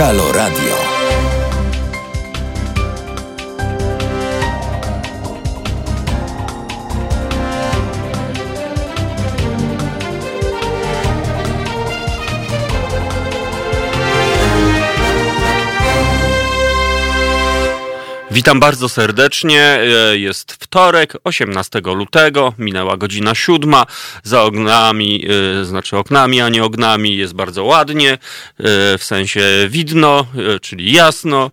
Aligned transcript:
Halo 0.00 0.32
Radio. 0.32 0.79
Witam 18.32 18.60
bardzo 18.60 18.88
serdecznie. 18.88 19.62
E, 19.62 20.18
jest 20.18 20.52
wtorek, 20.52 21.16
18 21.24 21.80
lutego, 21.84 22.54
minęła 22.58 22.96
godzina 22.96 23.34
siódma. 23.34 23.86
Za 24.22 24.42
oknami, 24.42 25.26
e, 25.60 25.64
znaczy 25.64 25.96
oknami, 25.96 26.40
a 26.40 26.48
nie 26.48 26.64
ognami, 26.64 27.16
jest 27.16 27.34
bardzo 27.34 27.64
ładnie, 27.64 28.12
e, 28.12 28.18
w 28.98 29.04
sensie 29.04 29.40
widno, 29.68 30.26
czyli 30.62 30.92
jasno, 30.92 31.50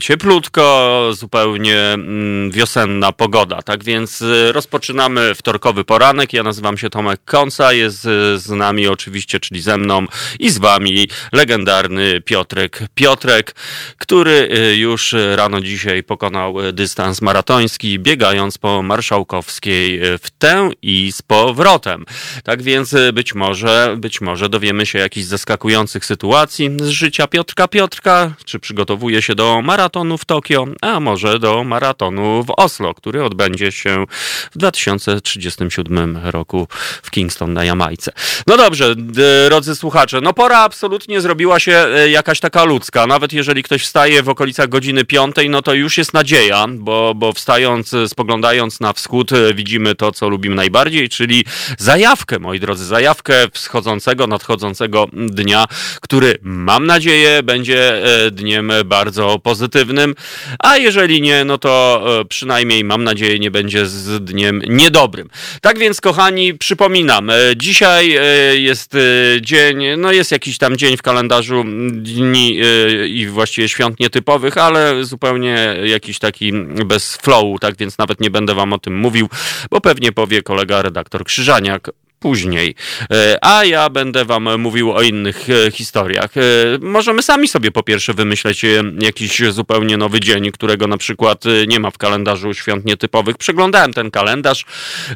cieplutko, 0.00 1.10
zupełnie 1.12 1.78
mm, 1.78 2.50
wiosenna 2.50 3.12
pogoda. 3.12 3.62
Tak 3.62 3.84
więc 3.84 4.24
rozpoczynamy 4.52 5.34
wtorkowy 5.34 5.84
poranek. 5.84 6.32
Ja 6.32 6.42
nazywam 6.42 6.78
się 6.78 6.90
Tomek 6.90 7.20
Konca, 7.24 7.72
jest 7.72 8.02
z 8.36 8.48
nami 8.48 8.88
oczywiście, 8.88 9.40
czyli 9.40 9.60
ze 9.60 9.76
mną 9.76 10.06
i 10.38 10.50
z 10.50 10.58
wami 10.58 11.08
legendarny 11.32 12.20
Piotrek 12.20 12.82
Piotrek, 12.94 13.54
który 13.98 14.48
już 14.76 15.14
rano 15.36 15.60
dzisiaj 15.60 15.89
dzisiaj 15.90 16.02
pokonał 16.02 16.60
e, 16.60 16.72
dystans 16.72 17.22
maratoński, 17.22 17.98
biegając 17.98 18.58
po 18.58 18.82
Marszałkowskiej 18.82 20.00
e, 20.02 20.18
w 20.18 20.30
tę 20.30 20.70
i 20.82 21.12
z 21.12 21.22
powrotem. 21.22 22.04
Tak 22.44 22.62
więc 22.62 22.94
e, 22.94 23.12
być 23.12 23.34
może, 23.34 23.96
być 23.98 24.20
może 24.20 24.48
dowiemy 24.48 24.86
się 24.86 24.98
jakichś 24.98 25.26
zaskakujących 25.26 26.04
sytuacji 26.04 26.70
z 26.82 26.88
życia 26.88 27.26
Piotrka 27.26 27.68
Piotrka, 27.68 28.32
czy 28.44 28.58
przygotowuje 28.58 29.22
się 29.22 29.34
do 29.34 29.62
maratonu 29.62 30.18
w 30.18 30.24
Tokio, 30.24 30.66
a 30.80 31.00
może 31.00 31.38
do 31.38 31.64
maratonu 31.64 32.44
w 32.44 32.50
Oslo, 32.56 32.94
który 32.94 33.24
odbędzie 33.24 33.72
się 33.72 34.04
w 34.52 34.58
2037 34.58 36.18
roku 36.24 36.68
w 37.02 37.10
Kingston 37.10 37.52
na 37.52 37.64
Jamajce. 37.64 38.12
No 38.46 38.56
dobrze, 38.56 38.94
drodzy 38.96 39.76
słuchacze, 39.76 40.20
no 40.20 40.32
pora 40.32 40.58
absolutnie 40.58 41.20
zrobiła 41.20 41.60
się 41.60 41.86
jakaś 42.10 42.40
taka 42.40 42.64
ludzka. 42.64 43.06
Nawet 43.06 43.32
jeżeli 43.32 43.62
ktoś 43.62 43.82
wstaje 43.82 44.22
w 44.22 44.28
okolicach 44.28 44.68
godziny 44.68 45.04
piątej, 45.04 45.50
no 45.50 45.62
to 45.62 45.74
już 45.80 45.98
jest 45.98 46.14
nadzieja, 46.14 46.66
bo, 46.68 47.14
bo 47.14 47.32
wstając, 47.32 47.94
spoglądając 48.06 48.80
na 48.80 48.92
wschód, 48.92 49.32
e, 49.32 49.54
widzimy 49.54 49.94
to, 49.94 50.12
co 50.12 50.28
lubimy 50.28 50.54
najbardziej, 50.54 51.08
czyli 51.08 51.44
zajawkę, 51.78 52.38
moi 52.38 52.60
drodzy, 52.60 52.84
zajawkę 52.84 53.34
wschodzącego, 53.52 54.26
nadchodzącego 54.26 55.06
dnia, 55.12 55.64
który 56.00 56.38
mam 56.42 56.86
nadzieję 56.86 57.42
będzie 57.42 58.04
e, 58.26 58.30
dniem 58.30 58.72
bardzo 58.84 59.38
pozytywnym, 59.38 60.14
a 60.58 60.76
jeżeli 60.76 61.20
nie, 61.20 61.44
no 61.44 61.58
to 61.58 62.02
e, 62.20 62.24
przynajmniej 62.24 62.84
mam 62.84 63.04
nadzieję 63.04 63.38
nie 63.38 63.50
będzie 63.50 63.86
z 63.86 64.24
dniem 64.24 64.62
niedobrym. 64.68 65.28
Tak 65.60 65.78
więc, 65.78 66.00
kochani, 66.00 66.54
przypominam, 66.54 67.30
dzisiaj 67.56 68.18
jest 68.54 68.96
dzień, 69.40 69.84
no 69.98 70.12
jest 70.12 70.32
jakiś 70.32 70.58
tam 70.58 70.76
dzień 70.76 70.96
w 70.96 71.02
kalendarzu 71.02 71.64
dni 71.92 72.60
i 73.08 73.26
właściwie 73.26 73.68
świąt 73.68 74.00
nietypowych, 74.00 74.58
ale 74.58 75.04
zupełnie 75.04 75.69
jakiś 75.74 76.18
taki 76.18 76.52
bez 76.86 77.16
flowu, 77.16 77.58
tak 77.58 77.76
więc 77.76 77.98
nawet 77.98 78.20
nie 78.20 78.30
będę 78.30 78.54
wam 78.54 78.72
o 78.72 78.78
tym 78.78 78.98
mówił, 78.98 79.28
bo 79.70 79.80
pewnie 79.80 80.12
powie 80.12 80.42
kolega 80.42 80.82
redaktor 80.82 81.24
Krzyżaniak 81.24 81.90
później. 82.20 82.74
E, 83.12 83.38
a 83.42 83.64
ja 83.64 83.90
będę 83.90 84.24
wam 84.24 84.60
mówił 84.60 84.92
o 84.92 85.02
innych 85.02 85.46
e, 85.50 85.70
historiach. 85.70 86.36
E, 86.36 86.40
możemy 86.80 87.22
sami 87.22 87.48
sobie 87.48 87.70
po 87.70 87.82
pierwsze 87.82 88.14
wymyśleć 88.14 88.64
jakiś 88.98 89.42
zupełnie 89.50 89.96
nowy 89.96 90.20
dzień, 90.20 90.50
którego 90.50 90.86
na 90.86 90.96
przykład 90.96 91.44
nie 91.68 91.80
ma 91.80 91.90
w 91.90 91.98
kalendarzu 91.98 92.54
świąt 92.54 92.84
nietypowych. 92.84 93.36
Przeglądałem 93.36 93.92
ten 93.92 94.10
kalendarz, 94.10 94.64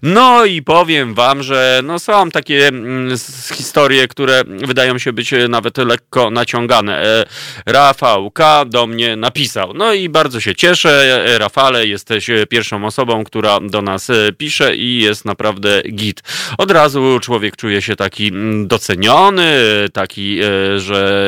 no 0.03 0.45
i 0.45 0.63
powiem 0.63 1.15
wam, 1.15 1.43
że 1.43 1.81
no 1.85 1.99
są 1.99 2.31
takie 2.31 2.69
mm, 2.69 3.17
historie, 3.55 4.09
które 4.09 4.43
wydają 4.47 4.99
się 4.99 5.13
być 5.13 5.31
nawet 5.49 5.79
lekko 5.79 6.31
naciągane. 6.31 7.25
Rafał 7.67 8.31
K. 8.31 8.65
do 8.65 8.87
mnie 8.87 9.17
napisał. 9.17 9.75
No 9.75 9.93
i 9.93 10.09
bardzo 10.09 10.41
się 10.41 10.55
cieszę. 10.55 11.25
Rafale, 11.39 11.87
jesteś 11.87 12.31
pierwszą 12.49 12.85
osobą, 12.85 13.25
która 13.25 13.61
do 13.61 13.83
nas 13.83 14.11
pisze 14.39 14.77
i 14.77 14.99
jest 14.99 15.25
naprawdę 15.25 15.83
git. 15.83 16.23
Od 16.59 16.71
razu 16.71 16.94
razu 16.95 17.21
człowiek 17.21 17.57
czuje 17.57 17.83
się 17.83 17.97
taki 17.97 18.29
mm, 18.29 18.69
doceniony, 18.69 19.53
taki, 19.93 20.41
e, 20.41 20.79
że 20.81 21.25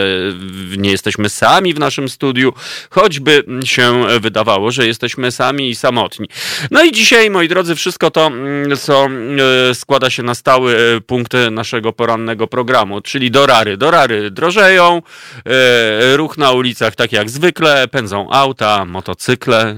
nie 0.77 0.91
jesteśmy 0.91 1.29
sami 1.29 1.75
w 1.75 1.79
naszym 1.79 2.09
studiu, 2.09 2.53
choćby 2.91 3.45
się 3.65 4.05
wydawało, 4.21 4.71
że 4.71 4.87
jesteśmy 4.87 5.33
sami 5.33 5.71
i 5.71 5.75
samotni. 5.75 6.29
No 6.71 6.85
i 6.85 6.93
dzisiaj, 6.93 7.31
moi 7.31 7.49
drodzy, 7.49 7.75
wszystko 7.75 8.11
to, 8.11 8.27
mm, 8.27 8.77
co 8.77 9.07
e, 9.71 9.75
składa 9.75 10.11
się 10.11 10.23
na 10.23 10.35
stały 10.35 10.77
e, 10.77 11.01
punkt 11.01 11.33
naszego 11.51 11.93
porannego 11.93 12.47
programu, 12.47 13.01
czyli 13.01 13.31
dorary. 13.31 13.77
Dorary 13.77 14.31
drożeją, 14.31 15.03
ruch 16.15 16.39
na 16.39 16.53
ulicach 16.53 16.95
tak 16.95 17.13
jak 17.13 17.31
zwykle, 17.31 17.89
pędzą 17.89 18.31
auta, 18.31 18.85
motocykle 18.85 19.77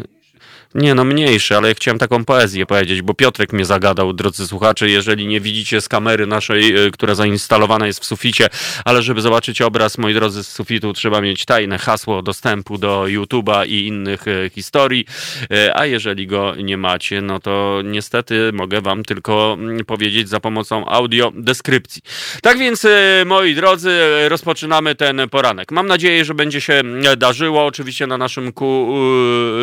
nie, 0.75 0.95
no 0.95 1.05
mniejszy, 1.05 1.57
ale 1.57 1.69
ja 1.69 1.75
chciałem 1.75 1.99
taką 1.99 2.25
poezję 2.25 2.67
powiedzieć, 2.67 3.03
bo 3.03 3.15
Piotrek 3.15 3.53
mnie 3.53 3.65
zagadał, 3.65 4.13
drodzy 4.13 4.47
słuchacze, 4.47 4.89
jeżeli 4.89 5.27
nie 5.27 5.41
widzicie 5.41 5.81
z 5.81 5.89
kamery 5.89 6.27
naszej, 6.27 6.87
y, 6.87 6.91
która 6.91 7.15
zainstalowana 7.15 7.87
jest 7.87 8.01
w 8.01 8.05
suficie, 8.05 8.49
ale 8.85 9.03
żeby 9.03 9.21
zobaczyć 9.21 9.63
obraz, 9.63 9.99
moi 9.99 10.15
drodzy, 10.15 10.45
z 10.45 10.49
sufitu 10.49 10.93
trzeba 10.93 11.21
mieć 11.21 11.45
tajne 11.45 11.79
hasło 11.79 12.23
dostępu 12.23 12.79
do 12.79 13.03
YouTube'a 13.03 13.67
i 13.67 13.87
innych 13.87 14.29
y, 14.29 14.51
historii, 14.55 15.05
y, 15.53 15.75
a 15.75 15.87
jeżeli 15.87 16.27
go 16.27 16.55
nie 16.55 16.77
macie, 16.77 17.21
no 17.21 17.41
to 17.41 17.81
niestety 17.85 18.51
mogę 18.53 18.81
wam 18.81 19.05
tylko 19.05 19.57
mm, 19.59 19.85
powiedzieć 19.85 20.29
za 20.29 20.41
pomocą 20.41 20.87
audio 20.89 21.33
deskrypcji. 21.35 22.03
Tak 22.43 22.59
więc, 22.59 22.87
moi 23.27 23.55
drodzy, 23.55 23.99
rozpoczynamy 24.29 24.95
ten 24.95 25.29
poranek. 25.31 25.73
Mam 25.73 25.87
nadzieję, 25.87 26.25
że 26.25 26.35
będzie 26.35 26.61
się 26.61 26.83
darzyło, 27.17 27.67
oczywiście 27.67 28.07
na 28.07 28.19
naszym 28.19 28.53
ku 28.53 28.95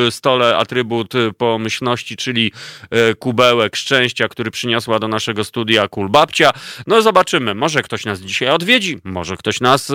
stole 0.09 0.57
atrybut 0.57 1.04
atrybut 1.05 1.16
y, 1.16 1.33
pomyślności, 1.33 2.16
czyli 2.16 2.51
y, 3.11 3.16
kubełek 3.16 3.75
szczęścia, 3.75 4.27
który 4.27 4.51
przyniosła 4.51 4.99
do 4.99 5.07
naszego 5.07 5.43
studia 5.43 5.88
Kulbabcia. 5.88 6.51
No 6.88 7.01
zobaczymy, 7.01 7.55
może 7.55 7.81
ktoś 7.81 8.05
nas 8.05 8.19
dzisiaj 8.19 8.49
odwiedzi, 8.49 8.97
może 9.03 9.38
ktoś 9.38 9.61
nas 9.61 9.89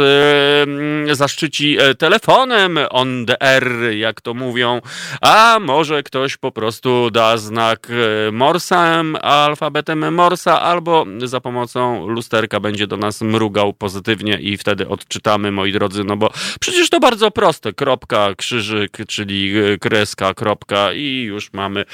yy, 1.06 1.14
zaszczyci 1.14 1.76
telefonem 1.98 2.78
on 2.90 3.26
the 3.26 3.42
air, 3.42 3.66
jak 3.96 4.20
to 4.20 4.34
mówią, 4.34 4.80
a 5.20 5.58
może 5.60 6.02
ktoś 6.02 6.36
po 6.36 6.52
prostu 6.52 7.10
da 7.10 7.36
znak 7.36 7.88
Morsem, 8.32 9.16
alfabetem 9.22 10.14
Morsa, 10.14 10.60
albo 10.60 11.06
za 11.24 11.40
pomocą 11.40 12.06
lusterka 12.08 12.60
będzie 12.60 12.86
do 12.86 12.96
nas 12.96 13.20
mrugał 13.20 13.72
pozytywnie 13.72 14.38
i 14.40 14.56
wtedy 14.56 14.88
odczytamy, 14.88 15.52
moi 15.52 15.72
drodzy, 15.72 16.04
no 16.04 16.16
bo 16.16 16.30
przecież 16.60 16.90
to 16.90 17.00
bardzo 17.00 17.30
proste, 17.30 17.72
kropka, 17.72 18.34
krzyżyk, 18.36 18.98
czyli 19.08 19.52
kreska, 19.80 20.34
kropka, 20.34 20.89
i 20.92 21.22
już 21.22 21.52
mamy 21.52 21.84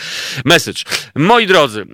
message. 0.44 0.82
Moi 1.14 1.46
drodzy, 1.46 1.86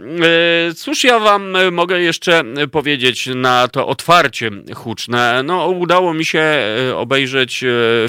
e, 0.68 0.74
cóż 0.74 1.04
ja 1.04 1.18
wam 1.18 1.56
mogę 1.72 2.00
jeszcze 2.00 2.44
powiedzieć 2.72 3.28
na 3.34 3.68
to 3.68 3.86
otwarcie 3.86 4.50
huczne? 4.74 5.42
No, 5.44 5.68
udało 5.68 6.14
mi 6.14 6.24
się 6.24 6.40
e, 6.40 6.96
obejrzeć 6.96 7.64
e, 7.64 8.08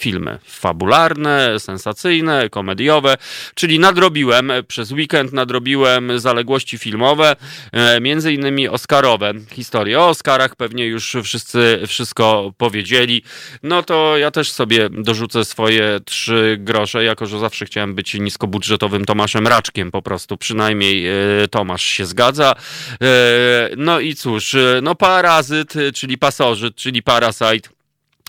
filmy 0.00 0.38
fabularne, 0.44 1.60
sensacyjne, 1.60 2.48
komediowe, 2.50 3.16
czyli 3.54 3.78
nadrobiłem 3.78 4.52
przez 4.68 4.92
weekend, 4.92 5.32
nadrobiłem 5.32 6.18
zaległości 6.18 6.78
filmowe, 6.78 7.36
e, 7.72 8.00
między 8.00 8.32
innymi 8.32 8.68
Oscarowe. 8.68 9.32
Historie 9.52 10.00
o 10.00 10.08
Oscarach 10.08 10.56
pewnie 10.56 10.86
już 10.86 11.16
wszyscy 11.22 11.82
wszystko 11.86 12.52
powiedzieli. 12.56 13.22
No 13.62 13.82
to 13.82 14.18
ja 14.18 14.30
też 14.30 14.52
sobie 14.52 14.88
dorzucę 14.90 15.44
swoje 15.44 16.00
trzy 16.04 16.56
grosze, 16.60 17.04
jako 17.04 17.26
że 17.26 17.38
zawsze 17.38 17.64
chciałem 17.64 17.94
być 17.94 18.14
niskobudżetowym 18.14 19.04
Tomaszem 19.04 19.46
Raczkiem 19.46 19.90
po 19.90 20.02
prostu, 20.02 20.36
przynajmniej 20.36 21.06
e, 21.08 21.12
Tomasz 21.50 21.82
się 21.82 22.06
zgadza. 22.06 22.54
E, 23.02 23.70
no 23.76 24.00
i 24.00 24.14
cóż, 24.14 24.56
no 24.82 24.94
Parazyt, 24.94 25.74
czyli 25.94 26.18
Pasożyt, 26.18 26.76
czyli 26.76 27.02
Parasite 27.02 27.79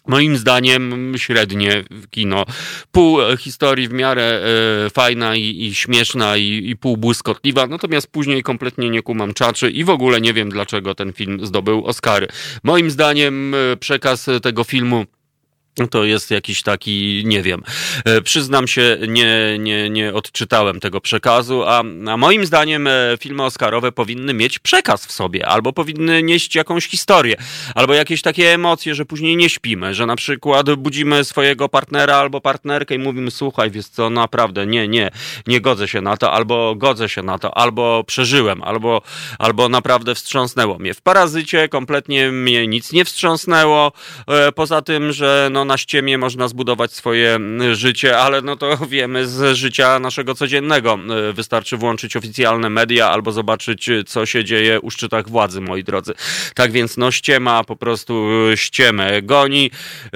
Moim 0.07 0.37
zdaniem 0.37 1.13
średnie 1.17 1.83
kino. 2.09 2.45
Pół 2.91 3.17
historii 3.39 3.87
w 3.87 3.93
miarę 3.93 4.23
e, 4.23 4.89
fajna 4.89 5.35
i, 5.35 5.65
i 5.65 5.75
śmieszna 5.75 6.37
i, 6.37 6.69
i, 6.69 6.75
pół 6.75 6.97
błyskotliwa, 6.97 7.67
natomiast 7.67 8.07
później 8.07 8.43
kompletnie 8.43 8.89
nie 8.89 9.01
kumam 9.01 9.33
czaczy 9.33 9.69
i 9.69 9.83
w 9.83 9.89
ogóle 9.89 10.21
nie 10.21 10.33
wiem 10.33 10.49
dlaczego 10.49 10.95
ten 10.95 11.13
film 11.13 11.45
zdobył 11.45 11.85
Oscary. 11.85 12.27
Moim 12.63 12.91
zdaniem 12.91 13.55
e, 13.55 13.77
przekaz 13.77 14.29
tego 14.41 14.63
filmu 14.63 15.05
to 15.89 16.03
jest 16.03 16.31
jakiś 16.31 16.61
taki, 16.63 17.23
nie 17.25 17.41
wiem. 17.41 17.63
E, 18.05 18.21
przyznam 18.21 18.67
się, 18.67 18.97
nie, 19.07 19.57
nie, 19.59 19.89
nie 19.89 20.13
odczytałem 20.13 20.79
tego 20.79 21.01
przekazu, 21.01 21.63
a, 21.63 21.79
a 22.07 22.17
moim 22.17 22.45
zdaniem 22.45 22.87
e, 22.87 22.91
filmy 23.19 23.43
Oscarowe 23.43 23.91
powinny 23.91 24.33
mieć 24.33 24.59
przekaz 24.59 25.05
w 25.05 25.11
sobie, 25.11 25.47
albo 25.47 25.73
powinny 25.73 26.23
nieść 26.23 26.55
jakąś 26.55 26.87
historię, 26.87 27.35
albo 27.75 27.93
jakieś 27.93 28.21
takie 28.21 28.53
emocje, 28.53 28.95
że 28.95 29.05
później 29.05 29.37
nie 29.37 29.49
śpimy, 29.49 29.93
że 29.93 30.05
na 30.05 30.15
przykład 30.15 30.75
budzimy 30.75 31.23
swojego 31.23 31.69
partnera 31.69 32.15
albo 32.15 32.41
partnerkę 32.41 32.95
i 32.95 32.99
mówimy, 32.99 33.31
słuchaj, 33.31 33.71
wiesz 33.71 33.87
co, 33.87 34.09
naprawdę, 34.09 34.65
nie, 34.65 34.87
nie, 34.87 35.11
nie 35.47 35.61
godzę 35.61 35.87
się 35.87 36.01
na 36.01 36.17
to, 36.17 36.31
albo 36.31 36.75
godzę 36.75 37.09
się 37.09 37.23
na 37.23 37.39
to, 37.39 37.57
albo 37.57 38.03
przeżyłem, 38.03 38.63
albo, 38.63 39.01
albo 39.39 39.69
naprawdę 39.69 40.15
wstrząsnęło 40.15 40.79
mnie. 40.79 40.93
W 40.93 41.01
Parazycie 41.01 41.69
kompletnie 41.69 42.31
mnie 42.31 42.67
nic 42.67 42.91
nie 42.91 43.05
wstrząsnęło, 43.05 43.91
e, 44.27 44.51
poza 44.51 44.81
tym, 44.81 45.11
że 45.11 45.49
no 45.51 45.60
na 45.65 45.77
ściemie 45.77 46.17
można 46.17 46.47
zbudować 46.47 46.93
swoje 46.93 47.39
życie, 47.71 48.17
ale 48.17 48.41
no 48.41 48.55
to 48.55 48.77
wiemy 48.89 49.27
z 49.27 49.57
życia 49.57 49.99
naszego 49.99 50.35
codziennego. 50.35 50.99
E, 51.29 51.33
wystarczy 51.33 51.77
włączyć 51.77 52.15
oficjalne 52.15 52.69
media 52.69 53.09
albo 53.09 53.31
zobaczyć, 53.31 53.89
co 54.07 54.25
się 54.25 54.45
dzieje 54.45 54.81
u 54.81 54.91
szczytach 54.91 55.29
władzy, 55.29 55.61
moi 55.61 55.83
drodzy. 55.83 56.13
Tak 56.55 56.71
więc 56.71 56.97
no 56.97 57.11
ściema 57.11 57.63
po 57.63 57.75
prostu 57.75 58.29
ściemę 58.55 59.21
goni. 59.21 59.71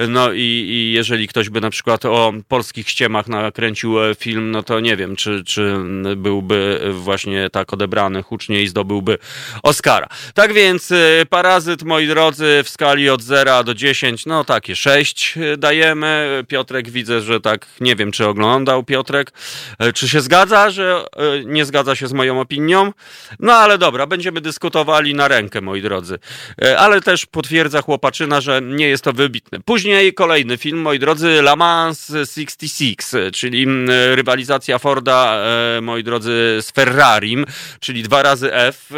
No 0.08 0.32
i, 0.32 0.40
i 0.40 0.92
jeżeli 0.92 1.28
ktoś 1.28 1.50
by 1.50 1.60
na 1.60 1.70
przykład 1.70 2.04
o 2.04 2.32
polskich 2.48 2.88
ściemach 2.88 3.28
nakręcił 3.28 4.00
e, 4.00 4.14
film, 4.14 4.50
no 4.50 4.62
to 4.62 4.80
nie 4.80 4.96
wiem, 4.96 5.16
czy, 5.16 5.44
czy 5.44 5.76
byłby 6.16 6.80
właśnie 6.92 7.50
tak 7.50 7.72
odebrany 7.72 8.22
hucznie 8.22 8.62
i 8.62 8.68
zdobyłby 8.68 9.18
Oscara. 9.62 10.08
Tak 10.34 10.52
więc 10.52 10.92
e, 10.92 11.26
Parazyt, 11.30 11.82
moi 11.82 12.06
drodzy, 12.06 12.62
w 12.64 12.68
skali 12.68 13.10
od 13.10 13.22
0 13.22 13.64
do 13.64 13.74
10, 13.74 14.26
no 14.26 14.44
takie 14.44 14.76
6 14.76 15.35
dajemy. 15.58 16.44
Piotrek 16.48 16.90
widzę, 16.90 17.20
że 17.20 17.40
tak, 17.40 17.66
nie 17.80 17.96
wiem, 17.96 18.12
czy 18.12 18.26
oglądał 18.26 18.84
Piotrek, 18.84 19.32
e, 19.78 19.92
czy 19.92 20.08
się 20.08 20.20
zgadza, 20.20 20.70
że 20.70 21.04
e, 21.16 21.44
nie 21.44 21.64
zgadza 21.64 21.96
się 21.96 22.06
z 22.06 22.12
moją 22.12 22.40
opinią. 22.40 22.92
No 23.40 23.52
ale 23.52 23.78
dobra, 23.78 24.06
będziemy 24.06 24.40
dyskutowali 24.40 25.14
na 25.14 25.28
rękę, 25.28 25.60
moi 25.60 25.82
drodzy. 25.82 26.18
E, 26.62 26.78
ale 26.78 27.00
też 27.00 27.26
potwierdza 27.26 27.82
chłopaczyna, 27.82 28.40
że 28.40 28.60
nie 28.62 28.88
jest 28.88 29.04
to 29.04 29.12
wybitne. 29.12 29.60
Później 29.60 30.14
kolejny 30.14 30.56
film, 30.56 30.78
moi 30.78 30.98
drodzy, 30.98 31.38
La 31.38 31.56
Mans 31.56 32.06
66, 32.06 32.98
czyli 33.32 33.62
mm, 33.62 33.90
rywalizacja 34.14 34.78
Forda, 34.78 35.42
moi 35.82 36.04
drodzy, 36.04 36.58
z 36.60 36.70
Ferrarim, 36.70 37.44
czyli 37.80 38.02
dwa 38.02 38.22
razy 38.22 38.54
F 38.54 38.90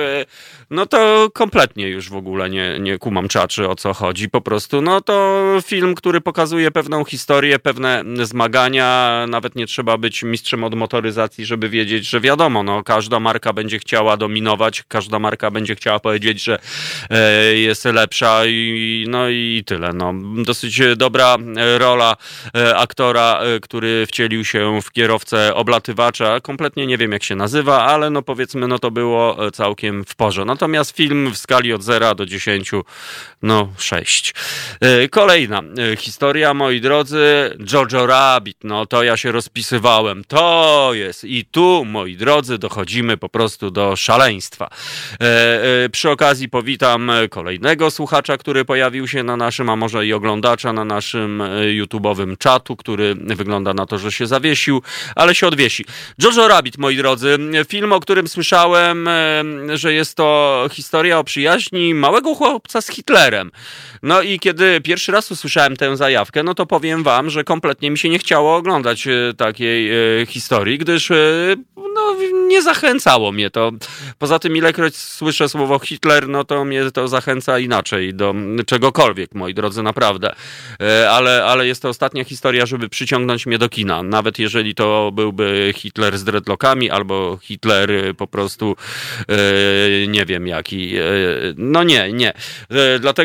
no 0.71 0.87
to 0.87 1.31
kompletnie 1.33 1.89
już 1.89 2.11
w 2.11 2.17
ogóle 2.17 2.51
nie, 2.51 2.79
nie 2.81 2.99
kumam 2.99 3.29
czaczy 3.29 3.69
o 3.69 3.77
co 3.77 3.95
chodzi. 3.95 4.29
Po 4.29 4.41
prostu, 4.41 4.83
no 4.83 5.01
to 5.01 5.45
film, 5.63 5.95
który 5.95 6.21
pokazuje 6.21 6.71
pewną 6.71 7.05
historię, 7.05 7.59
pewne 7.59 8.05
zmagania. 8.23 9.27
Nawet 9.29 9.57
nie 9.57 9.67
trzeba 9.67 9.99
być 9.99 10.23
mistrzem 10.23 10.65
od 10.65 10.75
motoryzacji, 10.75 11.47
żeby 11.47 11.69
wiedzieć, 11.69 12.09
że 12.09 12.21
wiadomo, 12.21 12.63
no 12.63 12.83
każda 12.83 13.21
marka 13.21 13.53
będzie 13.53 13.79
chciała 13.79 14.17
dominować, 14.17 14.83
każda 14.89 15.19
marka 15.19 15.51
będzie 15.51 15.75
chciała 15.75 16.01
powiedzieć, 16.01 16.45
że 16.45 16.59
e, 17.11 17.55
jest 17.55 17.85
lepsza 17.85 18.47
i 18.47 19.05
no 19.09 19.29
i 19.29 19.63
tyle. 19.67 19.93
No, 19.93 20.15
dosyć 20.45 20.81
dobra 20.97 21.37
rola 21.79 22.17
e, 22.55 22.77
aktora, 22.77 23.41
e, 23.41 23.61
który 23.61 24.07
wcielił 24.07 24.45
się 24.45 24.81
w 24.83 24.91
kierowcę 24.91 25.55
oblatywacza. 25.55 26.41
Kompletnie 26.41 26.87
nie 26.87 26.99
wiem 26.99 27.13
jak 27.13 27.23
się 27.23 27.37
nazywa, 27.37 27.85
ale 27.85 28.11
no 28.11 28.23
powiedzmy, 28.23 28.69
no 28.69 28.79
to 28.79 28.91
było 28.91 29.51
całkiem 29.51 30.05
w 30.05 30.17
porze. 30.17 30.45
No 30.45 30.58
Natomiast 30.59 30.97
film 30.97 31.31
w 31.31 31.39
skali 31.39 31.73
od 31.73 31.83
0 31.83 32.15
do 32.15 32.27
10, 32.27 32.71
no 33.43 33.69
6. 33.79 34.35
E, 34.81 35.09
kolejna 35.09 35.63
e, 35.93 35.97
historia, 35.97 36.55
moi 36.55 36.81
drodzy, 36.81 37.57
Jojo 37.73 38.07
Rabbit. 38.07 38.57
No 38.65 38.87
to 38.87 39.03
ja 39.03 39.17
się 39.17 39.33
rozpisywałem. 39.33 40.25
To 40.25 40.91
jest. 40.93 41.25
I 41.25 41.45
tu, 41.45 41.85
moi 41.85 42.17
drodzy, 42.17 42.59
dochodzimy 42.59 43.17
po 43.17 43.29
prostu 43.29 43.71
do 43.71 43.97
szaleństwa. 43.97 44.71
E, 45.21 45.89
przy 45.89 46.11
okazji 46.11 46.49
powitam 46.49 47.11
kolejnego 47.31 47.91
słuchacza, 47.91 48.37
który 48.37 48.65
pojawił 48.65 49.09
się 49.09 49.23
na 49.23 49.37
naszym, 49.37 49.71
a 49.71 49.77
może 49.77 50.07
i 50.07 50.13
oglądacza 50.13 50.73
na 50.73 50.85
naszym 50.85 51.43
YouTube'owym 51.79 52.39
czatu, 52.39 52.77
który 52.77 53.15
wygląda 53.15 53.75
na 53.75 53.87
to, 53.87 53.99
że 53.99 54.13
się 54.13 54.27
zawiesił, 54.27 54.83
ale 55.17 55.35
się 55.35 55.47
odwiesi. 55.47 55.85
Jojo 56.23 56.49
Rabbit, 56.49 56.79
moi 56.79 56.97
drodzy, 56.97 57.39
film, 57.69 57.93
o 57.93 58.01
którym 58.01 58.29
słyszałem, 58.29 59.09
że 59.75 59.93
jest 59.93 60.15
to 60.15 60.65
historia 60.73 61.19
o 61.19 61.25
przyjaźni 61.25 61.95
małego 61.95 62.35
chłopca 62.35 62.81
z 62.81 62.89
Hitlerem. 62.89 63.28
No 64.03 64.23
i 64.23 64.39
kiedy 64.39 64.81
pierwszy 64.81 65.13
raz 65.13 65.31
usłyszałem 65.31 65.77
tę 65.77 65.97
zajawkę, 65.97 66.43
no 66.43 66.55
to 66.55 66.67
powiem 66.67 67.03
wam, 67.03 67.31
że 67.31 67.45
kompletnie 67.45 67.91
mi 67.91 67.99
się 67.99 68.09
nie 68.09 68.19
chciało 68.19 68.57
oglądać 68.57 69.07
e, 69.07 69.35
takiej 69.37 69.91
e, 70.23 70.27
historii, 70.27 70.79
gdyż 70.79 71.11
e, 71.11 71.15
no, 71.77 72.17
nie 72.47 72.63
zachęcało 72.63 73.33
mnie 73.33 73.51
to. 73.51 73.73
Poza 74.19 74.39
tym, 74.39 74.57
ilekroć 74.57 74.97
słyszę 74.97 75.49
słowo 75.49 75.79
Hitler, 75.79 76.29
no 76.29 76.45
to 76.45 76.65
mnie 76.65 76.91
to 76.91 77.09
zachęca 77.09 77.59
inaczej 77.59 78.15
do 78.15 78.35
czegokolwiek, 78.67 79.35
moi 79.35 79.55
drodzy, 79.55 79.83
naprawdę. 79.83 80.35
Ale, 81.11 81.45
ale 81.45 81.67
jest 81.67 81.83
to 81.83 81.89
ostatnia 81.89 82.25
historia, 82.25 82.67
żeby 82.67 82.89
przyciągnąć 82.89 83.47
mnie 83.47 83.59
do 83.59 83.69
kina. 83.69 84.03
Nawet 84.03 84.39
jeżeli 84.39 84.75
to 84.75 85.11
byłby 85.13 85.73
Hitler 85.77 86.19
z 86.19 86.25
dreadlockami, 86.25 86.91
albo 86.91 87.39
Hitler 87.43 87.91
po 88.17 88.27
prostu, 88.27 88.77
nie 90.09 90.27
wiem 90.27 90.47
jaki. 90.47 90.95
No 91.57 91.83
nie, 91.83 92.13
nie. 92.13 92.33
Dlatego 93.01 93.18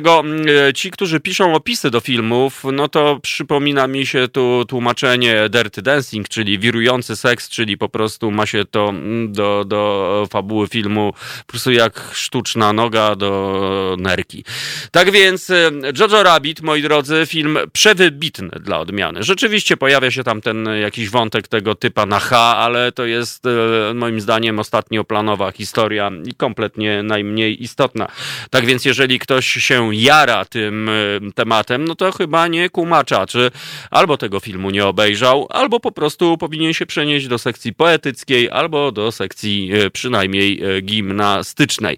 ci, 0.75 0.91
którzy 0.91 1.19
piszą 1.19 1.55
opisy 1.55 1.91
do 1.91 1.99
filmów, 1.99 2.63
no 2.73 2.87
to 2.87 3.19
przypomina 3.21 3.87
mi 3.87 4.05
się 4.05 4.27
tu 4.27 4.65
tłumaczenie 4.65 5.49
Dirty 5.49 5.81
Dancing, 5.81 6.29
czyli 6.29 6.59
wirujący 6.59 7.15
seks, 7.15 7.49
czyli 7.49 7.77
po 7.77 7.89
prostu 7.89 8.31
ma 8.31 8.45
się 8.45 8.65
to 8.65 8.89
mm, 8.89 9.33
do, 9.33 9.65
do 9.65 10.27
fabuły 10.31 10.67
filmu 10.67 11.13
po 11.45 11.51
prostu 11.51 11.71
jak 11.71 12.09
sztuczna 12.13 12.73
noga 12.73 13.15
do 13.15 13.95
nerki. 13.99 14.43
Tak 14.91 15.11
więc 15.11 15.49
e, 15.49 15.71
Jojo 15.99 16.23
Rabbit, 16.23 16.61
moi 16.61 16.81
drodzy, 16.81 17.23
film 17.25 17.57
przewybitny 17.73 18.49
dla 18.61 18.79
odmiany. 18.79 19.23
Rzeczywiście 19.23 19.77
pojawia 19.77 20.11
się 20.11 20.23
tam 20.23 20.41
ten 20.41 20.65
jakiś 20.81 21.09
wątek 21.09 21.47
tego 21.47 21.75
typa 21.75 22.05
na 22.05 22.19
H, 22.19 22.57
ale 22.57 22.91
to 22.91 23.05
jest 23.05 23.45
e, 23.45 23.93
moim 23.93 24.21
zdaniem 24.21 24.59
ostatnioplanowa 24.59 25.51
historia 25.51 26.11
i 26.25 26.33
kompletnie 26.33 27.03
najmniej 27.03 27.63
istotna. 27.63 28.07
Tak 28.49 28.65
więc 28.65 28.85
jeżeli 28.85 29.19
ktoś 29.19 29.47
się 29.47 29.82
jara 29.91 30.45
tym 30.45 30.89
e, 30.89 31.31
tematem, 31.35 31.85
no 31.85 31.95
to 31.95 32.11
chyba 32.11 32.47
nie 32.47 32.69
kumacza, 32.69 33.25
czy 33.25 33.51
albo 33.91 34.17
tego 34.17 34.39
filmu 34.39 34.69
nie 34.69 34.85
obejrzał, 34.85 35.47
albo 35.49 35.79
po 35.79 35.91
prostu 35.91 36.37
powinien 36.37 36.73
się 36.73 36.85
przenieść 36.85 37.27
do 37.27 37.37
sekcji 37.37 37.73
poetyckiej, 37.73 38.49
albo 38.49 38.91
do 38.91 39.11
sekcji 39.11 39.71
e, 39.73 39.89
przynajmniej 39.89 40.61
e, 40.63 40.81
gimnastycznej. 40.81 41.97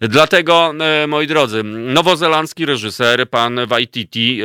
Dlatego, 0.00 0.72
moi 1.08 1.26
drodzy, 1.26 1.62
nowozelandzki 1.64 2.66
reżyser, 2.66 3.30
pan 3.30 3.60
Waititi, 3.66 4.40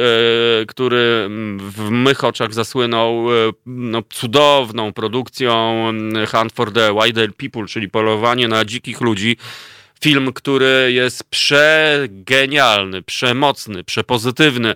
który 0.68 1.28
w 1.58 1.90
mych 1.90 2.24
oczach 2.24 2.54
zasłynął 2.54 3.26
no, 3.66 4.04
cudowną 4.10 4.94
produkcją 4.94 5.84
Hunt 6.32 6.54
for 6.54 6.74
the 6.74 6.94
Wider 7.04 7.34
People, 7.36 7.66
czyli 7.68 7.90
polowanie 7.90 8.48
na 8.48 8.66
dzikich 8.66 9.02
ludzi, 9.02 9.38
film, 10.02 10.34
który 10.34 10.92
jest 10.94 11.24
przegenialny, 11.24 13.02
przemocny, 13.02 13.84
przepozytywny, 13.84 14.76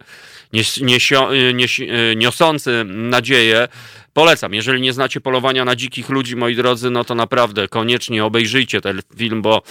niesio, 0.81 1.29
nies, 1.53 1.71
niosący 2.15 2.83
nadzieję. 2.85 3.67
Polecam. 4.13 4.53
Jeżeli 4.53 4.81
nie 4.81 4.93
znacie 4.93 5.21
polowania 5.21 5.65
na 5.65 5.75
dzikich 5.75 6.09
ludzi, 6.09 6.35
moi 6.35 6.55
drodzy, 6.55 6.89
no 6.89 7.03
to 7.03 7.15
naprawdę 7.15 7.67
koniecznie 7.67 8.25
obejrzyjcie 8.25 8.81
ten 8.81 9.01
film, 9.17 9.41
bo 9.41 9.61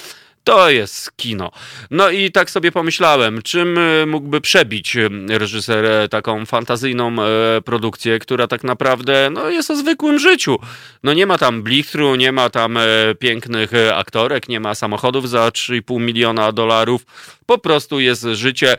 to 0.44 0.70
jest 0.70 1.16
kino. 1.16 1.50
No 1.90 2.10
i 2.10 2.32
tak 2.32 2.50
sobie 2.50 2.72
pomyślałem, 2.72 3.42
czym 3.42 3.78
e, 3.78 4.06
mógłby 4.06 4.40
przebić 4.40 4.96
e, 4.96 5.08
reżyser 5.28 5.84
e, 5.84 6.08
taką 6.08 6.46
fantazyjną 6.46 7.16
produkcję, 7.64 8.18
która 8.18 8.46
tak 8.46 8.64
naprawdę 8.64 9.30
no, 9.32 9.50
jest 9.50 9.70
o 9.70 9.76
zwykłym 9.76 10.18
życiu. 10.18 10.58
No 11.02 11.14
nie 11.14 11.26
ma 11.26 11.38
tam 11.38 11.62
blichtru, 11.62 12.14
nie 12.14 12.32
ma 12.32 12.50
tam 12.50 12.78
pięknych 13.18 13.70
aktorek, 13.94 14.48
nie 14.48 14.60
ma 14.60 14.74
samochodów 14.74 15.28
za 15.28 15.48
3,5 15.48 16.00
miliona 16.00 16.52
dolarów. 16.52 17.06
Po 17.46 17.58
prostu 17.58 18.00
jest 18.00 18.22
życie 18.22 18.76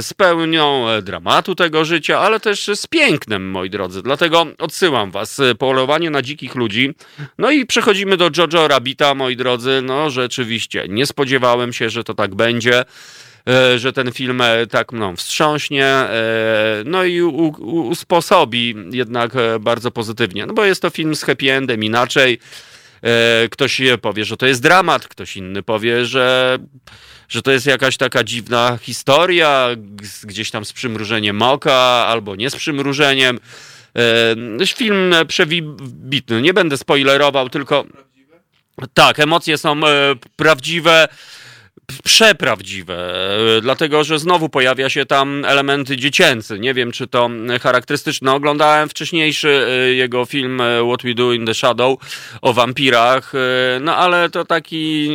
z 0.00 0.14
pełnią 0.14 0.86
dramatu 1.02 1.54
tego 1.54 1.84
życia, 1.84 2.18
ale 2.20 2.40
też 2.40 2.70
z 2.74 2.86
pięknem, 2.86 3.50
moi 3.50 3.70
drodzy. 3.70 4.02
Dlatego 4.02 4.46
odsyłam 4.58 5.10
was. 5.10 5.40
Polowanie 5.58 6.10
na 6.10 6.22
dzikich 6.22 6.54
ludzi. 6.54 6.94
No 7.38 7.50
i 7.50 7.66
przechodzimy 7.66 8.16
do 8.16 8.30
Jojo 8.36 8.68
Rabita, 8.68 9.14
moi 9.14 9.36
drodzy. 9.36 9.80
No 9.82 10.10
rzeczywiście 10.10 10.86
nie 10.88 11.06
spodziewałem 11.06 11.72
się, 11.72 11.90
że 11.90 12.04
to 12.04 12.14
tak 12.14 12.34
będzie 12.34 12.84
e, 13.48 13.78
że 13.78 13.92
ten 13.92 14.12
film 14.12 14.40
e, 14.40 14.66
tak 14.66 14.92
no, 14.92 15.16
wstrząśnie, 15.16 15.86
e, 15.86 16.82
no 16.84 17.04
i 17.04 17.22
usposobi 17.22 18.74
jednak 18.90 19.32
bardzo 19.60 19.90
pozytywnie. 19.90 20.46
No 20.46 20.54
bo 20.54 20.64
jest 20.64 20.82
to 20.82 20.90
film 20.90 21.14
z 21.14 21.22
happy 21.22 21.52
endem 21.52 21.84
inaczej. 21.84 22.38
Ktoś 23.50 23.82
powie, 24.02 24.24
że 24.24 24.36
to 24.36 24.46
jest 24.46 24.62
dramat, 24.62 25.08
ktoś 25.08 25.36
inny 25.36 25.62
powie, 25.62 26.04
że 26.04 26.58
że 27.28 27.42
to 27.42 27.50
jest 27.50 27.66
jakaś 27.66 27.96
taka 27.96 28.24
dziwna 28.24 28.78
historia, 28.82 29.68
gdzieś 30.22 30.50
tam 30.50 30.64
z 30.64 30.72
przymrużeniem 30.72 31.42
oka, 31.42 32.06
albo 32.08 32.36
nie 32.36 32.50
z 32.50 32.56
przymrużeniem. 32.56 33.38
E, 34.60 34.66
film 34.66 35.14
przewibitny. 35.28 36.42
Nie 36.42 36.54
będę 36.54 36.76
spoilerował, 36.76 37.48
tylko. 37.48 37.84
Tak, 38.94 39.20
emocje 39.20 39.58
są 39.58 39.86
e, 39.86 40.14
prawdziwe 40.36 41.08
przeprawdziwe, 42.04 43.14
e, 43.56 43.60
dlatego 43.60 44.04
że 44.04 44.18
znowu 44.18 44.48
pojawia 44.48 44.90
się 44.90 45.06
tam 45.06 45.44
elementy 45.44 45.96
dziecięcy. 45.96 46.58
Nie 46.58 46.74
wiem, 46.74 46.92
czy 46.92 47.06
to 47.06 47.30
charakterystyczne. 47.62 48.32
Oglądałem 48.32 48.88
wcześniejszy 48.88 49.66
e, 49.68 49.92
jego 49.94 50.24
film 50.24 50.60
e, 50.60 50.64
What 50.88 51.02
We 51.02 51.14
Do 51.14 51.32
in 51.32 51.46
the 51.46 51.54
Shadow 51.54 51.98
o 52.42 52.52
wampirach, 52.52 53.32
no 53.80 53.96
ale 53.96 54.30
to 54.30 54.44
taki 54.44 55.10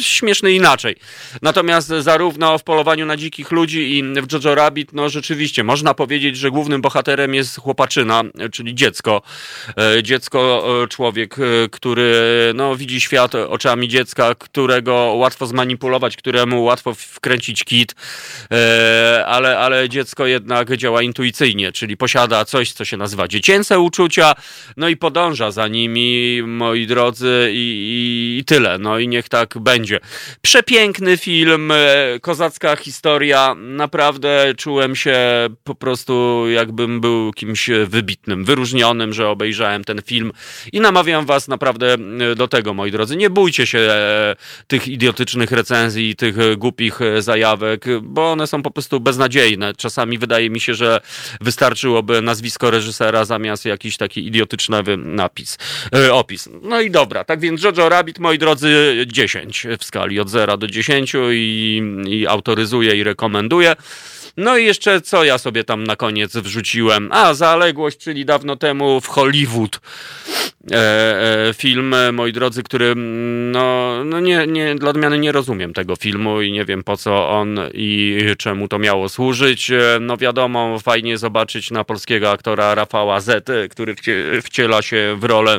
śmieszny 0.00 0.52
inaczej. 0.52 0.96
Natomiast 1.42 1.88
zarówno 1.88 2.58
w 2.58 2.64
Polowaniu 2.64 3.06
na 3.06 3.16
dzikich 3.16 3.50
ludzi 3.50 3.98
i 3.98 4.02
w 4.02 4.32
Jojo 4.32 4.54
Rabbit, 4.54 4.92
no 4.92 5.08
rzeczywiście 5.08 5.64
można 5.64 5.94
powiedzieć, 5.94 6.36
że 6.36 6.50
głównym 6.50 6.80
bohaterem 6.80 7.34
jest 7.34 7.60
chłopaczyna, 7.60 8.22
czyli 8.52 8.74
dziecko. 8.74 9.22
Dziecko, 10.02 10.64
człowiek, 10.90 11.36
który 11.70 12.12
no, 12.54 12.76
widzi 12.76 13.00
świat 13.00 13.34
oczami 13.34 13.88
dziecka, 13.88 14.34
którego 14.34 14.94
łatwo 14.94 15.46
zmanipulować 15.46 16.07
któremu 16.16 16.64
łatwo 16.64 16.94
wkręcić 16.94 17.64
kit, 17.64 17.94
e, 18.52 19.24
ale, 19.26 19.58
ale 19.58 19.88
dziecko 19.88 20.26
jednak 20.26 20.76
działa 20.76 21.02
intuicyjnie, 21.02 21.72
czyli 21.72 21.96
posiada 21.96 22.44
coś, 22.44 22.72
co 22.72 22.84
się 22.84 22.96
nazywa 22.96 23.28
dziecięce 23.28 23.78
uczucia, 23.78 24.34
no 24.76 24.88
i 24.88 24.96
podąża 24.96 25.50
za 25.50 25.68
nimi, 25.68 26.42
moi 26.46 26.86
drodzy, 26.86 27.48
i, 27.52 28.38
i 28.40 28.44
tyle. 28.44 28.78
No 28.78 28.98
i 28.98 29.08
niech 29.08 29.28
tak 29.28 29.58
będzie. 29.58 30.00
Przepiękny 30.42 31.16
film, 31.16 31.70
e, 31.72 32.20
kozacka 32.20 32.76
historia. 32.76 33.54
Naprawdę 33.58 34.54
czułem 34.56 34.96
się 34.96 35.18
po 35.64 35.74
prostu, 35.74 36.44
jakbym 36.48 37.00
był 37.00 37.32
kimś 37.32 37.70
wybitnym, 37.86 38.44
wyróżnionym, 38.44 39.12
że 39.12 39.28
obejrzałem 39.28 39.84
ten 39.84 40.02
film 40.02 40.32
i 40.72 40.80
namawiam 40.80 41.26
was 41.26 41.48
naprawdę 41.48 41.94
e, 41.94 42.34
do 42.34 42.48
tego, 42.48 42.74
moi 42.74 42.90
drodzy. 42.90 43.16
Nie 43.16 43.30
bójcie 43.30 43.66
się 43.66 43.88
tych 44.66 44.88
idiotycznych 44.88 45.52
recenzji, 45.52 45.97
i 45.98 46.16
tych 46.16 46.38
e, 46.38 46.56
głupich 46.56 47.02
e, 47.02 47.22
zajawek, 47.22 47.84
bo 48.02 48.32
one 48.32 48.46
są 48.46 48.62
po 48.62 48.70
prostu 48.70 49.00
beznadziejne. 49.00 49.74
Czasami 49.74 50.18
wydaje 50.18 50.50
mi 50.50 50.60
się, 50.60 50.74
że 50.74 51.00
wystarczyłoby 51.40 52.22
nazwisko 52.22 52.70
reżysera 52.70 53.24
zamiast 53.24 53.64
jakiś 53.64 53.96
taki 53.96 54.26
idiotyczny 54.26 54.96
napis, 54.96 55.58
e, 55.94 56.14
opis. 56.14 56.48
No 56.62 56.80
i 56.80 56.90
dobra, 56.90 57.24
tak 57.24 57.40
więc 57.40 57.62
Jojo 57.62 57.88
Rabbit, 57.88 58.18
moi 58.18 58.38
drodzy, 58.38 59.04
10 59.06 59.66
w 59.78 59.84
skali 59.84 60.20
od 60.20 60.30
0 60.30 60.56
do 60.56 60.66
10 60.66 61.12
i, 61.32 61.82
i 62.06 62.26
autoryzuję 62.26 62.96
i 62.96 63.04
rekomenduję. 63.04 63.76
No 64.38 64.58
i 64.58 64.64
jeszcze 64.64 65.00
co 65.00 65.24
ja 65.24 65.38
sobie 65.38 65.64
tam 65.64 65.84
na 65.84 65.96
koniec 65.96 66.36
wrzuciłem? 66.36 67.08
A, 67.12 67.34
zaległość, 67.34 67.98
czyli 67.98 68.24
dawno 68.24 68.56
temu 68.56 69.00
w 69.00 69.06
Hollywood. 69.06 69.80
E, 70.72 71.48
e, 71.48 71.54
film, 71.54 71.94
moi 72.12 72.32
drodzy, 72.32 72.62
który 72.62 72.86
mm, 72.86 73.52
no, 73.52 73.96
no 74.04 74.20
nie, 74.20 74.46
nie, 74.46 74.74
dla 74.74 74.90
odmiany 74.90 75.18
nie 75.18 75.32
rozumiem 75.32 75.72
tego 75.72 75.96
filmu 75.96 76.42
i 76.42 76.52
nie 76.52 76.64
wiem 76.64 76.82
po 76.82 76.96
co 76.96 77.28
on 77.28 77.60
i 77.74 78.18
czemu 78.38 78.68
to 78.68 78.78
miało 78.78 79.08
służyć. 79.08 79.70
E, 79.70 79.98
no 80.00 80.16
wiadomo, 80.16 80.78
fajnie 80.78 81.18
zobaczyć 81.18 81.70
na 81.70 81.84
polskiego 81.84 82.30
aktora 82.30 82.74
Rafała 82.74 83.20
Z, 83.20 83.46
który 83.70 83.94
wciela 84.42 84.82
się 84.82 85.16
w 85.20 85.24
rolę 85.24 85.58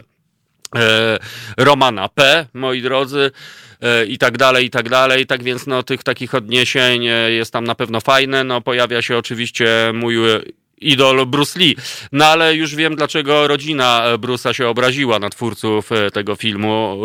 e, 0.76 1.18
Romana 1.58 2.10
P, 2.10 2.46
moi 2.54 2.82
drodzy 2.82 3.32
i 4.08 4.18
tak 4.18 4.38
dalej, 4.38 4.66
i 4.66 4.70
tak 4.70 4.90
dalej. 4.90 5.26
Tak 5.26 5.44
więc 5.44 5.68
no, 5.68 5.84
tych 5.84 6.04
takich 6.04 6.36
odniesień 6.36 7.04
jest 7.30 7.54
tam 7.54 7.64
na 7.64 7.76
pewno 7.76 8.02
fajne. 8.02 8.44
No, 8.44 8.62
pojawia 8.62 9.02
się 9.02 9.18
oczywiście 9.18 9.92
mój 9.94 10.16
idol 10.82 11.26
Bruce 11.26 11.60
Lee. 11.60 11.76
No 12.12 12.26
ale 12.26 12.56
już 12.56 12.76
wiem, 12.76 12.96
dlaczego 12.96 13.48
rodzina 13.48 14.04
Bruce'a 14.18 14.54
się 14.54 14.68
obraziła 14.68 15.20
na 15.20 15.30
twórców 15.30 15.92
e, 15.92 16.12
tego 16.12 16.36
filmu. 16.36 17.00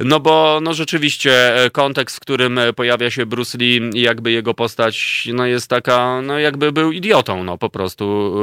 E, 0.00 0.04
no 0.04 0.20
bo 0.20 0.60
no 0.62 0.74
rzeczywiście 0.74 1.64
e, 1.64 1.70
kontekst, 1.70 2.16
w 2.16 2.20
którym 2.20 2.60
pojawia 2.76 3.10
się 3.10 3.26
Bruce 3.26 3.58
Lee 3.58 3.90
jakby 3.94 4.30
jego 4.30 4.54
postać 4.54 5.28
no 5.34 5.46
jest 5.46 5.68
taka, 5.68 6.22
no 6.22 6.38
jakby 6.38 6.72
był 6.72 6.92
idiotą, 6.92 7.44
no 7.44 7.58
po 7.58 7.70
prostu 7.70 8.34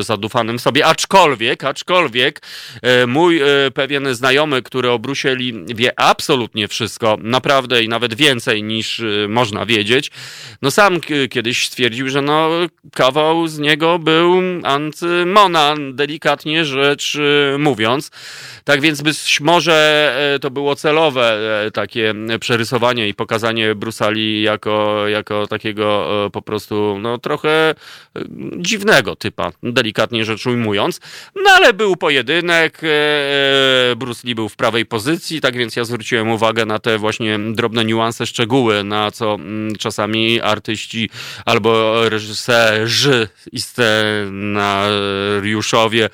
zadufanym 0.00 0.58
sobie. 0.58 0.86
Aczkolwiek, 0.86 1.64
aczkolwiek 1.64 2.42
mój 3.06 3.40
pewien 3.74 4.14
znajomy, 4.14 4.62
który 4.62 4.90
o 4.90 4.98
Bruce 4.98 5.34
Lee 5.34 5.64
wie 5.74 6.00
absolutnie 6.00 6.68
wszystko, 6.68 7.16
naprawdę 7.20 7.82
i 7.82 7.88
nawet 7.88 8.14
więcej 8.14 8.62
niż 8.62 9.02
można 9.28 9.66
wiedzieć, 9.66 10.10
no 10.62 10.70
sam 10.70 11.00
kiedyś 11.30 11.66
stwierdził, 11.66 12.08
że 12.08 12.22
no 12.22 12.50
kawał 12.92 13.48
z 13.48 13.58
niego 13.58 13.98
był 13.98 14.13
był 14.14 14.42
antymona, 14.62 15.74
delikatnie 15.92 16.64
rzecz 16.64 17.14
y, 17.14 17.56
mówiąc. 17.58 18.10
Tak 18.64 18.80
więc 18.80 19.02
być 19.02 19.40
może 19.40 19.74
e, 20.34 20.38
to 20.38 20.50
było 20.50 20.76
celowe 20.76 21.38
e, 21.66 21.70
takie 21.70 22.14
przerysowanie 22.40 23.08
i 23.08 23.14
pokazanie 23.14 23.74
Brusali 23.74 24.42
jako, 24.42 25.08
jako 25.08 25.46
takiego 25.46 26.06
e, 26.26 26.30
po 26.30 26.42
prostu 26.42 26.98
no, 27.00 27.18
trochę 27.18 27.74
dziwnego 28.56 29.16
typa, 29.16 29.52
delikatnie 29.62 30.24
rzecz 30.24 30.46
ujmując. 30.46 31.00
No 31.36 31.50
ale 31.50 31.72
był 31.72 31.96
pojedynek, 31.96 32.80
Bruce 33.96 34.28
Lee 34.28 34.34
był 34.34 34.48
w 34.48 34.56
prawej 34.56 34.86
pozycji, 34.86 35.40
tak 35.40 35.56
więc 35.56 35.76
ja 35.76 35.84
zwróciłem 35.84 36.30
uwagę 36.30 36.66
na 36.66 36.78
te 36.78 36.98
właśnie 36.98 37.38
drobne 37.38 37.84
niuanse, 37.84 38.26
szczegóły, 38.26 38.84
na 38.84 39.10
co 39.10 39.34
mm, 39.34 39.76
czasami 39.76 40.40
artyści 40.40 41.10
albo 41.44 41.94
reżyserzy 42.08 43.28
i 44.04 44.44
scenariuszowie 44.54 46.10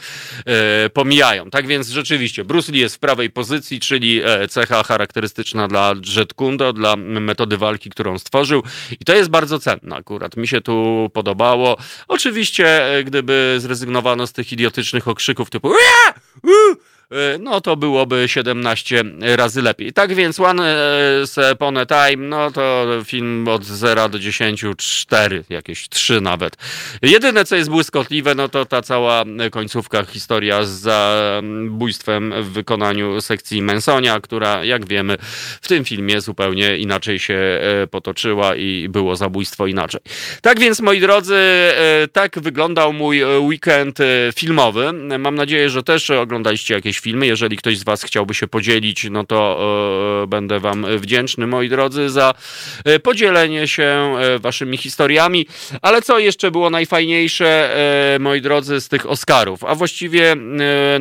pomijają. 0.95 1.51
Tak 1.51 1.67
więc 1.67 1.89
rzeczywiście 1.89 2.45
Bruce 2.45 2.73
Lee 2.73 2.81
jest 2.81 2.97
w 2.97 2.99
prawej 2.99 3.31
pozycji, 3.31 3.81
czyli 3.81 4.23
e, 4.25 4.49
cecha 4.49 4.83
charakterystyczna 4.83 5.69
dla 5.69 5.95
Jet 6.17 6.35
Kundo, 6.35 6.73
dla 6.73 6.97
metody 6.97 7.57
walki, 7.57 7.91
którą 7.91 8.19
stworzył. 8.19 8.63
I 9.01 9.05
to 9.05 9.15
jest 9.15 9.31
bardzo 9.31 9.59
cenne 9.59 9.97
akurat. 9.97 10.37
Mi 10.37 10.49
się 10.49 10.61
tu 10.61 11.11
podobało. 11.13 11.77
Oczywiście, 12.09 12.97
e, 12.97 13.05
gdyby 13.05 13.57
zrezygnowano 13.59 14.27
z 14.27 14.33
tych 14.33 14.53
idiotycznych 14.53 15.09
okrzyków 15.09 15.51
typu 15.51 15.73
E, 15.75 16.13
no 17.41 17.61
to 17.61 17.77
byłoby 17.77 18.29
17 18.29 19.05
razy 19.21 19.63
lepiej. 19.63 19.93
Tak 19.93 20.15
więc 20.15 20.41
One 20.41 20.77
Upon 21.53 21.79
a 21.79 21.87
Time, 21.87 22.29
no 22.29 22.51
to 22.51 22.87
film 23.05 23.49
od 23.49 23.65
0 23.65 24.09
do 24.09 24.19
10, 24.19 24.65
4, 24.77 25.45
jakieś 25.49 25.89
3 25.89 26.21
nawet. 26.21 26.57
Jedyne, 27.03 27.45
co 27.45 27.57
jest 27.57 27.71
błyskotliwe, 27.71 28.35
no 28.35 28.49
to 28.49 28.65
ta 28.65 28.83
cała 28.83 29.25
końcówka 29.51 30.05
historia 30.05 30.65
z 30.65 30.71
zabójstwem 30.71 32.35
w 32.43 32.51
wykonaniu 32.51 33.21
sekcji 33.21 33.63
Mensonia, 33.63 34.21
która, 34.21 34.65
jak 34.65 34.87
wiemy, 34.87 35.17
w 35.61 35.69
tym 35.69 35.85
filmie 35.85 36.21
zupełnie 36.21 36.79
inaczej 36.79 37.19
się 37.19 37.35
e, 37.35 37.87
potoczyła 37.87 38.57
i 38.57 38.89
było 38.89 39.17
zabójstwo 39.17 39.67
inaczej. 39.67 40.01
Tak 40.43 40.61
więc, 40.61 40.81
moi 40.81 41.01
drodzy, 41.01 41.37
e, 41.37 42.09
tak 42.13 42.39
wyglądał 42.39 42.93
mój 42.93 43.25
weekend 43.25 43.99
filmowy. 44.35 44.93
Mam 45.19 45.35
nadzieję, 45.35 45.71
że 45.71 45.83
też 45.83 46.11
oglądaliście 46.11 46.75
jakieś 46.75 47.00
filmy. 47.01 47.27
Jeżeli 47.27 47.57
ktoś 47.57 47.79
z 47.79 47.85
Was 47.85 48.03
chciałby 48.03 48.35
się 48.35 48.49
podzielić, 48.49 49.07
no 49.11 49.25
to 49.25 49.61
e, 50.23 50.27
będę 50.27 50.61
Wam 50.61 50.87
wdzięczny, 50.99 51.47
moi 51.47 51.69
drodzy, 51.69 52.11
za 52.11 52.35
e, 52.85 52.99
podzielenie 52.99 53.69
się 53.69 53.83
e, 53.83 54.39
Waszymi 54.39 54.77
historiami. 54.77 55.47
Ale 55.83 56.03
co 56.03 56.19
jeszcze 56.19 56.51
było 56.51 56.71
najfajniejsze, 56.71 57.77
moi 58.21 58.41
drodzy, 58.41 58.81
z 58.81 58.89
tych 58.89 59.07
Oscarów? 59.07 59.65
A 59.65 59.75
właściwie 59.75 60.37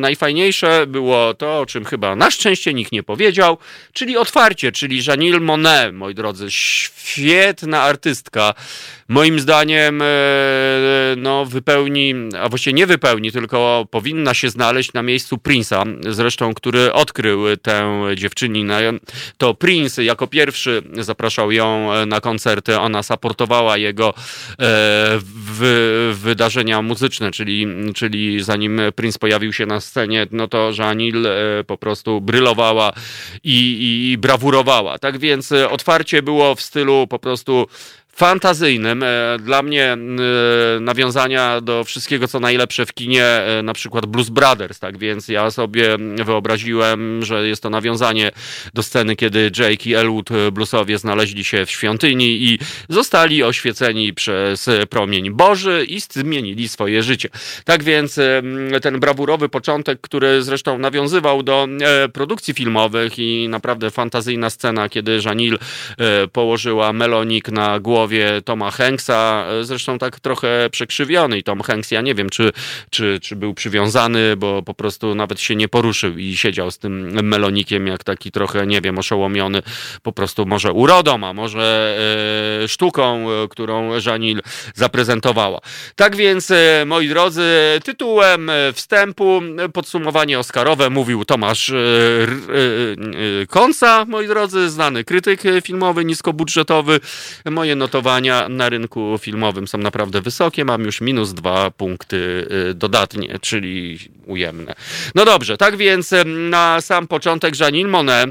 najfajniejsze 0.00 0.86
było 0.86 1.34
to, 1.34 1.60
o 1.60 1.66
czym 1.66 1.84
chyba 1.84 2.16
na 2.16 2.30
szczęście 2.30 2.74
nikt 2.74 2.92
nie 2.92 3.02
powiedział, 3.02 3.58
czyli 3.92 4.16
otwarcie, 4.16 4.72
czyli 4.72 5.02
Janille 5.06 5.40
Monet, 5.40 5.94
moi 5.94 6.14
drodzy, 6.14 6.50
świetna 6.50 7.82
artystka. 7.82 8.54
Moim 9.10 9.40
zdaniem 9.40 10.02
no, 11.16 11.44
wypełni, 11.44 12.14
a 12.40 12.48
właściwie 12.48 12.74
nie 12.74 12.86
wypełni, 12.86 13.32
tylko 13.32 13.86
powinna 13.90 14.34
się 14.34 14.50
znaleźć 14.50 14.92
na 14.92 15.02
miejscu 15.02 15.36
Prince'a 15.36 16.12
zresztą, 16.12 16.54
który 16.54 16.92
odkrył 16.92 17.56
tę 17.56 18.00
dziewczyninę. 18.14 18.80
To 19.38 19.54
Prince 19.54 19.98
jako 19.98 20.26
pierwszy 20.26 20.82
zapraszał 20.92 21.52
ją 21.52 21.90
na 22.06 22.20
koncerty, 22.20 22.78
ona 22.78 23.02
supportowała 23.02 23.76
jego 23.76 24.14
e, 24.60 25.18
wydarzenia 26.12 26.82
muzyczne, 26.82 27.30
czyli, 27.30 27.66
czyli 27.94 28.42
zanim 28.42 28.80
Prince 28.94 29.18
pojawił 29.18 29.52
się 29.52 29.66
na 29.66 29.80
scenie, 29.80 30.26
no 30.30 30.48
to 30.48 30.70
Janil 30.78 31.26
e, 31.26 31.30
po 31.66 31.78
prostu 31.78 32.20
brylowała 32.20 32.92
i, 33.44 34.10
i 34.12 34.18
brawurowała. 34.18 34.98
Tak 34.98 35.18
więc 35.18 35.52
otwarcie 35.52 36.22
było 36.22 36.54
w 36.54 36.62
stylu 36.62 37.06
po 37.06 37.18
prostu 37.18 37.66
fantazyjnym. 38.20 39.04
Dla 39.38 39.62
mnie 39.62 39.96
nawiązania 40.80 41.60
do 41.60 41.84
wszystkiego, 41.84 42.28
co 42.28 42.40
najlepsze 42.40 42.86
w 42.86 42.94
kinie, 42.94 43.24
na 43.62 43.72
przykład 43.72 44.06
Blues 44.06 44.28
Brothers, 44.28 44.78
tak 44.78 44.98
więc 44.98 45.28
ja 45.28 45.50
sobie 45.50 45.96
wyobraziłem, 46.24 47.24
że 47.24 47.48
jest 47.48 47.62
to 47.62 47.70
nawiązanie 47.70 48.30
do 48.74 48.82
sceny, 48.82 49.16
kiedy 49.16 49.50
Jake 49.58 49.90
i 49.90 49.94
Elwood 49.94 50.28
Bluesowie 50.52 50.98
znaleźli 50.98 51.44
się 51.44 51.66
w 51.66 51.70
świątyni 51.70 52.42
i 52.42 52.58
zostali 52.88 53.42
oświeceni 53.42 54.14
przez 54.14 54.66
promień 54.90 55.30
Boży 55.30 55.84
i 55.88 56.00
zmienili 56.00 56.68
swoje 56.68 57.02
życie. 57.02 57.28
Tak 57.64 57.82
więc 57.82 58.20
ten 58.82 59.00
brawurowy 59.00 59.48
początek, 59.48 60.00
który 60.00 60.42
zresztą 60.42 60.78
nawiązywał 60.78 61.42
do 61.42 61.68
e, 61.80 62.08
produkcji 62.08 62.54
filmowych 62.54 63.18
i 63.18 63.48
naprawdę 63.48 63.90
fantazyjna 63.90 64.50
scena, 64.50 64.88
kiedy 64.88 65.20
Janil 65.24 65.58
e, 65.98 66.28
położyła 66.28 66.92
melonik 66.92 67.48
na 67.48 67.80
głowie 68.10 68.42
Toma 68.44 68.70
Hanksa, 68.70 69.44
e, 69.60 69.64
zresztą 69.64 69.98
tak 69.98 70.20
trochę 70.20 70.68
przekrzywiony 70.70 71.38
i 71.38 71.42
Tom 71.42 71.60
Hanks, 71.60 71.90
ja 71.90 72.00
nie 72.00 72.14
wiem, 72.14 72.30
czy, 72.30 72.52
czy, 72.90 73.18
czy 73.22 73.36
był 73.36 73.54
przywiązany, 73.54 74.36
bo 74.36 74.62
po 74.62 74.74
prostu 74.74 75.14
nawet 75.14 75.40
się 75.40 75.56
nie 75.56 75.68
poruszył 75.68 76.18
i 76.18 76.36
siedział 76.36 76.70
z 76.70 76.78
tym 76.78 77.12
melonikiem 77.28 77.86
jak 77.86 78.04
taki 78.04 78.30
trochę, 78.32 78.66
nie 78.66 78.80
wiem, 78.80 78.98
oszołomiony 78.98 79.62
po 80.02 80.12
prostu 80.12 80.46
może 80.46 80.72
urodą, 80.72 81.24
a 81.24 81.32
może 81.32 81.96
sztuką, 82.68 83.26
którą 83.50 83.90
Janil 84.06 84.42
zaprezentowała. 84.74 85.60
Tak 85.96 86.16
więc, 86.16 86.52
moi 86.86 87.08
drodzy, 87.08 87.50
tytułem 87.84 88.50
wstępu 88.74 89.42
podsumowanie 89.72 90.38
Oscarowe 90.38 90.90
mówił 90.90 91.24
Tomasz 91.24 91.72
Konca, 93.48 94.04
moi 94.04 94.26
drodzy, 94.26 94.70
znany 94.70 95.04
krytyk 95.04 95.42
filmowy, 95.62 96.04
niskobudżetowy. 96.04 97.00
Moje 97.50 97.76
notowania 97.90 98.48
na 98.48 98.68
rynku 98.68 99.18
filmowym 99.18 99.68
są 99.68 99.78
naprawdę 99.78 100.20
wysokie, 100.20 100.64
mam 100.64 100.82
już 100.82 101.00
minus 101.00 101.32
dwa 101.32 101.70
punkty 101.70 102.46
dodatnie, 102.74 103.38
czyli 103.40 103.98
ujemne. 104.26 104.74
No 105.14 105.24
dobrze, 105.24 105.56
tak 105.56 105.76
więc 105.76 106.14
na 106.26 106.80
sam 106.80 107.06
początek 107.06 107.60
Janine 107.60 107.90
Monet 107.90 108.30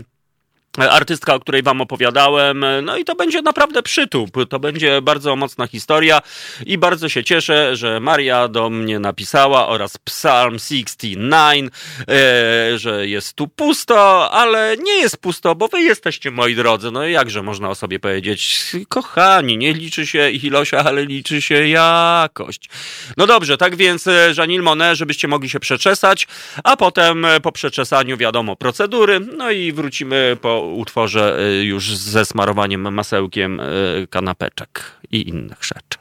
artystka, 0.77 1.33
o 1.33 1.39
której 1.39 1.63
wam 1.63 1.81
opowiadałem. 1.81 2.65
No 2.83 2.97
i 2.97 3.05
to 3.05 3.15
będzie 3.15 3.41
naprawdę 3.41 3.83
przytup. 3.83 4.49
To 4.49 4.59
będzie 4.59 5.01
bardzo 5.01 5.35
mocna 5.35 5.67
historia 5.67 6.21
i 6.65 6.77
bardzo 6.77 7.09
się 7.09 7.23
cieszę, 7.23 7.75
że 7.75 7.99
Maria 7.99 8.47
do 8.47 8.69
mnie 8.69 8.99
napisała 8.99 9.67
oraz 9.67 9.97
Psalm 9.97 10.59
69, 10.59 11.71
e, 12.07 12.77
że 12.77 13.07
jest 13.07 13.33
tu 13.33 13.47
pusto, 13.47 14.31
ale 14.31 14.75
nie 14.77 14.93
jest 14.93 15.17
pusto, 15.17 15.55
bo 15.55 15.67
wy 15.67 15.81
jesteście 15.81 16.31
moi 16.31 16.55
drodzy. 16.55 16.91
No 16.91 17.07
i 17.07 17.11
jakże 17.11 17.43
można 17.43 17.69
o 17.69 17.75
sobie 17.75 17.99
powiedzieć, 17.99 18.71
kochani, 18.89 19.57
nie 19.57 19.73
liczy 19.73 20.07
się 20.07 20.29
ilość, 20.29 20.73
ale 20.73 21.05
liczy 21.05 21.41
się 21.41 21.67
jakość. 21.67 22.69
No 23.17 23.27
dobrze, 23.27 23.57
tak 23.57 23.75
więc 23.75 24.07
e, 24.07 24.33
Janil 24.37 24.63
Monet, 24.63 24.97
żebyście 24.97 25.27
mogli 25.27 25.49
się 25.49 25.59
przeczesać, 25.59 26.27
a 26.63 26.77
potem 26.77 27.25
e, 27.25 27.39
po 27.39 27.51
przeczesaniu 27.51 28.17
wiadomo 28.17 28.55
procedury, 28.55 29.19
no 29.19 29.51
i 29.51 29.71
wrócimy 29.71 30.37
po 30.41 30.58
utworze 30.61 31.37
y, 31.39 31.63
już 31.63 31.95
ze 31.95 32.25
smarowaniem 32.25 32.93
masełkiem 32.93 33.59
y, 33.59 34.07
kanapeczek 34.09 34.81
i 35.11 35.29
innych 35.29 35.63
rzeczy. 35.63 35.99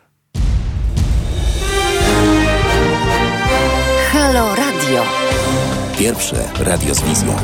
Halo 4.13 4.55
Radio. 4.55 5.05
Pierwsze 5.99 6.37
radio 6.61 6.95
z 6.95 7.03
wizją. 7.03 7.37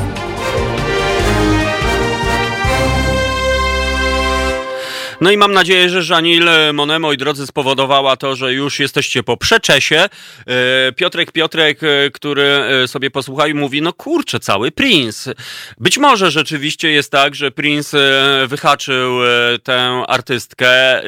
No 5.21 5.31
i 5.31 5.37
mam 5.37 5.53
nadzieję, 5.53 5.89
że 5.89 6.03
Żanil 6.03 6.49
Monet, 6.73 6.99
moi 6.99 7.17
drodzy, 7.17 7.47
spowodowała 7.47 8.17
to, 8.17 8.35
że 8.35 8.53
już 8.53 8.79
jesteście 8.79 9.23
po 9.23 9.37
przeczesie. 9.37 10.09
E, 10.47 10.91
Piotrek 10.91 11.31
Piotrek, 11.31 11.83
e, 11.83 12.11
który 12.11 12.43
e, 12.43 12.87
sobie 12.87 13.11
posłuchał 13.11 13.47
i 13.47 13.53
mówi, 13.53 13.81
no 13.81 13.93
kurczę, 13.93 14.39
cały 14.39 14.71
Prince. 14.71 15.29
Być 15.77 15.97
może 15.97 16.31
rzeczywiście 16.31 16.91
jest 16.91 17.11
tak, 17.11 17.35
że 17.35 17.51
Prince 17.51 17.95
wyhaczył 18.47 19.19
tę 19.63 20.03
artystkę 20.07 21.01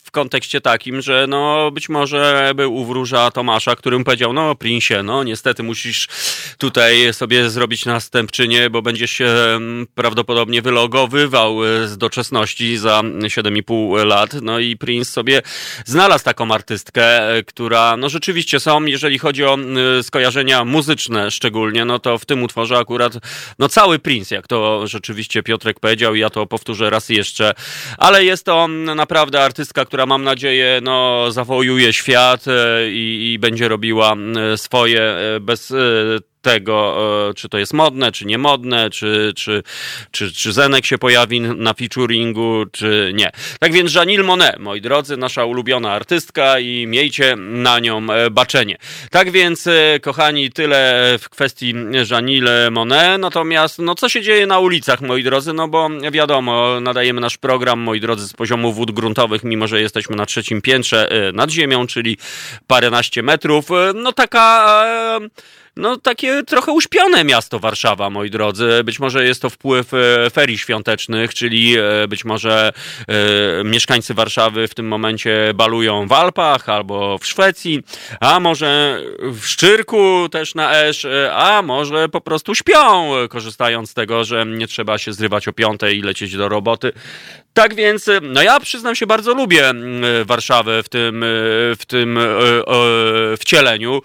kontekście 0.11 0.61
takim, 0.61 1.01
że 1.01 1.25
no 1.29 1.71
być 1.71 1.89
może 1.89 2.51
był 2.55 2.75
u 2.75 2.85
wróża 2.85 3.31
Tomasza, 3.31 3.75
którym 3.75 4.03
powiedział, 4.03 4.33
no 4.33 4.55
Prinsie, 4.55 5.03
no 5.03 5.23
niestety 5.23 5.63
musisz 5.63 6.07
tutaj 6.57 7.13
sobie 7.13 7.49
zrobić 7.49 7.85
następczynię, 7.85 8.69
bo 8.69 8.81
będziesz 8.81 9.11
się 9.11 9.25
mm, 9.25 9.87
prawdopodobnie 9.95 10.61
wylogowywał 10.61 11.65
e, 11.65 11.87
z 11.87 11.97
doczesności 11.97 12.77
za 12.77 13.01
7,5 13.01 14.05
lat. 14.05 14.33
No 14.41 14.59
i 14.59 14.77
Prince 14.77 15.09
sobie 15.09 15.41
znalazł 15.85 16.23
taką 16.23 16.51
artystkę, 16.51 17.35
e, 17.35 17.43
która 17.43 17.97
no 17.97 18.09
rzeczywiście 18.09 18.59
są, 18.59 18.85
jeżeli 18.85 19.19
chodzi 19.19 19.45
o 19.45 19.57
e, 19.99 20.03
skojarzenia 20.03 20.65
muzyczne 20.65 21.31
szczególnie, 21.31 21.85
no 21.85 21.99
to 21.99 22.17
w 22.17 22.25
tym 22.25 22.43
utworze 22.43 22.77
akurat 22.77 23.13
no 23.59 23.69
cały 23.69 23.99
Prince, 23.99 24.31
jak 24.31 24.47
to 24.47 24.87
rzeczywiście 24.87 25.43
Piotrek 25.43 25.79
powiedział, 25.79 26.15
ja 26.15 26.29
to 26.29 26.45
powtórzę 26.45 26.89
raz 26.89 27.09
jeszcze, 27.09 27.53
ale 27.97 28.23
jest 28.23 28.45
to 28.45 28.67
naprawdę 28.95 29.43
artystka, 29.43 29.85
która 29.85 30.00
która 30.01 30.17
mam 30.17 30.23
nadzieję 30.23 30.79
no, 30.83 31.25
zawojuje 31.31 31.93
świat 31.93 32.45
e, 32.47 32.91
i, 32.91 33.33
i 33.33 33.39
będzie 33.39 33.67
robiła 33.67 34.15
swoje 34.55 35.01
e, 35.01 35.39
bez 35.39 35.71
e, 35.71 35.75
tego, 36.41 36.97
e, 37.29 37.33
czy 37.33 37.49
to 37.49 37.57
jest 37.57 37.73
modne, 37.73 38.11
czy 38.11 38.25
niemodne, 38.25 38.89
czy, 38.89 39.33
czy, 39.35 39.63
czy, 40.11 40.31
czy 40.31 40.53
Zenek 40.53 40.85
się 40.85 40.97
pojawi 40.97 41.41
na 41.41 41.73
featuringu, 41.73 42.65
czy 42.71 43.11
nie. 43.15 43.31
Tak 43.59 43.73
więc 43.73 43.93
Janil 43.93 44.23
Monet, 44.23 44.59
moi 44.59 44.81
drodzy, 44.81 45.17
nasza 45.17 45.45
ulubiona 45.45 45.91
artystka 45.91 46.59
i 46.59 46.87
miejcie 46.87 47.35
na 47.35 47.79
nią 47.79 48.11
e, 48.11 48.29
baczenie. 48.29 48.77
Tak 49.11 49.31
więc, 49.31 49.67
e, 49.67 49.99
kochani, 50.01 50.51
tyle 50.51 51.17
w 51.21 51.29
kwestii 51.29 51.73
Janil 52.11 52.49
Monet, 52.71 53.21
natomiast, 53.21 53.79
no 53.79 53.95
co 53.95 54.09
się 54.09 54.21
dzieje 54.21 54.47
na 54.47 54.59
ulicach, 54.59 55.01
moi 55.01 55.23
drodzy, 55.23 55.53
no 55.53 55.67
bo 55.67 55.89
wiadomo, 56.11 56.79
nadajemy 56.81 57.21
nasz 57.21 57.37
program, 57.37 57.79
moi 57.79 57.99
drodzy, 57.99 58.27
z 58.27 58.33
poziomu 58.33 58.73
wód 58.73 58.91
gruntowych, 58.91 59.43
mimo 59.43 59.67
że 59.67 59.81
jesteśmy 59.81 60.15
na 60.15 60.25
trzecim 60.25 60.61
piętrze 60.61 61.09
nad 61.33 61.49
ziemią, 61.49 61.87
czyli 61.87 62.17
paręnaście 62.67 63.23
metrów, 63.23 63.65
no 63.95 64.11
taka 64.11 64.71
no 65.75 65.97
takie 65.97 66.43
trochę 66.43 66.71
uśpione 66.71 67.23
miasto 67.23 67.59
Warszawa, 67.59 68.09
moi 68.09 68.29
drodzy. 68.29 68.83
Być 68.83 68.99
może 68.99 69.25
jest 69.25 69.41
to 69.41 69.49
wpływ 69.49 69.93
e, 69.93 70.29
ferii 70.29 70.57
świątecznych, 70.57 71.33
czyli 71.33 71.75
e, 71.77 72.07
być 72.07 72.25
może 72.25 72.73
e, 73.07 73.63
mieszkańcy 73.63 74.13
Warszawy 74.13 74.67
w 74.67 74.73
tym 74.73 74.87
momencie 74.87 75.51
balują 75.55 76.07
w 76.07 76.11
Alpach 76.11 76.69
albo 76.69 77.17
w 77.17 77.25
Szwecji, 77.25 77.83
a 78.19 78.39
może 78.39 79.01
w 79.19 79.45
Szczyrku 79.45 80.29
też 80.31 80.55
na 80.55 80.81
Esz, 80.81 81.07
a 81.31 81.61
może 81.61 82.09
po 82.09 82.21
prostu 82.21 82.55
śpią, 82.55 83.11
korzystając 83.29 83.89
z 83.89 83.93
tego, 83.93 84.23
że 84.23 84.45
nie 84.45 84.67
trzeba 84.67 84.97
się 84.97 85.13
zrywać 85.13 85.47
o 85.47 85.53
piątej 85.53 85.97
i 85.97 86.01
lecieć 86.01 86.37
do 86.37 86.49
roboty. 86.49 86.91
Tak 87.53 87.75
więc, 87.75 88.09
no 88.21 88.43
ja 88.43 88.59
przyznam 88.59 88.95
się, 88.95 89.07
bardzo 89.07 89.33
lubię 89.33 89.73
Warszawę 90.25 90.83
w 90.83 90.89
tym, 90.89 91.25
w 91.79 91.83
tym 91.87 92.19
wcieleniu. 93.39 94.01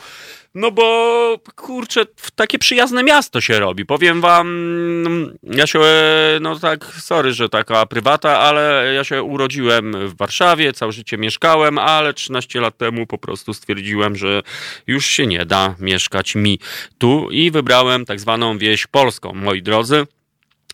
No 0.58 0.70
bo 0.70 1.38
kurczę, 1.56 2.04
takie 2.34 2.58
przyjazne 2.58 3.02
miasto 3.02 3.40
się 3.40 3.60
robi. 3.60 3.86
Powiem 3.86 4.20
wam, 4.20 4.48
ja 5.42 5.66
się, 5.66 5.80
no 6.40 6.58
tak, 6.58 6.84
sorry, 6.84 7.32
że 7.32 7.48
taka 7.48 7.86
prywata, 7.86 8.38
ale 8.38 8.92
ja 8.94 9.04
się 9.04 9.22
urodziłem 9.22 10.08
w 10.08 10.16
Warszawie, 10.16 10.72
całe 10.72 10.92
życie 10.92 11.18
mieszkałem, 11.18 11.78
ale 11.78 12.14
13 12.14 12.60
lat 12.60 12.78
temu 12.78 13.06
po 13.06 13.18
prostu 13.18 13.54
stwierdziłem, 13.54 14.16
że 14.16 14.42
już 14.86 15.06
się 15.06 15.26
nie 15.26 15.46
da 15.46 15.74
mieszkać 15.80 16.34
mi 16.34 16.58
tu 16.98 17.30
i 17.30 17.50
wybrałem 17.50 18.04
tak 18.04 18.20
zwaną 18.20 18.58
wieś 18.58 18.86
polską, 18.86 19.32
moi 19.34 19.62
drodzy. 19.62 20.06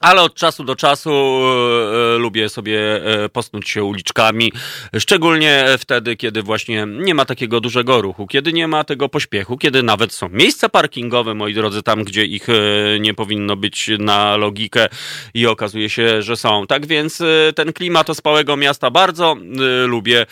Ale 0.02 0.22
od 0.22 0.34
czasu 0.34 0.64
do 0.64 0.76
czasu 0.76 1.10
e, 1.10 2.14
e, 2.14 2.18
lubię 2.18 2.48
sobie 2.48 2.80
e, 3.24 3.28
się 3.64 3.84
uliczkami, 3.84 4.52
szczególnie 4.98 5.64
wtedy, 5.78 6.16
kiedy 6.16 6.42
właśnie 6.42 6.86
nie 6.88 7.14
ma 7.14 7.24
takiego 7.24 7.60
dużego 7.60 8.02
ruchu, 8.02 8.26
kiedy 8.26 8.52
nie 8.52 8.68
ma 8.68 8.84
tego 8.84 9.08
pośpiechu, 9.08 9.58
kiedy 9.58 9.82
nawet 9.82 10.12
są 10.12 10.28
miejsca 10.28 10.68
parkingowe, 10.68 11.34
moi 11.34 11.54
drodzy, 11.54 11.82
tam, 11.82 12.04
gdzie 12.04 12.24
ich 12.24 12.48
e, 12.48 12.52
nie 13.00 13.14
powinno 13.14 13.56
być 13.56 13.90
na 13.98 14.36
logikę 14.36 14.88
i 15.34 15.46
okazuje 15.46 15.90
się, 15.90 16.22
że 16.22 16.36
są. 16.36 16.66
Tak 16.66 16.86
więc 16.86 17.20
e, 17.20 17.52
ten 17.54 17.72
klimat 17.72 18.10
ospałego 18.10 18.56
miasta 18.56 18.90
bardzo 18.90 19.36
e, 19.36 19.86
lubię, 19.86 20.26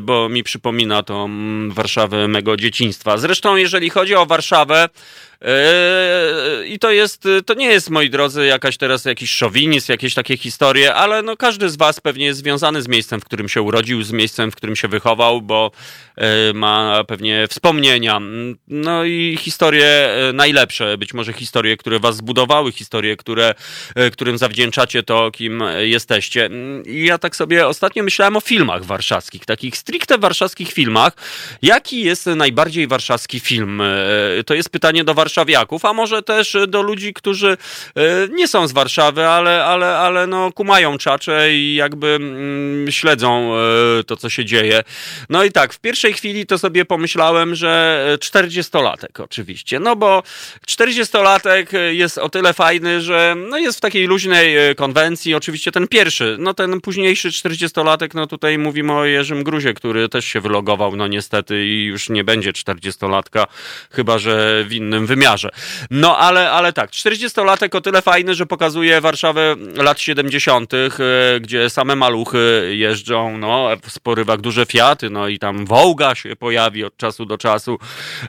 bo 0.00 0.28
mi 0.28 0.42
przypomina 0.42 1.02
to 1.02 1.28
Warszawę 1.68 2.28
mego 2.28 2.56
dzieciństwa. 2.56 3.18
Zresztą, 3.18 3.56
jeżeli 3.56 3.90
chodzi 3.90 4.14
o 4.14 4.26
Warszawę, 4.26 4.88
I 6.66 6.78
to 6.78 6.90
jest, 6.90 7.28
to 7.46 7.54
nie 7.54 7.66
jest, 7.66 7.90
moi 7.90 8.10
drodzy, 8.10 8.46
jakaś 8.46 8.76
teraz 8.76 9.04
jakiś 9.04 9.30
szowinizm, 9.30 9.92
jakieś 9.92 10.14
takie 10.14 10.36
historie, 10.36 10.94
ale 10.94 11.22
no 11.22 11.36
każdy 11.36 11.70
z 11.70 11.76
was 11.76 12.00
pewnie 12.00 12.26
jest 12.26 12.38
związany 12.38 12.82
z 12.82 12.88
miejscem, 12.88 13.20
w 13.20 13.24
którym 13.24 13.48
się 13.48 13.62
urodził, 13.62 14.02
z 14.02 14.12
miejscem, 14.12 14.50
w 14.50 14.56
którym 14.56 14.76
się 14.76 14.88
wychował, 14.88 15.42
bo 15.42 15.70
ma 16.54 17.04
pewnie 17.08 17.46
wspomnienia. 17.50 18.20
No 18.68 19.04
i 19.04 19.38
historie 19.40 20.08
najlepsze, 20.34 20.98
być 20.98 21.14
może 21.14 21.32
historie, 21.32 21.76
które 21.76 21.98
was 21.98 22.16
zbudowały, 22.16 22.72
historie, 22.72 23.16
które, 23.16 23.54
którym 24.12 24.38
zawdzięczacie 24.38 25.02
to, 25.02 25.30
kim 25.30 25.62
jesteście. 25.78 26.50
I 26.86 27.04
ja 27.04 27.18
tak 27.18 27.36
sobie 27.36 27.66
ostatnio 27.66 28.02
myślałem 28.02 28.36
o 28.36 28.40
filmach 28.40 28.84
warszawskich, 28.84 29.44
takich 29.44 29.76
stricte 29.76 30.18
warszawskich 30.18 30.72
filmach. 30.72 31.12
Jaki 31.62 32.04
jest 32.04 32.26
najbardziej 32.26 32.86
warszawski 32.86 33.40
film? 33.40 33.82
To 34.46 34.54
jest 34.54 34.70
pytanie 34.70 35.04
do 35.04 35.14
warszawiaków, 35.30 35.84
a 35.84 35.92
może 35.92 36.22
też 36.22 36.56
do 36.68 36.82
ludzi, 36.82 37.14
którzy 37.14 37.56
e, 37.96 38.28
nie 38.28 38.48
są 38.48 38.68
z 38.68 38.72
Warszawy, 38.72 39.26
ale, 39.26 39.64
ale, 39.64 39.98
ale 39.98 40.26
no, 40.26 40.52
kumają 40.52 40.98
czacze 40.98 41.54
i 41.54 41.74
jakby 41.74 42.06
mm, 42.06 42.92
śledzą 42.92 43.52
e, 43.54 44.04
to, 44.04 44.16
co 44.16 44.30
się 44.30 44.44
dzieje. 44.44 44.82
No 45.28 45.44
i 45.44 45.52
tak, 45.52 45.72
w 45.72 45.80
pierwszej 45.80 46.12
chwili 46.12 46.46
to 46.46 46.58
sobie 46.58 46.84
pomyślałem, 46.84 47.54
że 47.54 48.04
40-latek 48.20 49.22
oczywiście, 49.22 49.80
no 49.80 49.96
bo 49.96 50.22
40-latek 50.68 51.78
jest 51.90 52.18
o 52.18 52.28
tyle 52.28 52.52
fajny, 52.52 53.00
że 53.00 53.34
no, 53.48 53.58
jest 53.58 53.78
w 53.78 53.80
takiej 53.80 54.06
luźnej 54.06 54.56
konwencji, 54.76 55.34
oczywiście 55.34 55.72
ten 55.72 55.88
pierwszy, 55.88 56.36
no 56.38 56.54
ten 56.54 56.80
późniejszy 56.80 57.30
40-latek, 57.30 58.08
no 58.14 58.26
tutaj 58.26 58.58
mówimy 58.58 58.92
o 58.92 59.04
Jerzym 59.04 59.44
Gruzie, 59.44 59.74
który 59.74 60.08
też 60.08 60.24
się 60.24 60.40
wylogował, 60.40 60.96
no 60.96 61.06
niestety 61.06 61.66
i 61.66 61.84
już 61.84 62.08
nie 62.08 62.24
będzie 62.24 62.52
40-latka, 62.52 63.46
chyba 63.90 64.18
że 64.18 64.64
w 64.68 64.72
innym 64.72 65.06
wymiarze. 65.06 65.19
No 65.90 66.18
ale, 66.18 66.50
ale 66.50 66.72
tak, 66.72 66.90
40-latek 66.90 67.76
o 67.76 67.80
tyle 67.80 68.02
fajny, 68.02 68.34
że 68.34 68.46
pokazuje 68.46 69.00
Warszawę 69.00 69.56
lat 69.74 70.00
70., 70.00 70.74
e, 70.74 70.88
gdzie 71.40 71.70
same 71.70 71.96
maluchy 71.96 72.70
jeżdżą, 72.76 73.38
no 73.38 73.68
w 73.82 73.92
sporywach 73.92 74.40
duże 74.40 74.66
Fiaty, 74.66 75.10
no 75.10 75.28
i 75.28 75.38
tam 75.38 75.66
Wołga 75.66 76.14
się 76.14 76.36
pojawi 76.36 76.84
od 76.84 76.96
czasu 76.96 77.26
do 77.26 77.38
czasu. 77.38 77.78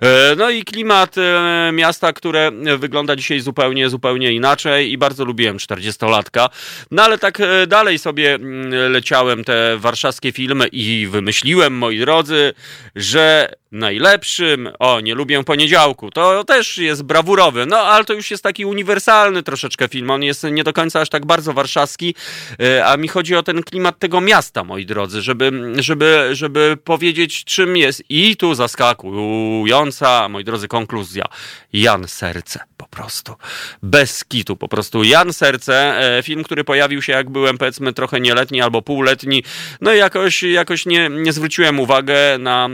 E, 0.02 0.36
no 0.38 0.50
i 0.50 0.64
klimat 0.64 1.18
e, 1.18 1.72
miasta, 1.74 2.14
które 2.14 2.52
wygląda 2.78 3.16
dzisiaj 3.16 3.40
zupełnie, 3.40 3.90
zupełnie 3.90 4.32
inaczej 4.32 4.92
i 4.92 4.98
bardzo 4.98 5.26
lubiłem 5.26 5.58
40-latka. 5.58 6.50
No 6.92 7.04
ale 7.04 7.18
tak 7.18 7.38
dalej 7.68 8.00
sobie 8.00 8.34
mm, 8.34 8.92
leciałem 8.92 9.44
te 9.44 9.78
warszawskie 9.78 10.32
filmy 10.32 10.68
i 10.68 11.08
wymyśliłem, 11.08 11.74
moi 11.74 12.00
drodzy, 12.00 12.54
że 12.96 13.54
najlepszym, 13.72 14.70
o, 14.80 15.00
nie 15.00 15.16
lubię 15.16 15.44
poniedziałku, 15.44 16.12
to 16.12 16.44
też 16.44 16.78
jest 16.84 17.04
brawurowy, 17.04 17.66
no 17.66 17.78
ale 17.78 18.06
to 18.06 18.14
już 18.14 18.32
jest 18.32 18.44
taki 18.44 18.66
uniwersalny 18.66 19.44
troszeczkę 19.44 19.88
film, 19.88 20.12
on 20.12 20.24
jest 20.24 20.44
nie 20.44 20.64
do 20.64 20.74
końca 20.74 21.02
aż 21.02 21.10
tak 21.10 21.26
bardzo 21.26 21.54
warszawski, 21.54 22.16
e, 22.60 22.86
a 22.86 22.98
mi 22.98 23.08
chodzi 23.08 23.36
o 23.36 23.44
ten 23.44 23.64
klimat 23.64 24.00
tego 24.00 24.22
miasta, 24.22 24.64
moi 24.64 24.86
drodzy, 24.86 25.22
żeby, 25.22 25.52
żeby, 25.76 26.30
żeby 26.32 26.78
powiedzieć 26.84 27.44
czym 27.44 27.78
jest. 27.78 28.04
I 28.10 28.38
tu 28.38 28.56
zaskakująca, 28.56 30.30
moi 30.30 30.44
drodzy, 30.44 30.68
konkluzja, 30.68 31.26
Jan 31.74 32.08
Serce, 32.08 32.60
po 32.82 32.88
prostu, 32.88 33.36
bez 33.84 34.26
kitu, 34.26 34.56
po 34.56 34.68
prostu 34.68 35.04
Jan 35.04 35.34
Serce, 35.34 36.00
e, 36.18 36.24
film, 36.24 36.44
który 36.44 36.64
pojawił 36.64 37.02
się 37.02 37.14
jak 37.14 37.30
byłem 37.30 37.58
powiedzmy 37.58 37.94
trochę 37.94 38.20
nieletni 38.20 38.62
albo 38.62 38.82
półletni, 38.82 39.44
no 39.82 39.94
i 39.94 39.98
jakoś, 39.98 40.44
jakoś 40.44 40.86
nie, 40.86 41.10
nie 41.10 41.34
zwróciłem 41.34 41.80
uwagę 41.80 42.38
na 42.40 42.70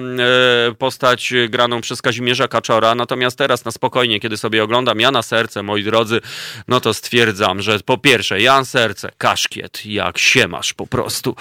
e, 0.69 0.75
postać 0.75 1.33
graną 1.49 1.81
przez 1.81 2.01
Kazimierza 2.01 2.47
Kaczora, 2.47 2.95
natomiast 2.95 3.37
teraz 3.37 3.65
na 3.65 3.71
spokojnie, 3.71 4.19
kiedy 4.19 4.37
sobie 4.37 4.63
oglądam 4.63 4.99
Jana 4.99 5.21
Serce, 5.21 5.63
moi 5.63 5.83
drodzy, 5.83 6.21
no 6.67 6.79
to 6.79 6.93
stwierdzam, 6.93 7.61
że 7.61 7.79
po 7.85 7.97
pierwsze, 7.97 8.41
Jan 8.41 8.65
Serce, 8.65 9.11
kaszkiet, 9.17 9.85
jak 9.85 10.17
się 10.17 10.47
masz 10.47 10.73
po 10.73 10.87
prostu. 10.87 11.35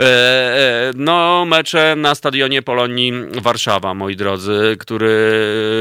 E, 0.00 0.90
no, 0.94 1.44
mecze 1.44 1.94
na 1.96 2.14
stadionie 2.14 2.62
Polonii 2.62 3.12
Warszawa, 3.40 3.94
moi 3.94 4.16
drodzy, 4.16 4.76
który 4.78 5.12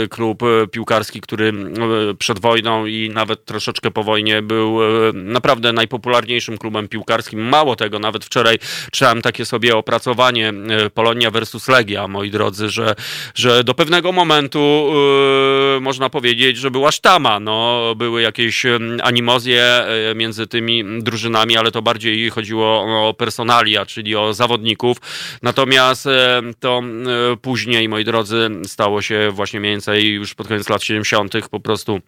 klub 0.09 0.43
piłkarski, 0.71 1.21
który 1.21 1.49
e, 1.49 2.13
przed 2.31 2.39
wojną 2.39 2.85
i 2.85 3.09
nawet 3.13 3.45
troszeczkę 3.45 3.91
po 3.91 4.03
wojnie 4.03 4.41
był 4.41 4.83
e, 4.83 5.13
naprawdę 5.13 5.73
najpopularniejszym 5.73 6.57
klubem 6.57 6.87
piłkarskim. 6.87 7.39
Mało 7.39 7.75
tego, 7.75 7.99
nawet 7.99 8.25
wczoraj 8.25 8.57
czytałem 8.91 9.21
takie 9.21 9.45
sobie 9.45 9.77
opracowanie 9.77 10.49
e, 10.49 10.89
Polonia 10.89 11.31
versus 11.31 11.67
Legia, 11.67 12.07
moi 12.07 12.31
drodzy, 12.31 12.69
że, 12.69 12.95
że 13.35 13.63
do 13.63 13.73
pewnego 13.73 14.11
momentu 14.11 14.91
yy, 15.73 15.81
można 15.81 16.09
powiedzieć, 16.09 16.57
że 16.57 16.71
była 16.71 16.91
sztama. 16.91 17.39
No, 17.39 17.81
były 17.95 18.21
jakieś 18.21 18.63
animozje 19.03 19.85
między 20.15 20.47
tymi 20.47 20.83
drużynami, 21.01 21.57
ale 21.57 21.71
to 21.71 21.81
bardziej 21.81 22.29
chodziło 22.29 22.81
o 23.07 23.13
personalia, 23.13 23.85
czyli 23.85 24.15
o 24.15 24.33
zawodników. 24.33 24.97
Natomiast 25.41 26.07
to 26.59 26.81
później, 27.41 27.89
moi 27.89 28.05
drodzy, 28.05 28.49
stało 28.65 29.01
się 29.01 29.31
właśnie 29.31 29.59
mniej 29.59 29.71
więcej 29.71 30.13
już 30.13 30.33
pod 30.35 30.47
koniec 30.47 30.69
lat 30.69 30.83
70. 30.83 31.33
po 31.49 31.59
prostu 31.59 32.01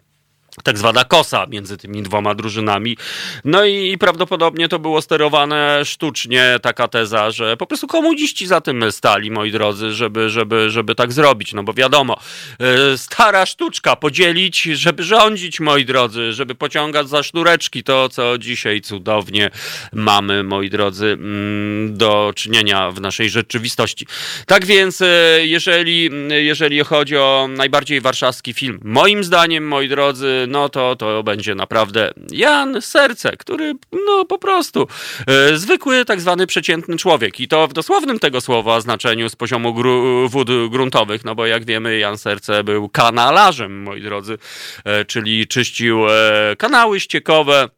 tak 0.62 0.78
zwana 0.78 1.04
kosa 1.04 1.46
między 1.46 1.76
tymi 1.76 2.02
dwoma 2.02 2.34
drużynami. 2.34 2.96
No 3.44 3.64
i, 3.64 3.98
prawdopodobnie 3.98 4.68
to 4.68 4.78
było 4.78 5.02
sterowane 5.02 5.84
sztucznie, 5.84 6.58
taka 6.62 6.88
teza, 6.88 7.30
że 7.30 7.56
po 7.56 7.66
prostu 7.66 7.86
komuniści 7.86 8.46
za 8.46 8.60
tym 8.60 8.92
stali, 8.92 9.30
moi 9.30 9.52
drodzy, 9.52 9.92
żeby, 9.92 10.30
żeby, 10.30 10.70
żeby 10.70 10.94
tak 10.94 11.12
zrobić. 11.12 11.52
No 11.52 11.62
bo 11.62 11.72
wiadomo, 11.72 12.20
e, 12.60 12.98
stara 12.98 13.46
sztuczka, 13.46 13.96
podzielić, 13.96 14.62
żeby 14.62 15.02
rządzić, 15.02 15.60
moi 15.60 15.84
drodzy, 15.84 16.32
żeby 16.32 16.54
pociągać 16.54 17.08
za 17.08 17.22
sznureczki 17.22 17.82
to, 17.82 18.08
co 18.08 18.38
dzisiaj 18.38 18.80
cudownie 18.80 19.50
mamy, 19.92 20.42
moi 20.42 20.70
drodzy, 20.70 21.06
mm, 21.06 21.96
do 21.96 22.32
czynienia 22.36 22.90
w 22.90 23.00
naszej 23.00 23.30
rzeczywistości. 23.30 24.06
Tak 24.46 24.66
więc, 24.66 25.00
e, 25.00 25.06
jeżeli, 25.46 26.10
jeżeli 26.28 26.84
chodzi 26.84 27.16
o 27.16 27.48
najbardziej 27.50 28.00
warszawski 28.00 28.52
film, 28.52 28.80
moim 28.84 29.24
zdaniem, 29.24 29.68
moi 29.68 29.88
drodzy, 29.88 30.43
no 30.46 30.68
to 30.68 30.96
to 30.96 31.22
będzie 31.22 31.54
naprawdę 31.54 32.10
Jan 32.30 32.82
Serce, 32.82 33.36
który 33.36 33.74
no 34.06 34.24
po 34.24 34.38
prostu 34.38 34.88
e, 35.26 35.56
zwykły 35.56 36.04
tak 36.04 36.20
zwany 36.20 36.46
przeciętny 36.46 36.96
człowiek. 36.96 37.40
I 37.40 37.48
to 37.48 37.68
w 37.68 37.72
dosłownym 37.72 38.18
tego 38.18 38.40
słowa 38.40 38.80
znaczeniu 38.80 39.28
z 39.28 39.36
poziomu 39.36 39.74
gru, 39.74 40.28
wód 40.28 40.48
gruntowych, 40.70 41.24
no 41.24 41.34
bo 41.34 41.46
jak 41.46 41.64
wiemy 41.64 41.98
Jan 41.98 42.18
Serce 42.18 42.64
był 42.64 42.88
kanalarzem, 42.88 43.82
moi 43.82 44.02
drodzy, 44.02 44.38
e, 44.84 45.04
czyli 45.04 45.46
czyścił 45.46 46.08
e, 46.08 46.56
kanały 46.58 47.00
ściekowe, 47.00 47.68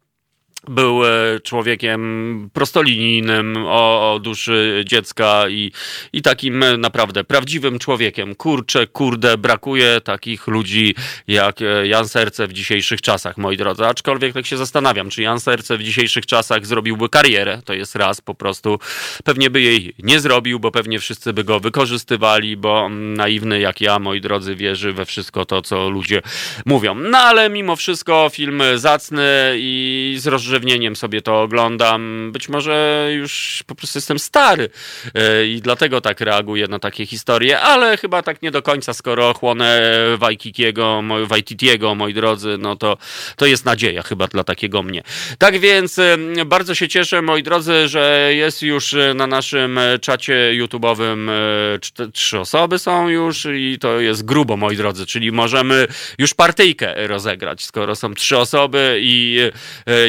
był 0.67 1.05
e, 1.05 1.39
człowiekiem 1.39 2.49
prostolinijnym, 2.53 3.57
o, 3.57 4.13
o 4.13 4.19
duszy 4.19 4.83
dziecka 4.87 5.49
i, 5.49 5.71
i 6.13 6.21
takim 6.21 6.63
naprawdę 6.77 7.23
prawdziwym 7.23 7.79
człowiekiem. 7.79 8.35
Kurczę, 8.35 8.87
kurde, 8.87 9.37
brakuje 9.37 10.01
takich 10.01 10.47
ludzi 10.47 10.95
jak 11.27 11.61
e, 11.61 11.87
Jan 11.87 12.07
Serce 12.07 12.47
w 12.47 12.53
dzisiejszych 12.53 13.01
czasach, 13.01 13.37
moi 13.37 13.57
drodzy. 13.57 13.85
Aczkolwiek 13.85 14.33
tak 14.33 14.45
się 14.45 14.57
zastanawiam, 14.57 15.09
czy 15.09 15.21
Jan 15.21 15.39
Serce 15.39 15.77
w 15.77 15.83
dzisiejszych 15.83 16.25
czasach 16.25 16.65
zrobiłby 16.65 17.09
karierę, 17.09 17.61
to 17.65 17.73
jest 17.73 17.95
raz 17.95 18.21
po 18.21 18.35
prostu. 18.35 18.79
Pewnie 19.23 19.49
by 19.49 19.61
jej 19.61 19.93
nie 19.99 20.19
zrobił, 20.19 20.59
bo 20.59 20.71
pewnie 20.71 20.99
wszyscy 20.99 21.33
by 21.33 21.43
go 21.43 21.59
wykorzystywali, 21.59 22.57
bo 22.57 22.89
naiwny 22.89 23.59
jak 23.59 23.81
ja, 23.81 23.99
moi 23.99 24.21
drodzy, 24.21 24.55
wierzy 24.55 24.93
we 24.93 25.05
wszystko 25.05 25.45
to, 25.45 25.61
co 25.61 25.89
ludzie 25.89 26.21
mówią. 26.65 26.95
No 26.95 27.17
ale 27.17 27.49
mimo 27.49 27.75
wszystko 27.75 28.29
film 28.33 28.63
zacny 28.75 29.55
i 29.57 30.15
z 30.19 30.27
rozrzewnieniem 30.47 30.95
sobie 30.95 31.21
to 31.21 31.41
oglądam. 31.41 32.31
Być 32.31 32.49
może 32.49 33.07
już 33.13 33.63
po 33.67 33.75
prostu 33.75 33.97
jestem 33.97 34.19
stary 34.19 34.69
e, 35.15 35.47
i 35.47 35.61
dlatego 35.61 36.01
tak 36.01 36.21
reaguję 36.21 36.67
na 36.67 36.79
takie 36.79 37.05
historie, 37.05 37.59
ale 37.59 37.97
chyba 37.97 38.21
tak 38.21 38.41
nie 38.41 38.51
do 38.51 38.61
końca, 38.61 38.93
skoro 38.93 39.33
chłonę 39.33 39.81
Wajkikiego, 40.17 41.03
Wajtitiego, 41.25 41.95
moi 41.95 42.13
drodzy, 42.13 42.57
no 42.59 42.75
to, 42.75 42.97
to 43.35 43.45
jest 43.45 43.65
nadzieja 43.65 44.03
chyba 44.03 44.27
dla 44.27 44.43
takiego 44.43 44.83
mnie. 44.83 45.03
Tak 45.37 45.59
więc 45.59 45.99
e, 45.99 46.17
bardzo 46.45 46.75
się 46.75 46.87
cieszę, 46.87 47.21
moi 47.21 47.43
drodzy, 47.43 47.87
że 47.87 48.31
jest 48.33 48.61
już 48.61 48.95
na 49.15 49.27
naszym 49.27 49.79
czacie 50.01 50.51
YouTube'owym 50.53 51.29
e, 51.29 52.11
trzy 52.11 52.39
osoby 52.39 52.79
są 52.79 53.09
już 53.09 53.47
i 53.55 53.77
to 53.79 53.99
jest 53.99 54.25
grubo, 54.25 54.57
moi 54.57 54.77
drodzy, 54.77 55.05
czyli 55.05 55.31
możemy 55.31 55.87
już 56.17 56.33
partyjkę 56.33 57.07
rozegrać, 57.07 57.63
skoro 57.63 57.95
są 57.95 58.13
trzy 58.13 58.37
osoby 58.37 58.99
i 59.01 59.37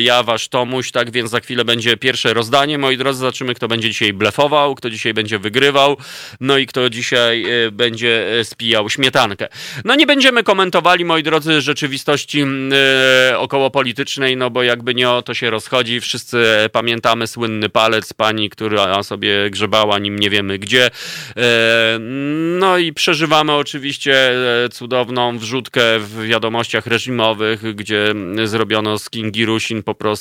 ja 0.01 0.22
Tomuś, 0.49 0.91
tak 0.91 1.11
więc 1.11 1.31
za 1.31 1.41
chwilę 1.41 1.64
będzie 1.64 1.97
pierwsze 1.97 2.35
rozdanie. 2.35 2.79
Moi 2.79 2.97
drodzy, 2.97 3.19
zobaczymy, 3.19 3.55
kto 3.55 3.69
będzie 3.69 3.88
dzisiaj 3.88 4.12
blefował, 4.12 4.75
kto 4.75 4.91
dzisiaj 4.91 5.14
będzie 5.14 5.38
wygrywał, 5.38 5.97
no 6.41 6.59
i 6.59 6.67
kto 6.67 6.91
dzisiaj 6.91 7.45
e, 7.67 7.71
będzie 7.71 8.38
e, 8.41 8.45
spijał 8.45 8.91
śmietankę. 8.91 9.49
No 9.85 9.95
nie 9.95 10.07
będziemy 10.07 10.43
komentowali, 10.43 11.05
moi 11.05 11.23
drodzy, 11.23 11.61
rzeczywistości 11.61 12.45
e, 13.33 13.38
około 13.38 13.71
politycznej, 13.71 14.37
no 14.37 14.51
bo 14.51 14.62
jakby 14.62 14.95
nie 14.95 15.11
o 15.11 15.23
to 15.23 15.35
się 15.35 15.51
rozchodzi. 15.51 16.01
Wszyscy 16.01 16.45
pamiętamy 16.73 17.27
słynny 17.27 17.69
palec 17.69 18.12
pani, 18.12 18.51
która 18.51 19.03
sobie 19.03 19.51
grzebała 19.51 19.99
nim 19.99 20.19
nie 20.19 20.31
wiemy 20.31 20.59
gdzie. 20.59 20.91
No 22.59 22.79
i 22.79 22.93
przeżywamy 22.93 23.53
oczywiście 23.53 24.33
cudowną 24.73 25.38
wrzutkę 25.38 25.99
w 25.99 26.27
wiadomościach 26.27 26.87
reżimowych, 26.87 27.75
gdzie 27.75 28.14
zrobiono 28.45 28.99
z 28.99 29.11
Kingi 29.11 29.47
Rusin 29.47 29.83
po 29.83 29.95
prostu 29.95 30.17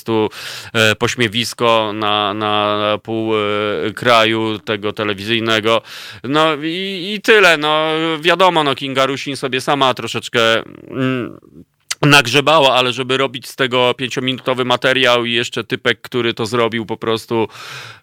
pośmiewisko 1.00 1.92
na, 1.94 2.34
na 2.34 2.78
pół 3.04 3.34
kraju 3.96 4.60
tego 4.60 4.94
telewizyjnego. 4.94 5.82
No 6.24 6.56
i, 6.64 7.14
i 7.16 7.22
tyle. 7.22 7.58
No 7.58 7.88
wiadomo, 8.22 8.64
no 8.64 8.76
Kinga 8.76 9.06
Rusin 9.06 9.36
sobie 9.36 9.62
sama 9.62 9.94
troszeczkę 9.94 10.40
mm, 10.90 11.38
nagrzebała, 12.02 12.74
ale 12.74 12.94
żeby 12.94 13.18
robić 13.18 13.48
z 13.48 13.56
tego 13.56 13.94
pięciominutowy 13.94 14.66
materiał 14.66 15.26
i 15.26 15.34
jeszcze 15.34 15.64
typek, 15.64 16.02
który 16.02 16.34
to 16.34 16.46
zrobił 16.46 16.86
po 16.86 16.98
prostu, 16.98 17.48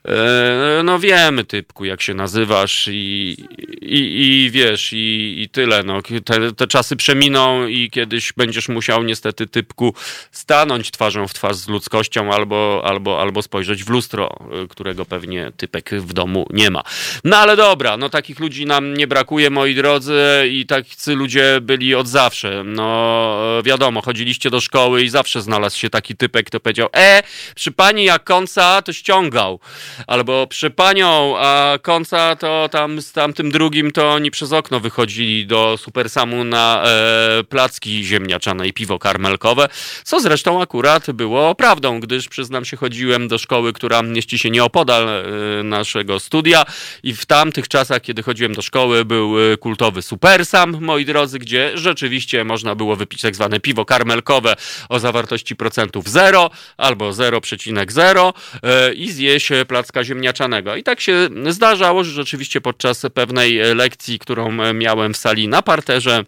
e, 0.09 0.83
no 0.85 0.99
wiemy 0.99 1.45
typku, 1.45 1.85
jak 1.85 2.03
się 2.03 2.15
nazywasz 2.15 2.89
i, 2.93 3.37
i, 3.81 4.45
i 4.45 4.51
wiesz, 4.51 4.93
i, 4.93 5.35
i 5.43 5.49
tyle, 5.49 5.83
no. 5.83 6.03
Te, 6.25 6.53
te, 6.53 6.67
czasy 6.67 6.97
przeminą 6.97 7.67
i 7.67 7.91
kiedyś 7.91 8.33
będziesz 8.33 8.69
musiał 8.69 9.03
niestety 9.03 9.47
typku 9.47 9.95
stanąć 10.31 10.91
twarzą 10.91 11.29
w 11.29 11.35
twarz 11.35 11.57
z 11.57 11.69
ludzkością 11.69 12.33
albo, 12.33 12.83
albo, 12.85 13.21
albo 13.21 13.43
spojrzeć 13.43 13.85
w 13.85 13.89
lustro, 13.89 14.39
e, 14.65 14.69
którego 14.69 15.05
pewnie 15.05 15.53
typek 15.57 15.91
w 15.91 16.13
domu 16.13 16.47
nie 16.51 16.71
ma. 16.71 16.83
No 17.25 17.37
ale 17.37 17.57
dobra, 17.57 17.97
no 17.97 18.09
takich 18.09 18.41
ludzi 18.41 18.67
nam 18.67 18.95
nie 18.95 19.07
brakuje, 19.07 19.51
moi 19.51 19.75
drodzy, 19.75 20.21
i 20.51 20.67
tacy 20.67 21.15
ludzie 21.15 21.59
byli 21.61 21.95
od 21.95 22.09
zawsze. 22.09 22.63
No 22.65 23.39
wiadomo, 23.65 23.84
wiadomo, 23.85 24.03
chodziliście 24.03 24.51
do 24.51 24.61
szkoły 24.61 25.03
i 25.03 25.09
zawsze 25.09 25.43
znalazł 25.43 25.79
się 25.79 25.91
taki 25.91 26.17
typek, 26.17 26.47
kto 26.47 26.61
powiedział, 26.61 26.89
e, 26.97 27.23
przy 27.55 27.73
pani 27.73 28.05
jak 28.05 28.25
końca 28.25 28.83
to 28.83 28.93
ściągał, 28.93 29.61
albo 30.07 30.47
przy 30.47 30.71
panią, 30.71 31.35
a 31.39 31.79
końca 31.83 32.37
to 32.37 32.69
tam 32.73 33.03
z 33.03 33.13
tamtym 33.13 33.51
drugim 33.51 33.93
to 33.93 34.11
oni 34.11 34.31
przez 34.31 34.53
okno 34.53 34.81
wychodzili 34.81 35.47
do 35.47 35.77
Supersamu 35.77 36.45
na 36.45 36.85
e, 36.85 37.45
placki 37.45 38.05
ziemniaczane 38.05 38.69
i 38.69 38.73
piwo 38.73 38.99
karmelkowe, 38.99 39.69
co 40.05 40.21
zresztą 40.21 40.63
akurat 40.63 41.11
było 41.11 41.55
prawdą, 41.55 42.01
gdyż 42.01 42.29
przyznam 42.29 42.65
się, 42.65 42.77
chodziłem 42.77 43.29
do 43.29 43.39
szkoły, 43.39 43.73
która 43.73 44.03
mieści 44.03 44.39
się 44.39 44.51
nieopodal 44.51 45.09
e, 45.09 45.23
naszego 45.63 46.21
studia 46.21 46.65
i 47.03 47.15
w 47.15 47.27
tamtych 47.27 47.69
czasach, 47.69 48.03
kiedy 48.03 48.23
chodziłem 48.23 48.55
do 48.55 48.63
szkoły, 48.63 49.05
był 49.05 49.53
e, 49.53 49.57
kultowy 49.57 50.03
Supersam, 50.03 50.77
moi 50.81 51.05
drodzy, 51.05 51.39
gdzie 51.39 51.71
rzeczywiście 51.75 52.45
można 52.45 52.75
było 52.75 52.97
wypić 52.97 53.21
tak 53.21 53.35
zwane 53.35 53.61
piwo 53.61 53.74
piwo 53.75 53.85
karmelkowe 53.85 54.57
o 54.89 54.99
zawartości 54.99 55.57
procentów 55.57 56.09
0 56.09 56.51
albo 56.77 57.11
0,0 57.11 58.33
e, 58.63 58.93
i 58.93 59.13
zjeść 59.13 59.49
placka 59.69 60.05
ziemniaczanego. 60.05 60.77
I 60.77 60.83
tak 60.83 61.01
się 61.01 61.29
zdarzało, 61.51 62.05
że 62.05 62.13
rzeczywiście 62.13 62.61
podczas 62.61 63.07
pewnej 63.15 63.75
lekcji, 63.75 64.19
którą 64.19 64.75
miałem 64.75 65.15
w 65.15 65.17
sali 65.17 65.49
na 65.49 65.63
parterze, 65.63 66.25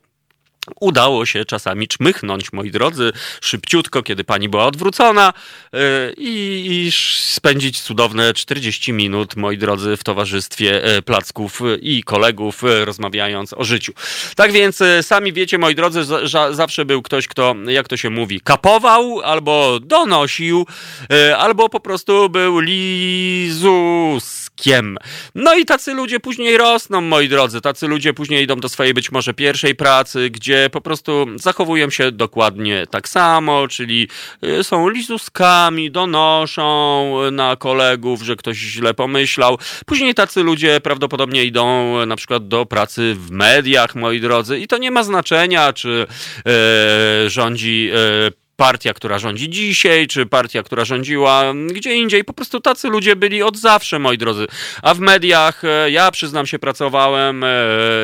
Udało 0.80 1.26
się 1.26 1.44
czasami 1.44 1.88
czmychnąć, 1.88 2.52
moi 2.52 2.70
drodzy, 2.70 3.12
szybciutko, 3.40 4.02
kiedy 4.02 4.24
pani 4.24 4.48
była 4.48 4.66
odwrócona 4.66 5.32
yy, 5.72 5.80
i, 6.16 6.90
spędzić 7.26 7.80
cudowne 7.80 8.34
40 8.34 8.92
minut, 8.92 9.36
moi 9.36 9.58
drodzy, 9.58 9.96
w 9.96 10.04
towarzystwie 10.04 10.84
e, 10.84 11.02
placków 11.02 11.60
i 11.80 12.02
kolegów, 12.02 12.64
e, 12.64 12.84
rozmawiając 12.84 13.52
o 13.52 13.64
życiu. 13.64 13.92
Tak 14.36 14.52
więc 14.52 14.82
sami 15.02 15.32
wiecie, 15.32 15.58
moi 15.58 15.74
drodzy, 15.74 16.00
zawsze 16.50 16.84
był 16.84 17.02
ktoś, 17.02 17.28
kto, 17.28 17.54
jak 17.66 17.88
to 17.88 17.96
się 17.96 18.10
mówi, 18.10 18.40
kapował 18.40 19.20
albo 19.20 19.80
donosił, 19.80 20.66
albo 21.38 21.68
po 21.68 21.80
prostu 21.80 22.28
był 22.28 22.60
lizuskiem. 24.56 24.98
No 25.34 25.54
i 25.54 25.64
tacy 25.64 25.94
ludzie 25.94 26.20
później 26.20 26.56
rosną, 26.56 27.00
moi 27.00 27.28
drodzy, 27.28 27.60
tacy 27.60 27.86
ludzie 27.86 28.14
później 28.14 28.44
idą 28.44 28.56
do 28.56 28.68
swojej 28.68 28.94
być 28.94 29.12
może 29.12 29.34
pierwszej 29.34 29.74
pracy, 29.74 30.30
gdzie 30.30 30.70
po 30.72 30.80
prostu 30.80 31.26
zachowują 31.34 31.90
się 31.90 32.12
dokładnie 32.12 32.86
tak 32.90 33.08
samo, 33.08 33.68
czyli 33.68 34.08
y, 34.44 34.64
są 34.64 34.88
lizuskami, 34.88 35.90
donoszą 35.90 37.30
na 37.32 37.56
kolegów, 37.56 38.22
że 38.22 38.36
ktoś 38.36 38.56
źle 38.56 38.94
pomyślał. 38.94 39.58
Później 39.86 40.14
tacy 40.14 40.42
ludzie 40.42 40.80
prawdopodobnie 40.80 41.44
idą 41.44 42.06
na 42.06 42.16
przykład 42.16 42.48
do 42.48 42.66
pracy 42.66 43.14
w 43.14 43.30
mediach, 43.30 43.94
moi 43.94 44.20
drodzy, 44.20 44.58
i 44.58 44.66
to 44.66 44.78
nie 44.78 44.90
ma 44.90 45.04
znaczenia, 45.04 45.72
czy 45.72 46.06
yy, 46.46 47.30
rządzi 47.30 47.84
yy, 47.84 48.45
partia, 48.56 48.94
która 48.94 49.18
rządzi 49.18 49.50
dzisiaj, 49.50 50.06
czy 50.06 50.26
partia, 50.26 50.62
która 50.62 50.84
rządziła 50.84 51.54
gdzie 51.72 51.94
indziej. 51.94 52.24
Po 52.24 52.32
prostu 52.32 52.60
tacy 52.60 52.88
ludzie 52.88 53.16
byli 53.16 53.42
od 53.42 53.56
zawsze, 53.56 53.98
moi 53.98 54.18
drodzy. 54.18 54.46
A 54.82 54.94
w 54.94 55.00
mediach, 55.00 55.64
e, 55.64 55.90
ja 55.90 56.10
przyznam 56.10 56.46
się, 56.46 56.58
pracowałem 56.58 57.44
e, 57.44 57.48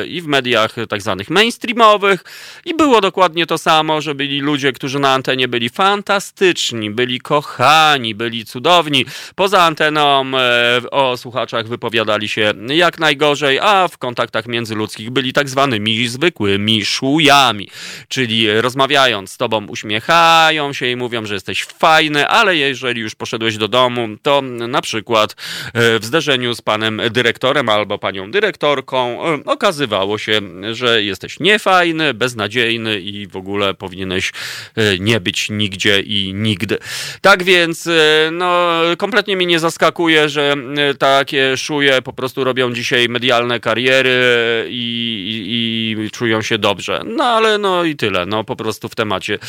i 0.07 0.21
w 0.21 0.27
mediach 0.27 0.75
tak 0.89 1.01
zwanych 1.01 1.29
mainstreamowych 1.29 2.23
i 2.65 2.75
było 2.75 3.01
dokładnie 3.01 3.45
to 3.45 3.57
samo, 3.57 4.01
że 4.01 4.15
byli 4.15 4.39
ludzie, 4.39 4.73
którzy 4.73 4.99
na 4.99 5.13
antenie 5.13 5.47
byli 5.47 5.69
fantastyczni, 5.69 6.89
byli 6.89 7.19
kochani, 7.19 8.15
byli 8.15 8.45
cudowni. 8.45 9.05
Poza 9.35 9.63
anteną 9.63 10.31
e, 10.37 10.81
o 10.91 11.17
słuchaczach 11.17 11.67
wypowiadali 11.67 12.29
się 12.29 12.53
jak 12.67 12.99
najgorzej, 12.99 13.59
a 13.59 13.87
w 13.87 13.97
kontaktach 13.97 14.47
międzyludzkich 14.47 15.09
byli 15.09 15.33
tak 15.33 15.49
zwanymi 15.49 16.07
zwykłymi 16.07 16.85
szujami, 16.85 17.69
czyli 18.07 18.61
rozmawiając 18.61 19.31
z 19.31 19.37
tobą 19.37 19.67
uśmiechali, 19.67 20.42
uśmiechają 20.43 20.73
się 20.73 20.87
i 20.87 20.95
mówią, 20.95 21.25
że 21.25 21.33
jesteś 21.33 21.63
fajny, 21.63 22.27
ale 22.27 22.55
jeżeli 22.55 23.01
już 23.01 23.15
poszedłeś 23.15 23.57
do 23.57 23.67
domu, 23.67 24.07
to 24.21 24.41
na 24.41 24.81
przykład 24.81 25.31
e, 25.73 25.99
w 25.99 26.05
zderzeniu 26.05 26.55
z 26.55 26.61
panem 26.61 27.01
dyrektorem 27.11 27.69
albo 27.69 27.97
panią 27.97 28.31
dyrektorką 28.31 29.25
e, 29.25 29.39
okazywało 29.45 30.17
się, 30.17 30.41
że 30.71 31.03
jesteś 31.03 31.39
niefajny, 31.39 32.13
beznadziejny 32.13 32.99
i 32.99 33.27
w 33.27 33.35
ogóle 33.35 33.73
powinieneś 33.73 34.31
e, 34.75 34.99
nie 34.99 35.19
być 35.19 35.49
nigdzie 35.49 35.99
i 35.99 36.33
nigdy. 36.33 36.77
Tak 37.21 37.43
więc, 37.43 37.89
no, 38.31 38.79
kompletnie 38.97 39.37
mnie 39.37 39.45
nie 39.45 39.59
zaskakuje, 39.59 40.29
że 40.29 40.55
takie 40.99 41.57
szuje 41.57 42.01
po 42.01 42.13
prostu 42.13 42.43
robią 42.43 42.73
dzisiaj 42.73 43.09
medialne 43.09 43.59
kariery 43.59 44.65
i, 44.69 45.95
i, 45.97 46.05
i 46.05 46.11
czują 46.11 46.41
się 46.41 46.57
dobrze. 46.57 47.01
No 47.05 47.23
ale 47.23 47.57
no 47.57 47.83
i 47.83 47.95
tyle, 47.95 48.25
no 48.25 48.43
po 48.43 48.55
prostu 48.55 48.89
w 48.89 48.95
temacie. 48.95 49.39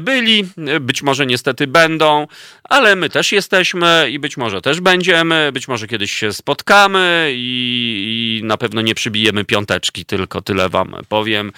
By 0.00 0.13
byli, 0.14 0.48
być 0.80 1.02
może 1.02 1.26
niestety 1.26 1.66
będą, 1.66 2.26
ale 2.68 2.96
my 2.96 3.10
też 3.10 3.32
jesteśmy 3.32 4.08
i 4.10 4.18
być 4.18 4.36
może 4.36 4.60
też 4.60 4.80
będziemy, 4.80 5.52
być 5.52 5.68
może 5.68 5.86
kiedyś 5.86 6.12
się 6.12 6.32
spotkamy 6.32 7.30
i, 7.34 8.40
i 8.40 8.46
na 8.46 8.56
pewno 8.56 8.80
nie 8.80 8.94
przybijemy 8.94 9.44
piąteczki, 9.44 10.04
tylko 10.04 10.42
tyle 10.42 10.68
wam 10.68 10.96
powiem. 11.08 11.52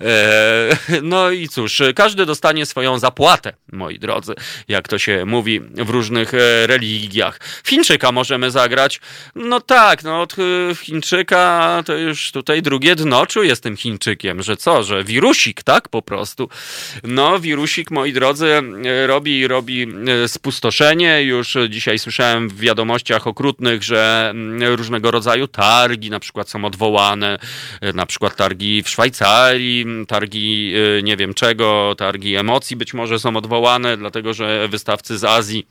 E, 0.00 0.76
no 1.02 1.30
i 1.30 1.48
cóż, 1.48 1.82
każdy 1.96 2.26
dostanie 2.26 2.66
swoją 2.66 2.98
zapłatę, 2.98 3.52
moi 3.72 3.98
drodzy, 3.98 4.34
jak 4.68 4.88
to 4.88 4.98
się 4.98 5.24
mówi 5.24 5.60
w 5.60 5.90
różnych 5.90 6.34
e, 6.34 6.66
religiach. 6.66 7.40
Chińczyka 7.66 8.12
możemy 8.12 8.50
zagrać. 8.50 9.00
No 9.34 9.60
tak, 9.60 10.02
no 10.02 10.20
od 10.20 10.36
e, 10.38 10.74
Chińczyka 10.74 11.82
to 11.86 11.96
już 11.96 12.32
tutaj 12.32 12.62
drugie 12.62 12.96
dno 12.96 13.26
czuję 13.26 13.56
z 13.56 13.60
tym 13.60 13.76
Chińczykiem, 13.76 14.42
że 14.42 14.56
co, 14.56 14.82
że 14.82 15.04
wirusik, 15.04 15.62
tak 15.62 15.88
po 15.88 16.02
prostu. 16.02 16.48
No, 17.02 17.40
wirusik 17.40 17.90
moi 17.90 18.12
drodzy, 18.12 18.62
robi, 19.06 19.46
robi 19.46 19.86
spustoszenie. 20.50 21.22
Już 21.22 21.56
dzisiaj 21.68 21.98
słyszałem 21.98 22.48
w 22.48 22.60
wiadomościach 22.60 23.26
okrutnych, 23.26 23.82
że 23.82 24.28
mm, 24.30 24.74
różnego 24.74 25.10
rodzaju 25.10 25.48
targi 25.48 26.10
na 26.10 26.20
przykład 26.20 26.50
są 26.50 26.64
odwołane, 26.64 27.38
e, 27.80 27.92
na 27.92 28.06
przykład 28.06 28.36
targi 28.36 28.82
w 28.82 28.88
Szwajcarii, 28.88 29.86
targi 30.08 30.74
nie 31.02 31.16
wiem 31.16 31.34
czego, 31.34 31.94
targi 31.98 32.36
emocji 32.36 32.76
być 32.76 32.94
może 32.94 33.18
są 33.18 33.36
odwołane, 33.36 33.96
dlatego 33.96 34.34
że 34.34 34.68
wystawcy 34.68 35.18
z 35.18 35.24
Azji. 35.24 35.66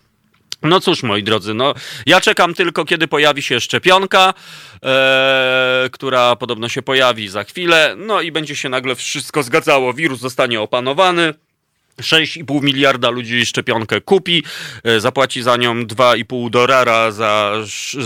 No 0.63 0.79
cóż, 0.79 1.03
moi 1.03 1.23
drodzy, 1.23 1.53
no 1.53 1.73
ja 2.05 2.21
czekam 2.21 2.53
tylko, 2.53 2.85
kiedy 2.85 3.07
pojawi 3.07 3.41
się 3.41 3.59
szczepionka, 3.59 4.33
e, 4.83 5.89
która 5.91 6.35
podobno 6.35 6.69
się 6.69 6.81
pojawi 6.81 7.27
za 7.27 7.43
chwilę, 7.43 7.95
no 7.97 8.21
i 8.21 8.31
będzie 8.31 8.55
się 8.55 8.69
nagle 8.69 8.95
wszystko 8.95 9.43
zgadzało, 9.43 9.93
wirus 9.93 10.19
zostanie 10.19 10.61
opanowany 10.61 11.33
6,5 12.01 12.63
miliarda 12.63 13.09
ludzi 13.09 13.45
szczepionkę 13.45 14.01
kupi, 14.01 14.43
e, 14.83 14.99
zapłaci 14.99 15.41
za 15.41 15.57
nią 15.57 15.83
2,5 15.85 16.49
dolara 16.49 17.11
za, 17.11 17.53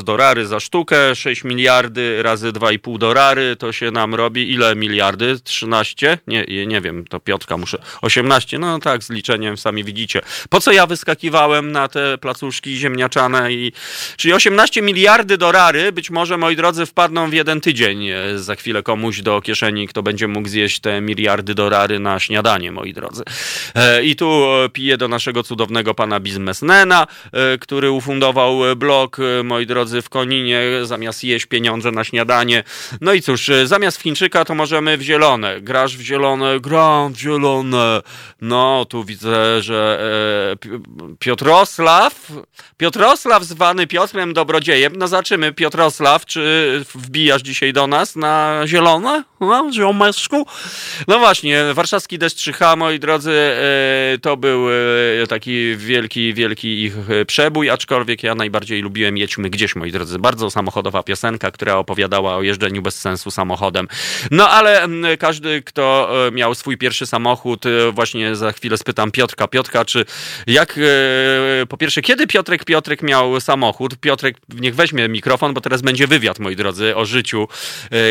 dolary 0.03 0.47
za 0.47 0.59
sztukę, 0.59 1.15
6 1.15 1.43
miliardy 1.43 2.23
razy 2.23 2.51
2,5 2.51 2.97
dolary, 2.97 3.55
to 3.55 3.71
się 3.71 3.91
nam 3.91 4.15
robi 4.15 4.51
ile 4.51 4.75
miliardy? 4.75 5.39
13? 5.43 6.17
Nie, 6.27 6.45
nie 6.67 6.81
wiem, 6.81 7.05
to 7.09 7.19
Piotrka 7.19 7.57
muszę. 7.57 7.77
18? 8.01 8.59
No 8.59 8.79
tak, 8.79 9.03
z 9.03 9.09
liczeniem 9.09 9.57
sami 9.57 9.83
widzicie. 9.83 10.21
Po 10.49 10.59
co 10.59 10.71
ja 10.71 10.87
wyskakiwałem 10.87 11.71
na 11.71 11.87
te 11.87 12.17
placuszki 12.17 12.75
ziemniaczane 12.75 13.53
i... 13.53 13.71
Czyli 14.17 14.33
18 14.33 14.81
miliardy 14.81 15.37
dolary 15.37 15.91
być 15.91 16.09
może, 16.09 16.37
moi 16.37 16.55
drodzy, 16.55 16.85
wpadną 16.85 17.29
w 17.29 17.33
jeden 17.33 17.61
tydzień 17.61 18.07
e, 18.07 18.39
za 18.39 18.55
chwilę 18.55 18.83
komuś 18.83 19.21
do 19.21 19.41
kieszeni, 19.41 19.87
kto 19.87 20.03
będzie 20.03 20.27
mógł 20.27 20.47
zjeść 20.47 20.79
te 20.79 21.01
miliardy 21.01 21.55
dolary 21.55 21.99
na 21.99 22.19
śniadanie, 22.19 22.71
moi 22.71 22.93
drodzy. 22.93 23.23
E, 23.83 24.03
I 24.03 24.15
tu 24.15 24.25
e, 24.25 24.69
piję 24.69 24.97
do 24.97 25.07
naszego 25.07 25.43
cudownego 25.43 25.93
pana 25.93 26.19
biznesmena, 26.19 27.07
e, 27.31 27.57
który 27.57 27.91
ufundował 27.91 28.59
blog, 28.75 29.17
moi 29.43 29.65
drodzy, 29.65 30.01
w 30.01 30.09
Koninie, 30.09 30.61
zamiast 30.83 31.23
jeść 31.23 31.45
pieniądze 31.45 31.91
na 31.91 32.03
śniadanie. 32.03 32.63
No 33.01 33.13
i 33.13 33.21
cóż, 33.21 33.51
zamiast 33.65 33.97
w 33.97 34.01
Chińczyka 34.01 34.45
to 34.45 34.55
możemy 34.55 34.97
w 34.97 35.01
zielone. 35.01 35.61
Grasz 35.61 35.97
w 35.97 36.01
zielone, 36.01 36.59
gram 36.59 37.13
w 37.13 37.17
zielone. 37.17 38.01
No, 38.41 38.85
tu 38.89 39.03
widzę, 39.03 39.61
że 39.61 39.99
Piotrosław, 41.19 42.31
Piotrosław 42.77 43.43
zwany 43.43 43.87
Piotrem 43.87 44.33
Dobrodziejem. 44.33 44.93
No 44.95 45.07
zobaczymy, 45.07 45.53
Piotrosław, 45.53 46.25
czy 46.25 46.85
wbijasz 46.95 47.41
dzisiaj 47.41 47.73
do 47.73 47.87
nas 47.87 48.15
na 48.15 48.61
zielone? 48.65 49.23
No, 49.47 49.71
ziomeczku? 49.71 50.45
No 51.07 51.19
właśnie, 51.19 51.63
warszawski 51.73 52.17
deszcz 52.17 52.37
3H, 52.37 52.77
moi 52.77 52.99
drodzy, 52.99 53.53
to 54.21 54.37
był 54.37 54.69
e, 55.23 55.27
taki 55.27 55.77
wielki, 55.77 56.33
wielki 56.33 56.83
ich 56.83 56.93
e, 57.09 57.25
przebój, 57.25 57.69
aczkolwiek 57.69 58.23
ja 58.23 58.35
najbardziej 58.35 58.81
lubiłem 58.81 59.17
Jedźmy 59.17 59.49
gdzieś, 59.49 59.75
moi 59.75 59.91
drodzy. 59.91 60.19
Bardzo 60.19 60.51
samochodowa 60.51 61.03
piosenka, 61.03 61.51
która 61.51 61.75
opowiadała 61.75 62.35
o 62.35 62.41
jeżdżeniu 62.41 62.81
bez 62.81 62.99
sensu 62.99 63.31
samochodem. 63.31 63.87
No 64.31 64.49
ale 64.49 64.87
każdy, 65.19 65.61
kto 65.61 66.09
e, 66.27 66.31
miał 66.31 66.55
swój 66.55 66.77
pierwszy 66.77 67.05
samochód, 67.05 67.63
właśnie 67.91 68.35
za 68.35 68.51
chwilę 68.51 68.77
spytam 68.77 69.11
Piotrka. 69.11 69.47
Piotrka, 69.47 69.85
czy 69.85 70.05
jak, 70.47 70.79
po 71.69 71.77
pierwsze, 71.77 72.01
kiedy 72.01 72.27
Piotrek 72.27 72.65
Piotrek 72.65 73.03
miał 73.03 73.39
samochód? 73.39 73.97
Piotrek, 73.97 74.37
niech 74.53 74.75
weźmie 74.75 75.07
mikrofon, 75.09 75.53
bo 75.53 75.61
teraz 75.61 75.81
będzie 75.81 76.07
wywiad, 76.07 76.39
moi 76.39 76.55
drodzy, 76.55 76.95
o 76.95 77.05
życiu, 77.05 77.47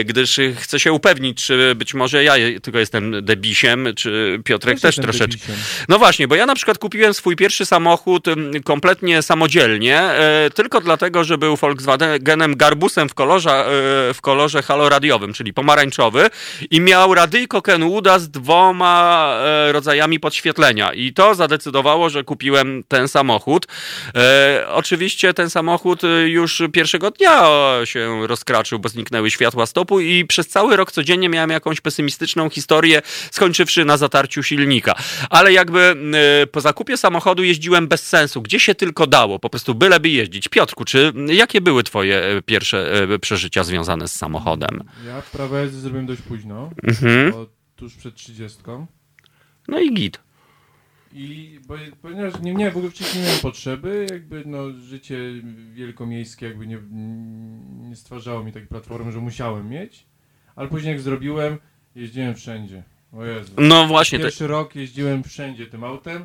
gdyż 0.04 0.40
chcę 0.56 0.80
się 0.80 0.92
upewnić, 0.92 1.21
czy 1.34 1.74
być 1.74 1.94
może 1.94 2.24
ja 2.24 2.34
tylko 2.62 2.78
jestem 2.78 3.24
debisiem, 3.24 3.88
czy 3.96 4.40
Piotrek 4.44 4.80
też, 4.80 4.96
też 4.96 5.04
troszeczkę. 5.04 5.46
Debisiem. 5.46 5.56
No 5.88 5.98
właśnie, 5.98 6.28
bo 6.28 6.34
ja 6.34 6.46
na 6.46 6.54
przykład 6.54 6.78
kupiłem 6.78 7.14
swój 7.14 7.36
pierwszy 7.36 7.66
samochód 7.66 8.26
kompletnie 8.64 9.22
samodzielnie, 9.22 10.00
e, 10.00 10.50
tylko 10.54 10.80
dlatego, 10.80 11.24
że 11.24 11.38
był 11.38 11.56
Volkswagenem 11.56 12.56
Garbusem 12.56 13.08
w 13.08 13.14
kolorze, 13.14 13.50
e, 13.50 14.14
w 14.14 14.18
kolorze 14.20 14.62
haloradiowym, 14.62 15.32
czyli 15.32 15.52
pomarańczowy 15.52 16.30
i 16.70 16.80
miał 16.80 17.14
radyjko 17.14 17.62
Kenwooda 17.62 18.18
z 18.18 18.30
dwoma 18.30 19.34
e, 19.40 19.72
rodzajami 19.72 20.20
podświetlenia 20.20 20.92
i 20.92 21.12
to 21.12 21.34
zadecydowało, 21.34 22.10
że 22.10 22.24
kupiłem 22.24 22.84
ten 22.88 23.08
samochód. 23.08 23.66
Oczywiście 24.68 25.34
ten 25.34 25.50
samochód 25.50 26.00
już 26.26 26.62
pierwszego 26.72 27.10
dnia 27.10 27.42
się 27.84 28.26
rozkraczył, 28.26 28.78
bo 28.78 28.88
zniknęły 28.88 29.30
światła 29.30 29.66
stopu 29.66 30.00
i 30.00 30.24
przez 30.24 30.48
cały 30.48 30.76
rok 30.76 30.92
codziennie 30.92 31.11
miałem 31.18 31.50
jakąś 31.50 31.80
pesymistyczną 31.80 32.50
historię, 32.50 33.02
skończywszy 33.30 33.84
na 33.84 33.96
zatarciu 33.96 34.42
silnika. 34.42 34.94
Ale 35.30 35.52
jakby 35.52 35.80
e, 36.42 36.46
po 36.46 36.60
zakupie 36.60 36.96
samochodu 36.96 37.44
jeździłem 37.44 37.88
bez 37.88 38.08
sensu, 38.08 38.42
gdzie 38.42 38.60
się 38.60 38.74
tylko 38.74 39.06
dało, 39.06 39.38
po 39.38 39.50
prostu 39.50 39.74
byleby 39.74 40.08
jeździć. 40.08 40.48
Piotrku, 40.48 40.84
czy 40.84 41.12
jakie 41.26 41.60
były 41.60 41.82
twoje 41.82 42.22
e, 42.22 42.42
pierwsze 42.42 43.08
przeżycia 43.20 43.64
związane 43.64 44.08
z 44.08 44.12
samochodem? 44.12 44.84
Ja 45.06 45.22
prawo 45.32 45.56
jazdy 45.56 45.80
zrobiłem 45.80 46.06
dość 46.06 46.22
późno, 46.22 46.70
mhm. 46.82 47.32
tuż 47.76 47.94
przed 47.94 48.14
trzydziestką. 48.14 48.86
No 49.68 49.80
i 49.80 49.94
git. 49.94 50.20
I 51.14 51.60
bo, 51.66 51.74
ponieważ 52.02 52.40
nie, 52.40 52.54
nie, 52.54 52.70
w 52.70 52.76
ogóle 52.76 52.90
wcześniej 52.90 53.22
nie 53.22 53.28
miałem 53.28 53.42
potrzeby, 53.42 54.06
jakby 54.10 54.42
no 54.46 54.70
życie 54.70 55.18
wielkomiejskie 55.72 56.46
jakby 56.46 56.66
nie, 56.66 56.78
nie 57.88 57.96
stwarzało 57.96 58.44
mi 58.44 58.52
takiej 58.52 58.68
platformy, 58.68 59.12
że 59.12 59.18
musiałem 59.18 59.68
mieć, 59.68 60.06
ale 60.56 60.68
później 60.68 60.92
jak 60.92 61.00
zrobiłem, 61.00 61.58
jeździłem 61.96 62.34
wszędzie. 62.34 62.82
O 63.12 63.24
Jezu. 63.24 63.52
No 63.58 63.86
właśnie. 63.86 64.18
Pierwszy 64.18 64.46
rok 64.46 64.76
jeździłem 64.76 65.22
wszędzie 65.22 65.66
tym 65.66 65.84
autem. 65.84 66.24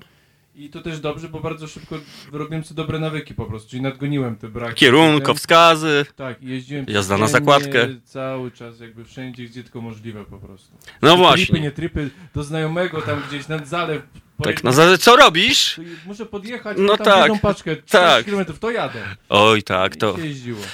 I 0.56 0.70
to 0.70 0.82
też 0.82 1.00
dobrze, 1.00 1.30
bo 1.30 1.40
bardzo 1.40 1.68
szybko 1.68 1.96
wyrobiłem 2.32 2.64
sobie 2.64 2.76
dobre 2.76 3.00
nawyki 3.00 3.34
po 3.34 3.46
prostu, 3.46 3.70
czyli 3.70 3.82
nadgoniłem 3.82 4.36
te 4.36 4.48
braki. 4.48 4.76
Kierunkowskazy. 4.76 6.06
Tak, 6.16 6.44
jeździłem 6.44 6.86
Jazda 6.88 7.18
na 7.18 7.28
zakładkę. 7.28 7.88
Cały 8.04 8.52
czas, 8.52 8.80
jakby 8.80 9.06
wszędzie, 9.06 9.46
gdzie 9.46 9.64
tylko 9.64 9.82
możliwe 9.82 10.26
po 10.26 10.38
prostu. 10.38 10.78
No 11.02 11.12
Czy 11.12 11.18
właśnie. 11.18 11.46
Tripy, 11.46 11.62
nie 11.62 11.72
tripy, 11.72 12.10
do 12.36 12.44
znajomego 12.44 13.02
tam 13.02 13.22
gdzieś 13.30 13.48
nad 13.48 13.68
zalew 13.68 14.02
tak, 14.44 14.64
na 14.64 14.72
zasadzie, 14.72 14.98
co 14.98 15.16
robisz? 15.16 15.80
Muszę 16.06 16.26
podjechać, 16.26 16.78
no 16.80 16.98
tak, 16.98 17.32
paczkę, 17.42 17.76
tak. 17.76 18.26
kilometrów, 18.26 18.60
to 18.60 18.72
jadę. 18.72 19.00
Oj, 19.30 19.64
tak, 19.64 19.96
to 19.96 20.16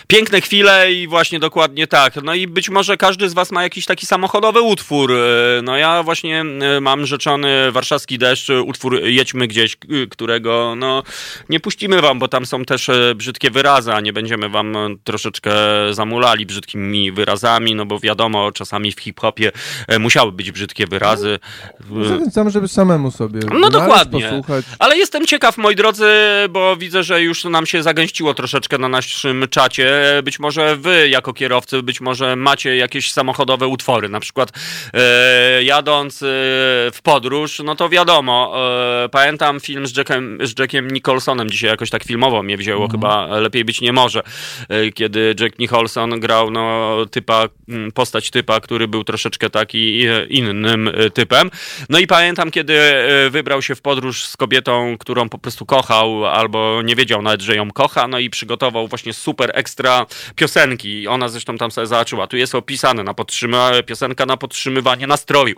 piękne 0.07 0.41
chwile 0.41 0.93
i 0.93 1.07
właśnie 1.07 1.39
dokładnie 1.39 1.87
tak. 1.87 2.15
No 2.23 2.33
i 2.33 2.47
być 2.47 2.69
może 2.69 2.97
każdy 2.97 3.29
z 3.29 3.33
was 3.33 3.51
ma 3.51 3.63
jakiś 3.63 3.85
taki 3.85 4.05
samochodowy 4.05 4.61
utwór. 4.61 5.11
E, 5.11 5.61
no 5.63 5.77
ja 5.77 6.03
właśnie 6.03 6.41
e, 6.41 6.81
mam 6.81 7.05
rzeczony 7.05 7.71
warszawski 7.71 8.17
deszcz, 8.17 8.49
utwór 8.49 9.01
Jedźmy 9.03 9.47
gdzieś, 9.47 9.77
którego 10.09 10.73
no 10.77 11.03
nie 11.49 11.59
puścimy 11.59 12.01
wam, 12.01 12.19
bo 12.19 12.27
tam 12.27 12.45
są 12.45 12.65
też 12.65 12.89
e, 12.89 13.15
brzydkie 13.15 13.51
wyrazy, 13.51 13.93
a 13.93 14.01
nie 14.01 14.13
będziemy 14.13 14.49
wam 14.49 14.75
troszeczkę 15.03 15.53
zamulali 15.91 16.45
brzydkimi 16.45 17.11
wyrazami, 17.11 17.75
no 17.75 17.85
bo 17.85 17.99
wiadomo, 17.99 18.51
czasami 18.51 18.91
w 18.91 18.99
hip-hopie 18.99 19.51
musiały 19.99 20.31
być 20.31 20.51
brzydkie 20.51 20.87
wyrazy. 20.87 21.39
Zachęcam, 22.03 22.49
żeby 22.49 22.67
samemu 22.67 23.11
sobie 23.11 23.39
no 23.59 23.69
dokładnie. 23.69 24.21
Posłuchać. 24.21 24.65
Ale 24.79 24.97
jestem 24.97 25.25
ciekaw, 25.25 25.57
moi 25.57 25.75
drodzy, 25.75 26.07
bo 26.49 26.77
widzę, 26.77 27.03
że 27.03 27.21
już 27.21 27.43
nam 27.43 27.65
się 27.65 27.83
zagęściło 27.83 28.33
troszeczkę 28.33 28.77
na 28.77 28.89
naszym 28.89 29.45
czacie. 29.49 29.91
Być 30.23 30.39
może 30.39 30.77
wy, 30.77 31.09
jako 31.09 31.33
kierowcy, 31.33 31.83
być 31.83 32.01
może 32.01 32.35
macie 32.35 32.75
jakieś 32.75 33.11
samochodowe 33.11 33.67
utwory. 33.67 34.09
Na 34.09 34.19
przykład 34.19 34.51
e, 34.93 35.63
jadąc 35.63 36.23
e, 36.23 36.25
w 36.93 36.99
podróż, 37.03 37.61
no 37.65 37.75
to 37.75 37.89
wiadomo. 37.89 38.53
E, 39.05 39.09
pamiętam 39.09 39.59
film 39.59 39.87
z 39.87 39.97
Jackiem, 39.97 40.37
z 40.41 40.59
Jackiem 40.59 40.91
Nicholsonem. 40.91 41.49
Dzisiaj 41.49 41.69
jakoś 41.69 41.89
tak 41.89 42.03
filmowo 42.03 42.43
mnie 42.43 42.57
wzięło, 42.57 42.85
mhm. 42.85 43.01
chyba 43.01 43.39
lepiej 43.39 43.65
być 43.65 43.81
nie 43.81 43.93
może. 43.93 44.23
E, 44.69 44.91
kiedy 44.91 45.35
Jack 45.39 45.59
Nicholson 45.59 46.19
grał 46.19 46.51
no, 46.51 46.97
typa, 47.11 47.49
postać 47.93 48.29
typa, 48.29 48.59
który 48.59 48.87
był 48.87 49.03
troszeczkę 49.03 49.49
taki 49.49 50.05
e, 50.07 50.25
innym 50.25 50.87
e, 50.87 51.09
typem. 51.09 51.51
No 51.89 51.99
i 51.99 52.07
pamiętam, 52.07 52.51
kiedy 52.51 52.79
wy 53.29 53.42
wybrał 53.43 53.61
się 53.61 53.75
w 53.75 53.81
podróż 53.81 54.25
z 54.25 54.37
kobietą, 54.37 54.95
którą 54.99 55.29
po 55.29 55.37
prostu 55.37 55.65
kochał, 55.65 56.25
albo 56.25 56.81
nie 56.81 56.95
wiedział 56.95 57.21
nawet, 57.21 57.41
że 57.41 57.55
ją 57.55 57.71
kocha, 57.71 58.07
no 58.07 58.19
i 58.19 58.29
przygotował 58.29 58.87
właśnie 58.87 59.13
super 59.13 59.51
ekstra 59.53 60.05
piosenki. 60.35 61.07
Ona 61.07 61.29
zresztą 61.29 61.57
tam 61.57 61.71
sobie 61.71 61.87
zaczęła. 61.87 62.27
Tu 62.27 62.37
jest 62.37 62.55
opisane 62.55 63.03
na 63.03 63.13
podtrzyma- 63.13 63.83
piosenka 63.83 64.25
na 64.25 64.37
podtrzymywanie 64.37 65.07
nastroju. 65.07 65.55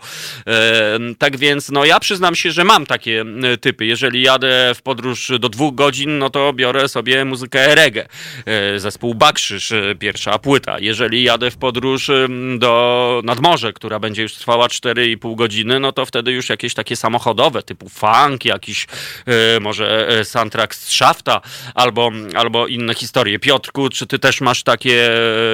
E, 0.48 1.00
tak 1.18 1.38
więc, 1.38 1.70
no 1.70 1.86
ja 1.86 2.00
przyznam 2.00 2.36
się, 2.36 2.52
że 2.52 2.64
mam 2.64 2.86
takie 2.86 3.26
typy. 3.62 3.86
Jeżeli 3.86 4.22
jadę 4.22 4.72
w 4.76 4.82
podróż 4.82 5.32
do 5.40 5.50
dwóch 5.50 5.76
godzin, 5.76 6.18
no 6.18 6.30
to 6.30 6.54
biorę 6.54 6.88
sobie 6.88 7.26
muzykę 7.26 7.76
reggae. 7.76 8.08
E, 8.46 8.80
zespół 8.80 9.16
Bakrzyż, 9.16 9.72
e, 9.72 9.96
pierwsza 10.00 10.40
płyta. 10.40 10.80
Jeżeli 10.80 11.24
jadę 11.24 11.52
w 11.52 11.58
podróż 11.58 12.12
do 12.58 13.22
nadmorze, 13.24 13.74
która 13.74 14.00
będzie 14.00 14.22
już 14.22 14.34
trwała 14.34 14.68
4,5 14.68 15.36
godziny, 15.36 15.80
no 15.80 15.92
to 15.92 16.06
wtedy 16.06 16.32
już 16.32 16.50
jakieś 16.50 16.74
takie 16.74 16.96
samochodowe 16.96 17.64
typu 17.64 17.75
funk, 17.90 18.46
jakiś 18.46 18.88
e, 19.26 19.60
może 19.60 20.08
e, 20.08 20.26
soundtrack 20.26 20.76
z 20.76 20.90
Szafta 20.90 21.42
albo, 21.76 22.12
albo 22.36 22.68
inne 22.68 22.94
historie. 22.94 23.40
Piotrku, 23.40 23.90
czy 23.90 24.08
ty 24.08 24.20
też 24.20 24.42
masz 24.42 24.64
takie 24.64 25.12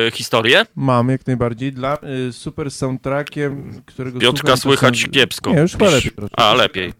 e, 0.07 0.11
historie? 0.11 0.65
Mam, 0.75 1.09
jak 1.09 1.27
najbardziej. 1.27 1.73
Dla 1.73 1.97
super 2.31 2.71
soundtrackiem, 2.71 3.81
którego 3.85 4.19
Piotrka 4.19 4.57
słychać 4.57 5.01
są... 5.01 5.11
kiepsko. 5.11 5.51
Nie, 5.53 5.59
już 5.59 5.71
chyba 5.71 5.89
lepiej. 5.89 6.11
A, 6.37 6.53
lepiej. 6.53 6.93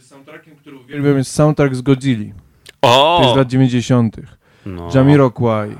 soundtrackiem, 0.00 0.56
który 0.56 0.76
uwielbiam 0.76 1.18
jest 1.18 1.34
soundtrack 1.34 1.74
z 1.74 1.82
Godzilli. 1.82 2.32
O! 2.82 3.16
To 3.18 3.22
jest 3.22 3.34
z 3.34 3.36
lat 3.36 3.48
90. 3.48 4.16
No. 4.66 4.88
Jamiroquai. 4.94 5.76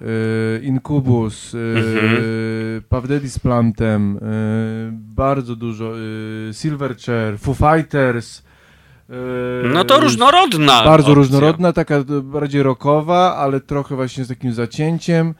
Y, 0.00 0.60
Incubus, 0.62 1.54
y, 1.54 1.56
mhm. 1.56 2.82
Puff 2.88 3.08
Daddy 3.08 3.28
z 3.28 3.38
Plantem, 3.38 4.16
y, 4.16 4.20
bardzo 4.92 5.56
dużo, 5.56 5.92
Silverchair, 6.52 7.38
Foo 7.38 7.54
Fighters. 7.54 8.46
No 9.74 9.84
to 9.84 10.00
różnorodna. 10.00 10.84
Bardzo 10.84 11.06
opcja. 11.06 11.14
różnorodna, 11.14 11.72
taka 11.72 12.04
bardziej 12.22 12.62
rockowa, 12.62 13.36
ale 13.36 13.60
trochę 13.60 13.96
właśnie 13.96 14.24
z 14.24 14.28
takim 14.28 14.52
zacięciem. 14.52 15.34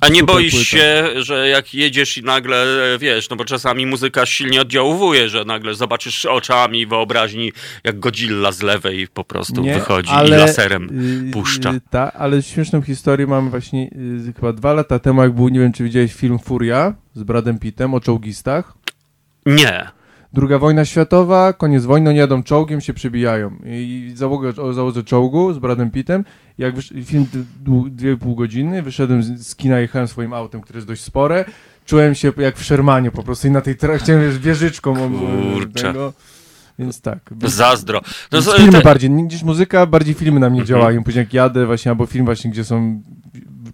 A 0.00 0.08
nie 0.08 0.20
Super 0.20 0.34
boisz 0.34 0.52
płyta. 0.52 0.66
się, 0.66 1.08
że 1.22 1.48
jak 1.48 1.74
jedziesz 1.74 2.18
i 2.18 2.22
nagle, 2.22 2.56
e, 2.94 2.98
wiesz, 2.98 3.30
no 3.30 3.36
bo 3.36 3.44
czasami 3.44 3.86
muzyka 3.86 4.26
silnie 4.26 4.60
oddziałuje, 4.60 5.28
że 5.28 5.44
nagle 5.44 5.74
zobaczysz 5.74 6.26
oczami 6.26 6.86
wyobraźni, 6.86 7.52
jak 7.84 7.98
Godzilla 8.00 8.52
z 8.52 8.62
lewej 8.62 9.08
po 9.08 9.24
prostu 9.24 9.62
wychodzi 9.62 10.10
i 10.26 10.30
laserem 10.30 10.88
y, 11.28 11.30
puszcza. 11.32 11.72
y, 11.72 11.80
Ta, 11.90 12.12
ale 12.12 12.42
śmieszną 12.42 12.82
historię 12.82 13.26
mamy 13.26 13.50
właśnie 13.50 13.90
y, 14.28 14.32
chyba 14.36 14.52
dwa 14.52 14.72
lata 14.72 14.98
temu, 14.98 15.22
jak 15.22 15.32
był, 15.32 15.48
nie 15.48 15.60
wiem 15.60 15.72
czy 15.72 15.84
widziałeś 15.84 16.14
film 16.14 16.38
Furia 16.38 16.94
z 17.14 17.22
Bradem 17.22 17.58
Pittem 17.58 17.94
o 17.94 18.00
czołgistach. 18.00 18.74
Nie. 19.46 19.88
Druga 20.34 20.58
wojna 20.58 20.84
światowa, 20.84 21.52
koniec 21.52 21.84
wojny, 21.84 22.10
oni 22.10 22.18
jadą 22.18 22.42
czołgiem, 22.42 22.80
się 22.80 22.94
przebijają. 22.94 23.50
I 23.66 24.12
załogę, 24.14 24.52
załodze 24.72 25.02
czołgu 25.04 25.52
z 25.52 25.58
Bradem 25.58 25.90
Pittem. 25.90 26.24
Jak 26.58 26.74
wysz, 26.74 26.92
film 27.04 27.26
dwie 27.90 28.16
pół 28.16 28.34
godziny, 28.36 28.82
wyszedłem 28.82 29.22
z, 29.22 29.46
z 29.46 29.56
kina, 29.56 29.78
jechałem 29.80 30.08
swoim 30.08 30.32
autem, 30.32 30.60
które 30.60 30.76
jest 30.76 30.88
dość 30.88 31.02
spore. 31.02 31.44
Czułem 31.86 32.14
się 32.14 32.32
jak 32.36 32.56
w 32.56 32.64
Shermanie 32.64 33.10
po 33.10 33.22
prostu 33.22 33.48
i 33.48 33.50
na 33.50 33.60
tej 33.60 33.76
tra- 33.76 33.98
chciałem 33.98 34.22
wiesz, 34.22 34.38
wieżyczką 34.38 34.92
o- 35.04 35.52
Kurczę. 35.54 35.82
tego. 35.82 36.12
Więc 36.78 37.00
tak. 37.00 37.18
Więc, 37.30 37.54
Zazdro. 37.54 38.00
No, 38.32 38.42
więc 38.42 38.56
filmy 38.56 38.72
te- 38.72 38.82
bardziej, 38.84 39.10
niż 39.10 39.42
muzyka, 39.42 39.86
bardziej 39.86 40.14
filmy 40.14 40.40
na 40.40 40.50
mnie 40.50 40.60
Mhm. 40.60 40.66
działają. 40.66 41.04
Później 41.04 41.22
jak 41.24 41.34
jadę 41.34 41.66
właśnie, 41.66 41.90
albo 41.90 42.06
film 42.06 42.24
właśnie, 42.24 42.50
gdzie 42.50 42.64
są 42.64 43.02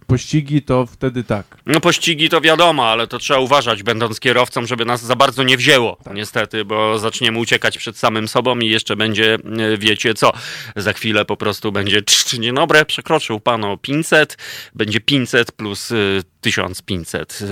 pościgi, 0.09 0.61
to 0.61 0.85
wtedy 0.85 1.23
tak. 1.23 1.45
No 1.65 1.79
pościgi 1.79 2.29
to 2.29 2.41
wiadomo, 2.41 2.87
ale 2.87 3.07
to 3.07 3.17
trzeba 3.19 3.39
uważać, 3.39 3.83
będąc 3.83 4.19
kierowcą, 4.19 4.65
żeby 4.65 4.85
nas 4.85 5.01
za 5.05 5.15
bardzo 5.15 5.43
nie 5.43 5.57
wzięło, 5.57 5.97
Tak. 6.03 6.13
niestety, 6.15 6.65
bo 6.65 6.99
zaczniemy 6.99 7.39
uciekać 7.39 7.77
przed 7.77 7.97
samym 7.97 8.27
sobą 8.27 8.59
i 8.59 8.69
jeszcze 8.69 8.95
będzie, 8.95 9.33
e, 9.33 9.77
wiecie 9.77 10.13
co, 10.13 10.31
za 10.75 10.93
chwilę 10.93 11.25
po 11.25 11.37
prostu 11.37 11.71
będzie, 11.71 12.01
dzień 12.41 12.55
dobry, 12.55 12.85
przekroczył 12.85 13.39
pan 13.39 13.63
o 13.63 13.77
500, 13.77 14.37
będzie 14.75 14.99
500 15.01 15.51
plus 15.51 15.91
e, 15.91 15.95
1500. 16.41 17.39
e, 17.41 17.45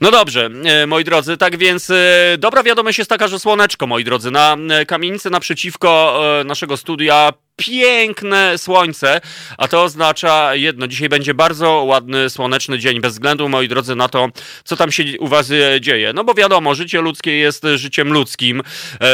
No 0.00 0.10
dobrze, 0.10 0.50
e, 0.64 0.86
moi 0.86 1.04
drodzy, 1.04 1.36
tak 1.36 1.56
więc 1.56 1.90
e, 1.90 1.94
dobra 2.38 2.62
wiadomość 2.62 2.98
jest 2.98 3.10
taka, 3.10 3.28
że 3.28 3.38
słoneczko, 3.38 3.86
moi 3.86 4.04
drodzy, 4.04 4.30
na 4.30 4.56
kamienicy 4.86 5.30
naprzeciwko 5.30 6.20
naszego 6.44 6.76
studia 6.76 7.32
piękne 7.56 8.58
słońce, 8.58 9.20
a 9.58 9.68
to 9.68 9.82
oznacza 9.82 10.54
jedno, 10.54 10.88
dzisiaj 10.88 11.08
będzie 11.08 11.34
bardzo 11.34 11.72
ładny, 11.72 12.30
słoneczny 12.30 12.78
dzień, 12.78 13.00
bez 13.00 13.12
względu, 13.12 13.48
moi 13.48 13.68
drodzy, 13.68 13.96
na 13.96 14.08
to, 14.08 14.28
co 14.64 14.76
tam 14.76 14.92
się 14.92 15.04
u 15.18 15.28
was 15.28 15.50
dzieje. 15.80 16.12
No 16.12 16.24
bo 16.24 16.34
wiadomo, 16.34 16.74
życie 16.74 17.00
ludzkie 17.00 17.36
jest 17.36 17.66
życiem 17.74 18.12
ludzkim, 18.12 18.62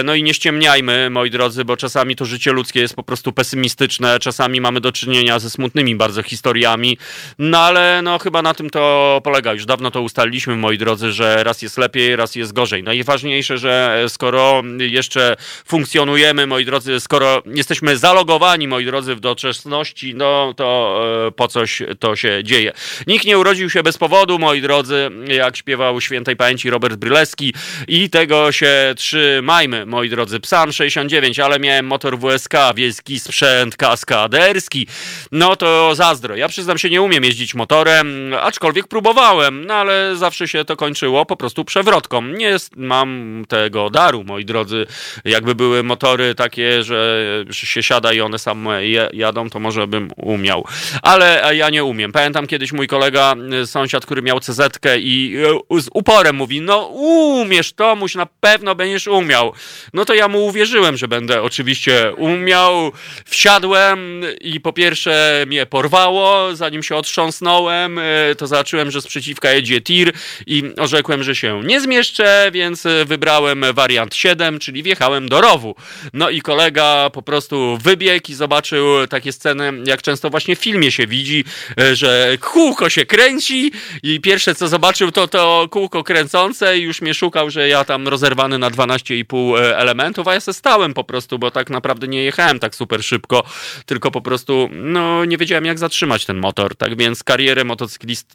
no 0.05 0.15
i 0.15 0.23
nie 0.23 0.35
ściemniajmy, 0.35 1.11
moi 1.11 1.31
drodzy, 1.31 1.65
bo 1.65 1.77
czasami 1.77 2.17
to 2.17 2.25
życie 2.25 2.53
ludzkie 2.53 2.81
jest 2.81 2.95
po 2.95 3.03
prostu 3.03 3.33
pesymistyczne, 3.33 4.19
czasami 4.19 4.61
mamy 4.61 4.81
do 4.81 4.93
czynienia 4.93 5.39
ze 5.39 5.51
smutnymi 5.51 5.97
bardzo 5.97 6.23
historiami, 6.23 6.99
no 7.39 7.59
ale 7.59 8.03
no 8.03 8.19
chyba 8.19 8.43
na 8.43 8.55
tym 8.55 8.62
to 8.71 9.21
polega. 9.25 9.53
Już 9.53 9.67
dawno 9.67 9.91
to 9.91 10.03
ustaliliśmy, 10.03 10.57
moi 10.57 10.79
drodzy, 10.79 11.13
że 11.13 11.45
raz 11.45 11.63
jest 11.63 11.79
lepiej, 11.79 12.17
raz 12.17 12.35
jest 12.35 12.53
gorzej. 12.53 12.83
Najważniejsze, 12.83 13.59
że 13.59 14.05
skoro 14.09 14.63
jeszcze 14.79 15.37
funkcjonujemy, 15.67 16.47
moi 16.47 16.65
drodzy, 16.65 17.01
skoro 17.01 17.43
jesteśmy 17.47 17.97
zalogowani, 17.97 18.69
moi 18.69 18.85
drodzy, 18.85 19.15
w 19.15 19.21
doczesności, 19.21 20.15
no 20.15 20.55
to 20.57 21.01
e, 21.29 21.31
po 21.31 21.49
coś 21.49 21.83
to 21.99 22.17
się 22.17 22.41
dzieje. 22.45 22.73
Nikt 23.07 23.25
nie 23.25 23.39
urodził 23.39 23.71
się 23.71 23.83
bez 23.83 23.99
powodu, 23.99 24.39
moi 24.39 24.61
drodzy, 24.61 25.11
jak 25.27 25.57
śpiewał 25.57 26.01
świętej 26.01 26.37
pamięci 26.37 26.71
Robert 26.71 26.97
Bryleski 26.97 27.55
i 27.89 28.11
tego 28.11 28.53
się 28.53 28.95
trzymajmy, 28.97 29.87
moi 29.87 30.09
drodzy. 30.09 30.41
Psan 30.41 30.73
69, 30.73 31.41
ale 31.41 31.59
miałem 31.59 31.87
motor 31.87 32.19
WSK, 32.19 32.55
wielki 32.75 33.21
sprzęt 33.21 33.77
kaskaderski. 33.77 34.87
No 35.33 35.57
to 35.57 35.95
zazdro. 35.95 36.37
Ja 36.37 36.49
przyznam 36.49 36.79
się, 36.79 36.91
nie 36.91 37.03
umiem 37.03 37.25
jeździć 37.25 37.55
motorem, 37.55 38.35
aczkolwiek 38.53 38.87
próbowałem, 38.87 39.67
no 39.67 39.75
ale 39.75 40.17
zawsze 40.17 40.49
się 40.49 40.65
to 40.65 40.77
kończyło 40.77 41.27
po 41.27 41.37
prostu 41.37 41.65
przewrotką. 41.65 42.23
Nie 42.23 42.47
jest, 42.47 42.77
mam 42.77 43.43
tego 43.49 43.91
daru, 43.91 44.25
moi 44.25 44.45
drodzy. 44.45 44.87
Jakby 45.25 45.55
były 45.55 45.83
motory 45.83 46.35
takie, 46.35 46.83
że 46.83 47.27
się 47.51 47.83
siada 47.83 48.13
i 48.13 48.21
one 48.21 48.39
same 48.39 48.87
jadą, 49.13 49.51
to 49.51 49.61
może 49.61 49.87
bym 49.87 50.11
umiał. 50.17 50.65
Ale 51.03 51.51
ja 51.55 51.71
nie 51.71 51.85
umiem. 51.85 52.13
Pamiętam 52.13 52.47
kiedyś 52.47 52.73
mój 52.73 52.89
kolega, 52.89 53.35
y, 53.63 53.67
sąsiad, 53.67 54.07
który 54.07 54.23
miał 54.23 54.41
cz 54.41 54.79
i 54.99 55.37
y, 55.77 55.81
z 55.81 55.89
uporem 55.95 56.37
mówi, 56.37 56.61
no 56.61 56.87
umiesz 56.87 57.73
Tomuś, 57.73 58.15
na 58.15 58.27
pewno 58.41 58.75
będziesz 58.75 59.07
umiał. 59.07 59.53
No 59.95 60.05
to 60.05 60.15
ja 60.15 60.29
mu 60.29 60.47
uwierzyłem, 60.47 60.97
że 60.97 61.09
będę 61.09 61.43
oczywiście 61.43 62.13
umiał. 62.17 62.93
Wsiadłem 63.25 64.23
i 64.41 64.61
po 64.61 64.73
pierwsze 64.73 65.45
mnie 65.47 65.67
porwało, 65.67 66.57
zanim 66.57 66.83
się 66.83 66.97
otrząsnąłem, 66.97 67.99
y, 67.99 68.35
to 68.43 68.47
zobaczyłem, 68.47 68.91
że 68.91 69.01
z 69.01 69.07
przeciwka 69.07 69.53
jedzie 69.53 69.81
tir 69.81 70.13
i 70.47 70.63
orzekłem, 70.79 71.23
że 71.23 71.35
się 71.37 71.61
nie 71.65 71.81
zmieszczę, 71.81 72.51
więc 72.53 72.87
y, 72.87 73.05
wybrałem 73.05 73.65
wariant 73.73 74.15
7, 74.15 74.59
czyli 74.59 74.83
wjechałem 74.83 75.29
do 75.29 75.41
rowu. 75.41 75.75
No 76.13 76.31
i 76.31 76.41
kolega 76.41 77.11
po 77.11 77.23
prostu 77.23 77.79
wybiegł 77.83 78.27
i 78.29 78.35
zobaczył 78.35 79.07
takie 79.07 79.33
sceny, 79.33 79.73
jak 79.87 80.03
często 80.03 80.31
właśnie 80.31 80.57
w 80.57 80.59
filmie 80.59 80.93
się 80.93 81.07
widzi, 81.07 81.45
y, 81.81 81.97
że 81.97 82.39
kółko 82.41 82.91
się 82.91 83.07
kręci 83.07 83.73
i 84.03 84.21
pierwsze 84.21 84.55
co 84.55 84.69
zobaczył 84.69 85.13
to 85.13 85.29
to 85.29 85.69
kółko 85.71 86.05
kręcące 86.05 86.79
i 86.79 86.83
już 86.83 87.03
mnie 87.03 87.15
szukał, 87.15 87.51
że 87.51 87.69
ja 87.69 87.85
tam 87.85 88.09
rozerwany 88.09 88.59
na 88.59 88.71
12,5 88.71 89.59
elementów, 89.77 90.29
a 90.29 90.35
ja 90.35 90.41
se 90.41 90.55
stałem 90.55 90.95
po 90.95 91.05
prostu, 91.05 91.39
bo 91.39 91.51
tak 91.51 91.71
naprawdę 91.71 92.09
nie 92.09 92.25
jechałem 92.25 92.59
tak 92.59 92.75
super 92.75 93.05
szybko, 93.05 93.43
tylko 93.87 94.11
po 94.11 94.21
prostu 94.21 94.69
no 94.73 95.25
nie 95.25 95.37
wiedziałem 95.37 95.65
jak 95.65 95.79
zatrzymać 95.79 96.27
ten 96.27 96.37
motor, 96.37 96.77
tak 96.77 96.97
więc 96.97 97.23
karierę 97.25 97.65
motocyklisty 97.65 98.32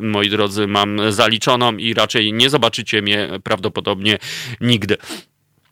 moi 0.00 0.30
drodzy, 0.30 0.66
mam 0.66 1.12
zaliczoną 1.12 1.76
i 1.76 1.94
raczej 1.94 2.32
nie 2.32 2.50
zobaczycie 2.50 3.02
mnie 3.02 3.28
prawdopodobnie 3.42 4.18
nigdy 4.60 4.96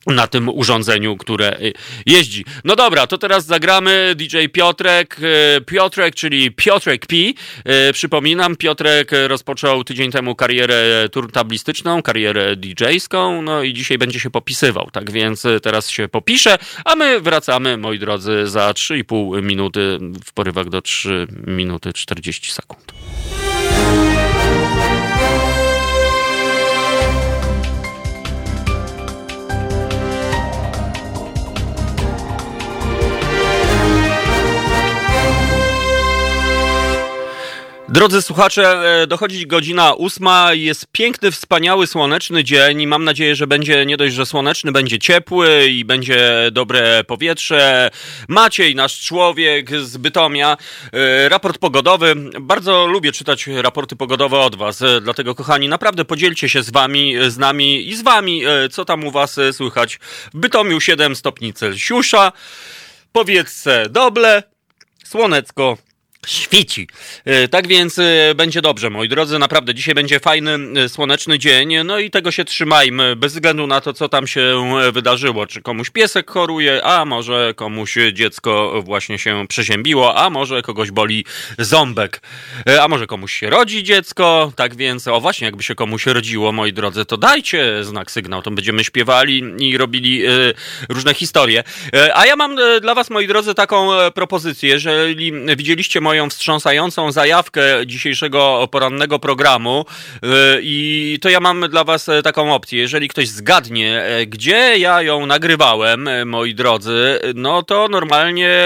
na 0.07 0.27
tym 0.27 0.49
urządzeniu, 0.49 1.16
które 1.16 1.61
y, 1.61 1.72
jeździ. 2.07 2.45
No 2.64 2.77
dobra, 2.77 3.07
to 3.07 3.18
teraz 3.18 3.47
zagramy 3.47 4.14
DJ 4.16 4.37
Piotrek, 4.53 5.16
y, 5.59 5.61
Piotrek, 5.61 6.14
czyli 6.14 6.53
Piotrek 6.53 7.07
P. 7.07 7.16
Y, 7.16 7.93
Przypominam, 7.93 8.57
Piotrek 8.57 9.11
rozpoczął 9.27 9.85
tydzień 9.85 10.11
temu 10.11 10.35
karierę 10.35 11.09
turtablistyczną, 11.12 12.03
karierę 12.03 12.57
DJ-ską, 12.57 13.43
no 13.43 13.62
i 13.62 13.74
dzisiaj 13.74 13.99
będzie 13.99 14.20
się 14.20 14.31
popisywał, 14.31 14.91
tak 14.93 15.11
więc 15.11 15.47
teraz 15.62 15.91
się 15.91 16.09
popisze, 16.09 16.59
a 16.85 16.97
my 16.97 17.20
wracamy, 17.20 17.77
moi 17.77 17.99
drodzy, 17.99 18.47
za 18.47 18.70
3,5 18.70 19.43
minuty, 19.43 19.99
w 20.24 20.33
porywach 20.33 20.68
do 20.68 20.83
3 20.83 21.27
minuty 21.47 21.93
40 21.93 22.53
sekund. 22.53 22.95
Thank 23.77 24.11
you. 24.11 24.16
Drodzy 37.97 38.22
słuchacze, 38.22 38.82
e, 39.03 39.07
dochodzi 39.07 39.47
godzina 39.47 39.92
ósma, 39.92 40.55
jest 40.55 40.86
piękny, 40.92 41.30
wspaniały, 41.30 41.86
słoneczny 41.86 42.44
dzień 42.44 42.80
i 42.80 42.86
mam 42.86 43.05
nadzieję, 43.05 43.36
że 43.36 43.47
będzie 43.47 43.86
nie 43.86 43.97
dość, 43.97 44.14
że 44.14 44.26
słoneczny, 44.26 44.72
będzie 44.72 44.99
ciepły 44.99 45.68
i 45.68 45.84
będzie 45.84 46.49
dobre 46.53 47.05
powietrze. 47.05 47.90
Maciej, 48.28 48.74
nasz 48.74 49.01
człowiek 49.01 49.80
z 49.80 49.97
Bytomia, 49.97 50.57
e, 50.92 51.28
raport 51.28 51.59
pogodowy. 51.59 52.14
Bardzo 52.40 52.86
lubię 52.86 53.12
czytać 53.12 53.47
raporty 53.47 53.97
pogodowe 53.97 54.38
od 54.38 54.57
was, 54.57 54.82
e, 54.82 55.01
dlatego 55.01 55.34
kochani, 55.34 55.68
naprawdę 55.68 56.05
podzielcie 56.05 56.49
się 56.49 56.62
z 56.62 56.70
wami, 56.70 57.14
z 57.28 57.38
nami 57.38 57.88
i 57.88 57.97
z 57.97 58.03
wami, 58.03 58.42
co 58.70 58.84
tam 58.84 59.05
u 59.05 59.11
was 59.11 59.36
słychać. 59.53 59.99
W 60.34 60.38
Bytomiu 60.38 60.80
7 60.80 61.16
stopni 61.16 61.53
Celsjusza, 61.53 62.32
powietrze 63.12 63.86
doble, 63.90 64.42
słonecko 65.05 65.76
świeci. 66.27 66.89
E, 67.24 67.49
Tak 67.49 67.66
więc 67.66 67.99
e, 67.99 68.35
będzie 68.35 68.62
dobrze, 68.62 68.91
moi 68.91 69.09
drodzy. 69.09 69.39
Naprawdę 69.39 69.74
dzisiaj 69.74 69.95
będzie 69.95 70.20
fajny, 70.20 70.59
e, 70.81 70.89
słoneczny 70.89 71.39
dzień. 71.39 71.74
No 71.85 71.99
i 71.99 72.11
tego 72.11 72.31
się 72.31 72.45
trzymajmy, 72.45 73.16
bez 73.16 73.33
względu 73.33 73.66
na 73.66 73.81
to, 73.81 73.93
co 73.93 74.09
tam 74.09 74.27
się 74.27 74.64
wydarzyło. 74.93 75.47
Czy 75.47 75.62
komuś 75.62 75.91
piesek 75.91 76.31
choruje, 76.31 76.85
a 76.85 77.05
może 77.05 77.55
komuś 77.57 77.95
dziecko 78.12 78.83
właśnie 78.83 79.18
się 79.18 79.47
przeziębiło, 79.49 80.16
a 80.16 80.31
może 80.31 80.62
kogoś 80.62 80.91
boli 80.91 81.24
ząbek, 81.59 82.20
a 82.81 82.89
może 82.89 83.07
komuś 83.07 83.33
się 83.33 83.51
rodzi 83.51 83.83
dziecko. 83.83 84.53
Tak 84.57 84.77
więc, 84.77 85.09
o 85.09 85.20
właśnie, 85.20 85.45
jakby 85.45 85.62
się 85.62 85.74
komuś 85.74 86.07
rodziło, 86.07 86.53
moi 86.53 86.72
drodzy, 86.72 87.05
to 87.05 87.16
dajcie 87.16 87.85
znak 87.85 88.11
sygnał. 88.11 88.43
To 88.43 88.51
będziemy 88.51 88.85
śpiewali 88.85 89.43
i 89.59 89.79
robili 89.79 90.22
różne 90.89 91.14
historie. 91.14 91.64
A 92.14 92.27
ja 92.27 92.37
mam 92.37 92.57
dla 92.81 92.95
was, 92.95 93.11
moi 93.11 93.27
drodzy, 93.27 93.55
taką 93.55 93.89
propozycję. 94.14 94.68
Jeżeli 94.68 95.33
widzieliście 95.57 96.01
moje 96.01 96.16
moją 96.17 96.31
wstrząsającą 96.31 97.12
zajawkę 97.12 97.62
dzisiejszego 97.87 98.69
porannego 98.71 99.19
programu 99.19 99.85
i 100.62 101.19
to 101.23 101.29
ja 101.29 101.41
mam 101.41 101.69
dla 101.71 101.85
was 101.85 102.07
taką 102.25 102.55
opcję. 102.55 102.79
Jeżeli 102.79 103.09
ktoś 103.09 103.29
zgadnie, 103.29 104.03
gdzie 104.27 104.79
ja 104.79 105.03
ją 105.03 105.27
nagrywałem, 105.27 106.09
moi 106.27 106.55
drodzy, 106.55 107.21
no 107.35 107.62
to 107.62 107.89
normalnie 107.89 108.59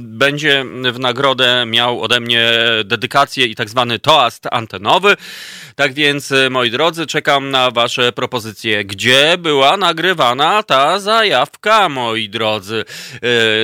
będzie 0.00 0.64
w 0.92 0.98
nagrodę 0.98 1.64
miał 1.66 2.02
ode 2.02 2.20
mnie 2.20 2.50
dedykację 2.84 3.46
i 3.46 3.54
tak 3.54 3.68
zwany 3.68 3.98
toast 3.98 4.46
antenowy. 4.50 5.16
Tak 5.74 5.94
więc, 5.94 6.32
moi 6.50 6.70
drodzy, 6.70 7.06
czekam 7.06 7.50
na 7.50 7.70
wasze 7.70 8.12
propozycje. 8.12 8.84
Gdzie 8.84 9.38
była 9.38 9.76
nagrywana 9.76 10.62
ta 10.62 11.00
zajawka, 11.00 11.88
moi 11.88 12.28
drodzy? 12.28 12.84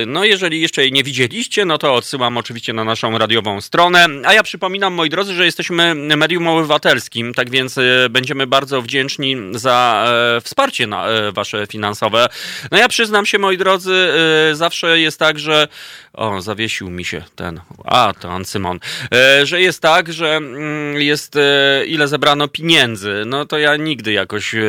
No 0.07 0.23
jeżeli 0.23 0.61
jeszcze 0.61 0.81
jej 0.81 0.91
nie 0.91 1.03
widzieliście, 1.03 1.65
no 1.65 1.77
to 1.77 1.93
odsyłam 1.93 2.37
oczywiście 2.37 2.73
na 2.73 2.83
naszą 2.83 3.14
radiową 3.17 3.61
stronę. 3.61 4.07
A 4.25 4.33
ja 4.33 4.43
przypominam, 4.43 4.93
moi 4.93 5.09
drodzy, 5.09 5.33
że 5.33 5.45
jesteśmy 5.45 5.95
medium 5.95 6.47
obywatelskim, 6.47 7.33
tak 7.33 7.49
więc 7.49 7.75
będziemy 8.09 8.47
bardzo 8.47 8.81
wdzięczni 8.81 9.37
za 9.51 10.07
wsparcie 10.43 10.87
na, 10.87 11.05
wasze 11.33 11.67
finansowe. 11.67 12.27
No 12.71 12.77
ja 12.77 12.87
przyznam 12.87 13.25
się, 13.25 13.39
moi 13.39 13.57
drodzy, 13.57 14.07
zawsze 14.53 14.99
jest 14.99 15.19
tak, 15.19 15.39
że 15.39 15.67
o, 16.15 16.41
zawiesił 16.41 16.89
mi 16.89 17.05
się 17.05 17.23
ten. 17.35 17.61
A, 17.85 18.13
to 18.19 18.31
Ancymon. 18.31 18.79
E, 19.13 19.45
że 19.45 19.61
jest 19.61 19.81
tak, 19.81 20.13
że 20.13 20.35
mm, 20.35 21.01
jest 21.01 21.35
e, 21.35 21.85
ile 21.85 22.07
zebrano 22.07 22.47
pieniędzy. 22.47 23.23
No 23.25 23.45
to 23.45 23.57
ja 23.57 23.75
nigdy 23.75 24.11
jakoś 24.11 24.55
e, 24.55 24.61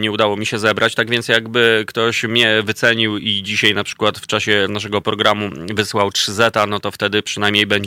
nie 0.00 0.12
udało 0.12 0.36
mi 0.36 0.46
się 0.46 0.58
zebrać. 0.58 0.94
Tak 0.94 1.10
więc 1.10 1.28
jakby 1.28 1.84
ktoś 1.86 2.24
mnie 2.24 2.62
wycenił 2.62 3.18
i 3.18 3.42
dzisiaj 3.42 3.74
na 3.74 3.84
przykład 3.84 4.18
w 4.18 4.26
czasie 4.26 4.66
naszego 4.68 5.00
programu 5.00 5.50
wysłał 5.74 6.10
3 6.10 6.32
zeta, 6.32 6.66
no 6.66 6.80
to 6.80 6.90
wtedy 6.90 7.22
przynajmniej 7.22 7.66
będzie 7.66 7.77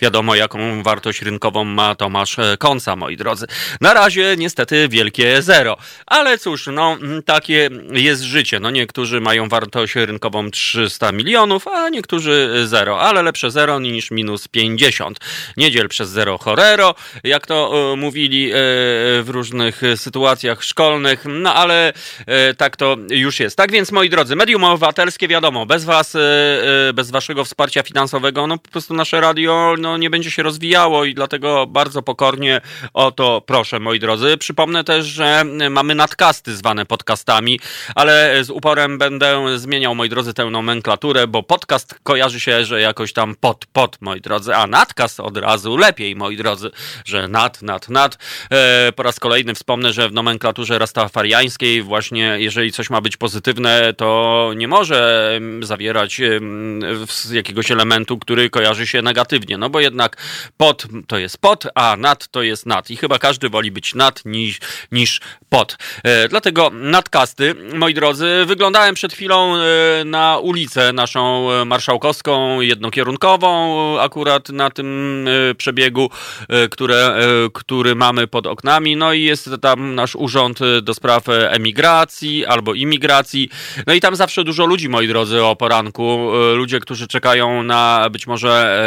wiadomo, 0.00 0.34
jaką 0.34 0.82
wartość 0.82 1.22
rynkową 1.22 1.64
ma 1.64 1.94
Tomasz 1.94 2.36
Konca, 2.58 2.96
moi 2.96 3.16
drodzy. 3.16 3.46
Na 3.80 3.94
razie 3.94 4.34
niestety 4.38 4.88
wielkie 4.88 5.42
zero. 5.42 5.76
Ale 6.06 6.38
cóż, 6.38 6.68
no 6.72 6.96
takie 7.24 7.70
jest 7.92 8.22
życie. 8.22 8.60
No 8.60 8.70
niektórzy 8.70 9.20
mają 9.20 9.48
wartość 9.48 9.94
rynkową 9.94 10.50
300 10.50 11.12
milionów, 11.12 11.68
a 11.68 11.88
niektórzy 11.88 12.62
zero, 12.66 13.00
ale 13.00 13.22
lepsze 13.22 13.50
zero 13.50 13.80
niż 13.80 14.10
minus 14.10 14.48
50. 14.48 15.18
Niedziel 15.56 15.88
przez 15.88 16.08
zero 16.08 16.38
chorero, 16.38 16.94
jak 17.24 17.46
to 17.46 17.92
e, 17.92 17.96
mówili 17.96 18.50
e, 18.50 18.54
w 19.22 19.26
różnych 19.26 19.82
sytuacjach 19.96 20.64
szkolnych, 20.64 21.24
no 21.28 21.54
ale 21.54 21.92
e, 22.26 22.54
tak 22.54 22.76
to 22.76 22.96
już 23.10 23.40
jest. 23.40 23.56
Tak 23.56 23.72
więc, 23.72 23.92
moi 23.92 24.10
drodzy, 24.10 24.36
medium 24.36 24.64
obywatelskie, 24.64 25.28
wiadomo, 25.28 25.66
bez 25.66 25.84
was, 25.84 26.16
bez 26.94 27.10
waszego 27.10 27.44
wsparcia 27.44 27.82
finansowego, 27.82 28.46
no 28.46 28.58
po 28.58 28.70
prostu 28.70 28.94
nasze 28.94 29.20
radio 29.20 29.35
no, 29.78 29.96
nie 29.96 30.10
będzie 30.10 30.30
się 30.30 30.42
rozwijało 30.42 31.04
i 31.04 31.14
dlatego 31.14 31.66
bardzo 31.66 32.02
pokornie 32.02 32.60
o 32.94 33.12
to 33.12 33.40
proszę, 33.40 33.80
moi 33.80 34.00
drodzy. 34.00 34.36
Przypomnę 34.36 34.84
też, 34.84 35.06
że 35.06 35.44
mamy 35.70 35.94
nadkasty 35.94 36.56
zwane 36.56 36.86
podcastami, 36.86 37.60
ale 37.94 38.44
z 38.44 38.50
uporem 38.50 38.98
będę 38.98 39.58
zmieniał, 39.58 39.94
moi 39.94 40.08
drodzy, 40.08 40.34
tę 40.34 40.44
nomenklaturę, 40.44 41.26
bo 41.26 41.42
podcast 41.42 41.94
kojarzy 42.02 42.40
się 42.40 42.56
że 42.64 42.80
jakoś 42.80 43.12
tam 43.12 43.34
pod, 43.40 43.66
pod, 43.66 43.98
moi 44.00 44.20
drodzy, 44.20 44.54
a 44.54 44.66
nadkaz 44.66 45.20
od 45.20 45.36
razu 45.36 45.76
lepiej, 45.76 46.16
moi 46.16 46.36
drodzy, 46.36 46.70
że 47.04 47.28
nad, 47.28 47.62
nad, 47.62 47.88
nad. 47.88 48.18
E, 48.50 48.92
po 48.92 49.02
raz 49.02 49.20
kolejny 49.20 49.54
wspomnę, 49.54 49.92
że 49.92 50.08
w 50.08 50.12
nomenklaturze 50.12 50.78
rastafariańskiej 50.78 51.82
właśnie, 51.82 52.36
jeżeli 52.38 52.72
coś 52.72 52.90
ma 52.90 53.00
być 53.00 53.16
pozytywne, 53.16 53.94
to 53.94 54.50
nie 54.56 54.68
może 54.68 55.40
zawierać 55.62 56.20
jakiegoś 57.32 57.70
elementu, 57.70 58.18
który 58.18 58.50
kojarzy 58.50 58.86
się 58.86 59.02
negatywnie, 59.02 59.25
no 59.58 59.70
bo 59.70 59.80
jednak 59.80 60.16
pod 60.56 60.86
to 61.08 61.18
jest 61.18 61.38
pod, 61.38 61.64
a 61.74 61.96
nad 61.96 62.28
to 62.28 62.42
jest 62.42 62.66
nad 62.66 62.90
i 62.90 62.96
chyba 62.96 63.18
każdy 63.18 63.48
woli 63.48 63.70
być 63.70 63.94
nad 63.94 64.24
niż, 64.24 64.58
niż 64.92 65.20
pod. 65.48 65.76
E, 66.02 66.28
dlatego 66.28 66.70
nadkasty, 66.72 67.54
moi 67.74 67.94
drodzy, 67.94 68.44
wyglądałem 68.46 68.94
przed 68.94 69.12
chwilą 69.12 69.56
e, 69.56 70.04
na 70.04 70.38
ulicę 70.38 70.92
naszą 70.92 71.48
marszałkowską, 71.64 72.60
jednokierunkową 72.60 73.76
akurat 74.00 74.48
na 74.48 74.70
tym 74.70 75.24
e, 75.28 75.54
przebiegu, 75.54 76.10
e, 76.48 76.68
które, 76.68 76.96
e, 76.96 77.22
który 77.52 77.94
mamy 77.94 78.26
pod 78.26 78.46
oknami. 78.46 78.96
No 78.96 79.12
i 79.12 79.22
jest 79.22 79.50
tam 79.62 79.94
nasz 79.94 80.16
urząd 80.16 80.58
do 80.82 80.94
spraw 80.94 81.24
emigracji 81.28 82.46
albo 82.46 82.74
imigracji. 82.74 83.48
No 83.86 83.94
i 83.94 84.00
tam 84.00 84.16
zawsze 84.16 84.44
dużo 84.44 84.66
ludzi, 84.66 84.88
moi 84.88 85.08
drodzy, 85.08 85.44
o 85.44 85.56
poranku. 85.56 86.30
Ludzie, 86.54 86.80
którzy 86.80 87.06
czekają 87.06 87.62
na 87.62 88.08
być 88.10 88.26
może 88.26 88.80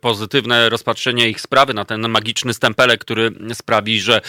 pozytywne 0.00 0.68
rozpatrzenie 0.68 1.28
ich 1.28 1.40
sprawy, 1.40 1.74
na 1.74 1.84
ten 1.84 2.08
magiczny 2.08 2.54
stempelek, 2.54 3.00
który 3.00 3.30
sprawi, 3.54 4.00
że 4.00 4.20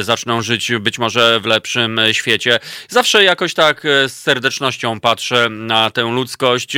zaczną 0.00 0.42
żyć 0.42 0.72
być 0.80 0.98
może 0.98 1.40
w 1.40 1.46
lepszym 1.46 2.00
świecie. 2.12 2.58
Zawsze 2.88 3.24
jakoś 3.24 3.54
tak 3.54 3.82
z 4.06 4.12
serdecznością 4.12 5.00
patrzę 5.00 5.48
na 5.50 5.90
tę 5.90 6.02
ludzkość, 6.02 6.76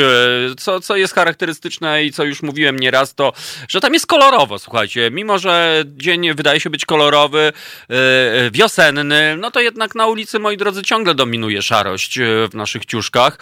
co, 0.58 0.80
co 0.80 0.96
jest 0.96 1.14
charakterystyczne 1.14 2.04
i 2.04 2.12
co 2.12 2.24
już 2.24 2.42
mówiłem 2.42 2.78
nieraz, 2.78 3.14
to, 3.14 3.32
że 3.68 3.80
tam 3.80 3.94
jest 3.94 4.06
kolorowo, 4.06 4.58
słuchajcie. 4.58 5.10
Mimo, 5.10 5.38
że 5.38 5.84
dzień 5.86 6.34
wydaje 6.34 6.60
się 6.60 6.70
być 6.70 6.84
kolorowy, 6.84 7.52
wiosenny, 8.52 9.36
no 9.36 9.50
to 9.50 9.60
jednak 9.60 9.94
na 9.94 10.06
ulicy, 10.06 10.38
moi 10.38 10.56
drodzy, 10.56 10.82
ciągle 10.82 11.14
dominuje 11.14 11.62
szarość 11.62 12.18
w 12.50 12.54
naszych 12.54 12.86
ciuszkach. 12.86 13.38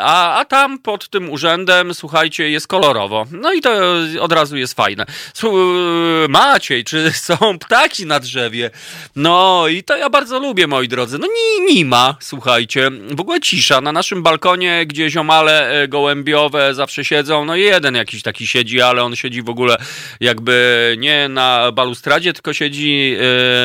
A, 0.00 0.40
a 0.40 0.44
tam 0.44 0.78
pod 0.78 1.08
tym 1.08 1.30
urzędem, 1.30 1.94
słuchajcie, 1.94 2.50
jest 2.50 2.66
kolorowo. 2.66 3.26
No 3.30 3.51
i 3.52 3.60
to 3.60 3.70
od 4.20 4.32
razu 4.32 4.56
jest 4.56 4.74
fajne. 4.74 5.06
Maciej, 6.28 6.84
czy 6.84 7.12
są 7.28 7.58
ptaki 7.58 8.06
na 8.06 8.20
drzewie? 8.20 8.70
No 9.16 9.68
i 9.68 9.82
to 9.82 9.96
ja 9.96 10.10
bardzo 10.10 10.38
lubię, 10.38 10.66
moi 10.66 10.88
drodzy. 10.88 11.18
No 11.18 11.26
nie, 11.26 11.74
nie 11.74 11.84
ma, 11.84 12.16
słuchajcie. 12.20 12.90
W 13.10 13.20
ogóle 13.20 13.40
cisza. 13.40 13.80
Na 13.80 13.92
naszym 13.92 14.22
balkonie, 14.22 14.86
gdzie 14.86 15.10
ziomale 15.10 15.86
gołębiowe 15.88 16.74
zawsze 16.74 17.04
siedzą. 17.04 17.44
No 17.44 17.56
jeden 17.56 17.94
jakiś 17.94 18.22
taki 18.22 18.46
siedzi, 18.46 18.80
ale 18.80 19.02
on 19.02 19.16
siedzi 19.16 19.42
w 19.42 19.48
ogóle 19.48 19.76
jakby 20.20 20.96
nie 20.98 21.28
na 21.28 21.72
balustradzie, 21.72 22.32
tylko 22.32 22.52
siedzi 22.52 23.16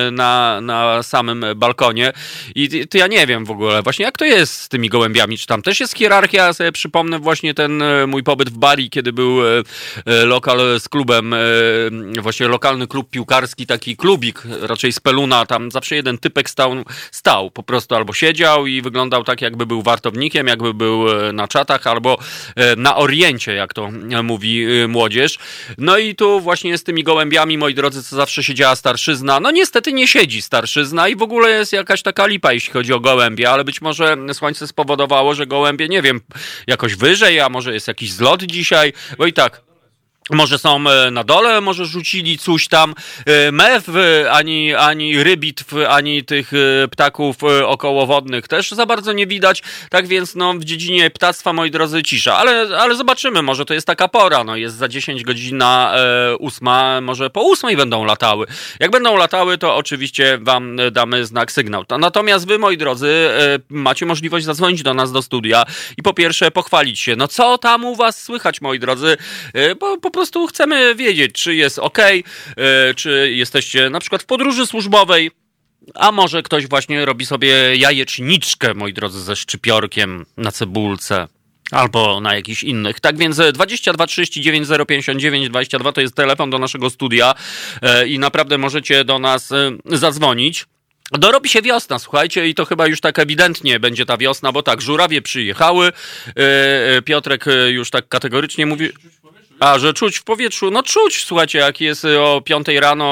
e, 0.08 0.12
na, 0.12 0.62
na 0.62 1.04
samym 1.04 1.46
balkonie. 1.56 2.14
I 2.56 2.88
to 2.88 2.98
ja 2.98 3.08
nie 3.08 3.28
wiem 3.28 3.46
w 3.46 3.52
ogóle 3.52 3.84
właśnie 3.84 4.06
jak 4.06 4.18
to 4.18 4.26
jest 4.26 4.62
z 4.62 4.70
tymi 4.70 4.90
gołębiami. 4.90 5.38
Czy 5.38 5.48
tam 5.48 5.62
też 5.62 5.80
jest 5.80 5.98
hierarchia? 5.98 6.46
Ja 6.46 6.54
sobie 6.54 6.72
przypomnę 6.72 7.20
właśnie 7.20 7.54
ten 7.54 7.82
e, 7.82 8.08
mój 8.08 8.24
pobyt 8.24 8.50
w 8.50 8.58
Bari, 8.58 8.90
kiedy 8.90 9.14
był 9.14 9.48
e, 9.48 9.64
lokal 10.06 10.80
z 10.80 10.90
klubem, 10.90 11.36
właśnie 12.22 12.48
lokalny 12.48 12.88
klub 12.88 13.10
piłkarski, 13.10 13.66
taki 13.66 13.98
klubik, 13.98 14.44
raczej 14.62 14.92
z 14.92 15.00
Peluna, 15.00 15.46
tam 15.46 15.72
zawsze 15.72 15.96
jeden 15.96 16.18
typek 16.18 16.50
stał, 16.50 16.76
stał 17.12 17.52
po 17.52 17.64
prostu 17.64 17.96
albo 17.96 18.14
siedział 18.14 18.68
i 18.68 18.82
wyglądał 18.82 19.24
tak, 19.24 19.42
jakby 19.42 19.66
był 19.66 19.82
wartownikiem, 19.82 20.48
jakby 20.48 20.74
był 20.74 21.06
na 21.34 21.48
czatach, 21.48 21.88
albo 21.88 22.18
na 22.78 22.96
oriencie, 22.96 23.54
jak 23.54 23.74
to 23.74 23.90
mówi 24.24 24.66
młodzież. 24.88 25.38
No 25.78 25.98
i 25.98 26.16
tu 26.16 26.42
właśnie 26.42 26.78
z 26.78 26.84
tymi 26.84 27.04
gołębiami, 27.04 27.58
moi 27.58 27.74
drodzy, 27.74 28.04
co 28.04 28.16
zawsze 28.16 28.44
siedziała 28.44 28.76
starszyzna. 28.76 29.40
No 29.40 29.52
niestety 29.52 29.94
nie 29.94 30.08
siedzi 30.08 30.42
starszyzna 30.42 31.08
i 31.08 31.16
w 31.16 31.22
ogóle 31.22 31.50
jest 31.50 31.74
jakaś 31.74 32.02
taka 32.02 32.28
lipa, 32.28 32.54
jeśli 32.54 32.74
chodzi 32.74 32.94
o 32.94 33.00
gołębie, 33.00 33.50
ale 33.50 33.64
być 33.64 33.82
może 33.82 34.18
słońce 34.34 34.68
spowodowało, 34.68 35.36
że 35.36 35.48
gołębie, 35.48 35.88
nie 35.88 36.02
wiem, 36.02 36.22
jakoś 36.68 36.96
wyżej, 36.96 37.40
a 37.40 37.50
może 37.50 37.74
jest 37.74 37.88
jakiś 37.88 38.12
zlot 38.12 38.44
dzisiaj, 38.44 38.94
bo 39.18 39.26
i 39.26 39.34
tak 39.34 39.67
może 40.30 40.58
są 40.58 40.90
e, 40.90 41.12
na 41.12 41.24
dole, 41.24 41.62
może 41.62 41.86
rzucili 41.86 42.38
coś 42.38 42.68
tam. 42.68 42.96
E, 43.26 43.52
mew, 43.52 43.88
ani, 44.32 44.76
ani 44.76 45.24
rybitw, 45.24 45.74
ani 45.90 46.24
tych 46.24 46.52
e, 46.54 46.88
ptaków 46.88 47.36
okołowodnych 47.66 48.48
też 48.48 48.72
za 48.72 48.86
bardzo 48.86 49.14
nie 49.14 49.28
widać. 49.28 49.64
Tak 49.90 50.08
więc 50.08 50.36
no, 50.36 50.54
w 50.54 50.64
dziedzinie 50.64 51.10
ptactwa, 51.10 51.54
moi 51.54 51.72
drodzy, 51.72 52.04
cisza. 52.04 52.38
Ale, 52.38 52.78
ale 52.80 52.96
zobaczymy, 52.96 53.42
może 53.42 53.66
to 53.66 53.74
jest 53.74 53.88
taka 53.88 54.08
pora. 54.08 54.44
No, 54.44 54.56
jest 54.56 54.76
za 54.76 54.88
10 54.88 55.24
godzin 55.24 55.58
na 55.58 55.96
e, 55.96 56.36
ósma, 56.36 57.02
może 57.02 57.30
po 57.30 57.42
ósmej 57.42 57.78
będą 57.78 58.06
latały. 58.06 58.48
Jak 58.80 58.92
będą 58.92 59.18
latały, 59.18 59.58
to 59.58 59.76
oczywiście 59.76 60.38
wam 60.42 60.78
damy 60.92 61.26
znak 61.26 61.52
sygnał. 61.52 61.84
Natomiast 62.00 62.48
wy, 62.48 62.60
moi 62.60 62.78
drodzy, 62.78 63.08
e, 63.10 63.60
macie 63.70 64.06
możliwość 64.06 64.46
zadzwonić 64.46 64.84
do 64.84 64.94
nas 64.94 65.12
do 65.12 65.22
studia 65.22 65.64
i 65.98 66.04
po 66.04 66.14
pierwsze 66.14 66.52
pochwalić 66.52 67.00
się. 67.00 67.16
No 67.16 67.28
co 67.28 67.58
tam 67.58 67.86
u 67.86 67.96
was 67.96 68.24
słychać, 68.24 68.62
moi 68.62 68.80
drodzy? 68.80 69.18
E, 69.54 69.76
prostu 70.18 70.48
chcemy 70.48 70.96
wiedzieć, 70.96 71.32
czy 71.32 71.56
jest 71.56 71.80
ok, 71.80 71.98
e, 72.00 72.24
czy 72.96 73.32
jesteście 73.36 73.90
na 73.90 74.00
przykład 74.00 74.24
w 74.24 74.26
podróży 74.26 74.68
służbowej, 74.68 75.32
a 75.94 76.12
może 76.12 76.44
ktoś 76.44 76.68
właśnie 76.68 77.06
robi 77.06 77.26
sobie 77.26 77.76
jajeczniczkę, 77.76 78.74
moi 78.74 78.94
drodzy, 78.94 79.22
ze 79.22 79.36
szczypiorkiem 79.36 80.26
na 80.38 80.52
cebulce. 80.52 81.28
Albo 81.72 82.22
na 82.22 82.36
jakichś 82.36 82.64
innych. 82.64 83.00
Tak 83.00 83.18
więc 83.18 83.42
22 83.54 84.08
39 84.08 84.68
059 84.88 85.50
22 85.50 85.92
to 85.92 86.02
jest 86.02 86.16
telefon 86.16 86.50
do 86.50 86.60
naszego 86.60 86.90
studia 86.90 87.36
e, 87.82 88.08
i 88.08 88.20
naprawdę 88.20 88.58
możecie 88.58 89.04
do 89.04 89.20
nas 89.20 89.52
e, 89.52 89.72
zadzwonić. 89.86 90.66
Dorobi 91.12 91.50
się 91.50 91.62
wiosna, 91.62 92.00
słuchajcie, 92.00 92.48
i 92.48 92.56
to 92.56 92.66
chyba 92.66 92.88
już 92.88 93.02
tak 93.02 93.20
ewidentnie 93.20 93.80
będzie 93.80 94.06
ta 94.06 94.18
wiosna, 94.18 94.52
bo 94.52 94.64
tak, 94.64 94.82
żurawie 94.82 95.22
przyjechały, 95.22 95.92
Piotrek 97.06 97.46
już 97.68 97.90
tak 97.90 98.08
kategorycznie 98.08 98.66
mówi... 98.66 98.90
A, 99.60 99.80
że 99.80 99.94
czuć 99.94 100.18
w 100.18 100.24
powietrzu, 100.24 100.72
no 100.72 100.84
czuć, 100.84 101.26
słuchajcie, 101.26 101.60
jak 101.60 101.82
jest 101.82 102.06
o 102.06 102.42
5 102.42 102.68
rano 102.68 103.06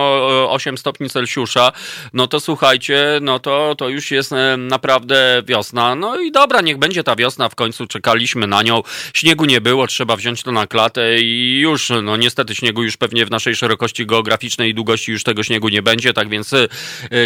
8 0.49 0.77
stopni 0.77 1.09
Celsjusza, 1.09 1.71
no 2.13 2.27
to 2.27 2.39
słuchajcie, 2.39 3.19
no 3.21 3.39
to, 3.39 3.75
to 3.77 3.89
już 3.89 4.11
jest 4.11 4.31
e, 4.31 4.57
naprawdę 4.57 5.43
wiosna. 5.45 5.95
No 5.95 6.21
i 6.21 6.31
dobra, 6.31 6.61
niech 6.61 6.77
będzie 6.77 7.03
ta 7.03 7.15
wiosna, 7.15 7.49
w 7.49 7.55
końcu 7.55 7.87
czekaliśmy 7.87 8.47
na 8.47 8.63
nią. 8.63 8.81
Śniegu 9.13 9.45
nie 9.45 9.61
było, 9.61 9.87
trzeba 9.87 10.15
wziąć 10.15 10.43
to 10.43 10.51
na 10.51 10.67
klatę 10.67 11.19
i 11.19 11.59
już, 11.59 11.91
no 12.03 12.17
niestety 12.17 12.55
śniegu 12.55 12.83
już 12.83 12.97
pewnie 12.97 13.25
w 13.25 13.31
naszej 13.31 13.55
szerokości 13.55 14.05
geograficznej 14.05 14.69
i 14.69 14.73
długości 14.73 15.11
już 15.11 15.23
tego 15.23 15.43
śniegu 15.43 15.69
nie 15.69 15.81
będzie, 15.81 16.13
tak 16.13 16.29
więc 16.29 16.51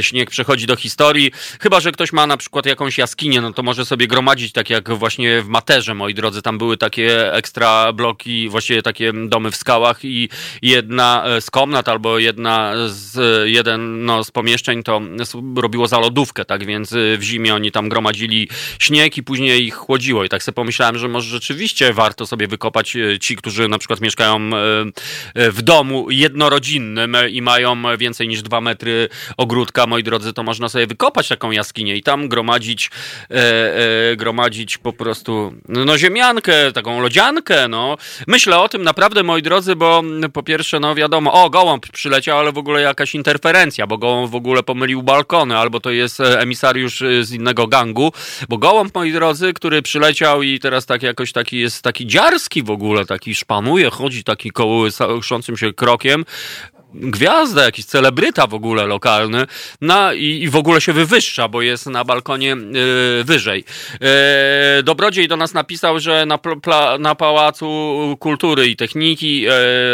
śnieg 0.02 0.30
przechodzi 0.30 0.66
do 0.66 0.76
historii. 0.76 1.32
Chyba, 1.62 1.80
że 1.80 1.92
ktoś 1.92 2.14
ma 2.14 2.28
na 2.28 2.38
przykład 2.38 2.66
jakąś 2.66 2.98
jaskinię, 2.98 3.42
no 3.42 3.54
to 3.54 3.64
może 3.64 3.86
sobie 3.86 4.08
gromadzić, 4.08 4.54
tak 4.54 4.70
jak 4.70 4.94
właśnie 4.94 5.42
w 5.42 5.48
Materze, 5.48 5.94
moi 5.94 6.14
drodzy, 6.14 6.42
tam 6.42 6.58
były 6.58 6.78
takie 6.78 7.34
ekstra 7.34 7.94
bloki, 7.94 8.50
właściwie 8.50 8.82
takie 8.82 9.09
domy 9.14 9.52
w 9.52 9.56
skałach 9.56 10.06
i 10.06 10.30
jedna 10.62 11.26
z 11.40 11.52
komnat 11.52 11.90
albo 11.90 12.20
jedna 12.20 12.74
z, 12.88 13.20
jeden 13.50 14.06
no, 14.06 14.24
z 14.24 14.32
pomieszczeń 14.32 14.84
to 14.84 15.02
robiło 15.56 15.88
za 15.88 16.00
lodówkę, 16.00 16.46
tak 16.46 16.66
więc 16.66 16.94
w 16.94 17.22
zimie 17.22 17.56
oni 17.56 17.72
tam 17.72 17.90
gromadzili 17.90 18.50
śnieg 18.80 19.18
i 19.18 19.24
później 19.24 19.66
ich 19.66 19.76
chłodziło 19.76 20.24
i 20.24 20.30
tak 20.30 20.44
sobie 20.44 20.56
pomyślałem, 20.56 20.98
że 20.98 21.08
może 21.08 21.30
rzeczywiście 21.30 21.94
warto 21.94 22.26
sobie 22.26 22.48
wykopać 22.48 22.96
e, 22.96 23.20
ci, 23.20 23.36
którzy 23.36 23.68
na 23.68 23.78
przykład 23.78 24.02
mieszkają 24.02 24.36
e, 25.36 25.52
w 25.52 25.62
domu 25.62 26.12
jednorodzinnym 26.12 27.18
i 27.30 27.42
mają 27.42 27.98
więcej 27.98 28.28
niż 28.28 28.42
dwa 28.42 28.62
metry 28.62 29.10
ogródka, 29.38 29.88
moi 29.88 30.04
drodzy, 30.04 30.34
to 30.34 30.44
można 30.44 30.70
sobie 30.70 30.88
wykopać 30.88 31.28
taką 31.28 31.52
jaskinię 31.52 31.96
i 31.96 32.04
tam 32.04 32.30
gromadzić 32.30 32.92
e, 33.30 34.16
gromadzić 34.16 34.78
po 34.78 34.94
prostu 34.94 35.54
no 35.68 35.98
ziemiankę, 35.98 36.72
taką 36.72 37.02
lodziankę, 37.02 37.68
no. 37.68 37.98
Myślę 38.28 38.60
o 38.60 38.70
tym 38.70 38.84
naprawdę 38.84 38.99
naprawdę, 39.00 39.24
moi 39.24 39.42
drodzy, 39.42 39.76
bo 39.76 40.04
po 40.34 40.44
pierwsze, 40.44 40.80
no 40.80 40.96
wiadomo, 40.96 41.44
o, 41.44 41.50
gołąb 41.50 41.88
przyleciał, 41.88 42.40
ale 42.40 42.52
w 42.52 42.58
ogóle 42.58 42.82
jakaś 42.82 43.16
interferencja, 43.16 43.88
bo 43.88 43.98
gołąb 43.98 44.32
w 44.32 44.36
ogóle 44.36 44.64
pomylił 44.64 45.04
balkony, 45.04 45.58
albo 45.58 45.80
to 45.80 45.92
jest 45.92 46.20
e, 46.20 46.40
emisariusz 46.40 47.02
e, 47.02 47.24
z 47.24 47.32
innego 47.32 47.68
gangu, 47.68 48.12
bo 48.50 48.58
gołąb, 48.58 48.96
moi 48.96 49.12
drodzy, 49.12 49.54
który 49.54 49.82
przyleciał 49.82 50.44
i 50.44 50.60
teraz 50.60 50.86
tak 50.86 51.04
jakoś 51.04 51.32
taki 51.32 51.60
jest 51.60 51.82
taki 51.82 52.08
dziarski 52.08 52.64
w 52.64 52.70
ogóle, 52.70 53.06
taki 53.06 53.36
szpanuje, 53.36 53.90
chodzi 53.90 54.24
taki 54.24 54.52
kołyszącym 54.52 55.58
się 55.58 55.74
krokiem, 55.74 56.26
gwiazda, 56.94 57.64
jakiś 57.64 57.86
celebryta 57.86 58.48
w 58.48 58.54
ogóle 58.54 58.86
lokalny 58.86 59.46
na, 59.82 60.14
i, 60.14 60.26
i 60.26 60.50
w 60.50 60.56
ogóle 60.56 60.82
się 60.82 60.94
wywyższa, 60.94 61.48
bo 61.48 61.62
jest 61.62 61.86
na 61.86 62.04
balkonie 62.04 62.56
y, 63.20 63.24
wyżej. 63.24 63.64
Y, 64.80 64.84
Dobrodziej 64.84 65.28
do 65.28 65.38
nas 65.38 65.54
napisał, 65.54 66.00
że 66.00 66.26
na, 66.26 66.38
pla, 66.38 66.98
na 66.98 67.16
Pałacu 67.16 68.18
Kultury 68.20 68.68
i 68.68 68.76
Techniki 68.76 69.46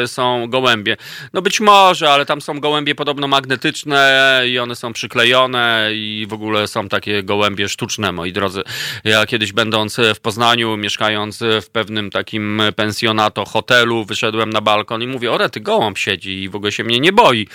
y, 0.03 0.07
są 0.07 0.47
gołębie. 0.47 0.97
No 1.33 1.41
być 1.41 1.59
może, 1.59 2.09
ale 2.09 2.25
tam 2.25 2.41
są 2.41 2.59
gołębie 2.59 2.95
podobno 2.95 3.27
magnetyczne 3.27 4.41
i 4.47 4.59
one 4.59 4.75
są 4.75 4.93
przyklejone 4.93 5.89
i 5.93 6.25
w 6.29 6.33
ogóle 6.33 6.67
są 6.67 6.89
takie 6.89 7.23
gołębie 7.23 7.69
sztuczne, 7.69 8.11
moi 8.11 8.33
drodzy. 8.33 8.61
Ja 9.03 9.25
kiedyś 9.25 9.51
będąc 9.51 9.97
w 10.15 10.19
Poznaniu, 10.19 10.77
mieszkając 10.77 11.39
w 11.61 11.69
pewnym 11.69 12.11
takim 12.11 12.61
pensjonato 12.75 13.45
hotelu, 13.45 14.05
wyszedłem 14.05 14.49
na 14.49 14.61
balkon 14.61 15.01
i 15.01 15.07
mówię, 15.07 15.31
ore, 15.31 15.49
ty 15.49 15.59
gołąb 15.59 15.97
siedzi 15.97 16.43
i 16.43 16.49
w 16.49 16.55
ogóle 16.55 16.71
się 16.71 16.84
mnie 16.85 16.99
nie 16.99 17.13
boi. 17.13 17.47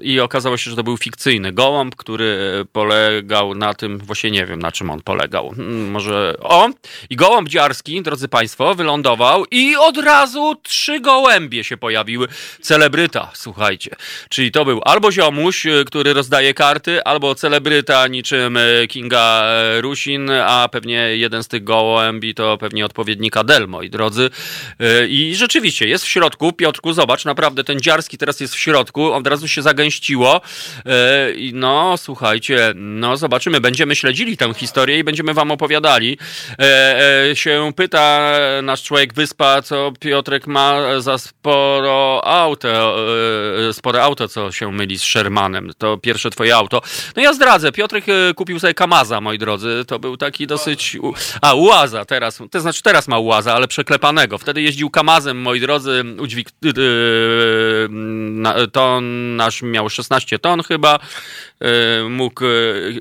I 0.00 0.20
okazało 0.20 0.56
się, 0.56 0.70
że 0.70 0.76
to 0.76 0.82
był 0.82 0.96
fikcyjny 0.96 1.52
gołąb, 1.52 1.96
który 1.96 2.38
polegał 2.72 3.54
na 3.54 3.74
tym, 3.74 3.98
właśnie 3.98 4.30
nie 4.30 4.46
wiem 4.46 4.62
na 4.62 4.72
czym 4.72 4.90
on 4.90 5.00
polegał. 5.00 5.50
Hmm, 5.56 5.90
może 5.90 6.34
o, 6.40 6.68
i 7.10 7.16
gołąb 7.16 7.48
dziarski, 7.48 8.02
drodzy 8.02 8.28
Państwo, 8.28 8.74
wylądował 8.74 9.44
i 9.50 9.76
od 9.76 9.96
razu 9.96 10.54
trzy 10.62 11.00
gołębie 11.00 11.64
się 11.64 11.76
pojawiły. 11.76 12.28
Celebryta, 12.60 13.30
słuchajcie. 13.34 13.96
Czyli 14.28 14.50
to 14.50 14.64
był 14.64 14.80
albo 14.84 15.12
ziomuś, 15.12 15.66
który 15.86 16.12
rozdaje 16.12 16.54
karty, 16.54 17.04
albo 17.04 17.34
celebryta 17.34 18.06
niczym 18.06 18.58
Kinga 18.88 19.44
Rusin, 19.80 20.30
a 20.30 20.68
pewnie 20.68 21.16
jeden 21.16 21.42
z 21.42 21.48
tych 21.48 21.64
gołębi 21.64 22.34
to 22.34 22.58
pewnie 22.58 22.84
odpowiednik 22.84 23.36
Adel, 23.36 23.68
moi 23.68 23.90
drodzy. 23.90 24.30
I 25.08 25.34
rzeczywiście 25.36 25.88
jest 25.88 26.04
w 26.04 26.08
środku. 26.08 26.52
Piotrku, 26.52 26.92
zobacz, 26.92 27.24
naprawdę 27.24 27.64
ten 27.64 27.80
dziarski 27.80 28.18
teraz 28.18 28.40
jest 28.40 28.54
w 28.54 28.58
środku 28.58 28.69
środku, 28.70 29.12
od 29.12 29.26
razu 29.26 29.48
się 29.48 29.62
zagęściło. 29.62 30.40
E, 30.86 31.28
no, 31.52 31.96
słuchajcie, 31.96 32.72
no 32.76 33.16
zobaczymy, 33.16 33.60
będziemy 33.60 33.96
śledzili 33.96 34.36
tę 34.36 34.54
historię 34.54 34.98
i 34.98 35.04
będziemy 35.04 35.34
wam 35.34 35.50
opowiadali. 35.50 36.18
E, 36.58 37.30
e, 37.30 37.36
się 37.36 37.72
pyta 37.76 38.32
nasz 38.62 38.82
człowiek 38.82 39.14
Wyspa, 39.14 39.62
co 39.62 39.92
Piotrek 40.00 40.46
ma 40.46 41.00
za 41.00 41.18
sporo 41.18 42.22
auto, 42.24 42.96
spore 43.72 44.02
auto, 44.02 44.28
co 44.28 44.52
się 44.52 44.72
myli 44.72 44.98
z 44.98 45.02
Shermanem. 45.02 45.70
To 45.78 45.98
pierwsze 45.98 46.30
twoje 46.30 46.56
auto. 46.56 46.82
No 47.16 47.22
ja 47.22 47.32
zdradzę, 47.32 47.72
Piotrek 47.72 48.04
kupił 48.36 48.60
sobie 48.60 48.74
Kamaza, 48.74 49.20
moi 49.20 49.38
drodzy. 49.38 49.84
To 49.86 49.98
był 49.98 50.16
taki 50.16 50.46
dosyć... 50.46 50.96
A, 51.42 51.54
Ułaza 51.54 52.04
teraz. 52.04 52.42
To 52.50 52.60
znaczy 52.60 52.82
teraz 52.82 53.08
ma 53.08 53.18
Ułaza, 53.18 53.54
ale 53.54 53.68
przeklepanego. 53.68 54.38
Wtedy 54.38 54.62
jeździł 54.62 54.90
Kamazem, 54.90 55.42
moi 55.42 55.60
drodzy, 55.60 56.04
udźwig... 56.18 56.48
Na, 58.30 58.54
ton 58.68 59.36
nasz 59.36 59.62
miał 59.62 59.90
16 59.90 60.38
ton 60.38 60.62
chyba, 60.62 60.98
e, 61.60 62.02
mógł 62.08 62.44
e, 62.44 62.48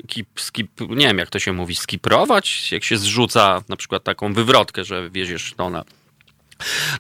kip, 0.08 0.28
skip, 0.36 0.72
nie 0.90 1.08
wiem 1.08 1.18
jak 1.18 1.30
to 1.30 1.40
się 1.40 1.54
mówi, 1.54 1.76
skiprować, 1.76 2.72
jak 2.72 2.84
się 2.84 2.98
zrzuca 2.98 3.64
na 3.70 3.76
przykład 3.76 4.04
taką 4.04 4.34
wywrotkę, 4.34 4.84
że 4.84 5.10
wieziesz 5.10 5.54
tona 5.58 5.84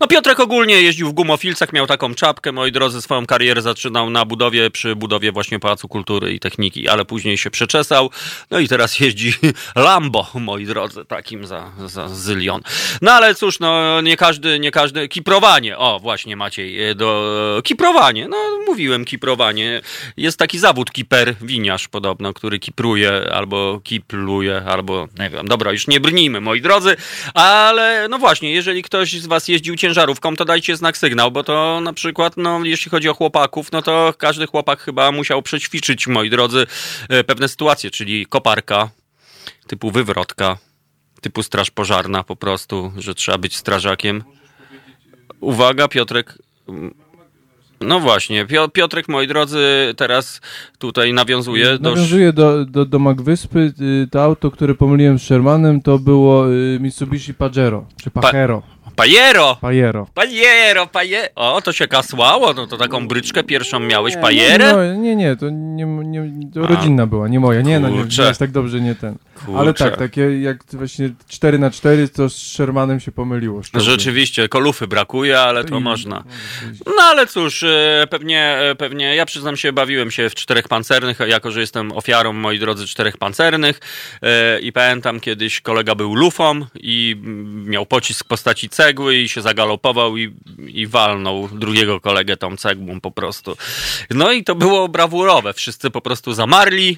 no 0.01 0.07
Piotrek 0.07 0.39
ogólnie 0.39 0.82
jeździł 0.82 1.10
w 1.10 1.14
gumofilcach, 1.14 1.74
miał 1.74 1.88
taką 1.88 2.16
czapkę, 2.16 2.51
moi 2.51 2.72
drodzy, 2.72 3.01
swoją 3.01 3.26
karierę 3.26 3.62
zaczynał 3.62 4.10
na 4.10 4.26
budowie, 4.26 4.72
przy 4.72 4.95
budowie 4.95 5.32
właśnie 5.32 5.60
Pałacu 5.60 5.88
Kultury 5.88 6.34
i 6.34 6.39
Techniki, 6.39 6.88
ale 6.88 7.05
później 7.05 7.38
się 7.38 7.49
przeczesał, 7.49 8.10
no 8.51 8.60
i 8.60 8.68
teraz 8.68 8.99
jeździ 8.99 9.34
Lambo, 9.76 10.28
moi 10.34 10.66
drodzy, 10.66 11.05
takim 11.05 11.45
za, 11.45 11.72
za 11.86 12.07
zylion. 12.07 12.62
No 13.01 13.12
ale 13.12 13.36
cóż, 13.36 13.60
no 13.60 14.01
nie 14.01 14.18
każdy, 14.18 14.60
nie 14.60 14.72
każdy, 14.72 15.07
kiprowanie, 15.07 15.78
o 15.78 15.99
właśnie 15.99 16.36
Maciej, 16.36 16.89
e, 16.89 16.95
do, 16.95 17.62
kiprowanie, 17.64 18.28
no 18.28 18.38
mówiłem 18.68 19.05
kiprowanie, 19.05 19.82
jest 20.18 20.39
taki 20.39 20.60
zawód 20.60 20.91
kiper, 20.91 21.36
winiarz 21.41 21.88
podobno, 21.88 22.34
który 22.34 22.60
kipruje, 22.60 23.34
albo 23.34 23.82
kipluje, 23.84 24.64
albo 24.68 25.07
nie 25.20 25.30
wiem, 25.30 25.47
dobra, 25.47 25.72
już 25.72 25.88
nie 25.88 25.99
brnijmy, 25.99 26.41
moi 26.41 26.62
drodzy, 26.62 26.95
ale 27.34 28.07
no 28.10 28.18
właśnie, 28.20 28.53
jeżeli 28.53 28.84
ktoś 28.84 29.22
z 29.22 29.28
was 29.28 29.49
jeździł 29.50 29.76
ciężarówką, 29.76 30.36
to 30.36 30.45
dajcie 30.45 30.78
znak 30.78 30.97
sygnał, 30.97 31.32
bo 31.32 31.43
to 31.43 31.82
na 31.82 31.93
przykład, 31.93 32.38
no, 32.38 32.60
jeśli 32.64 32.91
chodzi 32.91 33.10
o 33.10 33.14
chłopaków, 33.14 33.72
no 33.72 33.82
to 33.82 34.14
każdy 34.18 34.47
chłopak 34.47 34.80
chyba 34.82 35.12
musiał 35.12 35.41
przećwiczyć, 35.41 36.08
moi 36.08 36.30
drodzy, 36.30 36.68
e, 37.10 37.24
pewne 37.24 37.47
sytuacje, 37.47 37.91
czyli 37.91 38.26
koparka, 38.26 38.89
typu 39.68 39.91
wywrotka, 39.91 40.58
typu 41.22 41.43
straż 41.43 41.72
pożarna 41.72 42.24
po 42.24 42.36
prostu, 42.36 42.91
że 42.97 43.16
trzeba 43.16 43.38
być 43.38 43.58
strażakiem. 43.58 44.24
Uwaga, 45.39 45.88
Piotrek. 45.88 46.38
No 47.82 48.00
właśnie, 48.00 48.47
Piotrek, 48.74 49.08
moi 49.10 49.28
drodzy, 49.28 49.93
teraz 49.97 50.41
tutaj 50.78 51.14
nawiązuje 51.14 51.78
do... 51.78 51.89
Nawiązuje 51.89 52.34
do, 52.34 52.66
do, 52.66 52.86
do 52.86 53.00
Magwyspy. 53.00 53.74
Y, 53.82 54.08
to 54.12 54.24
auto, 54.24 54.52
które 54.52 54.76
pomyliłem 54.76 55.20
z 55.20 55.24
Shermanem, 55.24 55.82
to 55.82 56.00
było 56.00 56.54
y, 56.54 56.78
Mitsubishi 56.82 57.34
Pajero, 57.34 57.86
czy 58.04 58.12
Pajero. 58.12 58.62
Pa 58.62 58.79
Pajero! 59.00 59.58
Pajero. 59.62 60.08
Pajero, 60.14 60.88
paje... 60.88 61.30
O, 61.36 61.62
to 61.62 61.72
się 61.72 61.88
kasłało, 61.88 62.54
no 62.54 62.68
to 62.68 62.78
taką 62.78 63.08
bryczkę 63.08 63.43
pierwszą 63.43 63.80
miałeś, 63.80 64.18
pajerę? 64.18 64.74
No, 64.74 64.95
nie, 64.95 65.16
nie, 65.16 65.36
to, 65.36 65.50
nie, 65.50 65.86
nie, 65.86 66.52
to 66.54 66.68
rodzinna 66.68 67.08
była, 67.08 67.28
nie 67.28 67.39
moja. 67.39 67.62
Nie, 67.62 67.80
no, 67.80 67.89
nie, 67.89 67.95
nie 67.95 68.24
jest 68.24 68.39
tak 68.39 68.52
dobrze, 68.52 68.82
nie 68.82 68.95
ten. 68.95 69.16
Kurczę. 69.46 69.60
Ale 69.60 69.74
tak, 69.74 69.98
takie 69.98 70.42
jak 70.42 70.64
właśnie 70.74 71.10
4 71.28 71.60
na 71.60 71.72
4 71.72 72.10
to 72.10 72.30
z 72.30 72.36
Shermanem 72.36 73.00
się 73.00 73.12
pomyliło. 73.12 73.64
Szczerze. 73.64 73.92
Rzeczywiście, 73.92 74.50
kolufy 74.50 74.88
brakuje, 74.88 75.40
ale 75.40 75.64
to 75.64 75.78
I, 75.78 75.82
można. 75.82 76.24
No 76.86 77.04
ale 77.04 77.28
cóż, 77.28 77.64
e, 77.64 78.08
pewnie, 78.10 78.44
e, 78.44 78.76
pewnie, 78.76 79.16
ja 79.16 79.26
przyznam 79.26 79.58
się, 79.58 79.74
bawiłem 79.74 80.12
się 80.12 80.30
w 80.30 80.36
czterech 80.36 80.68
pancernych, 80.68 81.20
jako 81.28 81.52
że 81.52 81.60
jestem 81.60 81.92
ofiarą, 81.92 82.34
moi 82.34 82.60
drodzy, 82.60 82.88
czterech 82.88 83.18
pancernych 83.18 83.80
e, 84.22 84.60
i 84.60 84.72
pamiętam 84.72 85.20
kiedyś 85.20 85.62
kolega 85.62 85.96
był 85.96 86.16
lufą 86.16 86.66
i 86.76 87.16
miał 87.66 87.86
pocisk 87.86 88.26
w 88.26 88.28
postaci 88.28 88.70
cegły 88.70 89.16
i 89.16 89.30
się 89.30 89.42
zagalopował 89.42 90.18
i, 90.18 90.34
i 90.68 90.88
walnął 90.88 91.48
drugiego 91.48 92.00
kolegę 92.00 92.38
tą 92.38 92.58
cegłą 92.58 93.02
po 93.02 93.12
prostu. 93.12 93.58
No 94.10 94.32
i 94.32 94.44
to 94.44 94.56
było 94.56 94.88
brawurowe. 94.88 95.54
Wszyscy 95.54 95.90
po 95.90 96.02
prostu 96.02 96.34
zamarli, 96.34 96.98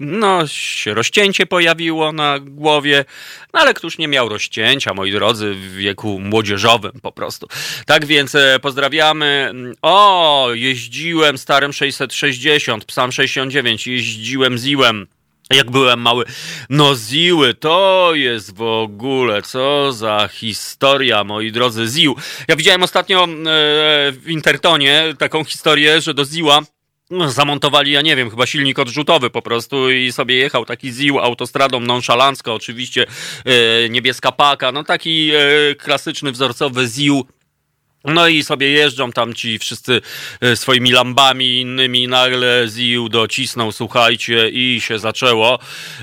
no, 0.00 0.44
rozcięcie 0.86 1.46
pojawiło 1.46 2.12
na 2.12 2.38
głowie, 2.38 3.04
no 3.54 3.60
ale 3.60 3.74
któż 3.74 3.98
nie 3.98 4.08
miał 4.08 4.28
rozcięcia, 4.28 4.94
moi 4.94 5.12
drodzy, 5.12 5.54
w 5.54 5.74
wieku 5.74 6.20
młodzieżowym 6.20 6.92
po 7.02 7.12
prostu. 7.12 7.48
Tak 7.86 8.06
więc 8.06 8.34
e, 8.34 8.58
pozdrawiamy. 8.62 9.52
O, 9.82 10.48
jeździłem 10.52 11.38
starym 11.38 11.72
660, 11.72 12.84
psam 12.84 13.12
69, 13.12 13.86
jeździłem 13.86 14.58
ziłem 14.58 15.06
Jak 15.50 15.70
byłem 15.70 16.00
mały, 16.00 16.24
no 16.70 16.96
Ziły, 16.96 17.54
to 17.54 18.10
jest 18.14 18.56
w 18.56 18.62
ogóle, 18.62 19.42
co 19.42 19.92
za 19.92 20.28
historia, 20.32 21.24
moi 21.24 21.52
drodzy, 21.52 21.86
Ził. 21.86 22.16
Ja 22.48 22.56
widziałem 22.56 22.82
ostatnio 22.82 23.24
e, 23.24 23.28
w 24.12 24.24
Intertonie 24.26 25.14
taką 25.18 25.44
historię, 25.44 26.00
że 26.00 26.14
do 26.14 26.24
Ziła 26.24 26.62
zamontowali, 27.26 27.92
ja 27.92 28.02
nie 28.02 28.16
wiem, 28.16 28.30
chyba 28.30 28.46
silnik 28.46 28.78
odrzutowy 28.78 29.30
po 29.30 29.42
prostu 29.42 29.90
i 29.90 30.12
sobie 30.12 30.36
jechał 30.36 30.64
taki 30.64 30.92
ził 30.92 31.18
autostradą 31.18 31.80
nonszalancko, 31.80 32.54
oczywiście 32.54 33.06
e, 33.44 33.88
niebieska 33.88 34.32
paka, 34.32 34.72
no 34.72 34.84
taki 34.84 35.30
e, 35.30 35.74
klasyczny, 35.74 36.32
wzorcowy 36.32 36.88
ził 36.88 37.26
no 38.04 38.28
i 38.28 38.44
sobie 38.44 38.70
jeżdżą 38.70 39.12
tam 39.12 39.34
ci 39.34 39.58
wszyscy 39.58 40.00
e, 40.40 40.56
swoimi 40.56 40.92
lambami 40.92 41.60
innymi, 41.60 42.08
nagle 42.08 42.66
Ziu 42.68 43.08
docisnął, 43.08 43.72
słuchajcie, 43.72 44.48
i 44.48 44.80
się 44.80 44.98
zaczęło. 44.98 45.58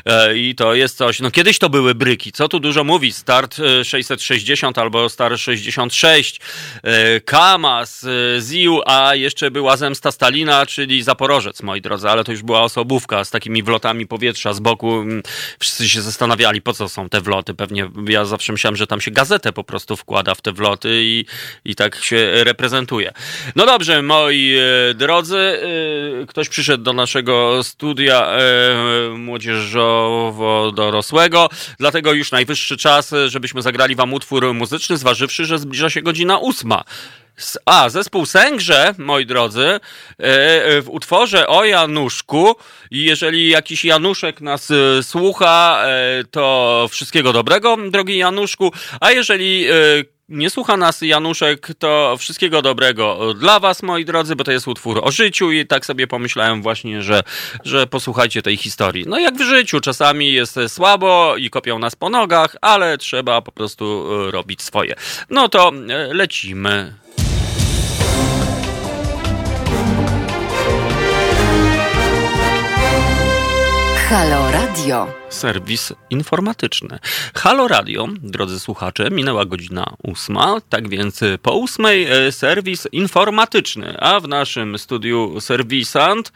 E, 0.05 0.37
I 0.37 0.55
to 0.55 0.73
jest 0.73 0.97
coś. 0.97 1.19
No 1.19 1.31
kiedyś 1.31 1.59
to 1.59 1.69
były 1.69 1.95
bryki, 1.95 2.31
co 2.31 2.47
tu 2.47 2.59
dużo 2.59 2.83
mówi. 2.83 3.13
Start 3.13 3.59
e, 3.59 3.85
660 3.85 4.77
albo 4.77 5.09
Star 5.09 5.39
66, 5.39 6.39
e, 6.83 7.21
Kamaz, 7.21 8.03
e, 8.03 8.41
Ziu, 8.41 8.81
a 8.85 9.15
jeszcze 9.15 9.51
była 9.51 9.77
zemsta 9.77 10.11
Stalina, 10.11 10.65
czyli 10.65 11.03
Zaporożec, 11.03 11.63
moi 11.63 11.81
drodzy, 11.81 12.09
ale 12.09 12.23
to 12.23 12.31
już 12.31 12.43
była 12.43 12.61
osobówka 12.61 13.23
z 13.25 13.31
takimi 13.31 13.63
wlotami 13.63 14.07
powietrza 14.07 14.53
z 14.53 14.59
boku. 14.59 14.93
Mm, 14.93 15.23
Wszyscy 15.59 15.89
się 15.89 16.01
zastanawiali, 16.01 16.61
po 16.61 16.73
co 16.73 16.89
są 16.89 17.09
te 17.09 17.21
wloty. 17.21 17.53
Pewnie 17.53 17.89
ja 18.09 18.25
zawsze 18.25 18.51
myślałem, 18.51 18.75
że 18.75 18.87
tam 18.87 19.01
się 19.01 19.11
gazetę 19.11 19.53
po 19.53 19.63
prostu 19.63 19.95
wkłada 19.95 20.35
w 20.35 20.41
te 20.41 20.51
wloty 20.51 20.89
i, 21.03 21.25
i 21.65 21.75
tak 21.75 21.86
się 21.95 22.43
reprezentuje. 22.43 23.13
No 23.55 23.65
dobrze, 23.65 24.01
moi 24.01 24.57
e, 24.57 24.61
drodzy, 24.93 25.37
e, 25.37 25.59
ktoś 26.25 26.49
przyszedł 26.49 26.83
do 26.83 26.93
naszego 26.93 27.63
studia 27.63 28.27
e, 28.27 28.37
młodzieżowo-dorosłego, 29.17 31.49
dlatego 31.79 32.13
już 32.13 32.31
najwyższy 32.31 32.77
czas, 32.77 33.13
żebyśmy 33.27 33.61
zagrali 33.61 33.95
wam 33.95 34.13
utwór 34.13 34.53
muzyczny, 34.53 34.97
zważywszy, 34.97 35.45
że 35.45 35.59
zbliża 35.59 35.89
się 35.89 36.01
godzina 36.01 36.37
ósma. 36.37 36.83
A, 37.65 37.89
zespół 37.89 38.25
Sęgrze, 38.25 38.95
moi 38.97 39.25
drodzy, 39.25 39.65
e, 39.65 39.79
e, 40.19 40.81
w 40.81 40.89
utworze 40.89 41.47
o 41.47 41.65
Januszku. 41.65 42.55
Jeżeli 42.91 43.49
jakiś 43.49 43.85
Januszek 43.85 44.41
nas 44.41 44.71
e, 44.71 45.03
słucha, 45.03 45.85
to 46.31 46.87
wszystkiego 46.91 47.33
dobrego, 47.33 47.77
drogi 47.91 48.17
Januszku. 48.17 48.71
A 48.99 49.11
jeżeli 49.11 49.65
nie 50.29 50.49
słucha 50.49 50.77
nas 50.77 51.01
Januszek, 51.01 51.67
to 51.79 52.15
wszystkiego 52.19 52.61
dobrego 52.61 53.33
dla 53.33 53.59
was, 53.59 53.83
moi 53.83 54.05
drodzy, 54.05 54.35
bo 54.35 54.43
to 54.43 54.51
jest 54.51 54.67
utwór 54.67 54.99
o 55.03 55.11
życiu 55.11 55.51
i 55.51 55.67
tak 55.67 55.85
sobie 55.85 56.07
pomyślałem 56.07 56.61
właśnie, 56.61 57.01
że, 57.01 57.23
że 57.63 57.87
posłuchajcie 57.87 58.41
tej 58.41 58.57
historii. 58.57 59.05
No 59.07 59.19
jak 59.19 59.35
w 59.35 59.41
życiu, 59.41 59.79
czasami 59.79 60.33
jest 60.33 60.59
słabo 60.67 61.35
i 61.37 61.49
kopią 61.49 61.79
nas 61.79 61.95
po 61.95 62.09
nogach, 62.09 62.55
ale 62.61 62.97
trzeba 62.97 63.41
po 63.41 63.51
prostu 63.51 64.05
robić 64.31 64.61
swoje. 64.61 64.95
No 65.29 65.49
to 65.49 65.71
lecimy. 66.11 67.06
Halo 74.09 74.51
Radio. 74.51 75.07
serwis 75.29 75.93
informatyczny. 76.09 76.99
Halo 77.35 77.67
Radio, 77.67 78.07
drodzy 78.21 78.59
słuchacze, 78.59 79.09
minęła 79.11 79.45
godzina 79.45 79.93
ósma, 80.03 80.61
tak 80.69 80.89
więc 80.89 81.19
po 81.41 81.53
ósmej 81.53 82.05
e, 82.05 82.31
serwis 82.31 82.87
informatyczny, 82.91 83.97
a 83.99 84.19
w 84.19 84.27
naszym 84.27 84.77
studiu 84.77 85.41
serwisant 85.41 86.31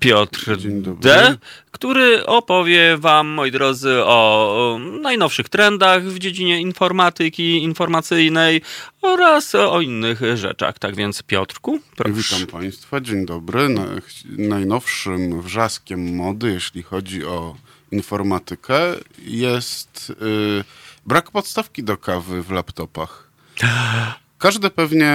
Piotr. 0.00 0.56
D., 1.00 1.36
który 1.70 2.26
opowie 2.26 2.96
wam, 2.98 3.26
moi 3.26 3.50
drodzy, 3.50 4.04
o 4.04 4.78
najnowszych 5.02 5.48
trendach 5.48 6.04
w 6.04 6.18
dziedzinie 6.18 6.60
informatyki 6.60 7.62
informacyjnej 7.62 8.62
oraz 9.02 9.54
o 9.54 9.80
innych 9.80 10.20
rzeczach. 10.34 10.78
Tak 10.78 10.96
więc 10.96 11.22
Piotrku, 11.22 11.80
proszę. 11.96 12.12
Witam 12.12 12.46
Państwa, 12.46 13.00
dzień 13.00 13.26
dobry. 13.26 13.68
Na, 13.68 13.86
najnowszym 14.24 15.42
wrzaskiem 15.42 16.14
mody, 16.14 16.52
jeśli 16.52 16.82
chodzi 16.82 17.24
o 17.24 17.56
informatykę, 17.92 18.80
jest 19.18 20.10
y, 20.10 20.64
brak 21.06 21.30
podstawki 21.30 21.84
do 21.84 21.96
kawy 21.96 22.42
w 22.42 22.50
laptopach. 22.50 23.30
Każdy 24.40 24.70
pewnie, 24.70 25.12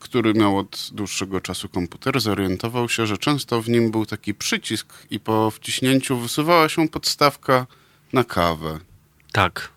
który 0.00 0.34
miał 0.34 0.58
od 0.58 0.90
dłuższego 0.92 1.40
czasu 1.40 1.68
komputer, 1.68 2.20
zorientował 2.20 2.88
się, 2.88 3.06
że 3.06 3.18
często 3.18 3.62
w 3.62 3.68
nim 3.68 3.90
był 3.90 4.06
taki 4.06 4.34
przycisk 4.34 4.94
i 5.10 5.20
po 5.20 5.50
wciśnięciu 5.50 6.18
wysuwała 6.18 6.68
się 6.68 6.88
podstawka 6.88 7.66
na 8.12 8.24
kawę. 8.24 8.78
Tak. 9.32 9.68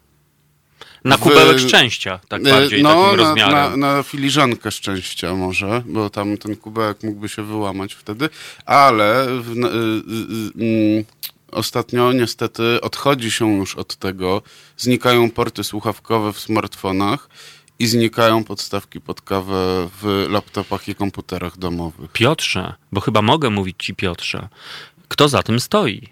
Na 1.03 1.17
W- 1.17 1.19
kubełek 1.19 1.59
szczęścia, 1.59 2.19
tak 2.27 2.43
bardziej, 2.43 2.79
E, 2.79 2.83
no, 2.83 2.89
takim 2.89 3.17
na, 3.17 3.23
rozmiarem. 3.23 3.79
na, 3.79 3.95
na 3.95 4.03
filiżankę 4.03 4.71
szczęścia 4.71 5.33
może, 5.33 5.83
bo 5.85 6.09
tam 6.09 6.37
ten 6.37 6.55
kubełek 6.55 7.03
mógłby 7.03 7.29
się 7.29 7.43
wyłamać 7.43 7.93
wtedy, 7.93 8.29
ale 8.65 9.25
w, 9.41 9.57
y, 9.57 10.61
y, 10.61 10.63
y, 10.63 10.99
y, 10.99 11.05
ostatnio 11.51 12.11
niestety 12.13 12.81
odchodzi 12.81 13.31
się 13.31 13.57
już 13.57 13.75
od 13.75 13.95
tego. 13.95 14.41
Znikają 14.77 15.31
porty 15.31 15.63
słuchawkowe 15.63 16.33
w 16.33 16.39
smartfonach 16.39 17.29
i 17.79 17.87
znikają 17.87 18.43
podstawki 18.43 19.01
pod 19.01 19.21
kawę 19.21 19.89
w 20.01 20.25
laptopach 20.29 20.87
i 20.87 20.95
komputerach 20.95 21.57
domowych. 21.57 22.11
Piotrze, 22.11 22.73
bo 22.91 23.01
chyba 23.01 23.21
mogę 23.21 23.49
mówić 23.49 23.75
ci 23.79 23.95
Piotrze, 23.95 24.47
kto 25.07 25.29
za 25.29 25.43
tym 25.43 25.59
stoi? 25.59 26.09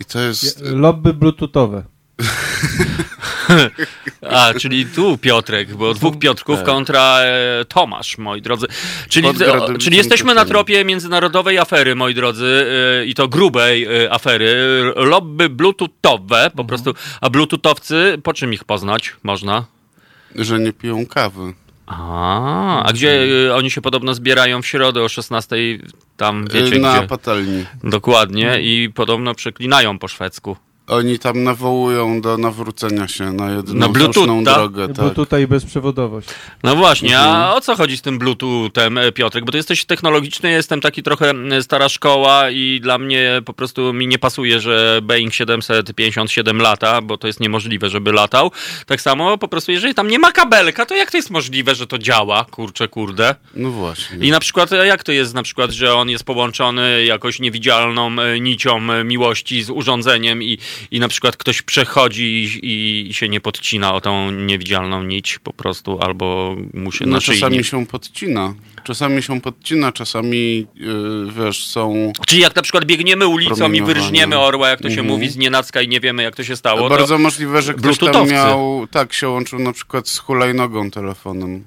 I 0.00 0.04
to 0.04 0.20
jest... 0.20 0.60
Lobby 0.60 1.14
bluetoothowe. 1.14 1.84
A, 4.30 4.54
czyli 4.54 4.86
tu 4.86 5.18
Piotrek, 5.18 5.74
bo 5.74 5.94
dwóch 5.94 6.18
Piotrków 6.18 6.56
Tak. 6.56 6.66
kontra 6.66 7.18
e, 7.20 7.64
Tomasz, 7.68 8.18
moi 8.18 8.42
drodzy. 8.42 8.66
Czyli, 9.08 9.28
o, 9.28 9.78
czyli 9.78 9.96
jesteśmy 9.96 10.34
na 10.34 10.44
tropie 10.44 10.84
międzynarodowej 10.84 11.58
afery, 11.58 11.94
moi 11.94 12.14
drodzy, 12.14 12.66
e, 13.02 13.06
i 13.06 13.14
to 13.14 13.28
grubej 13.28 13.84
e, 14.04 14.12
afery. 14.12 14.82
Lobby 14.96 15.48
bluetoothowe, 15.48 16.50
po 16.56 16.64
prostu. 16.64 16.94
A 17.20 17.30
bluetootowcy, 17.30 18.18
po 18.22 18.34
czym 18.34 18.52
ich 18.52 18.64
poznać 18.64 19.16
można? 19.22 19.64
że 20.34 20.58
nie 20.58 20.72
piją 20.72 21.06
kawy. 21.06 21.54
A, 21.86 22.82
a 22.82 22.92
gdzie 22.92 23.26
e, 23.48 23.54
oni 23.54 23.70
się 23.70 23.80
podobno 23.80 24.14
zbierają 24.14 24.62
w 24.62 24.66
środę 24.66 25.02
o 25.02 25.08
16, 25.08 25.56
tam 26.16 26.46
wiecie 26.52 26.78
na 26.78 26.98
gdzie. 26.98 27.08
patelni. 27.08 27.64
Dokładnie 27.84 28.60
i 28.60 28.90
podobno 28.94 29.34
przeklinają 29.34 29.98
po 29.98 30.08
szwedzku. 30.08 30.56
Oni 30.88 31.18
tam 31.18 31.44
nawołują 31.44 32.20
do 32.20 32.38
nawrócenia 32.38 33.08
się 33.08 33.32
na 33.32 33.50
jedną 33.50 33.74
Na 33.74 33.88
Bluetooth, 33.88 34.12
słuszną 34.14 34.44
tak? 34.44 34.54
drogę. 34.54 34.88
Tak. 34.88 35.14
tutaj 35.14 35.46
bezprzewodowość. 35.46 36.28
No 36.62 36.76
właśnie, 36.76 37.18
a 37.18 37.26
Mhm. 37.28 37.56
o 37.56 37.60
co 37.60 37.76
chodzi 37.76 37.96
z 37.96 38.02
tym 38.02 38.18
Bluetoothem, 38.18 38.98
e, 38.98 39.12
Piotrek? 39.12 39.44
Bo 39.44 39.52
ty 39.52 39.58
jesteś 39.58 39.84
technologiczny, 39.84 40.50
jestem 40.50 40.80
taki 40.80 41.02
trochę 41.02 41.32
stara 41.62 41.88
szkoła 41.88 42.50
i 42.50 42.80
dla 42.82 42.98
mnie 42.98 43.42
po 43.44 43.52
prostu 43.52 43.92
mi 43.92 44.06
nie 44.06 44.18
pasuje, 44.18 44.60
że 44.60 45.00
Boeing 45.02 45.34
757 45.34 46.60
lata, 46.60 47.02
bo 47.02 47.18
to 47.18 47.26
jest 47.26 47.40
niemożliwe, 47.40 47.88
żeby 47.90 48.12
latał. 48.12 48.50
Tak 48.86 49.00
samo 49.00 49.38
po 49.38 49.48
prostu, 49.48 49.72
jeżeli 49.72 49.94
tam 49.94 50.08
nie 50.08 50.18
ma 50.18 50.32
kabelka, 50.32 50.86
to 50.86 50.94
jak 50.94 51.10
to 51.10 51.16
jest 51.16 51.30
możliwe, 51.30 51.74
że 51.74 51.86
to 51.86 51.98
działa? 51.98 52.44
Kurczę, 52.44 52.88
kurde. 52.88 53.34
No 53.54 53.70
właśnie. 53.70 54.26
I 54.26 54.30
na 54.30 54.40
przykład, 54.40 54.72
e, 54.72 54.86
jak 54.86 55.04
to 55.04 55.12
jest 55.12 55.34
na 55.34 55.42
przykład, 55.42 55.70
że 55.70 55.94
on 55.94 56.10
jest 56.10 56.24
połączony 56.24 57.04
jakoś 57.04 57.40
niewidzialną 57.40 58.20
e, 58.22 58.40
nicią 58.40 58.80
miłości 59.04 59.62
z 59.62 59.70
urządzeniem 59.70 60.42
i, 60.42 60.58
i 60.90 61.00
na 61.00 61.08
przykład 61.08 61.36
ktoś 61.36 61.62
przechodzi 61.62 62.44
i, 62.62 63.08
i 63.10 63.14
się 63.14 63.28
nie 63.28 63.40
podcina 63.40 63.94
o 63.94 64.00
tą 64.00 64.30
niewidzialną 64.30 65.02
nić 65.02 65.38
po 65.38 65.52
prostu, 65.52 65.98
albo 66.00 66.56
mu 66.74 66.92
się 66.92 67.06
No, 67.06 67.12
na 67.12 67.20
czasami 67.20 67.56
nie... 67.56 67.64
się 67.64 67.86
podcina. 67.86 68.54
Czasami 68.84 69.22
się 69.22 69.40
podcina, 69.40 69.92
czasami 69.92 70.66
yy, 70.74 71.32
wiesz, 71.44 71.66
są. 71.66 72.12
Czyli 72.26 72.42
jak 72.42 72.56
na 72.56 72.62
przykład 72.62 72.84
biegniemy 72.84 73.26
ulicą 73.26 73.72
i 73.72 73.82
wyrżniemy 73.82 74.38
orła, 74.38 74.68
jak 74.68 74.80
to 74.80 74.88
się 74.88 75.00
Mhm. 75.00 75.06
mówi, 75.08 75.28
z 75.28 75.36
nienacka 75.36 75.82
i 75.82 75.88
nie 75.88 76.00
wiemy, 76.00 76.22
jak 76.22 76.36
to 76.36 76.44
się 76.44 76.56
stało, 76.56 76.88
bardzo 76.88 77.06
to... 77.14 77.18
możliwe, 77.18 77.62
że 77.62 77.74
ktoś 77.74 77.98
tam 77.98 78.28
miał. 78.28 78.86
Tak, 78.90 79.12
się 79.12 79.28
łączył 79.28 79.58
na 79.58 79.72
przykład 79.72 80.08
z 80.08 80.18
hulajnogą 80.18 80.90
telefonem. 80.90 81.64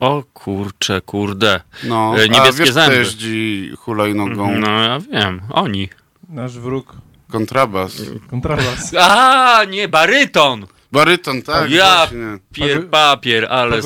O 0.00 0.22
kurcze, 0.34 1.00
kurde. 1.00 1.60
No, 1.84 2.14
E, 2.18 2.22
a 2.22 2.26
niebieskie 2.26 2.52
wiesz, 2.64 2.70
kto 2.70 2.72
zęby. 2.80 2.96
jeździ 2.96 3.70
hulajnogą? 3.78 4.58
No 4.58 4.68
ja 4.82 4.98
wiem, 5.12 5.40
oni. 5.50 5.88
Nasz 6.28 6.58
wróg. 6.58 6.94
Kontrabas. 7.30 8.02
Kontrabas. 8.30 8.94
A, 8.94 9.64
nie, 9.68 9.88
baryton! 9.88 10.66
Baryton, 10.96 11.42
tak, 11.42 11.70
Ja 11.70 11.96
właśnie. 11.96 12.38
pier 12.52 12.88
papier, 12.88 13.46
ale... 13.50 13.80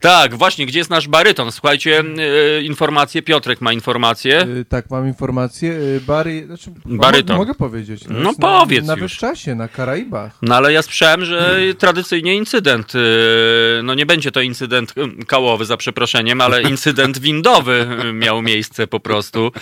Tak, 0.00 0.34
właśnie, 0.34 0.66
gdzie 0.66 0.78
jest 0.78 0.90
nasz 0.90 1.08
baryton? 1.08 1.52
Słuchajcie, 1.52 2.04
e, 2.58 2.62
informacje, 2.62 3.22
Piotrek 3.22 3.60
ma 3.60 3.72
informacje. 3.72 4.42
Y, 4.42 4.64
tak, 4.64 4.90
mam 4.90 5.06
informację. 5.06 5.72
Y, 5.72 6.00
Bary, 6.06 6.46
znaczy, 6.46 6.70
Baryton. 6.84 7.36
Mogę, 7.36 7.48
mogę 7.48 7.58
powiedzieć. 7.58 8.04
To 8.04 8.12
No 8.12 8.28
jest 8.28 8.40
powiedz 8.40 8.86
na, 8.86 8.86
na 8.86 8.92
już. 8.92 9.10
Wyżczasie, 9.10 9.54
na 9.54 9.68
Karaibach. 9.68 10.32
No 10.42 10.54
ale 10.56 10.72
ja 10.72 10.82
słyszałem, 10.82 11.24
że 11.24 11.60
tradycyjnie 11.78 12.34
incydent, 12.34 12.92
e, 12.94 12.98
no 13.82 13.94
nie 13.94 14.06
będzie 14.06 14.32
to 14.32 14.40
incydent 14.40 14.94
e, 14.96 15.24
kałowy 15.24 15.64
za 15.64 15.76
przeproszeniem, 15.76 16.40
ale 16.40 16.62
incydent 16.62 17.18
windowy 17.28 17.86
e, 18.04 18.12
miał 18.12 18.42
miejsce 18.42 18.86
po 18.86 19.00
prostu 19.00 19.52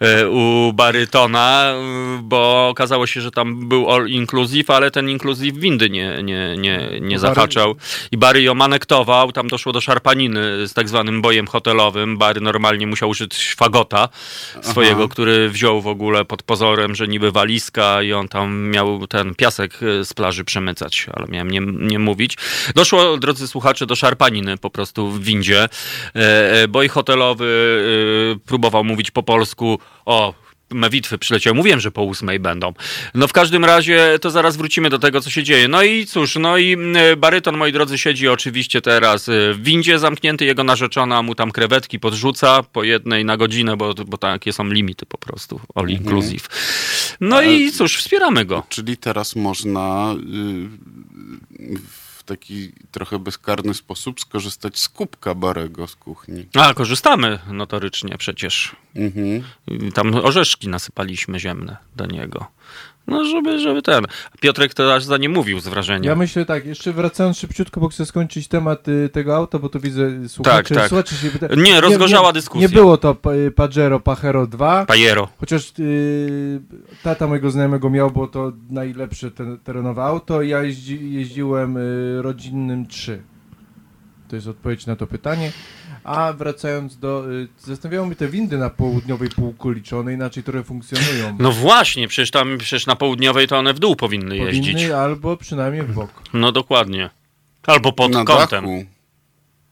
e, 0.00 0.28
u 0.28 0.72
barytona, 0.72 1.72
e, 1.74 2.20
bo 2.22 2.68
okazało 2.68 3.06
się, 3.06 3.20
że 3.20 3.30
tam 3.30 3.68
był 3.68 3.90
all 3.90 4.08
inclusive, 4.08 4.70
ale 4.70 4.90
ten 4.90 5.08
inclusive 5.08 5.56
windy 5.58 5.90
nie, 5.90 6.09
nie, 6.22 6.56
nie, 6.56 6.90
nie 7.00 7.18
zahaczał. 7.18 7.76
I 8.12 8.16
Bary 8.16 8.42
ją 8.42 8.62
anektował, 8.62 9.32
tam 9.32 9.48
doszło 9.48 9.72
do 9.72 9.80
szarpaniny 9.80 10.68
z 10.68 10.74
tak 10.74 10.88
zwanym 10.88 11.22
bojem 11.22 11.46
hotelowym. 11.46 12.18
Bary 12.18 12.40
normalnie 12.40 12.86
musiał 12.86 13.08
użyć 13.08 13.54
fagota 13.54 14.08
swojego, 14.62 15.08
który 15.08 15.48
wziął 15.48 15.80
w 15.80 15.86
ogóle 15.86 16.24
pod 16.24 16.42
pozorem, 16.42 16.94
że 16.94 17.08
niby 17.08 17.32
walizka 17.32 18.02
i 18.02 18.12
on 18.12 18.28
tam 18.28 18.70
miał 18.70 19.06
ten 19.06 19.34
piasek 19.34 19.80
e, 19.82 20.04
z 20.04 20.14
plaży 20.14 20.44
przemycać, 20.44 21.06
ale 21.12 21.26
miałem 21.28 21.50
nie, 21.50 21.60
nie 21.60 21.98
mówić. 21.98 22.36
Doszło, 22.74 23.16
drodzy 23.16 23.48
słuchacze, 23.48 23.86
do 23.86 23.96
szarpaniny 23.96 24.58
po 24.58 24.70
prostu 24.70 25.10
w 25.10 25.24
windzie. 25.24 25.68
E, 26.16 26.52
e, 26.62 26.68
Boj 26.68 26.88
hotelowy 26.88 27.46
e, 28.36 28.46
próbował 28.46 28.84
mówić 28.84 29.10
po 29.10 29.22
polsku 29.22 29.78
o 30.06 30.34
Mewitwy 30.74 31.18
przyleciały. 31.18 31.56
Mówiłem, 31.56 31.80
że 31.80 31.90
po 31.90 32.02
ósmej 32.02 32.40
będą. 32.40 32.72
No 33.14 33.28
w 33.28 33.32
każdym 33.32 33.64
razie 33.64 34.18
to 34.20 34.30
zaraz 34.30 34.56
wrócimy 34.56 34.90
do 34.90 34.98
tego, 34.98 35.20
co 35.20 35.30
się 35.30 35.42
dzieje. 35.42 35.68
No 35.68 35.82
i 35.82 36.06
cóż, 36.06 36.36
no 36.36 36.58
i 36.58 36.76
baryton, 37.16 37.56
moi 37.56 37.72
drodzy, 37.72 37.98
siedzi 37.98 38.28
oczywiście 38.28 38.80
teraz 38.80 39.28
e, 39.28 39.54
w 39.54 39.62
windzie 39.62 39.98
zamknięty. 39.98 40.44
Jego 40.44 40.64
narzeczona 40.64 41.22
mu 41.22 41.34
tam 41.34 41.50
krewetki 41.50 42.00
podrzuca 42.00 42.62
po 42.62 42.84
jednej 42.84 43.24
na 43.24 43.36
godzinę, 43.36 43.76
bo, 43.76 43.94
bo 43.94 44.18
takie 44.18 44.52
są 44.52 44.64
limity 44.64 45.06
po 45.06 45.18
prostu. 45.18 45.60
All 45.74 45.88
inclusive. 45.88 46.48
No 47.20 47.42
i 47.42 47.72
cóż, 47.72 47.96
wspieramy 47.96 48.44
go. 48.44 48.62
Czyli 48.68 48.96
teraz 48.96 49.36
można 49.36 50.14
y, 51.60 52.09
taki 52.36 52.72
trochę 52.90 53.18
bezkarny 53.18 53.74
sposób 53.74 54.20
skorzystać 54.20 54.78
z 54.78 54.88
kubka 54.88 55.34
Barego 55.34 55.86
z 55.86 55.96
kuchni. 55.96 56.46
A, 56.54 56.74
korzystamy 56.74 57.38
notorycznie 57.52 58.18
przecież. 58.18 58.76
Mhm. 58.96 59.42
Tam 59.94 60.14
orzeszki 60.14 60.68
nasypaliśmy 60.68 61.40
ziemne 61.40 61.76
do 61.96 62.06
niego. 62.06 62.46
No, 63.06 63.24
żeby, 63.24 63.58
żeby 63.58 63.82
ten. 63.82 64.04
Piotrek 64.40 64.74
to 64.74 64.94
aż 64.94 65.04
za 65.04 65.16
nie 65.16 65.28
mówił 65.28 65.60
z 65.60 65.68
wrażenia. 65.68 66.10
Ja 66.10 66.16
myślę 66.16 66.44
tak, 66.44 66.66
jeszcze 66.66 66.92
wracając 66.92 67.38
szybciutko, 67.38 67.80
bo 67.80 67.88
chcę 67.88 68.06
skończyć 68.06 68.48
temat 68.48 68.88
y, 68.88 69.08
tego 69.08 69.36
auta, 69.36 69.58
bo 69.58 69.68
tu 69.68 69.80
widzę 69.80 70.28
słuchacze, 70.28 70.74
tak. 70.74 70.88
słuchacze 70.88 71.16
się 71.16 71.30
pyta... 71.30 71.46
Nie, 71.54 71.80
rozgorzała 71.80 72.28
nie, 72.28 72.32
dyskusja. 72.32 72.68
Nie 72.68 72.74
było 72.74 72.96
to 72.96 73.16
y, 73.46 73.50
Pajero 73.50 74.00
Pajero 74.00 74.46
2, 74.46 74.86
Pajero. 74.86 75.28
chociaż 75.40 75.72
y, 75.78 76.60
tata 77.02 77.26
mojego 77.26 77.50
znajomego 77.50 77.90
miał, 77.90 78.10
było 78.10 78.28
to 78.28 78.52
najlepsze 78.70 79.30
te, 79.30 79.56
terenowe 79.64 80.02
auto, 80.02 80.42
ja 80.42 80.62
jeździ, 80.62 81.12
jeździłem 81.12 81.76
y, 81.76 82.22
rodzinnym 82.22 82.86
3. 82.86 83.22
To 84.28 84.36
jest 84.36 84.48
odpowiedź 84.48 84.86
na 84.86 84.96
to 84.96 85.06
pytanie. 85.06 85.52
A 86.16 86.32
wracając 86.32 86.98
do... 86.98 87.32
Y, 87.32 87.48
zastanawiało 87.58 88.06
mnie 88.06 88.16
te 88.16 88.28
windy 88.28 88.58
na 88.58 88.70
południowej 88.70 89.28
półkuli, 89.28 89.82
czy 89.82 89.96
one 89.96 90.12
inaczej 90.12 90.42
trochę 90.42 90.64
funkcjonują. 90.64 91.36
No 91.38 91.52
właśnie, 91.52 92.08
przecież 92.08 92.30
tam 92.30 92.58
przecież 92.58 92.86
na 92.86 92.96
południowej 92.96 93.48
to 93.48 93.58
one 93.58 93.74
w 93.74 93.78
dół 93.78 93.96
powinny 93.96 94.36
jeździć. 94.36 94.72
Powinny 94.74 94.96
albo 94.96 95.36
przynajmniej 95.36 95.82
w 95.82 95.92
bok. 95.94 96.10
No 96.32 96.52
dokładnie. 96.52 97.10
Albo 97.66 97.92
pod 97.92 98.12
Na 98.12 98.24
kątem. 98.24 98.64
dachu. 98.64 98.84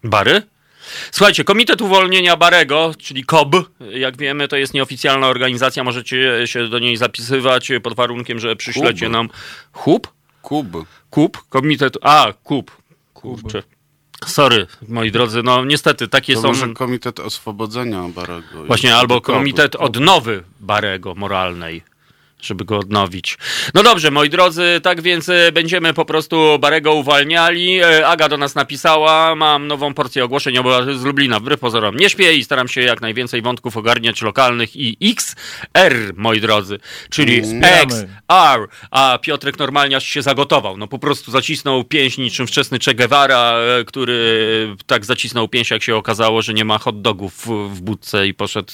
Bary? 0.05 0.43
Słuchajcie, 1.11 1.45
Komitet 1.45 1.80
Uwolnienia 1.82 2.36
Barego, 2.36 2.93
czyli 2.99 3.24
KOB, 3.24 3.57
jak 3.95 4.16
wiemy, 4.16 4.49
to 4.49 4.57
jest 4.57 4.74
nieoficjalna 4.74 5.26
organizacja, 5.26 5.84
możecie 5.84 6.47
się 6.47 6.68
do 6.68 6.78
niej 6.78 6.97
zapisywać 6.97 7.72
pod 7.82 7.95
warunkiem, 7.95 8.39
że 8.39 8.57
przyślecie 8.57 9.07
Kub. 9.07 9.12
nam... 9.12 9.28
Hub? 9.72 10.12
Kub. 10.43 10.66
Kub? 11.11 11.49
Komitet... 11.49 11.99
A, 12.03 12.32
KUB. 12.45 12.70
Kurczę. 13.14 13.62
Sorry, 14.27 14.66
moi 14.89 15.11
drodzy, 15.11 15.43
no 15.43 15.64
niestety 15.64 16.09
takie 16.09 16.35
To 16.35 16.41
są... 16.41 16.49
może 16.49 16.69
Komitet 16.69 17.21
Oswobodzenia 17.21 18.09
Barego. 18.09 18.64
Właśnie, 18.66 18.97
albo 18.97 19.21
komitet 19.21 19.77
odnowy 19.77 20.45
Barego 20.61 21.14
moralnej, 21.14 21.83
żeby 22.43 22.64
go 22.64 22.78
odnowić. 22.78 23.39
No 23.74 23.82
dobrze, 23.82 24.11
moi 24.11 24.30
drodzy, 24.30 24.80
tak 24.82 25.01
więc 25.01 25.28
e, 25.28 25.53
będziemy 25.53 25.95
po 25.95 26.05
prostu 26.05 26.59
Barego 26.59 26.95
uwalniali. 26.95 27.80
E, 27.80 28.07
Aga 28.07 28.28
do 28.28 28.36
nas 28.36 28.55
napisała, 28.55 29.34
mam 29.34 29.66
nową 29.66 29.95
porcję 29.95 30.24
ogłoszeń 30.24 30.55
z 30.95 31.05
Lublina, 31.05 31.41
wbrew 31.41 31.61
pozorom 31.61 31.97
nie 31.97 32.11
śpię 32.11 32.34
i 32.34 32.45
staram 32.45 32.68
się 32.68 32.80
jak 32.80 33.01
najwięcej 33.01 33.43
wątków 33.43 33.76
ogarniać 33.76 34.22
lokalnych 34.22 34.76
i 34.76 34.97
XR, 35.03 36.14
moi 36.16 36.41
drodzy, 36.41 36.78
czyli 37.11 37.43
Wspieramy. 37.43 37.82
XR, 37.82 38.68
a 38.91 39.18
Piotrek 39.22 39.59
normalnie 39.59 39.97
aż 39.97 40.05
się 40.05 40.22
zagotował, 40.22 40.76
no 40.76 40.89
po 40.89 40.99
prostu 40.99 41.30
zacisnął 41.30 41.84
pięść 41.84 42.18
niczym 42.18 42.47
wczesny 42.47 42.78
Che 42.78 42.95
Guevara, 42.95 43.53
e, 43.53 43.84
który 43.84 44.76
tak 44.86 45.05
zacisnął 45.05 45.49
pięść, 45.49 45.70
jak 45.70 45.82
się 45.82 45.97
okazało, 45.97 46.43
że 46.43 46.55
nie 46.55 46.64
ma 46.64 46.78
hot 46.78 47.03
dogów 47.03 47.34
w, 47.47 47.74
w 47.74 47.80
budce 47.80 48.26
i 48.26 48.34
poszedł 48.34 48.72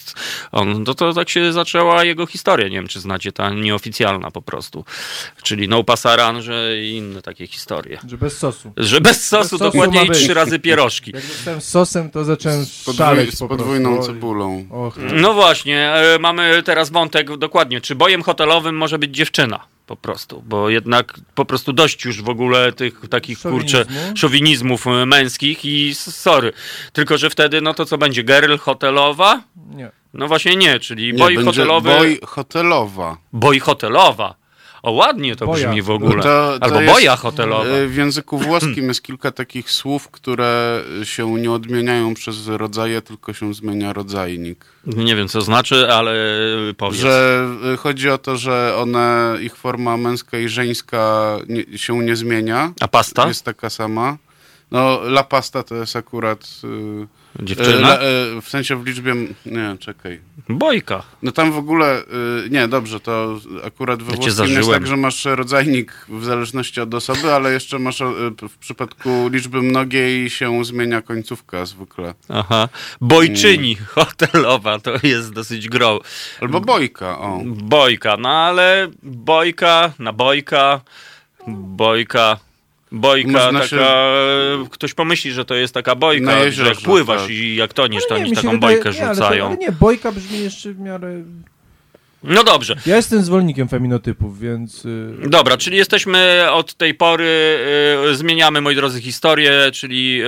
on, 0.53 0.83
no 0.83 0.95
to 0.95 1.13
tak 1.13 1.29
się 1.29 1.53
zaczęła 1.53 2.05
jego 2.05 2.27
historia, 2.27 2.69
nie 2.69 2.77
wiem 2.77 2.89
czy 2.89 3.01
znacie, 3.01 3.33
ta 3.33 3.54
nieoficjalna 3.61 4.31
po 4.31 4.43
prostu, 4.43 4.85
czyli 5.43 5.69
no 5.69 5.85
pasaran, 5.85 6.43
że 6.43 6.79
i 6.83 6.97
inne 6.97 7.23
takie 7.23 7.47
historie. 7.47 7.99
Że 8.09 8.19
bez 8.19 8.39
sosu. 8.39 8.73
Że 8.77 9.01
bez 9.01 9.29
sosu, 9.29 9.49
sosu 9.49 9.65
dokładnie 9.65 10.05
i 10.05 10.11
trzy 10.11 10.35
razy 10.35 10.59
pierożki. 10.59 11.13
Jak 11.15 11.27
dostałem 11.27 11.61
z 11.61 11.69
sosem, 11.69 12.11
to 12.11 12.25
zacząłem 12.25 12.65
Z, 12.65 12.85
podwój, 12.85 13.07
szaleć 13.07 13.35
z 13.35 13.39
po 13.39 13.49
podwójną 13.49 14.03
cebulą. 14.03 14.67
Och, 14.71 14.97
No 15.13 15.35
właśnie, 15.35 15.93
e, 15.93 16.19
mamy 16.19 16.63
teraz 16.63 16.91
wątek 16.91 17.37
dokładnie, 17.37 17.81
czy 17.81 17.95
bojem 17.95 18.23
hotelowym 18.23 18.77
może 18.77 18.99
być 18.99 19.17
dziewczyna? 19.17 19.61
Po 19.87 19.97
prostu, 19.97 20.43
bo 20.47 20.71
jednak 20.71 21.15
po 21.35 21.45
prostu 21.45 21.73
dość 21.73 22.05
już 22.05 22.23
w 22.23 22.29
ogóle 22.29 22.73
tych 22.73 23.09
takich 23.11 23.39
kurczę 23.41 23.79
Szowinizmu? 23.85 24.17
szowinizmów 24.17 24.87
e, 24.87 25.07
męskich 25.07 25.65
i 25.65 25.95
sorry. 25.95 26.53
Tylko, 26.93 27.19
że 27.19 27.31
wtedy, 27.31 27.61
no 27.61 27.75
to 27.75 27.85
co 27.85 27.99
będzie? 27.99 28.23
Girl 28.23 28.57
hotelowa? 28.57 29.43
nie. 29.75 29.91
No 30.15 30.29
właśnie 30.29 30.57
nie, 30.57 30.81
czyli 30.81 31.13
Nie, 31.13 31.19
boj 31.19 31.37
będzie 31.37 31.51
hotelowy. 31.51 31.91
Boj 31.99 32.19
hotelowa. 32.27 33.17
Boj 33.33 33.59
hotelowa. 33.61 34.35
O, 34.83 34.91
ładnie 34.91 35.37
to 35.37 35.47
Boja. 35.47 35.69
brzmi 35.69 35.83
w 35.83 35.91
ogóle. 35.91 36.17
No 36.17 36.23
to- 36.23 36.59
to 36.59 36.65
Albo 36.65 36.81
jest, 36.81 36.93
boja 36.95 37.17
hotelowa. 37.17 37.65
E, 37.65 37.87
W 37.87 37.97
języku 37.97 38.39
włoskim 38.39 38.89
jest 38.89 39.03
kilka 39.03 39.31
takich 39.31 39.71
słów, 39.71 40.11
które 40.11 40.83
się 41.05 41.31
nie 41.33 41.53
odmieniają 41.53 42.15
przez 42.15 42.47
rodzaje, 42.49 43.03
tylko 43.03 43.33
się 43.33 43.55
zmienia 43.55 43.93
rodzajnik. 43.93 44.65
Nie 44.87 45.17
wiem, 45.17 45.29
co 45.29 45.41
znaczy, 45.41 45.93
ale 45.93 46.15
powiedz. 46.77 47.01
Że 47.01 47.47
e, 47.73 47.77
chodzi 47.77 48.11
o 48.11 48.19
to, 48.19 48.37
że 48.37 48.75
one, 48.77 49.37
ich 49.41 49.57
forma 49.57 49.97
męska 49.97 50.39
i 50.39 50.49
żeńska 50.49 51.37
nie, 51.49 51.79
się 51.79 51.99
nie 51.99 52.17
zmienia. 52.17 52.73
A 52.81 52.89
pasta? 52.89 53.29
Jest 53.29 53.45
taka 53.45 53.71
sama. 53.71 54.17
No, 54.71 55.01
la 55.05 55.25
pasta 55.25 55.63
to 55.63 55.75
jest 55.75 55.97
akurat... 55.97 56.45
y, 56.65 57.24
Dziewczyna? 57.43 57.99
e, 57.99 58.01
e, 58.01 58.41
w 58.41 58.49
sensie 58.49 58.77
w 58.77 58.87
liczbie... 58.87 59.15
Nie, 59.47 59.77
czekaj. 59.81 60.21
Bojka. 60.49 61.03
No 61.23 61.33
tam 61.33 61.53
w 61.53 61.59
ogóle, 61.59 62.03
y, 62.47 62.51
nie, 62.51 62.69
dobrze, 62.69 63.01
to 63.01 63.39
akurat 63.67 64.03
we 64.03 64.13
Ja 64.13 64.17
włoskim 64.17 64.57
jest 64.57 64.71
tak, 64.71 64.87
że 64.87 64.97
masz 64.97 65.25
rodzajnik 65.25 66.07
w 66.09 66.25
zależności 66.25 66.81
od 66.81 66.95
osoby, 66.95 67.33
ale 67.33 67.53
jeszcze 67.53 67.79
masz 67.79 68.01
y, 68.01 68.05
w 68.49 68.59
przypadku 68.59 69.29
liczby 69.29 69.63
mnogiej 69.63 70.31
się 70.31 70.65
zmienia 70.65 71.03
końcówka 71.03 71.67
zwykle. 71.67 72.15
Aha. 72.29 72.69
Bojczyni 73.01 73.77
hotelowa 73.95 74.79
to 74.79 74.93
jest 75.03 75.33
dosyć 75.33 75.69
gro. 75.69 76.01
Albo 76.41 76.61
bojka, 76.61 77.19
o. 77.19 77.41
Bojka, 77.45 78.17
no 78.17 78.29
ale 78.29 78.89
bojka 79.03 79.93
na 79.99 80.13
bojka, 80.13 80.81
bojka. 82.95 83.33
Bojka, 83.33 83.53
Można 83.53 83.61
taka. 83.61 83.95
Ktoś 84.71 84.95
pomyśli, 84.95 85.33
że 85.33 85.45
to 85.45 85.55
jest 85.55 85.75
taka 85.75 85.95
bojka, 85.95 86.51
że 86.51 86.67
jak 86.67 86.79
pływasz 86.79 87.21
tak. 87.23 87.31
i 87.31 87.57
jak 87.57 87.73
toniesz, 87.73 88.03
to 88.09 88.15
Ale 88.15 88.21
oni 88.23 88.31
mi 88.31 88.37
się 88.37 88.43
taką 88.43 88.55
wydaje- 88.55 88.75
bojkę 88.83 88.99
nie, 88.99 89.07
ale 89.07 89.17
to- 89.17 89.23
rzucają. 89.23 89.47
Ale 89.47 89.57
nie, 89.57 89.73
bojka 89.73 90.13
brzmi 90.13 90.39
jeszcze 90.41 90.73
w 90.73 90.79
miarę... 90.81 91.23
No 92.27 92.45
dobrze. 92.45 92.77
Ja 92.87 92.97
jestem 92.97 93.23
zwolennikiem 93.23 93.69
feminotypów, 93.69 94.41
więc... 94.41 94.85
y, 94.85 95.13
Dobra, 95.29 95.57
czyli 95.57 95.77
jesteśmy 95.77 96.47
od 96.53 96.75
tej 96.75 96.95
pory, 96.95 97.59
y, 98.11 98.15
zmieniamy, 98.15 98.61
moi 98.61 98.75
drodzy, 98.77 99.01
historię, 99.01 99.53
czyli, 99.73 100.23
y, 100.23 100.27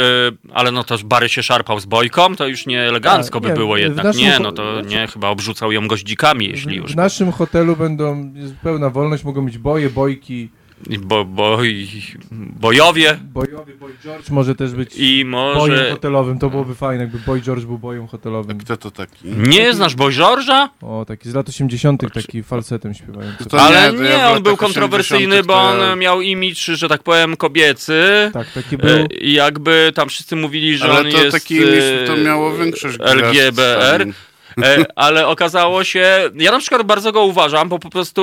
ale 0.55 0.71
no 0.73 0.85
to 0.85 0.99
Bary 1.05 1.29
się 1.29 1.43
szarpał 1.43 1.81
z 1.81 1.85
bojką, 1.87 2.37
to 2.37 2.47
już 2.47 2.67
nie 2.67 2.83
elegancko 2.83 3.41
Tak, 3.41 3.43
by 3.43 3.49
nie, 3.49 3.55
było 3.55 3.77
jednak. 3.77 4.05
naszym 4.05 4.23
Nie, 4.23 4.39
no 4.41 4.53
to 4.53 4.73
znaczy- 4.75 4.89
nie, 4.97 5.07
chyba 5.07 5.29
obrzucał 5.29 5.73
ją 5.73 5.89
goździkami, 5.89 6.47
jeśli 6.49 6.77
już. 6.77 6.93
W 6.93 6.97
naszym 6.97 7.33
hotelu 7.33 7.77
będą, 7.77 8.33
jest 8.35 8.55
pełna 8.55 8.91
wolność, 8.91 9.25
mogą 9.25 9.45
być 9.45 9.59
boje, 9.59 9.91
bojki. 9.91 10.49
I 10.91 10.99
Bo, 10.99 11.25
boj, 11.25 11.89
bojowie 12.33 13.19
Bojowy 13.23 13.75
Boy 13.75 13.93
George 14.05 14.31
może 14.31 14.55
też 14.55 14.73
być 14.73 14.93
i 14.97 15.25
bojem 15.25 15.55
może... 15.57 15.91
hotelowym, 15.91 16.39
to 16.39 16.51
byłoby 16.51 16.75
fajne, 16.75 17.03
jakby 17.03 17.19
Boy 17.19 17.41
George 17.41 17.65
był 17.65 17.79
bojem 17.79 18.07
hotelowym. 18.07 18.59
Kto 18.59 18.77
to 18.77 18.91
taki? 18.91 19.29
Nie 19.29 19.75
znasz 19.75 19.95
Boy 19.95 20.13
George'a? 20.13 20.69
O, 20.83 21.05
taki 21.09 21.31
z 21.31 21.35
lat 21.35 21.49
80 21.49 22.13
taki 22.15 22.43
falsetem 22.43 22.95
śpiewający. 22.95 23.45
To 23.45 23.61
Ale 23.61 23.93
nie, 23.93 24.05
ja 24.09 24.31
on 24.33 24.43
był 24.43 24.57
kontrowersyjny, 24.57 25.41
80 25.41 25.47
bo 25.47 25.55
on 25.55 25.99
miał 25.99 26.21
imidż, 26.21 26.65
że 26.65 26.89
tak 26.89 27.03
powiem, 27.03 27.37
kobiecy. 27.37 28.31
Tak, 28.33 28.53
taki 28.53 28.75
E, 28.75 28.79
był. 28.79 29.07
I 29.21 29.33
jakby 29.33 29.93
tam 29.95 30.09
wszyscy 30.09 30.37
mówili, 30.37 30.79
że 30.79 30.85
Ale 30.85 31.01
on 31.01 31.11
to 31.11 31.23
jest 31.25 31.33
taki 31.33 31.57
imię, 31.57 31.83
to 32.07 32.15
e, 32.15 32.25
miało 32.25 32.57
większość 32.57 32.99
gwiazd 32.99 33.15
LGBR. 33.17 33.99
tam. 33.99 34.13
E, 34.65 34.85
ale 34.97 35.27
okazało 35.27 35.85
się, 35.85 36.31
ja 36.35 36.51
na 36.51 36.59
przykład 36.59 36.83
bardzo 36.83 37.13
go 37.13 37.25
uważam, 37.25 37.69
bo 37.69 37.79
po 37.79 37.91
prostu 37.91 38.23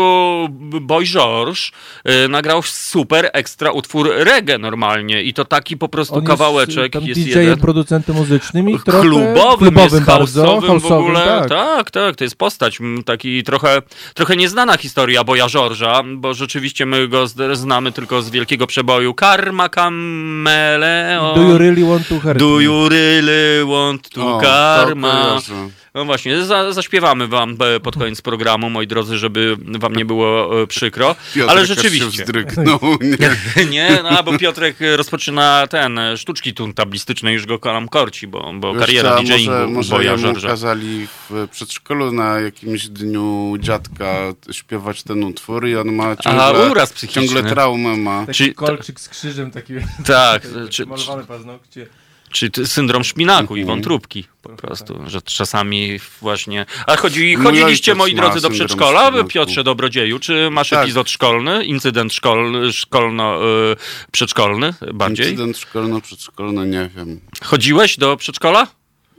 Boy 0.81 1.05
George 1.05 1.59
e, 2.03 2.27
nagrał 2.27 2.61
super 2.61 3.29
ekstra 3.33 3.71
utwór 3.71 4.09
reggae 4.15 4.57
normalnie 4.57 5.23
i 5.23 5.33
to 5.33 5.45
taki 5.45 5.77
po 5.77 5.89
prostu 5.89 6.15
On 6.15 6.25
kawałeczek 6.25 6.95
jest, 6.95 7.07
jest, 7.07 7.19
DJ-em, 7.21 7.41
jeden. 7.43 7.59
producentem 7.59 8.15
muzycznym 8.15 8.69
i 8.69 8.79
trochę 8.79 9.01
Klubowym, 9.01 9.57
klubowym 9.57 9.83
jest 9.83 10.03
bardzo, 10.05 10.43
house'owym 10.43 10.79
w 10.81 10.91
ogóle. 10.91 11.19
tak. 11.25 11.49
Tak. 11.49 11.91
tak, 11.91 12.15
to 12.15 12.23
jest 12.23 12.35
postać 12.35 12.79
taki 13.05 13.43
trochę, 13.43 13.81
trochę 14.13 14.35
nieznana 14.35 14.77
historia 14.77 15.23
Boja 15.23 15.47
George'a, 15.47 16.17
bo 16.17 16.33
rzeczywiście 16.33 16.85
my 16.85 17.07
go 17.07 17.27
znamy 17.53 17.91
tylko 17.91 18.21
z 18.21 18.29
wielkiego 18.29 18.67
przeboju 18.67 19.13
Karma 19.13 19.69
Kameleon. 19.69 21.35
Do 21.35 21.41
you 21.41 21.57
really 21.57 21.83
want 21.83 22.07
to 22.07 22.19
hurt 22.19 22.37
Do 22.39 22.59
you 22.59 22.89
really 22.89 23.65
want 23.65 24.09
to 24.09 24.37
O, 24.37 24.39
karma? 24.41 25.41
to. 25.47 25.82
No 25.95 26.05
właśnie, 26.05 26.45
za, 26.45 26.71
zaśpiewamy 26.73 27.27
wam 27.27 27.57
e, 27.75 27.79
pod 27.79 27.95
koniec 27.97 28.21
programu, 28.21 28.69
moi 28.69 28.87
drodzy, 28.87 29.17
żeby 29.17 29.57
wam 29.79 29.95
nie 29.95 30.05
było 30.05 30.61
e, 30.61 30.67
przykro. 30.67 31.15
Piotrek 31.33 31.49
Ale 31.57 31.67
się 31.67 31.73
rzeczywiście. 31.75 32.23
wzdrygnął, 32.23 32.79
nie? 33.57 33.65
Nie, 33.65 33.99
no 34.03 34.23
bo 34.23 34.37
Piotrek 34.37 34.77
rozpoczyna 34.95 35.67
ten, 35.67 35.99
e, 35.99 36.17
sztuczki 36.17 36.53
tu 36.53 36.73
tablistyczne, 36.73 37.33
już 37.33 37.45
go 37.45 37.59
kolam 37.59 37.89
korci, 37.89 38.27
bo, 38.27 38.53
bo 38.53 38.75
kariera 38.75 39.15
DJ-ingu 39.21 39.51
może, 39.51 39.67
może 39.67 39.95
Boja 39.95 40.11
jemu 40.11 40.23
George'a. 40.23 40.47
kazali 40.47 41.07
w 41.29 41.47
przedszkolu 41.51 42.11
na 42.11 42.39
jakimś 42.39 42.87
dniu 42.87 43.55
dziadka 43.59 44.15
śpiewać 44.51 45.03
ten 45.03 45.23
utwór 45.23 45.67
i 45.67 45.75
on 45.75 45.95
ma 45.95 46.15
ciągle, 46.15 46.43
Aha, 46.43 46.67
uraz 46.71 46.93
psychiczny. 46.93 47.27
ciągle 47.27 47.43
traumę 47.51 47.97
ma. 47.97 48.25
Taki 48.25 48.37
Czy- 48.37 48.53
kolczyk 48.53 48.99
z 48.99 49.09
krzyżem, 49.09 49.51
taki 49.51 49.73
Tak, 50.05 50.41
czy, 50.69 50.85
malowane 50.85 51.23
paznokcie. 51.23 51.87
Czyli 52.33 52.67
syndrom 52.67 53.03
szpinaku 53.03 53.55
i 53.55 53.61
Mhm. 53.61 53.75
wątróbki 53.77 54.25
po 54.41 54.49
prostu, 54.49 54.99
że 55.07 55.21
czasami 55.21 55.99
właśnie... 56.21 56.65
A 56.87 56.95
chodzi, 56.97 57.37
Mój 57.37 57.45
chodziliście, 57.45 57.95
moi 57.95 58.15
drodzy, 58.15 58.41
do 58.41 58.49
przedszkola, 58.49 59.07
szpinaku. 59.07 59.29
Piotrze 59.29 59.63
Dobrodzieju? 59.63 60.19
Czy 60.19 60.49
masz 60.51 60.69
Tak. 60.69 60.83
epizod 60.83 61.09
szkolny, 61.09 61.65
incydent 61.65 62.13
szkolny, 62.13 62.73
szkolno, 62.73 63.39
y, 63.71 63.75
przedszkolny 64.11 64.73
bardziej? 64.93 65.25
Incydent 65.31 65.57
szkolno-przedszkolny, 65.57 66.65
nie 66.67 66.89
wiem. 66.95 67.19
Chodziłeś 67.43 67.97
do 67.97 68.17
przedszkola? 68.17 68.67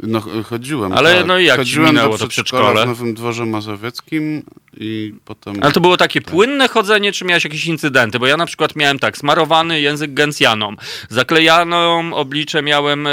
No, 0.03 0.21
ch- 0.21 0.47
chodziłem, 0.47 0.93
Ale 0.93 1.17
tak. 1.17 1.27
no 1.27 1.39
i 1.39 1.45
jak 1.45 1.57
chodziłem 1.57 1.89
minęło 1.89 2.19
to 2.19 2.29
przedszkole? 2.29 2.83
w 2.85 2.87
Nowym 2.87 3.15
Dworze 3.15 3.47
Mazowieckim 3.47 4.43
i 4.77 5.15
potem... 5.25 5.55
Ale 5.61 5.73
to 5.73 5.81
było 5.81 5.97
takie 5.97 6.21
płynne 6.21 6.69
chodzenie, 6.69 7.13
czy 7.13 7.25
miałeś 7.25 7.45
jakieś 7.45 7.67
incydenty? 7.67 8.19
Bo 8.19 8.27
ja 8.27 8.37
na 8.37 8.47
przykład 8.47 8.77
miałem 8.77 8.99
tak, 8.99 9.19
smarowany 9.19 9.81
język 9.81 10.15
gencjaną, 10.15 10.77
zaklejaną 11.09 12.15
oblicze 12.15 12.63
miałem 12.63 13.07
e, 13.07 13.11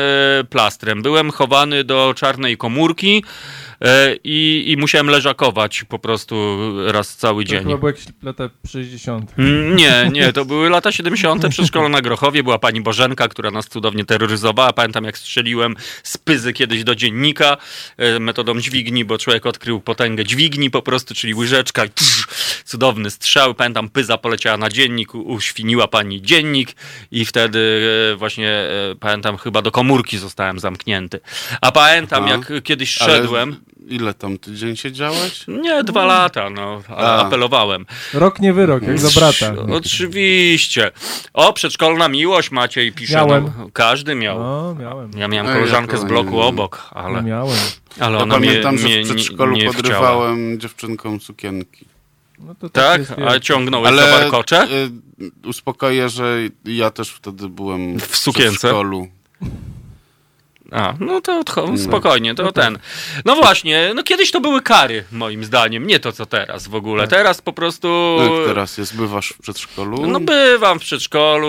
plastrem, 0.49 1.01
byłem 1.01 1.32
chowany 1.32 1.84
do 1.84 2.13
czarnej 2.17 2.57
komórki 2.57 3.23
i, 4.23 4.63
i 4.67 4.77
musiałem 4.77 5.07
leżakować 5.07 5.84
po 5.84 5.99
prostu 5.99 6.57
raz 6.88 7.15
cały 7.17 7.43
To 7.43 7.49
dzień. 7.49 7.63
chyba 7.63 7.77
były 7.77 7.91
jakieś 7.91 8.05
lata 8.23 8.49
60. 8.67 9.34
Mm, 9.38 9.75
Nie, 9.75 10.09
nie, 10.11 10.34
to 10.34 10.45
były 10.45 10.69
lata 10.69 10.91
70. 10.91 11.47
Przedszkole 11.49 11.89
na 11.89 12.01
Grochowie. 12.01 12.43
Była 12.43 12.59
pani 12.59 12.82
Bożenka, 12.82 13.27
która 13.27 13.51
nas 13.51 13.67
cudownie 13.67 14.05
terroryzowała. 14.05 14.73
Pamiętam, 14.73 15.03
jak 15.03 15.17
strzeliłem 15.17 15.75
z 16.03 16.17
pyzy 16.17 16.53
kiedyś 16.53 16.84
do 16.84 16.95
dziennika 16.95 17.57
e, 17.97 18.19
metodą 18.19 18.59
dźwigni, 18.59 19.05
bo 19.05 19.17
człowiek 19.17 19.45
odkrył 19.45 19.82
potęgę 19.82 20.25
dźwigni 20.25 20.71
po 20.71 20.82
prostu, 20.82 21.15
czyli 21.15 21.34
łyżeczka 21.34 21.86
i 21.86 21.89
tsz, 21.89 22.27
cudowny 22.65 23.09
strzał. 23.11 23.53
Pamiętam, 23.55 23.89
pyza 23.89 24.17
poleciała 24.17 24.57
na 24.57 24.69
dziennik, 24.69 25.15
uświniła 25.15 25.88
pani 25.88 26.21
dziennik 26.21 26.69
i 27.11 27.25
wtedy 27.25 27.82
e, 28.13 28.15
właśnie, 28.15 28.49
e, 28.49 28.95
pamiętam, 28.99 29.38
chyba 29.38 29.61
do 29.61 29.71
komórki 29.71 30.17
zostałem 30.17 30.59
zamknięty. 30.59 31.19
A 31.61 31.71
pamiętam, 31.71 32.23
Aha. 32.23 32.38
jak 32.51 32.63
kiedyś 32.63 33.01
Ale 33.01 33.11
szedłem... 33.15 33.55
Ile 33.88 34.13
tam 34.13 34.38
tydzień 34.38 34.75
siedziałeś? 34.75 35.43
Nie, 35.47 35.84
dwa 35.84 36.05
lata, 36.05 36.49
no, 36.49 36.82
ale 36.88 37.07
A. 37.07 37.27
apelowałem. 37.27 37.86
Rok 38.13 38.39
nie 38.39 38.53
wyrok, 38.53 38.84
jak 38.84 38.99
za 38.99 39.19
brata. 39.19 39.61
Oczywiście. 39.73 40.91
O, 41.34 41.53
przedszkolna 41.53 42.07
miłość 42.07 42.51
Maciej 42.51 42.91
pisze. 42.91 43.13
Miałem. 43.15 43.43
No, 43.57 43.69
każdy 43.73 44.15
miał. 44.15 44.39
No, 44.39 44.75
miałem. 44.79 45.11
Ja 45.17 45.27
miałem 45.27 45.53
koleżankę 45.53 45.93
ja 45.95 46.01
z 46.01 46.05
bloku 46.05 46.32
nie. 46.32 46.41
obok, 46.41 46.89
No, 46.95 47.01
ale, 47.01 47.23
miałem. 47.23 47.57
ale 47.99 48.17
Ja 48.17 48.23
ona 48.23 48.39
mnie, 48.39 48.47
pamiętam, 48.47 48.77
że 48.77 48.84
mnie 48.88 48.95
w 48.95 48.97
nie, 49.09 49.15
przedszkolu 49.15 49.51
nie 49.55 49.59
chciała. 49.61 49.73
podrywałem 49.75 50.59
dziewczynkom 50.59 51.19
sukienki. 51.21 51.86
No 52.39 52.55
to 52.55 52.69
Tak? 52.69 52.99
jest, 52.99 53.11
A 53.27 53.39
ciągnąłeś 53.39 53.88
Ale 53.88 54.11
warkocze? 54.11 54.67
y, 55.21 55.47
uspokoję, 55.47 56.09
że 56.09 56.38
ja 56.65 56.91
też 56.91 57.09
wtedy 57.09 57.49
byłem 57.49 57.99
W 57.99 58.15
sukience? 58.17 58.51
w 58.51 58.59
przedszkolu. 58.59 59.07
A, 60.72 60.93
no 60.99 61.22
to 61.22 61.43
odcho- 61.43 61.78
spokojnie, 61.78 62.36
to 62.36 62.51
ten. 62.51 62.80
No 63.26 63.36
właśnie, 63.36 63.91
no 63.95 64.03
kiedyś 64.03 64.32
to 64.32 64.41
były 64.41 64.61
kary, 64.61 65.03
moim 65.11 65.43
zdaniem, 65.43 65.88
nie 65.88 65.99
to 65.99 66.11
co 66.11 66.26
teraz 66.26 66.67
w 66.67 66.76
ogóle. 66.76 67.07
Teraz 67.07 67.41
po 67.41 67.53
prostu... 67.53 68.17
Jak 68.22 68.47
teraz 68.47 68.78
jest? 68.78 68.97
Bywasz 68.97 69.30
w 69.30 69.41
przedszkolu? 69.41 70.07
No 70.07 70.19
bywam 70.19 70.80
w 70.80 70.82
przedszkolu 70.82 71.47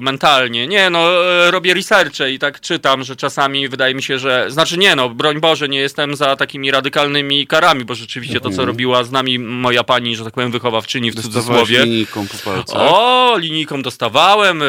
mentalnie. 0.00 0.66
Nie 0.66 0.90
no, 0.90 1.24
e, 1.24 1.50
robię 1.50 1.74
researche 1.74 2.30
i 2.30 2.38
tak 2.38 2.60
czytam, 2.60 3.04
że 3.04 3.16
czasami 3.16 3.68
wydaje 3.68 3.94
mi 3.94 4.02
się, 4.02 4.18
że... 4.18 4.50
Znaczy 4.50 4.78
nie 4.78 4.96
no, 4.96 5.08
broń 5.08 5.40
Boże, 5.40 5.68
nie 5.68 5.78
jestem 5.80 6.16
za 6.16 6.36
takimi 6.36 6.70
radykalnymi 6.70 7.46
karami, 7.46 7.84
bo 7.84 7.94
rzeczywiście 7.94 8.40
to, 8.40 8.50
co 8.50 8.64
robiła 8.64 9.04
z 9.04 9.10
nami 9.10 9.38
moja 9.38 9.84
pani, 9.84 10.16
że 10.16 10.24
tak 10.24 10.34
powiem, 10.34 10.50
wychowawczyni 10.50 11.10
w 11.10 11.22
cudzysłowie... 11.22 11.84
linijką 11.84 12.26
po 12.28 12.50
palcach? 12.50 12.76
O, 12.80 13.34
linijką 13.38 13.82
dostawałem. 13.82 14.62
y, 14.62 14.64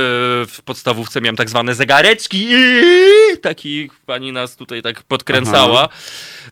W 0.48 0.62
podstawówce 0.66 1.22
miałem 1.22 1.36
tak 1.36 1.50
zwane 1.50 1.76
zegareczki. 1.76 2.48
i 3.64 3.89
Pani 4.06 4.32
nas 4.32 4.56
tutaj 4.56 4.82
tak 4.82 5.04
podkręcała. 5.04 5.90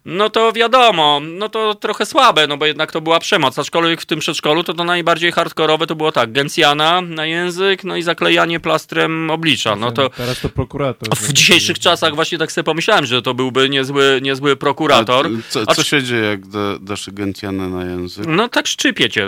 No 0.05 0.29
to 0.29 0.51
wiadomo, 0.53 1.21
no 1.23 1.49
to 1.49 1.75
trochę 1.75 2.05
słabe, 2.05 2.47
no 2.47 2.57
bo 2.57 2.65
jednak 2.65 2.91
to 2.91 3.01
była 3.01 3.19
przemoc. 3.19 3.59
Aczkolwiek 3.59 4.01
w 4.01 4.05
tym 4.05 4.19
przedszkolu 4.19 4.63
to, 4.63 4.73
to 4.73 4.83
najbardziej 4.83 5.31
hardkorowe 5.31 5.87
to 5.87 5.95
było 5.95 6.11
tak, 6.11 6.31
gencjana 6.31 7.01
na 7.01 7.25
język, 7.25 7.83
no 7.83 7.95
i 7.95 8.01
zaklejanie 8.03 8.59
plastrem 8.59 9.31
oblicza. 9.31 9.75
No 9.75 9.91
to 9.91 10.09
Teraz 10.09 10.41
to 10.41 10.49
prokurator. 10.49 11.09
w 11.15 11.33
dzisiejszych 11.33 11.79
czasach 11.79 12.15
właśnie 12.15 12.37
tak 12.37 12.51
sobie 12.51 12.63
pomyślałem, 12.65 13.05
że 13.05 13.21
to 13.21 13.33
byłby 13.33 13.69
niezły, 13.69 14.19
niezły 14.21 14.55
prokurator. 14.55 15.27
A 15.27 15.51
co, 15.51 15.65
co 15.65 15.83
się 15.83 16.03
dzieje, 16.03 16.23
jak 16.23 16.47
da, 16.47 16.79
dasz 16.79 17.09
gencjanę 17.09 17.69
na 17.69 17.85
język? 17.85 18.25
No 18.27 18.47
tak 18.47 18.67
szczypie 18.67 19.09
cię 19.09 19.25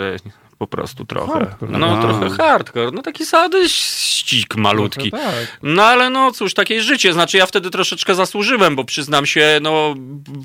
po 0.60 0.66
prostu 0.66 1.04
trochę. 1.04 1.32
Hardcore. 1.32 1.78
No 1.78 1.98
A. 1.98 2.02
trochę 2.02 2.30
hardcore, 2.30 2.90
no 2.92 3.02
taki 3.02 3.26
sadyścik 3.26 4.56
malutki. 4.56 5.10
Trochę 5.10 5.24
Tak. 5.24 5.58
No 5.62 5.82
ale 5.82 6.10
no 6.10 6.32
cóż, 6.32 6.54
takie 6.54 6.74
jest 6.74 6.86
życie. 6.86 7.12
Znaczy 7.12 7.36
ja 7.36 7.46
wtedy 7.46 7.70
troszeczkę 7.70 8.14
zasłużyłem, 8.14 8.76
bo 8.76 8.84
przyznam 8.84 9.26
się, 9.26 9.58
no 9.62 9.94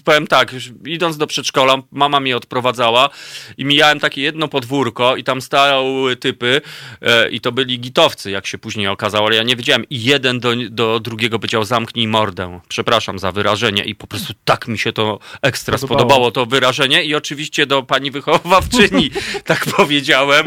powiem 0.03 0.27
tak, 0.27 0.55
idąc 0.85 1.17
do 1.17 1.27
przedszkola, 1.27 1.77
mama 1.91 2.19
mnie 2.19 2.37
odprowadzała 2.37 3.09
i 3.57 3.65
mijałem 3.65 3.99
takie 3.99 4.21
jedno 4.21 4.47
podwórko 4.47 5.15
i 5.15 5.23
tam 5.23 5.41
stały 5.41 6.15
typy 6.15 6.61
e, 7.01 7.29
i 7.29 7.41
to 7.41 7.51
byli 7.51 7.79
gitowcy, 7.79 8.31
jak 8.31 8.47
się 8.47 8.57
później 8.57 8.87
okazało, 8.87 9.27
ale 9.27 9.35
ja 9.35 9.43
nie 9.43 9.55
wiedziałem. 9.55 9.83
I 9.89 10.03
jeden 10.03 10.39
do, 10.39 10.51
do 10.69 10.99
drugiego 10.99 11.39
powiedział 11.39 11.63
zamknij 11.63 12.07
mordę. 12.07 12.59
Przepraszam 12.67 13.19
za 13.19 13.31
wyrażenie 13.31 13.83
i 13.83 13.95
po 13.95 14.07
prostu 14.07 14.33
tak 14.45 14.67
mi 14.67 14.77
się 14.77 14.93
to 14.93 15.19
ekstra 15.41 15.77
Podobało. 15.77 15.99
spodobało 15.99 16.31
to 16.31 16.45
wyrażenie 16.45 17.03
i 17.03 17.15
oczywiście 17.15 17.65
do 17.65 17.83
pani 17.83 18.11
wychowawczyni 18.11 19.11
tak 19.43 19.65
powiedziałem 20.05 20.45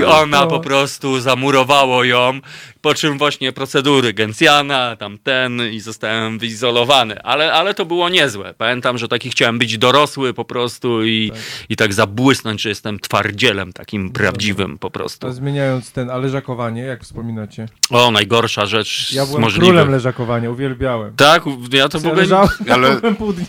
i 0.00 0.04
ona 0.04 0.40
No. 0.40 0.46
po 0.46 0.60
prostu 0.60 1.20
zamurowało 1.20 2.04
ją, 2.04 2.40
po 2.80 2.94
czym 2.94 3.18
właśnie 3.18 3.52
procedury 3.52 4.12
Gencjana, 4.12 4.96
tam 4.96 5.18
ten 5.18 5.60
i 5.72 5.80
zostałem 5.80 6.38
wyizolowany, 6.38 7.22
ale, 7.22 7.52
ale 7.52 7.74
to 7.74 7.84
było 7.86 8.08
niezłe. 8.08 8.54
Pamiętam, 8.58 8.98
że 8.98 9.08
taki 9.08 9.30
chciałem 9.30 9.58
być 9.58 9.78
dorosły 9.78 10.34
po 10.34 10.44
prostu 10.44 11.04
i, 11.04 11.32
i 11.68 11.76
tak 11.76 11.92
zabłysnąć, 11.94 12.62
że 12.62 12.68
jestem 12.68 13.00
twardzielem 13.00 13.72
takim 13.72 14.10
prawdziwym 14.10 14.78
po 14.78 14.90
prostu. 14.90 15.26
A 15.26 15.32
zmieniając 15.32 15.92
ten, 15.92 16.10
ale 16.10 16.22
leżakowanie, 16.22 16.82
jak 16.82 17.02
wspominacie? 17.02 17.68
O, 17.90 18.10
najgorsza 18.10 18.66
rzecz 18.66 19.12
Ja 19.12 19.24
z 19.24 19.28
byłem 19.28 19.42
możliwych. 19.42 19.68
królem 19.68 19.90
leżakowania, 19.90 20.50
uwielbiałem. 20.50 21.16
Tak, 21.16 21.42
ja 21.72 21.88
to 21.88 22.00
w 22.00 22.06
ogóle... 22.06 22.22
Leżałem 22.22 22.48
Ale-. 22.72 23.00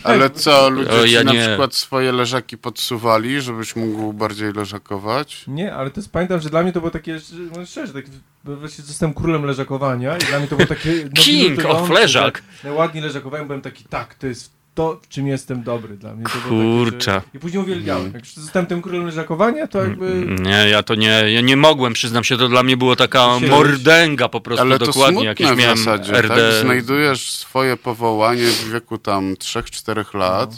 Ale 0.04 0.30
co, 0.30 0.68
ludzie 0.70 0.90
O, 0.92 1.04
ja 1.04 1.24
na 1.24 1.32
nie. 1.32 1.40
przykład 1.46 1.74
swoje 1.74 2.12
leżaki 2.12 2.58
podsuwali, 2.58 3.40
żebyś 3.40 3.76
mógł 3.76 4.12
bardziej 4.12 4.52
leżakować? 4.52 5.33
Nie, 5.48 5.74
ale 5.74 5.90
to 5.90 6.00
jest, 6.00 6.12
pamiętam, 6.12 6.40
że 6.40 6.50
dla 6.50 6.62
mnie 6.62 6.72
to 6.72 6.80
było 6.80 6.90
takie, 6.90 7.18
że- 7.18 7.34
no 7.56 7.66
szczerze, 7.66 7.92
tak, 7.92 8.04
właśnie 8.44 8.84
zostałem 8.84 9.14
królem 9.14 9.44
leżakowania 9.44 10.16
i 10.16 10.20
dla 10.20 10.38
mnie 10.38 10.48
to 10.48 10.56
było 10.56 10.68
takie... 10.68 10.90
No, 11.04 11.10
King 11.24 11.64
of 11.64 11.90
leżak. 11.90 12.42
że 12.62 12.68
Najładniej 12.68 13.04
leżakowałem, 13.04 13.46
byłem 13.46 13.62
taki, 13.62 13.84
tak, 13.84 14.14
to 14.14 14.26
jest 14.26 14.54
to, 14.74 15.00
w 15.02 15.08
czym 15.08 15.26
jestem 15.26 15.62
dobry 15.62 15.96
dla 15.96 16.14
mnie. 16.14 16.24
To 16.24 16.48
było 16.48 16.62
takie, 16.84 16.90
Kurczę. 16.90 17.12
że... 17.12 17.22
I 17.34 17.38
później 17.38 17.62
uwielbiałem. 17.62 18.04
Jak 18.14 18.24
już 18.24 18.34
zostałem 18.34 18.66
tym 18.66 18.82
królem 18.82 19.06
leżakowania, 19.06 19.66
to 19.66 19.78
jakby... 19.84 20.26
Nie, 20.40 20.68
ja 20.70 20.82
to 20.82 20.94
nie, 20.94 21.32
ja 21.32 21.40
nie 21.40 21.56
mogłem, 21.56 21.92
przyznam 21.92 22.24
się, 22.24 22.36
to 22.36 22.48
dla 22.48 22.62
mnie 22.62 22.76
było 22.76 22.96
taka 22.96 23.38
mordęga 23.50 24.28
po 24.28 24.40
prostu 24.40 24.62
Ale 24.66 24.78
to 24.78 24.86
dokładnie, 24.86 25.12
smutne 25.12 25.28
jakieś 25.28 25.46
w 25.48 25.56
miałem 25.56 25.78
zasadzie, 25.78 26.12
RD. 26.12 26.28
tak? 26.28 26.62
Znajdujesz 26.62 27.30
swoje 27.30 27.76
powołanie 27.76 28.46
w 28.46 28.70
wieku 28.72 28.98
tam 28.98 29.34
3-4 29.34 30.14
lat, 30.14 30.50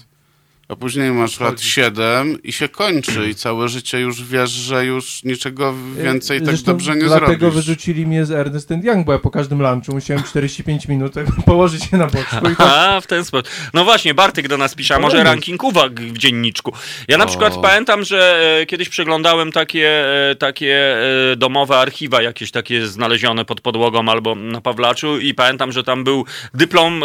a 0.69 0.77
później 0.77 1.13
masz 1.13 1.41
lat 1.41 1.61
7 1.61 2.43
i 2.43 2.53
się 2.53 2.69
kończy 2.69 3.29
i 3.29 3.35
całe 3.35 3.69
życie 3.69 4.01
już 4.01 4.25
wiesz, 4.25 4.51
że 4.51 4.87
już 4.87 5.25
niczego 5.25 5.75
więcej 6.03 6.39
tak 6.39 6.49
Zresztą 6.49 6.73
dobrze 6.73 6.97
nie 6.97 7.05
dlatego 7.05 7.39
zrobisz. 7.39 7.55
wyrzucili 7.55 8.07
mnie 8.07 8.27
z 8.27 8.31
Ernest 8.31 8.71
Young, 8.83 9.07
bo 9.07 9.13
ja 9.13 9.19
po 9.19 9.31
każdym 9.31 9.63
lunchu 9.63 9.93
musiałem 9.93 10.25
45 10.25 10.89
minut 10.89 11.15
położyć 11.47 11.85
się 11.85 11.97
na 11.97 12.07
boczku 12.07 12.51
i 12.53 12.57
tak 12.57 12.69
A, 12.71 13.01
w 13.01 13.07
ten 13.07 13.25
sposób. 13.25 13.49
No 13.75 13.85
właśnie, 13.85 14.15
Bartek 14.15 14.49
do 14.49 14.57
nas 14.59 14.75
pisze, 14.75 14.95
a 14.95 14.99
może 14.99 15.25
ranking 15.25 15.65
uwag 15.65 16.01
w 16.01 16.19
dzienniczku. 16.19 16.73
Ja 17.09 17.19
na 17.19 17.25
O. 17.25 17.29
przykład 17.29 17.57
pamiętam, 17.63 18.05
że 18.05 18.41
e, 18.61 18.67
kiedyś 18.67 18.89
przeglądałem 18.89 19.53
takie, 19.53 20.07
e, 20.31 20.35
takie 20.35 20.97
e, 21.33 21.37
domowe 21.37 21.79
archiwa, 21.79 22.23
jakieś 22.23 22.51
takie 22.51 22.87
znalezione 22.87 23.45
pod 23.45 23.61
podłogą 23.61 24.09
albo 24.09 24.35
na 24.35 24.61
Pawlaczu 24.61 25.19
i 25.19 25.35
pamiętam, 25.35 25.73
że 25.73 25.85
tam 25.85 26.05
był 26.05 26.25
dyplom 26.55 27.03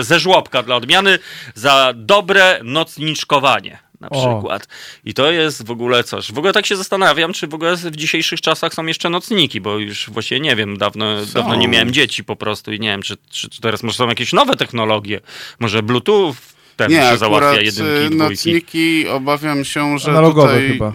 ze 0.00 0.20
żłobka 0.20 0.62
dla 0.62 0.76
odmiany 0.76 1.18
za 1.54 1.92
dobre 1.96 2.60
nocniczkowanie. 2.98 3.78
Na 4.00 4.10
O. 4.10 4.34
przykład. 4.36 4.68
I 5.04 5.14
to 5.14 5.30
jest 5.32 5.66
w 5.66 5.70
ogóle 5.70 6.04
coś. 6.04 6.32
W 6.32 6.38
ogóle 6.38 6.52
tak 6.52 6.66
się 6.66 6.76
zastanawiam, 6.76 7.32
czy 7.32 7.46
w 7.46 7.54
ogóle 7.54 7.76
w 7.76 7.96
dzisiejszych 7.96 8.40
czasach 8.40 8.74
są 8.74 8.86
jeszcze 8.86 9.10
nocniki, 9.10 9.60
bo 9.60 9.78
już 9.78 10.10
właściwie 10.10 10.40
nie 10.40 10.56
wiem, 10.56 10.78
dawno, 10.78 11.26
Są. 11.26 11.32
dawno 11.32 11.54
nie 11.54 11.68
miałem 11.68 11.90
dzieci 11.92 12.24
po 12.24 12.36
prostu 12.36 12.72
i 12.72 12.80
nie 12.80 12.88
wiem, 12.88 13.02
czy, 13.02 13.16
czy, 13.30 13.48
czy 13.50 13.60
teraz 13.60 13.82
może 13.82 13.96
są 13.96 14.08
jakieś 14.08 14.32
nowe 14.32 14.56
technologie. 14.56 15.20
Może 15.60 15.82
Bluetooth 15.82 16.34
ten 16.76 16.90
Nie, 16.90 16.96
się 16.96 17.02
akurat 17.02 17.18
załatwia 17.20 17.60
y, 17.60 17.64
jedynki 17.64 17.92
dwójki. 18.16 18.16
nocniki 18.16 19.08
obawiam 19.08 19.64
się, 19.64 19.98
że 19.98 20.10
Analogowe 20.10 20.52
tutaj, 20.54 20.68
chyba. 20.68 20.88
y, 20.88 20.92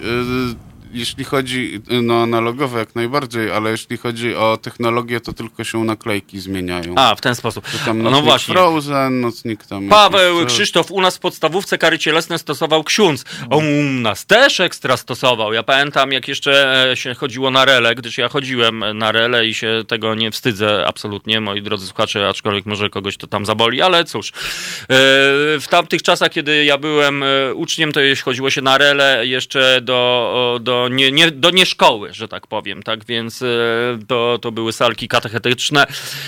jeśli 0.93 1.23
chodzi, 1.23 1.81
y, 1.91 2.01
no 2.01 2.21
analogowe 2.21 2.79
jak 2.79 2.95
najbardziej, 2.95 3.51
ale 3.51 3.71
jeśli 3.71 3.97
chodzi 3.97 4.35
o 4.35 4.57
technologię, 4.57 5.19
to 5.19 5.33
tylko 5.33 5.63
się 5.63 5.83
naklejki 5.83 6.39
zmieniają. 6.39 6.95
A, 6.97 7.15
w 7.15 7.21
ten 7.21 7.35
sposób. 7.35 7.65
No 7.93 8.21
właśnie. 8.21 8.53
Frozen, 8.53 9.21
nocnik 9.21 9.65
tam... 9.65 9.89
Paweł 9.89 10.39
jakiś 10.39 10.53
Krzysztof, 10.53 10.91
u 10.91 11.01
nas 11.01 11.17
w 11.17 11.19
podstawówce 11.19 11.77
kary 11.77 11.99
cielesne 11.99 12.39
stosował 12.39 12.83
ksiądz. 12.83 13.25
On 13.49 13.65
u 13.65 13.83
nas 13.83 14.25
też 14.25 14.59
ekstra 14.59 14.97
stosował. 14.97 15.53
Ja 15.53 15.63
pamiętam, 15.63 16.11
jak 16.11 16.27
jeszcze 16.27 16.83
e, 16.91 16.97
się 16.97 17.13
chodziło 17.13 17.51
na 17.51 17.65
rele, 17.65 17.95
gdyż 17.95 18.17
ja 18.17 18.29
chodziłem 18.29 18.85
na 18.97 19.11
rele 19.11 19.47
i 19.47 19.53
się 19.53 19.83
tego 19.87 20.15
nie 20.15 20.31
wstydzę 20.31 20.87
absolutnie, 20.87 21.41
moi 21.41 21.61
drodzy 21.61 21.87
słuchacze, 21.87 22.29
aczkolwiek 22.29 22.65
może 22.65 22.89
kogoś 22.89 23.17
to 23.17 23.27
tam 23.27 23.45
zaboli, 23.45 23.81
ale 23.81 24.05
cóż. 24.05 24.29
E, 24.29 24.33
W 25.59 25.65
tamtych 25.69 26.03
czasach, 26.03 26.31
kiedy 26.31 26.65
ja 26.65 26.77
byłem 26.77 27.23
e, 27.23 27.53
uczniem, 27.53 27.91
to 27.91 27.99
jeśli 27.99 28.23
chodziło 28.23 28.49
się 28.49 28.61
na 28.61 28.77
rele 28.77 29.27
jeszcze 29.27 29.81
do, 29.81 29.93
o, 30.33 30.59
do, 30.83 30.95
nie, 30.95 31.11
nie, 31.11 31.31
do 31.31 31.49
nieszkoły, 31.49 32.13
że 32.13 32.27
tak 32.27 32.47
powiem, 32.47 32.83
tak? 32.83 33.05
Więc 33.05 33.41
e, 33.41 33.45
to, 34.07 34.39
to 34.41 34.51
były 34.51 34.73
salki 34.73 35.07
katechetyczne. 35.07 35.85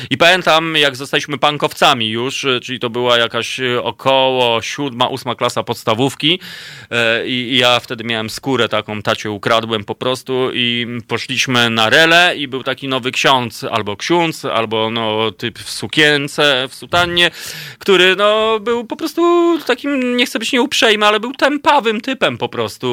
I 0.10 0.18
pamiętam, 0.18 0.76
jak 0.76 0.96
zostaliśmy 0.96 1.38
pankowcami 1.38 2.10
już, 2.10 2.46
e, 2.46 2.60
czyli 2.60 2.80
to 2.80 2.90
była 2.90 3.18
jakaś 3.18 3.60
e, 3.60 3.84
około 3.84 4.62
siódma, 4.62 5.08
ósma 5.08 5.36
klasa 5.36 5.64
podstawówki 5.64 6.40
i, 7.26 7.32
i 7.32 7.58
ja 7.58 7.80
wtedy 7.80 8.04
miałem 8.04 8.30
skórę 8.30 8.70
taką, 8.70 9.02
tacie 9.02 9.32
ukradłem 9.32 9.84
po 9.84 9.96
prostu 9.96 10.50
i 10.54 10.88
poszliśmy 11.08 11.70
na 11.70 11.90
rele 11.90 12.34
i 12.38 12.48
był 12.48 12.64
taki 12.64 12.88
nowy 12.88 13.12
ksiądz, 13.12 13.64
albo 13.64 13.98
ksiądz, 13.98 14.46
albo 14.46 14.90
no 14.90 15.32
typ 15.32 15.60
w 15.60 15.70
sukience, 15.70 16.68
w 16.70 16.76
sutannie, 16.76 17.32
który 17.80 18.16
no 18.16 18.60
był 18.60 18.86
po 18.86 18.96
prostu 18.96 19.22
takim, 19.66 20.18
nie 20.18 20.26
chcę 20.26 20.40
być 20.40 20.52
nieuprzejmy, 20.52 21.06
ale 21.06 21.20
był 21.20 21.34
tempawym 21.34 22.02
typem 22.02 22.38
po 22.38 22.50
prostu, 22.50 22.88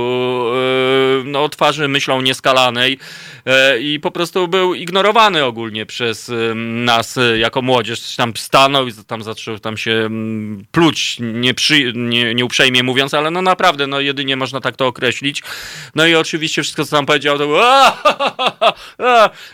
no 1.24 1.48
twarzy 1.52 1.88
myślą 1.88 2.20
nieskalanej 2.20 2.98
e, 3.46 3.80
i 3.80 4.00
po 4.00 4.10
prostu 4.10 4.48
był 4.48 4.74
ignorowany 4.74 5.44
ogólnie 5.44 5.86
przez 5.86 6.28
em, 6.28 6.84
nas 6.84 7.18
e, 7.18 7.38
jako 7.38 7.62
młodzież. 7.62 8.16
Tam 8.16 8.32
stanął 8.36 8.88
i 8.88 8.92
tam 9.06 9.22
zaczął 9.22 9.58
tam 9.58 9.76
się 9.76 9.92
mm, 9.92 10.64
pluć, 10.72 11.16
nie, 11.94 12.34
nieuprzejmie 12.34 12.82
mówiąc, 12.82 13.14
ale 13.14 13.30
no 13.30 13.42
naprawdę, 13.42 13.86
no 13.86 14.00
jedynie 14.00 14.36
można 14.36 14.60
tak 14.60 14.76
to 14.76 14.86
określić. 14.86 15.42
No 15.94 16.06
i 16.06 16.14
oczywiście 16.14 16.62
wszystko, 16.62 16.84
co 16.84 16.96
tam 16.96 17.06
powiedział, 17.06 17.38
to 17.38 17.46
było 17.46 17.62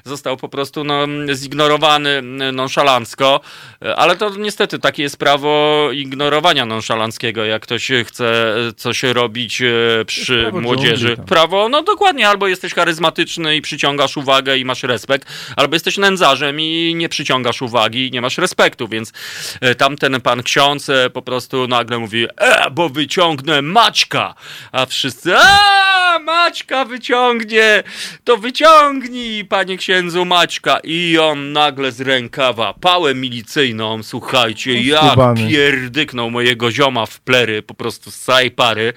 został 0.05 0.36
po 0.36 0.49
prostu 0.49 0.84
no, 0.84 1.07
zignorowany 1.34 2.11
mm, 2.11 2.57
nonszalancko, 2.57 3.40
E, 3.84 3.96
ale 3.96 4.16
to 4.16 4.30
niestety 4.30 4.78
takie 4.78 5.03
jest 5.03 5.16
prawo 5.16 5.88
ignorowania 5.92 6.66
nonszalanckiego, 6.66 7.44
jak 7.44 7.62
ktoś 7.62 7.90
chce 8.05 8.55
coś 8.76 9.03
robić 9.03 9.62
e, 9.62 10.05
przy 10.07 10.42
prawo 10.42 10.61
młodzieży. 10.61 10.96
dżungli 10.96 11.16
tam. 11.16 11.26
Prawo, 11.26 11.68
no 11.68 11.82
dokładnie, 11.89 12.28
albo 12.28 12.49
jesteś 12.49 12.74
charyzmatyczny 12.74 13.57
i 13.57 13.62
przyciągasz 13.62 14.16
uwagę 14.16 14.57
i 14.57 14.64
masz 14.64 14.82
respekt, 14.82 15.28
albo 15.57 15.74
jesteś 15.74 15.97
nędzarzem 15.97 16.61
i 16.61 16.95
nie 16.97 17.09
przyciągasz 17.09 17.62
uwagi 17.62 18.07
i 18.07 18.11
nie 18.11 18.20
masz 18.20 18.39
respektu, 18.39 18.89
więc 18.89 19.12
e, 19.61 19.74
tamten 19.74 20.20
pan 20.20 20.43
ksiądz 20.43 20.89
e, 20.89 21.11
po 21.11 21.22
prostu 21.22 21.68
nagle 21.68 21.99
mówi, 21.99 22.26
e, 22.36 22.70
bo 22.70 22.89
wyciągnę 22.89 23.62
Maćka, 23.62 24.34
a 24.72 24.86
wszyscy, 24.86 25.36
a 25.36 26.18
Maćka 26.18 26.84
wyciągnie, 26.84 27.82
to 28.24 28.36
wyciągnij, 28.36 29.45
panie 29.45 29.76
księdzu 29.76 30.24
Maćka. 30.24 30.78
I 30.84 31.18
on 31.18 31.53
nagle 31.53 31.93
z 31.93 32.01
rękawa 32.01 32.74
pałę 32.74 33.14
milicyjną, 33.14 34.03
słuchajcie, 34.03 34.82
jak 34.82 35.18
pierdyknął 35.49 36.30
mojego 36.30 36.70
zioma 36.70 37.07
w 37.07 37.20
plery, 37.20 37.62
po 37.62 37.74
prostu 37.74 38.11
z 38.11 38.18
całej 38.18 38.51
pary, 38.51 38.93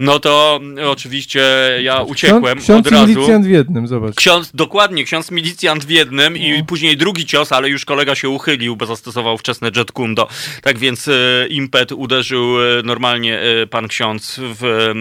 no 0.00 0.18
to 0.18 0.58
mm, 0.62 0.88
oczywiście 0.88 1.42
ja 1.82 2.02
uciekłem 2.02 2.15
Ksiądz, 2.16 2.46
ksiądz 2.62 2.86
od 2.86 2.92
i 2.92 2.94
razu. 2.94 3.06
milicjant 3.06 3.46
w 3.46 3.50
jednym, 3.50 3.86
zobacz. 3.86 4.14
Ksiądz, 4.14 4.50
dokładnie, 4.54 5.04
ksiądz 5.04 5.30
milicjant 5.30 5.84
w 5.84 5.90
jednym 5.90 6.36
i 6.36 6.58
No. 6.58 6.64
później 6.64 6.96
drugi 6.96 7.26
cios, 7.26 7.52
ale 7.52 7.68
już 7.68 7.84
kolega 7.84 8.14
się 8.14 8.28
uchylił, 8.28 8.76
bo 8.76 8.86
zastosował 8.86 9.38
wczesne 9.38 9.70
jet 9.76 9.92
kundo. 9.92 10.28
Tak 10.62 10.78
więc 10.78 11.08
e, 11.08 11.12
impet 11.50 11.92
uderzył 11.92 12.62
e, 12.62 12.82
normalnie 12.84 13.40
e, 13.40 13.66
pan 13.66 13.88
ksiądz 13.88 14.40
w, 14.40 14.64
e, 14.64 14.94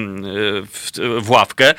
w, 0.72 0.92
w 1.26 1.30
ławkę. 1.30 1.74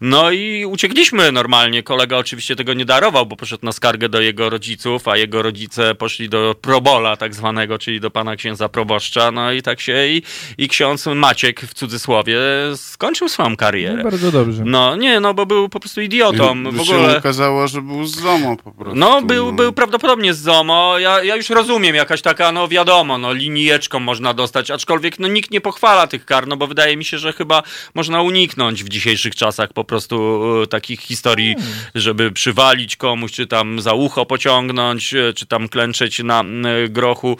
No 0.00 0.30
i 0.30 0.64
uciekliśmy 0.64 1.32
normalnie. 1.32 1.82
Kolega 1.82 2.16
oczywiście 2.16 2.56
tego 2.56 2.74
nie 2.74 2.84
darował, 2.84 3.26
bo 3.26 3.36
poszedł 3.36 3.66
na 3.66 3.72
skargę 3.72 4.08
do 4.08 4.20
jego 4.20 4.50
rodziców, 4.50 5.08
a 5.08 5.16
jego 5.16 5.42
rodzice 5.42 5.94
poszli 5.94 6.28
do 6.28 6.54
probola 6.60 7.16
tak 7.16 7.34
zwanego, 7.34 7.78
czyli 7.78 8.00
do 8.00 8.10
pana 8.10 8.36
księdza 8.36 8.68
proboszcza. 8.68 9.30
No 9.30 9.52
i 9.52 9.62
tak 9.62 9.80
się 9.80 10.06
i, 10.06 10.22
i 10.58 10.68
ksiądz 10.68 11.06
Maciek 11.14 11.60
w 11.60 11.74
cudzysłowie 11.74 12.38
skończył 12.76 13.28
swoją 13.28 13.56
karierę. 13.56 13.96
No, 13.96 14.02
bardzo 14.04 14.32
dobrze. 14.32 14.62
No 14.74 14.96
nie, 14.96 15.20
no 15.20 15.34
bo 15.34 15.46
był 15.46 15.68
po 15.68 15.80
prostu 15.80 16.00
idiotą. 16.00 16.64
By 16.64 16.72
W 16.72 16.84
się 16.84 16.96
ogóle. 16.96 17.18
okazało, 17.18 17.68
że 17.68 17.82
był 17.82 18.04
z 18.04 18.20
ZOMO 18.20 18.56
po 18.56 18.72
prostu. 18.72 18.98
No, 18.98 19.22
był, 19.22 19.52
był 19.52 19.72
prawdopodobnie 19.72 20.34
z 20.34 20.40
ZOMO. 20.40 20.98
Ja, 20.98 21.24
ja 21.24 21.36
już 21.36 21.50
rozumiem, 21.50 21.94
jakaś 21.94 22.22
taka, 22.22 22.52
no 22.52 22.68
wiadomo, 22.68 23.18
no 23.18 23.32
linijeczką 23.32 24.00
można 24.00 24.34
dostać, 24.34 24.70
aczkolwiek 24.70 25.18
no 25.18 25.28
nikt 25.28 25.50
nie 25.50 25.60
pochwala 25.60 26.06
tych 26.06 26.24
kar, 26.24 26.46
no 26.46 26.56
bo 26.56 26.66
wydaje 26.66 26.96
mi 26.96 27.04
się, 27.04 27.18
że 27.18 27.32
chyba 27.32 27.62
można 27.94 28.22
uniknąć 28.22 28.84
w 28.84 28.88
dzisiejszych 28.88 29.34
czasach 29.34 29.72
po 29.72 29.84
prostu 29.84 30.44
e, 30.62 30.66
takich 30.66 31.00
historii, 31.00 31.54
żeby 31.94 32.32
przywalić 32.32 32.96
komuś, 32.96 33.32
czy 33.32 33.46
tam 33.46 33.80
za 33.80 33.92
ucho 33.92 34.26
pociągnąć, 34.26 35.14
e, 35.14 35.32
czy 35.32 35.46
tam 35.46 35.68
klęczeć 35.68 36.18
na 36.18 36.40
e, 36.40 36.88
grochu, 36.88 37.36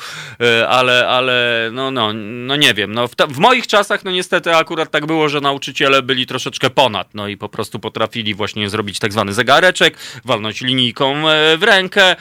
ale, 0.69 1.09
ale 1.09 1.69
no, 1.73 1.91
no, 1.91 2.13
no 2.13 2.57
nie 2.57 2.75
wiem. 2.75 2.95
No, 2.95 3.09
w, 3.09 3.15
ta, 3.15 3.27
w 3.27 3.39
moich 3.39 3.67
czasach, 3.67 4.05
no 4.05 4.11
niestety 4.11 4.57
akurat 4.57 4.91
tak 4.91 5.07
było, 5.07 5.29
że 5.29 5.41
nauczyciele 5.41 6.03
byli 6.03 6.27
troszeczkę 6.27 6.71
ponad, 6.71 7.14
no 7.15 7.29
i 7.29 7.37
po 7.37 7.49
prostu 7.49 7.79
potrafili 7.79 8.35
właśnie 8.35 8.71
zrobić 8.71 8.99
tak 8.99 9.13
zwany 9.13 9.33
zegareczek, 9.33 9.99
walnąć 10.25 10.61
linijką 10.61 11.29
e, 11.29 11.57
w 11.57 11.63
rękę 11.63 12.03
e, 12.13 12.17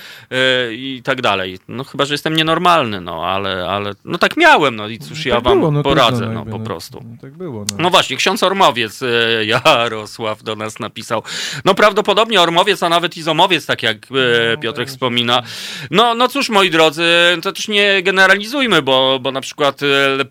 i 0.73 1.01
tak 1.03 1.21
dalej. 1.21 1.59
No 1.67 1.83
chyba, 1.83 2.05
że 2.05 2.13
jestem 2.13 2.35
nienormalny, 2.35 3.01
no 3.01 3.25
ale, 3.25 3.69
ale 3.69 3.91
no 4.05 4.17
tak 4.17 4.37
miałem, 4.37 4.75
no 4.75 4.87
i 4.87 4.99
cóż 4.99 5.25
ja 5.25 5.35
tak 5.35 5.43
wam 5.43 5.59
było, 5.59 5.71
no, 5.71 5.83
poradzę, 5.83 6.25
no 6.25 6.33
jakby, 6.33 6.51
po 6.51 6.57
no. 6.57 6.65
prostu. 6.65 7.03
No, 7.11 7.17
tak 7.21 7.33
było. 7.37 7.65
No. 7.69 7.75
No 7.79 7.89
właśnie, 7.89 8.17
ksiądz 8.17 8.43
Ormowiec 8.43 9.01
e, 9.03 9.05
Jarosław 9.45 10.43
do 10.43 10.55
nas 10.55 10.79
napisał. 10.79 11.23
No 11.65 11.75
prawdopodobnie 11.75 12.41
Ormowiec, 12.41 12.83
a 12.83 12.89
nawet 12.89 13.17
Izomowiec, 13.17 13.65
tak 13.65 13.83
jak 13.83 13.97
e, 13.97 14.57
Piotrek 14.57 14.87
wspomina. 14.87 15.43
No, 15.91 16.15
no 16.15 16.27
cóż, 16.27 16.49
moi 16.49 16.69
drodzy, 16.69 17.03
to 17.43 17.51
też 17.51 17.67
nie 17.67 18.03
generalizujmy, 18.03 18.81
bo, 18.81 19.19
bo 19.21 19.31
na 19.31 19.41
przykład 19.41 19.79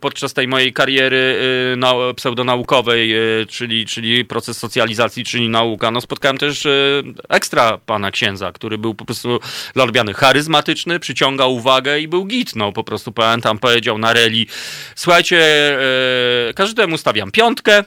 podczas 0.00 0.34
tej 0.34 0.48
mojej 0.48 0.72
kariery 0.72 1.36
na, 1.76 1.92
pseudonaukowej, 2.16 3.14
czyli, 3.48 3.86
czyli 3.86 4.24
proces 4.24 4.51
socjalizacji, 4.54 5.24
czyli 5.24 5.48
nauka, 5.48 5.90
no 5.90 6.00
spotkałem 6.00 6.38
też 6.38 6.66
e, 6.66 6.70
ekstra 7.28 7.78
pana 7.78 8.10
księdza, 8.10 8.52
który 8.52 8.78
był 8.78 8.94
po 8.94 9.04
prostu 9.04 9.40
dla 9.74 9.84
odmiany 9.84 10.14
charyzmatyczny, 10.14 11.00
przyciągał 11.00 11.54
uwagę 11.54 12.00
i 12.00 12.08
był 12.08 12.24
git, 12.24 12.56
no 12.56 12.72
po 12.72 12.84
prostu 12.84 13.12
pamiętam, 13.12 13.58
powiedział 13.58 13.98
na 13.98 14.12
reli, 14.12 14.46
słuchajcie, 14.94 15.38
e, 16.48 16.54
każdemu 16.54 16.98
stawiam 16.98 17.30
piątkę, 17.30 17.84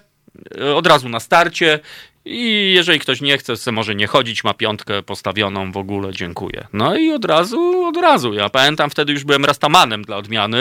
e, 0.57 0.75
od 0.75 0.87
razu 0.87 1.09
na 1.09 1.19
starcie 1.19 1.79
I 2.25 2.71
jeżeli 2.75 2.99
ktoś 2.99 3.21
nie 3.21 3.37
chce, 3.37 3.57
se 3.57 3.71
może 3.71 3.95
nie 3.95 4.07
chodzić, 4.07 4.43
ma 4.43 4.53
piątkę 4.53 5.03
postawioną 5.03 5.71
w 5.71 5.77
ogóle, 5.77 6.11
dziękuję. 6.13 6.67
No 6.73 6.97
i 6.97 7.11
od 7.11 7.25
razu, 7.25 7.85
od 7.85 7.97
razu. 7.97 8.33
Ja 8.33 8.49
pamiętam, 8.49 8.89
wtedy 8.89 9.13
już 9.13 9.23
byłem 9.23 9.45
rastamanem 9.45 10.01
dla 10.01 10.17
odmiany. 10.17 10.57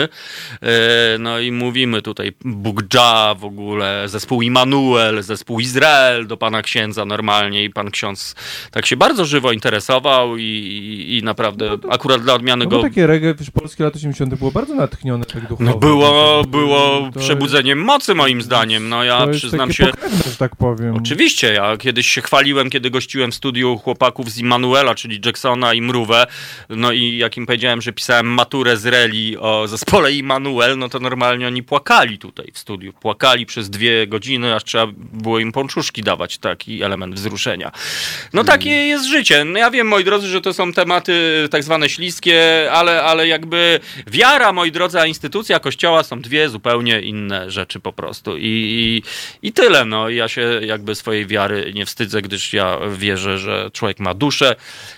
E, 0.61 0.67
No 1.19 1.39
i 1.39 1.51
mówimy 1.51 2.01
tutaj 2.01 2.31
Bugdża 2.45 3.35
w 3.35 3.45
ogóle, 3.45 4.03
zespół 4.09 4.41
Immanuel, 4.41 5.23
zespół 5.23 5.59
Izrael 5.59 6.27
do 6.27 6.37
pana 6.37 6.61
księdza 6.61 7.05
normalnie 7.05 7.63
i 7.63 7.69
pan 7.69 7.91
ksiądz 7.91 8.35
tak 8.71 8.85
się 8.85 8.97
bardzo 8.97 9.25
żywo 9.25 9.51
interesował 9.51 10.37
i, 10.37 10.41
i, 10.43 11.17
i 11.17 11.23
naprawdę 11.23 11.77
akurat 11.91 12.21
dla 12.21 12.33
odmiany 12.33 12.65
No 12.65 12.69
go... 12.71 12.81
takie 12.81 13.07
reggae, 13.07 13.33
wiesz, 13.35 13.51
polskie 13.51 13.83
lat 13.83 13.95
80. 13.95 14.35
było 14.35 14.51
bardzo 14.51 14.75
natchnione 14.75 15.25
tak 15.25 15.41
duchowo. 15.47 15.63
No 15.63 15.77
było, 15.77 16.43
było 16.43 17.09
To- 17.13 17.19
przebudzeniem 17.19 17.79
mocy 17.83 18.15
moim 18.15 18.41
zdaniem. 18.41 18.89
No 18.89 19.03
ja 19.03 19.25
to 19.25 19.31
przyznam 19.31 19.73
się... 19.73 19.85
pokrewne, 19.85 20.17
że 20.31 20.35
tak 20.37 20.55
powiem. 20.55 20.95
Oczywiście, 20.95 21.53
ja 21.55 21.77
kiedyś 21.77 22.07
się 22.07 22.21
chwaliłem, 22.21 22.69
kiedy 22.69 22.89
gościłem 22.89 23.31
w 23.31 23.35
studiu 23.35 23.77
chłopaków 23.77 24.31
z 24.31 24.37
Immanuela, 24.37 24.95
czyli 24.95 25.19
Jacksona 25.25 25.73
i 25.73 25.81
Mruwę, 25.81 26.27
no 26.69 26.91
i 26.91 27.17
jak 27.17 27.37
im 27.37 27.45
powiedziałem, 27.45 27.81
że 27.81 27.93
pisałem 27.93 28.27
maturę 28.27 28.77
z 28.77 28.85
Reli 28.85 29.37
o 29.37 29.67
zespole 29.67 30.13
Immanuel, 30.13 30.77
no 30.77 30.89
to 30.89 30.99
normalnie 30.99 31.47
oni 31.47 31.63
płakali 31.63 32.17
tutaj 32.17 32.51
w 32.53 32.57
studiu. 32.57 32.93
Płakali 32.93 33.45
przez 33.45 33.69
dwie 33.69 34.07
godziny, 34.07 34.55
aż 34.55 34.63
trzeba 34.63 34.87
było 34.97 35.39
im 35.39 35.51
pączuszki 35.51 36.01
dawać, 36.01 36.37
taki 36.37 36.83
element 36.83 37.15
wzruszenia. 37.15 37.71
No 38.33 38.43
takie 38.43 38.69
jest 38.69 39.05
życie. 39.05 39.45
No 39.45 39.59
ja 39.59 39.71
wiem, 39.71 39.87
moi 39.87 40.03
drodzy, 40.03 40.27
że 40.27 40.41
to 40.41 40.53
są 40.53 40.73
tematy 40.73 41.47
tak 41.51 41.63
zwane 41.63 41.89
śliskie, 41.89 42.69
ale, 42.71 43.03
ale 43.03 43.27
jakby 43.27 43.79
wiara, 44.07 44.53
moi 44.53 44.71
drodzy, 44.71 44.99
a 44.99 45.05
instytucja 45.05 45.59
kościoła 45.59 46.03
są 46.03 46.21
dwie 46.21 46.49
zupełnie 46.49 47.01
inne 47.01 47.51
rzeczy 47.51 47.79
po 47.79 47.93
prostu. 47.93 48.37
I, 48.37 48.43
i, 48.43 49.03
i 49.47 49.51
tyle. 49.53 49.85
No. 49.85 50.09
Ja 50.09 50.27
się 50.27 50.59
jakby 50.61 50.95
swojej 50.95 51.25
wiary 51.27 51.44
nie 51.73 51.85
wstydzę, 51.85 52.21
gdyż 52.21 52.53
ja 52.53 52.79
wierzę, 52.97 53.37
że 53.37 53.69
człowiek 53.73 53.99
ma 53.99 54.13
duszę 54.13 54.55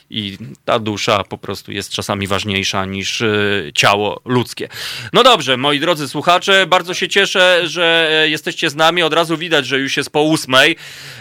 i 0.10 0.38
ta 0.66 0.80
dusza 0.80 1.24
po 1.24 1.38
prostu 1.38 1.72
jest 1.72 1.92
czasami 1.92 2.28
ważniejsza 2.28 2.86
niż 2.86 3.22
y, 3.22 3.72
ciało 3.76 4.22
ludzkie. 4.26 4.68
No 5.14 5.24
dobrze, 5.24 5.58
moi 5.58 5.80
drodzy 5.80 6.08
słuchacze, 6.08 6.66
bardzo 6.68 6.94
się 6.94 7.08
cieszę, 7.08 7.62
że 7.64 8.10
e, 8.12 8.30
jesteście 8.30 8.70
z 8.70 8.76
nami. 8.76 9.04
Od 9.04 9.14
razu 9.14 9.38
widać, 9.38 9.66
że 9.66 9.80
już 9.80 9.98
jest 9.98 10.10
po 10.10 10.22
ósmej, 10.22 10.76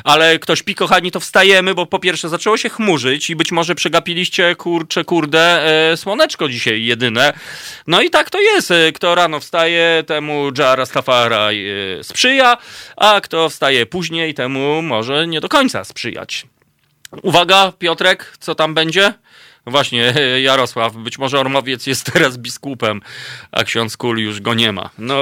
ale 0.05 0.39
ktoś 0.39 0.63
pi, 0.63 0.75
kochani, 0.75 1.11
to 1.11 1.21
wstajemy, 1.21 1.75
bo 1.75 1.87
po 1.87 1.99
pierwsze 1.99 2.29
zaczęło 2.29 2.57
się 2.57 2.69
chmurzyć 2.69 3.31
i 3.31 3.37
być 3.37 3.53
może 3.53 3.75
przegapiliście, 3.75 4.57
kurcze, 4.57 5.05
kurde, 5.05 5.67
e, 5.93 5.97
słoneczko 5.97 6.49
dzisiaj 6.49 6.85
jedyne. 6.85 7.33
No 7.87 8.03
i 8.03 8.11
tak 8.11 8.31
to 8.31 8.41
jest. 8.41 8.71
E, 8.71 8.93
Kto 8.93 9.15
rano 9.15 9.41
wstaje, 9.41 10.05
temu 10.07 10.51
Jah 10.59 10.77
Rastafari 10.77 11.67
e, 11.69 12.05
sprzyja, 12.05 12.57
a 12.97 13.21
kto 13.21 13.49
wstaje 13.49 13.87
później, 13.87 14.35
temu 14.35 14.83
może 14.83 15.27
nie 15.27 15.41
do 15.41 15.49
końca 15.49 15.85
sprzyjać. 15.85 16.47
Uwaga, 17.23 17.73
Piotrek, 17.79 18.37
co 18.41 18.55
tam 18.55 18.75
będzie? 18.75 19.15
Właśnie, 19.67 20.15
Jarosław, 20.43 20.97
być 20.97 21.19
może 21.19 21.41
Ormowiec 21.41 21.87
jest 21.87 22.13
teraz 22.13 22.39
biskupem, 22.39 23.01
a 23.53 23.65
ksiądz 23.65 23.97
Kul 23.97 24.19
już 24.19 24.41
go 24.41 24.55
nie 24.55 24.73
ma. 24.73 24.91
No, 24.99 25.19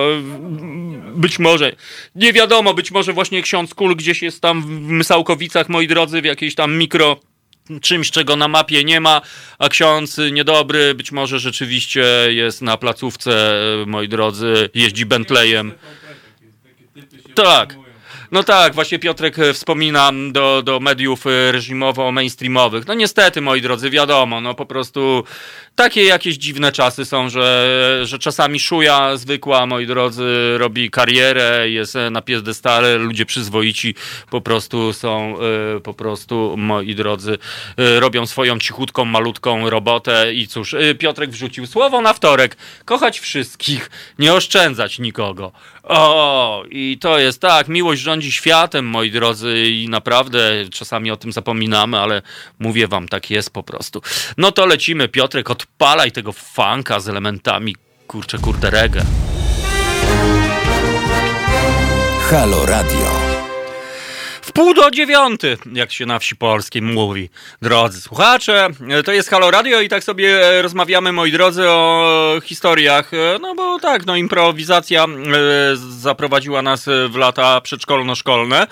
być 1.14 1.38
może, 1.38 1.72
nie 2.14 2.32
wiadomo, 2.32 2.74
być 2.74 2.90
może 2.90 3.12
właśnie 3.12 3.42
ksiądz 3.42 3.74
Kul 3.74 3.96
gdzieś 3.96 4.22
jest 4.22 4.40
tam 4.40 4.62
w 4.62 4.66
Mysałkowicach, 4.68 5.68
moi 5.68 5.86
drodzy, 5.86 6.22
w 6.22 6.24
jakiejś 6.24 6.54
tam 6.54 6.76
mikro 6.78 7.20
czymś, 7.80 8.10
czego 8.10 8.36
na 8.36 8.48
mapie 8.48 8.84
nie 8.84 9.00
ma, 9.00 9.20
a 9.58 9.68
ksiądz 9.68 10.20
niedobry 10.32 10.94
być 10.94 11.12
może 11.12 11.38
rzeczywiście 11.38 12.04
jest 12.28 12.62
na 12.62 12.76
placówce, 12.76 13.54
moi 13.86 14.08
drodzy, 14.08 14.70
jeździ 14.74 15.06
Bentleyem. 15.06 15.72
Tak. 17.34 17.83
No 18.32 18.42
tak, 18.42 18.74
właśnie 18.74 18.98
Piotrek 18.98 19.38
e, 19.38 19.52
wspomina 19.52 20.10
do, 20.32 20.62
do 20.62 20.80
mediów 20.80 21.26
e, 21.26 21.52
reżimowo-mainstreamowych. 21.52 22.86
No 22.86 22.94
niestety, 22.94 23.40
moi 23.40 23.62
drodzy, 23.62 23.90
wiadomo, 23.90 24.40
no 24.40 24.54
po 24.54 24.66
prostu 24.66 25.24
takie 25.74 26.04
jakieś 26.04 26.36
dziwne 26.36 26.72
czasy 26.72 27.04
są, 27.04 27.28
że, 27.28 28.00
że 28.02 28.18
czasami 28.18 28.60
szuja 28.60 29.16
zwykła, 29.16 29.66
moi 29.66 29.86
drodzy, 29.86 30.54
robi 30.58 30.90
karierę, 30.90 31.70
jest 31.70 31.96
e, 31.96 32.10
na 32.10 32.22
piedestale, 32.22 32.96
ludzie 32.96 33.26
przyzwoici 33.26 33.94
po 34.30 34.40
prostu 34.40 34.92
są, 34.92 35.34
po 35.84 35.94
prostu, 35.94 36.54
moi 36.58 36.94
drodzy, 36.94 37.38
robią 37.76 38.26
swoją 38.26 38.58
cichutką, 38.58 39.04
malutką 39.04 39.70
robotę 39.70 40.34
i 40.34 40.48
cóż, 40.48 40.74
Piotrek 40.98 41.30
wrzucił 41.30 41.66
słowo 41.66 42.00
na 42.00 42.12
wtorek, 42.12 42.56
kochać 42.84 43.20
wszystkich, 43.20 43.90
nie 44.18 44.34
oszczędzać 44.34 44.98
nikogo. 44.98 45.52
O, 45.88 46.64
i 46.70 46.98
to 47.00 47.18
jest 47.18 47.40
tak, 47.40 47.68
miłość 47.68 48.02
rządzi 48.02 48.32
światem, 48.32 48.86
moi 48.86 49.10
drodzy, 49.10 49.64
i 49.64 49.88
naprawdę 49.88 50.40
czasami 50.72 51.10
o 51.10 51.16
tym 51.16 51.32
zapominamy, 51.32 51.98
ale 51.98 52.22
mówię 52.58 52.88
wam, 52.88 53.08
tak 53.08 53.30
jest 53.30 53.50
po 53.50 53.62
prostu. 53.62 54.02
No 54.36 54.52
to 54.52 54.66
lecimy, 54.66 55.08
Piotrek, 55.08 55.50
odpalaj 55.50 56.12
tego 56.12 56.32
funka 56.32 57.00
z 57.00 57.08
elementami, 57.08 57.76
kurczę, 58.06 58.38
kurde, 58.38 58.70
reggae. 58.70 59.04
Halo 62.30 62.66
Radio. 62.66 63.23
Pół 64.54 64.74
do 64.74 64.90
dziewiąty, 64.90 65.58
jak 65.72 65.92
się 65.92 66.06
na 66.06 66.18
wsi 66.18 66.36
polskiej 66.36 66.82
mówi. 66.82 67.30
Drodzy 67.62 68.00
słuchacze, 68.00 68.68
to 69.04 69.12
jest 69.12 69.30
Halo 69.30 69.50
Radio 69.50 69.80
i 69.80 69.88
tak 69.88 70.04
sobie 70.04 70.62
rozmawiamy, 70.62 71.12
moi 71.12 71.32
drodzy, 71.32 71.68
o 71.68 72.40
historiach. 72.44 73.10
No 73.40 73.54
bo 73.54 73.78
tak, 73.80 74.06
no 74.06 74.16
improwizacja 74.16 75.04
e, 75.04 75.08
zaprowadziła 75.76 76.62
nas 76.62 76.86
w 77.08 77.16
lata 77.16 77.60
przedszkolno-szkolne. 77.60 78.66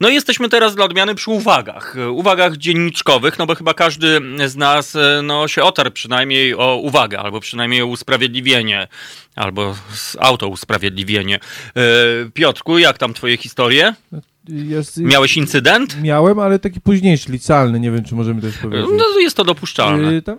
No 0.00 0.08
i 0.08 0.14
jesteśmy 0.14 0.48
teraz 0.48 0.74
dla 0.74 0.84
odmiany 0.84 1.14
przy 1.14 1.30
uwagach. 1.30 1.96
Uwagach 2.10 2.56
dzienniczkowych, 2.56 3.38
no 3.38 3.46
bo 3.46 3.54
chyba 3.54 3.74
każdy 3.74 4.20
z 4.46 4.56
nas 4.56 4.96
e, 4.96 5.20
no, 5.22 5.48
się 5.48 5.62
otarł 5.62 5.90
przynajmniej 5.90 6.54
o 6.54 6.76
uwagę, 6.76 7.18
albo 7.20 7.40
przynajmniej 7.40 7.82
o 7.82 7.86
usprawiedliwienie, 7.86 8.88
albo 9.36 9.76
auto 10.20 10.48
usprawiedliwienie. 10.48 11.36
E, 11.36 11.80
Piotrku, 12.34 12.78
jak 12.78 12.98
tam 12.98 13.14
twoje 13.14 13.36
historie? 13.36 13.94
Jest, 14.48 14.96
Miałeś 14.98 15.36
incydent? 15.36 16.02
Miałem, 16.02 16.38
ale 16.38 16.58
taki 16.58 16.80
późniejszy, 16.80 17.32
licealny, 17.32 17.80
nie 17.80 17.90
wiem, 17.90 18.04
czy 18.04 18.14
możemy 18.14 18.40
też 18.40 18.58
powiedzieć. 18.58 18.86
No 18.96 19.20
jest 19.20 19.36
to 19.36 19.44
dopuszczalne. 19.44 20.12
Yy, 20.12 20.22
tam... 20.22 20.38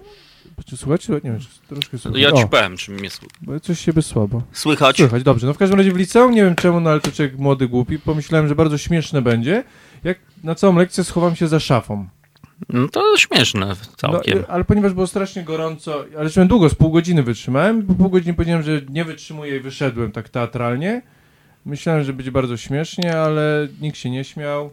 Czy 0.66 0.78
słuchać? 0.78 1.10
Nie 1.10 1.22
wiem, 1.22 1.40
troszkę 1.68 1.98
słychać. 1.98 2.22
Ja 2.22 2.32
ci 2.32 2.48
powiem, 2.48 2.78
czy 2.78 2.92
mnie 2.92 3.10
sły- 3.10 3.28
bo 3.42 3.60
coś 3.60 3.80
siebie 3.80 4.02
słabo. 4.02 4.42
słychać. 4.52 4.98
Słychać, 4.98 5.24
dobrze. 5.24 5.48
No 5.48 5.54
w 5.54 5.58
każdym 5.58 5.78
razie 5.78 5.92
w 5.92 5.98
liceum, 5.98 6.32
nie 6.32 6.44
wiem 6.44 6.56
czemu, 6.56 6.80
no 6.80 6.90
ale 6.90 7.00
to 7.00 7.12
człowiek 7.12 7.38
młody, 7.38 7.68
głupi, 7.68 8.00
pomyślałem, 8.00 8.48
że 8.48 8.56
bardzo 8.56 8.78
śmieszne 8.78 9.22
będzie, 9.22 9.64
jak 10.04 10.20
na 10.44 10.56
całą 10.56 10.76
lekcję 10.76 11.04
schowam 11.04 11.36
się 11.36 11.48
za 11.48 11.60
szafą. 11.60 12.08
No 12.70 12.88
to 12.88 13.18
śmieszne 13.18 13.76
całkiem. 13.98 14.38
No, 14.38 14.44
y, 14.44 14.48
ale 14.48 14.64
ponieważ 14.64 14.94
było 14.94 15.08
strasznie 15.08 15.44
gorąco, 15.44 16.06
ale 16.18 16.46
długo, 16.46 16.70
z 16.70 16.76
pół 16.76 16.92
godziny 16.92 17.24
wytrzymałem, 17.24 17.84
po 17.84 17.94
pół 17.94 18.10
godziny 18.10 18.34
powiedziałem, 18.34 18.64
że 18.64 18.82
nie 18.90 19.06
wytrzymuję 19.06 19.58
i 19.58 19.60
wyszedłem 19.60 20.12
tak 20.12 20.30
teatralnie. 20.30 21.02
Myślałem, 21.66 22.04
że 22.04 22.14
będzie 22.14 22.32
bardzo 22.32 22.58
śmiesznie, 22.58 23.18
ale 23.20 23.68
nikt 23.82 23.98
się 23.98 24.10
nie 24.10 24.24
śmiał. 24.24 24.70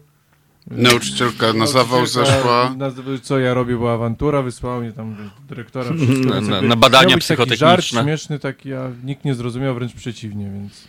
Nauczycielka 0.71 1.53
na 1.53 1.67
zawał 1.67 2.07
zeszła. 2.07 2.75
Na, 2.77 2.91
co 3.23 3.39
ja 3.39 3.55
robię 3.55 3.77
była 3.77 3.95
awantura, 3.95 4.43
wysłała 4.43 4.81
mnie 4.81 4.93
tam 4.93 5.17
do 5.17 5.23
dyrektora. 5.49 5.91
wszystko, 5.97 6.29
Na- 6.29 6.41
na- 6.41 6.63
na 6.63 6.77
badania 6.77 7.05
być 7.05 7.13
taki 7.13 7.21
psychotechniczne. 7.21 7.67
żart 7.69 7.85
śmieszny 7.85 8.39
taki, 8.39 8.75
a 8.75 8.91
nikt 9.05 9.25
nie 9.25 9.35
zrozumiał, 9.35 9.75
wręcz 9.75 9.93
przeciwnie, 9.93 10.51
więc... 10.55 10.89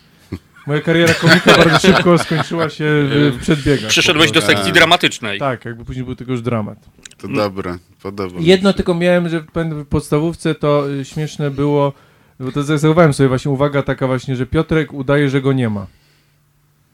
Moja 0.68 0.82
kariera 0.82 1.14
komika 1.14 1.58
bardzo 1.58 1.80
szybko 1.80 2.18
skończyła 2.18 2.70
się 2.70 2.86
w, 2.86 3.36
w 3.38 3.42
przedbiegach. 3.42 3.90
Przyszedłeś 3.90 4.32
do 4.32 4.42
sekcji 4.42 4.74
dramatycznej. 4.74 5.40
Tak, 5.40 5.66
jakby 5.66 5.86
później 5.86 6.06
był 6.06 6.16
tylko 6.16 6.32
już 6.32 6.42
dramat. 6.42 6.78
To 7.18 7.28
dobre, 7.28 7.78
podoba 8.02 8.40
mi 8.40 8.46
Jedno 8.46 8.70
się. 8.70 8.74
tylko 8.74 8.94
miałem, 8.96 9.30
że 9.30 9.44
w 9.56 9.86
podstawówce 9.86 10.56
to 10.56 10.90
y, 10.92 11.06
śmieszne 11.06 11.52
było, 11.52 11.94
bo 12.40 12.52
to 12.52 12.64
zachowałem 12.64 13.14
sobie 13.14 13.30
właśnie 13.30 13.52
uwaga 13.52 13.84
taka 13.84 14.08
właśnie, 14.08 14.36
że 14.36 14.46
Piotrek 14.46 14.94
udaje, 14.94 15.30
że 15.30 15.42
go 15.42 15.54
nie 15.54 15.70
ma. 15.70 15.88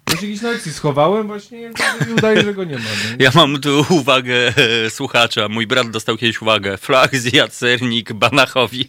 Ja 0.10 0.18
się 0.18 0.28
gdzieś 0.28 0.42
na 0.42 0.52
lekcji 0.52 0.74
schowałem 0.74 1.28
właśnie 1.28 1.72
i 2.10 2.14
udaje, 2.14 2.44
że 2.44 2.54
go 2.54 2.64
nie 2.64 2.76
ma. 2.76 2.82
Nie? 2.82 3.26
Ja 3.26 3.32
mam 3.36 3.62
tu 3.62 3.86
uwagę 3.90 4.54
e, 4.58 4.90
słuchacza. 4.90 5.50
Mój 5.50 5.68
brat 5.68 5.90
dostał 5.90 6.18
kiedyś 6.18 6.42
uwagę. 6.42 6.78
Flach 6.78 7.16
zjadł 7.16 7.54
sernik 7.54 8.14
Banachowi. 8.14 8.88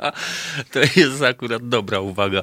to 0.72 0.80
jest 0.96 1.22
akurat 1.22 1.68
dobra 1.68 2.00
uwaga. 2.00 2.42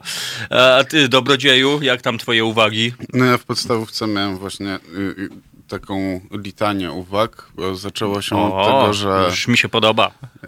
A 0.50 0.84
ty, 0.84 1.08
dobrodzieju, 1.10 1.80
jak 1.82 2.02
tam 2.02 2.18
twoje 2.18 2.46
uwagi? 2.46 2.94
No 3.14 3.26
ja 3.26 3.38
w 3.38 3.44
podstawówce 3.44 4.08
miałem 4.08 4.38
właśnie 4.38 4.76
y, 4.76 5.00
y, 5.00 5.30
taką 5.68 6.22
litanię 6.32 6.92
uwag, 6.92 7.52
bo 7.56 7.76
zaczęło 7.76 8.22
się 8.22 8.54
od 8.54 8.66
tego, 8.66 8.94
że 8.94 9.26
już 9.30 9.48
mi 9.48 9.58
się 9.58 9.70
podoba. 9.70 10.12
y, 10.44 10.48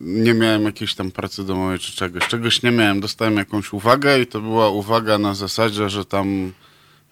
nie 0.00 0.34
miałem 0.34 0.62
jakiejś 0.64 0.94
tam 0.94 1.10
pracy 1.10 1.44
domowej 1.44 1.78
czy 1.78 1.92
czegoś. 1.92 2.26
Czegoś 2.28 2.62
nie 2.62 2.70
miałem, 2.70 3.00
dostałem 3.00 3.36
jakąś 3.36 3.72
uwagę 3.72 4.20
i 4.20 4.26
to 4.26 4.40
była 4.40 4.68
uwaga 4.68 5.18
na 5.18 5.34
zasadzie, 5.34 5.90
że 5.90 6.04
tam 6.04 6.52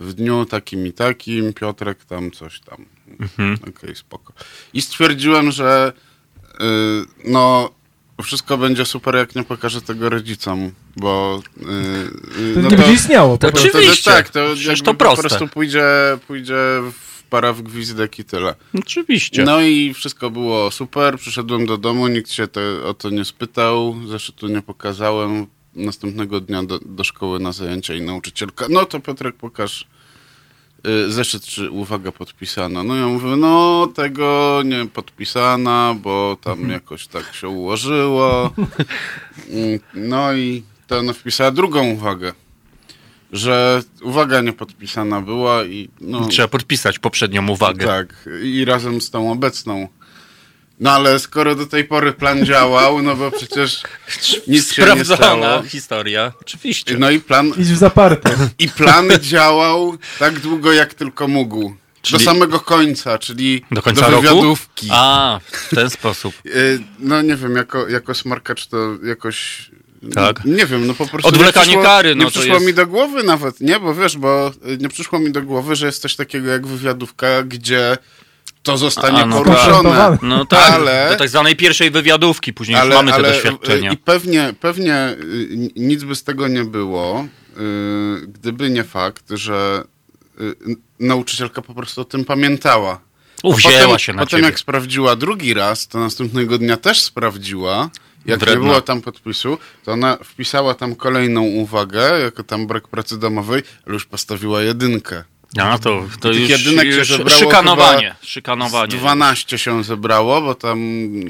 w 0.00 0.12
dniu 0.12 0.44
takim 0.44 0.86
i 0.86 0.92
takim 0.92 1.52
Piotrek 1.52 2.04
tam 2.04 2.30
coś 2.30 2.60
tam. 2.60 2.84
Mhm. 3.20 3.58
Okej, 3.68 3.94
spoko. 3.96 4.32
I 4.74 4.82
stwierdziłem, 4.82 5.50
że 5.52 5.92
y, 6.54 6.54
no 7.24 7.70
wszystko 8.22 8.58
będzie 8.58 8.84
super, 8.84 9.14
jak 9.16 9.34
nie 9.34 9.44
pokażę 9.44 9.80
tego 9.82 10.08
rodzicom, 10.08 10.72
bo 10.96 11.42
y, 11.56 11.60
y, 11.62 12.54
To 12.54 12.60
no 12.60 12.70
nie 12.70 12.76
będzie 12.76 12.92
istniało. 12.92 13.38
Po 13.38 13.46
To 13.46 13.52
to, 13.52 13.68
Oczywiście. 13.68 14.10
tak, 14.10 14.28
to 14.28 14.40
to 14.84 14.84
po 14.84 14.94
proste. 14.94 15.28
prostu 15.28 15.48
pójdzie, 15.48 15.84
pójdzie 16.26 16.54
w 16.92 17.09
para 17.30 17.52
w 17.52 17.62
gwizdek 17.62 18.18
i 18.18 18.24
tyle. 18.24 18.54
Oczywiście. 18.78 19.44
No 19.44 19.60
i 19.60 19.94
wszystko 19.94 20.30
było 20.30 20.70
super, 20.70 21.18
przyszedłem 21.18 21.66
do 21.66 21.78
domu, 21.78 22.08
nikt 22.08 22.30
się 22.30 22.46
o 22.84 22.94
to 22.94 23.10
nie 23.10 23.24
spytał, 23.24 23.96
zeszytu 24.08 24.48
nie 24.48 24.62
pokazałem. 24.62 25.46
Następnego 25.74 26.40
dnia 26.40 26.62
do, 26.62 26.78
do 26.78 27.04
szkoły 27.04 27.38
na 27.40 27.52
zajęcia 27.52 27.94
i 27.94 28.02
nauczycielka, 28.02 28.66
no 28.70 28.84
to 28.84 29.00
Piotrek 29.00 29.36
pokaż 29.36 29.86
y, 30.86 31.12
zeszyt, 31.12 31.44
czy 31.44 31.70
uwaga 31.70 32.12
podpisana. 32.12 32.82
No 32.82 32.96
ja 32.96 33.06
mówię, 33.06 33.36
no 33.36 33.86
tego 33.94 34.60
nie 34.64 34.86
podpisana, 34.86 35.96
bo 36.02 36.36
tam 36.42 36.70
jakoś 36.70 37.06
tak 37.06 37.34
się 37.34 37.48
ułożyło. 37.48 38.50
Mm, 39.50 39.80
No 39.94 40.32
i 40.32 40.62
to 40.86 40.98
ona 40.98 41.12
wpisała 41.12 41.50
drugą 41.50 41.86
uwagę, 41.90 42.32
że 43.32 43.82
uwaga 44.02 44.40
nie 44.40 44.52
podpisana 44.52 45.20
była 45.20 45.64
i 45.64 45.88
no... 46.00 46.28
Trzeba 46.28 46.48
podpisać 46.48 46.98
poprzednią 46.98 47.48
uwagę. 47.48 47.86
Tak, 47.86 48.28
i 48.42 48.64
razem 48.64 49.00
z 49.00 49.10
tą 49.10 49.32
obecną. 49.32 49.88
No 50.80 50.90
ale 50.92 51.18
skoro 51.18 51.54
do 51.54 51.66
tej 51.66 51.84
pory 51.84 52.12
plan 52.12 52.44
działał, 52.46 53.02
no 53.02 53.16
bo 53.16 53.30
przecież 53.30 53.82
nic 54.48 54.72
się 54.72 54.82
nie 54.82 54.88
Sprawdzona 54.88 55.16
stało. 55.16 55.62
historia. 55.62 56.32
Oczywiście. 56.40 56.98
No 56.98 57.10
i 57.10 57.20
plan, 57.20 57.48
Idź 57.48 57.56
w 57.68 57.76
zaparte. 57.76 58.36
i 58.58 58.68
plan 58.68 59.08
działał 59.20 59.96
tak 60.18 60.38
długo, 60.40 60.72
jak 60.72 60.94
tylko 60.94 61.28
mógł. 61.28 61.74
Czyli- 62.02 62.18
Do 62.18 62.24
samego 62.24 62.60
końca, 62.60 63.18
czyli 63.18 63.64
Do 63.70 63.82
końca 63.82 64.00
do 64.00 64.10
roku? 64.10 64.22
wywiadówki. 64.22 64.88
A, 64.92 65.40
w 65.52 65.74
ten 65.74 65.90
sposób. 65.90 66.34
Y, 66.46 66.80
No 66.98 67.22
nie 67.22 67.36
wiem, 67.36 67.56
jako, 67.56 67.88
jako 67.88 68.14
smarkacz 68.14 68.66
to 68.66 68.76
jakoś... 69.04 69.70
Tak. 70.14 70.44
Nie 70.44 70.66
wiem, 70.66 70.86
no 70.86 70.94
po 70.94 71.06
prostu... 71.06 71.28
Odwlekanie 71.28 71.66
nie 71.66 71.72
przyszło, 71.72 71.82
kary, 71.82 72.14
no 72.14 72.24
Nie 72.24 72.30
przyszło 72.30 72.54
jest- 72.54 72.66
mi 72.66 72.74
do 72.74 72.86
głowy 72.86 73.22
nawet, 73.22 73.60
nie? 73.60 73.80
Bo 73.80 73.94
wiesz, 73.94 74.16
bo 74.18 74.48
y, 74.68 74.76
nie 74.80 74.88
przyszło 74.88 75.18
mi 75.18 75.32
do 75.32 75.42
głowy, 75.42 75.76
że 75.76 75.86
jest 75.86 76.02
coś 76.02 76.16
takiego 76.16 76.50
jak 76.50 76.66
wywiadówka, 76.66 77.42
gdzie 77.42 77.96
to 78.62 78.78
zostanie 78.78 79.18
A, 79.22 79.26
no 79.26 79.36
poruszone. 79.44 79.90
tak. 79.90 80.22
No 80.22 80.44
tak, 80.46 80.72
Ale- 80.72 81.08
do 81.10 81.16
tak 81.16 81.28
zwanej 81.28 81.56
pierwszej 81.56 81.90
wywiadówki, 81.90 82.52
później 82.52 82.78
już 82.84 82.94
mamy 82.94 83.12
te 83.12 83.22
doświadczenia. 83.22 83.90
y, 83.90 83.94
I 83.94 83.96
pewnie, 83.96 84.54
pewnie 84.60 85.08
y, 85.20 85.70
nic 85.76 86.04
by 86.04 86.14
z 86.14 86.24
tego 86.24 86.48
nie 86.48 86.64
było, 86.64 87.26
gdyby 88.28 88.70
nie 88.70 88.84
fakt, 88.84 89.24
że 89.30 89.84
nauczycielka 91.00 91.62
po 91.62 91.74
prostu 91.74 92.00
o 92.00 92.04
tym 92.04 92.24
pamiętała. 92.24 93.00
Uwzięła 93.42 93.82
potem, 93.84 93.98
się 93.98 94.12
na 94.12 94.18
Potem 94.22 94.30
ciebie. 94.38 94.44
jak 94.50 94.58
sprawdziła 94.58 95.16
drugi 95.16 95.54
raz, 95.54 95.88
to 95.88 95.98
następnego 96.00 96.58
dnia 96.58 96.76
też 96.76 97.00
sprawdziła. 97.02 97.90
Jak 98.26 98.40
Wredna. 98.40 98.60
nie 98.60 98.68
było 98.68 98.80
tam 98.80 99.02
podpisu, 99.02 99.58
to 99.84 99.92
ona 99.92 100.18
wpisała 100.24 100.74
tam 100.74 100.94
kolejną 100.94 101.42
uwagę, 101.42 102.20
jako 102.20 102.44
tam 102.44 102.66
brak 102.66 102.88
pracy 102.88 103.18
domowej, 103.18 103.62
ale 103.86 103.94
już 103.94 104.06
postawiła 104.06 104.62
jedynkę. 104.62 105.24
A, 105.58 105.78
to, 105.78 106.04
to 106.20 106.32
już, 106.32 106.50
jedynek 106.50 106.92
się 106.92 106.98
już 106.98 107.08
zebrało 107.08 107.40
szykanowanie. 107.40 108.14
Szykanowanie. 108.22 108.88
12 108.88 109.58
się 109.58 109.84
zebrało, 109.84 110.42
bo 110.42 110.54
tam, 110.54 110.78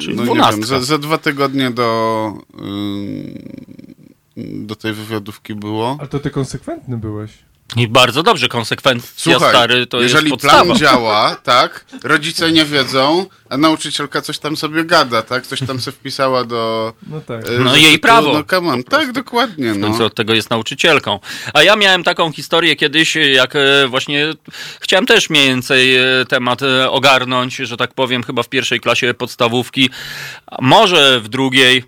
Czyli 0.00 0.16
no 0.16 0.24
nie 0.24 0.50
wiem, 0.50 0.64
za, 0.64 0.80
za 0.80 0.98
dwa 0.98 1.18
tygodnie 1.18 1.70
do, 1.70 2.32
ym, 2.60 3.38
do 4.66 4.76
tej 4.76 4.92
wywiadówki 4.92 5.54
było. 5.54 5.96
Ale 5.98 6.08
to 6.08 6.18
ty 6.18 6.30
konsekwentny 6.30 6.98
byłeś. 6.98 7.30
I 7.76 7.88
bardzo 7.88 8.22
dobrze, 8.22 8.48
konsekwencja 8.48 9.10
Słuchaj, 9.16 9.50
stary 9.50 9.86
to 9.86 10.00
jeżeli 10.00 10.30
jest 10.30 10.42
podstawa. 10.42 10.64
plan 10.64 10.78
działa, 10.78 11.36
tak, 11.42 11.84
rodzice 12.04 12.52
nie 12.52 12.64
wiedzą, 12.64 13.26
a 13.50 13.56
nauczycielka 13.56 14.22
coś 14.22 14.38
tam 14.38 14.56
sobie 14.56 14.84
gada, 14.84 15.22
tak, 15.22 15.46
coś 15.46 15.60
tam 15.60 15.80
sobie 15.80 15.96
wpisała 15.96 16.44
do... 16.44 16.92
No 17.06 17.20
tak. 17.20 17.48
y, 17.48 17.58
No 17.58 17.76
jej 17.76 17.98
prawo. 17.98 18.32
No 18.32 18.44
come 18.44 18.72
on, 18.72 18.84
tak, 18.84 19.12
dokładnie, 19.12 19.72
W 19.72 19.78
no. 19.78 19.88
końcu 19.88 20.04
od 20.04 20.14
tego 20.14 20.34
jest 20.34 20.50
nauczycielką. 20.50 21.20
A 21.54 21.62
ja 21.62 21.76
miałem 21.76 22.04
taką 22.04 22.32
historię 22.32 22.76
kiedyś, 22.76 23.16
jak 23.16 23.56
e, 23.56 23.86
właśnie 23.88 24.32
chciałem 24.80 25.06
też 25.06 25.30
mniej 25.30 25.48
więcej 25.48 25.96
e, 25.96 26.02
temat 26.28 26.62
e, 26.62 26.90
ogarnąć, 26.90 27.56
że 27.56 27.76
tak 27.76 27.94
powiem, 27.94 28.22
chyba 28.22 28.42
w 28.42 28.48
pierwszej 28.48 28.80
klasie 28.80 29.14
podstawówki, 29.14 29.90
a 30.46 30.56
może 30.60 31.20
w 31.20 31.28
drugiej. 31.28 31.84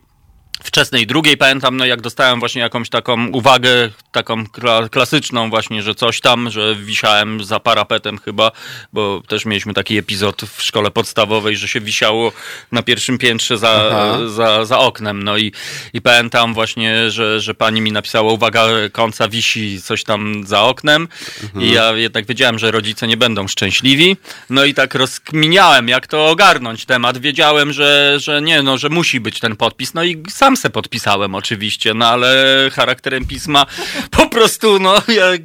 Wczesnej 0.64 1.06
drugiej 1.06 1.36
pamiętam, 1.36 1.76
no 1.76 1.84
jak 1.84 2.00
dostałem 2.00 2.40
właśnie 2.40 2.62
jakąś 2.62 2.88
taką 2.88 3.28
uwagę, 3.28 3.90
taką 4.12 4.44
kla- 4.44 4.88
klasyczną 4.90 5.50
właśnie, 5.50 5.82
że 5.82 5.94
coś 5.94 6.20
tam, 6.20 6.50
że 6.50 6.76
wisiałem 6.76 7.44
za 7.44 7.60
parapetem 7.60 8.18
chyba, 8.18 8.52
bo 8.92 9.22
też 9.28 9.44
mieliśmy 9.44 9.74
taki 9.74 9.98
epizod 9.98 10.42
w 10.56 10.62
szkole 10.62 10.90
podstawowej, 10.90 11.56
że 11.56 11.68
się 11.68 11.80
wisiało 11.80 12.32
na 12.72 12.82
pierwszym 12.82 13.18
piętrze 13.18 13.58
za, 13.58 14.18
za, 14.28 14.64
za 14.64 14.78
oknem. 14.78 15.22
No 15.22 15.38
i, 15.38 15.52
i 15.92 16.00
pamiętam 16.00 16.54
właśnie, 16.54 17.10
że, 17.10 17.40
że 17.40 17.54
pani 17.54 17.80
mi 17.80 17.92
napisała, 17.92 18.32
uwaga, 18.32 18.66
końca 18.92 19.28
wisi 19.28 19.82
coś 19.82 20.04
tam 20.04 20.46
za 20.46 20.62
oknem. 20.62 21.08
I 21.60 21.70
ja 21.70 21.92
jednak 21.92 22.26
wiedziałem, 22.26 22.58
że 22.58 22.70
rodzice 22.70 23.06
nie 23.06 23.16
będą 23.16 23.48
szczęśliwi. 23.48 24.16
No 24.50 24.64
i 24.64 24.74
tak 24.74 24.94
rozkminiałem, 24.94 25.88
jak 25.88 26.06
to 26.06 26.26
ogarnąć 26.26 26.84
temat. 26.84 27.18
Wiedziałem, 27.18 27.72
że, 27.72 28.14
że 28.20 28.42
nie, 28.42 28.62
no, 28.62 28.78
że 28.78 28.88
musi 28.88 29.20
być 29.20 29.40
ten 29.40 29.56
podpis. 29.56 29.94
No 29.94 30.04
i 30.04 30.22
sam 30.30 30.51
se 30.56 30.70
podpisałem 30.70 31.34
oczywiście, 31.34 31.94
no 31.94 32.06
ale 32.06 32.70
charakterem 32.72 33.26
pisma 33.26 33.66
po 34.10 34.26
prostu, 34.26 34.78
no 34.78 34.94
jak 35.08 35.42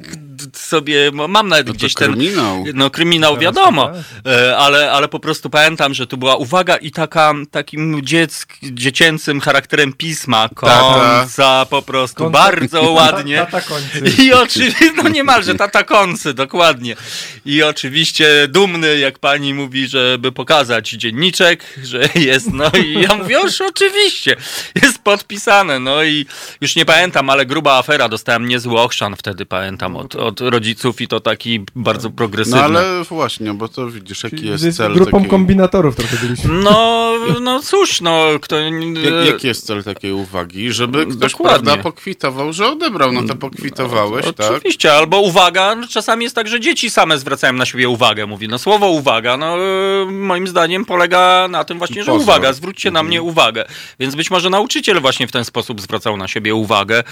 sobie, 0.52 1.10
mam 1.12 1.48
nawet 1.48 1.66
No 1.66 1.72
to 1.72 1.76
gdzieś 1.78 1.94
ten... 1.94 2.12
kryminał. 2.12 2.64
No 2.74 2.90
kryminał 2.90 3.32
Teraz 3.36 3.42
wiadomo, 3.44 3.86
tak. 4.24 4.32
e, 4.32 4.56
ale, 4.56 4.92
ale 4.92 5.08
po 5.08 5.20
prostu 5.20 5.50
pamiętam, 5.50 5.94
że 5.94 6.06
tu 6.06 6.16
była 6.16 6.36
uwaga 6.36 6.76
i 6.76 6.90
taka, 6.90 7.34
takim 7.50 8.06
dzieck, 8.06 8.52
dziecięcym 8.62 9.40
charakterem 9.40 9.92
pisma, 9.92 10.48
końca 10.54 11.66
po 11.66 11.82
prostu, 11.82 12.24
Końca- 12.24 12.30
bardzo 12.32 12.82
ładnie. 12.92 13.36
Tata 13.36 13.60
końcy. 13.60 14.22
I 14.22 14.32
oczywiście, 14.32 14.92
no 15.02 15.08
niemalże 15.08 15.54
tata 15.54 15.82
końcy, 15.84 16.34
dokładnie. 16.34 16.96
I 17.44 17.62
oczywiście 17.62 18.48
dumny, 18.48 18.98
jak 18.98 19.18
pani 19.18 19.54
mówi, 19.54 19.88
żeby 19.88 20.32
pokazać 20.32 20.90
dzienniczek, 20.90 21.64
że 21.84 22.08
jest, 22.14 22.52
no 22.52 22.70
i 22.84 22.92
ja 23.00 23.14
mówię, 23.14 23.36
już 23.42 23.60
oczywiście, 23.60 24.36
jest 24.82 24.98
podpisane, 24.98 25.78
no 25.78 26.02
i 26.04 26.26
już 26.60 26.76
nie 26.76 26.84
pamiętam, 26.84 27.30
ale 27.30 27.46
gruba 27.46 27.78
afera, 27.78 28.08
dostałem 28.08 28.48
niezły 28.48 28.80
ochrzan 28.80 29.16
wtedy, 29.16 29.46
pamiętam, 29.46 29.96
od, 29.96 30.16
od 30.28 30.40
rodziców 30.40 31.00
i 31.00 31.08
to 31.08 31.20
taki 31.20 31.60
bardzo 31.76 32.10
progresywny. 32.10 32.60
No 32.60 32.78
ale 32.78 33.04
właśnie, 33.04 33.54
bo 33.54 33.68
to 33.68 33.90
widzisz, 33.90 34.24
jaki 34.24 34.46
jest 34.46 34.64
z 34.64 34.76
cel 34.76 34.94
grupą 34.94 35.10
takiej... 35.10 35.30
kombinatorów 35.30 35.96
trochę 35.96 36.16
byliśmy. 36.16 36.54
No, 36.54 37.12
no 37.40 37.60
cóż, 37.62 38.00
no, 38.00 38.26
kto... 38.42 38.56
Jak, 38.58 39.26
jaki 39.26 39.46
jest 39.46 39.66
cel 39.66 39.84
takiej 39.84 40.12
uwagi? 40.12 40.72
Żeby 40.72 41.06
ktoś, 41.06 41.32
Dokładnie. 41.32 41.64
prawda, 41.64 41.82
pokwitował, 41.82 42.52
że 42.52 42.68
odebrał, 42.68 43.12
no 43.12 43.22
to 43.22 43.36
pokwitowałeś, 43.36 44.26
tak? 44.36 44.52
Oczywiście, 44.52 44.92
albo 44.92 45.20
uwaga, 45.20 45.74
no, 45.74 45.86
czasami 45.88 46.24
jest 46.24 46.34
tak, 46.34 46.48
że 46.48 46.60
dzieci 46.60 46.90
same 46.90 47.18
zwracają 47.18 47.52
na 47.52 47.66
siebie 47.66 47.88
uwagę. 47.88 48.26
Mówi, 48.26 48.48
no 48.48 48.58
słowo 48.58 48.88
uwaga, 48.88 49.36
no 49.36 49.56
e, 49.58 50.04
moim 50.10 50.48
zdaniem 50.48 50.84
polega 50.84 51.48
na 51.50 51.64
tym 51.64 51.78
właśnie, 51.78 52.04
że 52.04 52.12
Pozor. 52.12 52.22
uwaga, 52.22 52.52
zwróćcie 52.52 52.90
na 52.90 52.98
Mhm. 53.00 53.06
mnie 53.08 53.22
uwagę. 53.22 53.64
Więc 54.00 54.14
być 54.14 54.30
może 54.30 54.50
nauczyciel 54.50 55.00
właśnie 55.00 55.26
w 55.26 55.32
ten 55.32 55.44
sposób 55.44 55.80
zwracał 55.80 56.16
na 56.16 56.28
siebie 56.28 56.54
uwagę, 56.54 57.02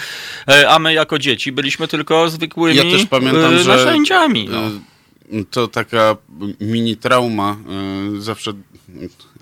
e, 0.49 0.69
a 0.69 0.79
my 0.79 0.95
jako 0.95 1.19
dzieci 1.19 1.53
byliśmy 1.53 1.89
tylko 1.89 2.31
zwykłymi 2.31 2.77
Ja 2.77 2.83
też 2.83 3.06
pamiętam, 3.11 3.55
e, 3.55 3.59
że 3.59 3.69
narzędziami. 3.77 4.49
No. 4.51 4.71
y, 5.39 5.45
to 5.51 5.69
taka 5.69 6.17
mini 6.61 6.97
trauma. 6.97 7.57
y, 8.17 8.21
Zawsze, 8.21 8.53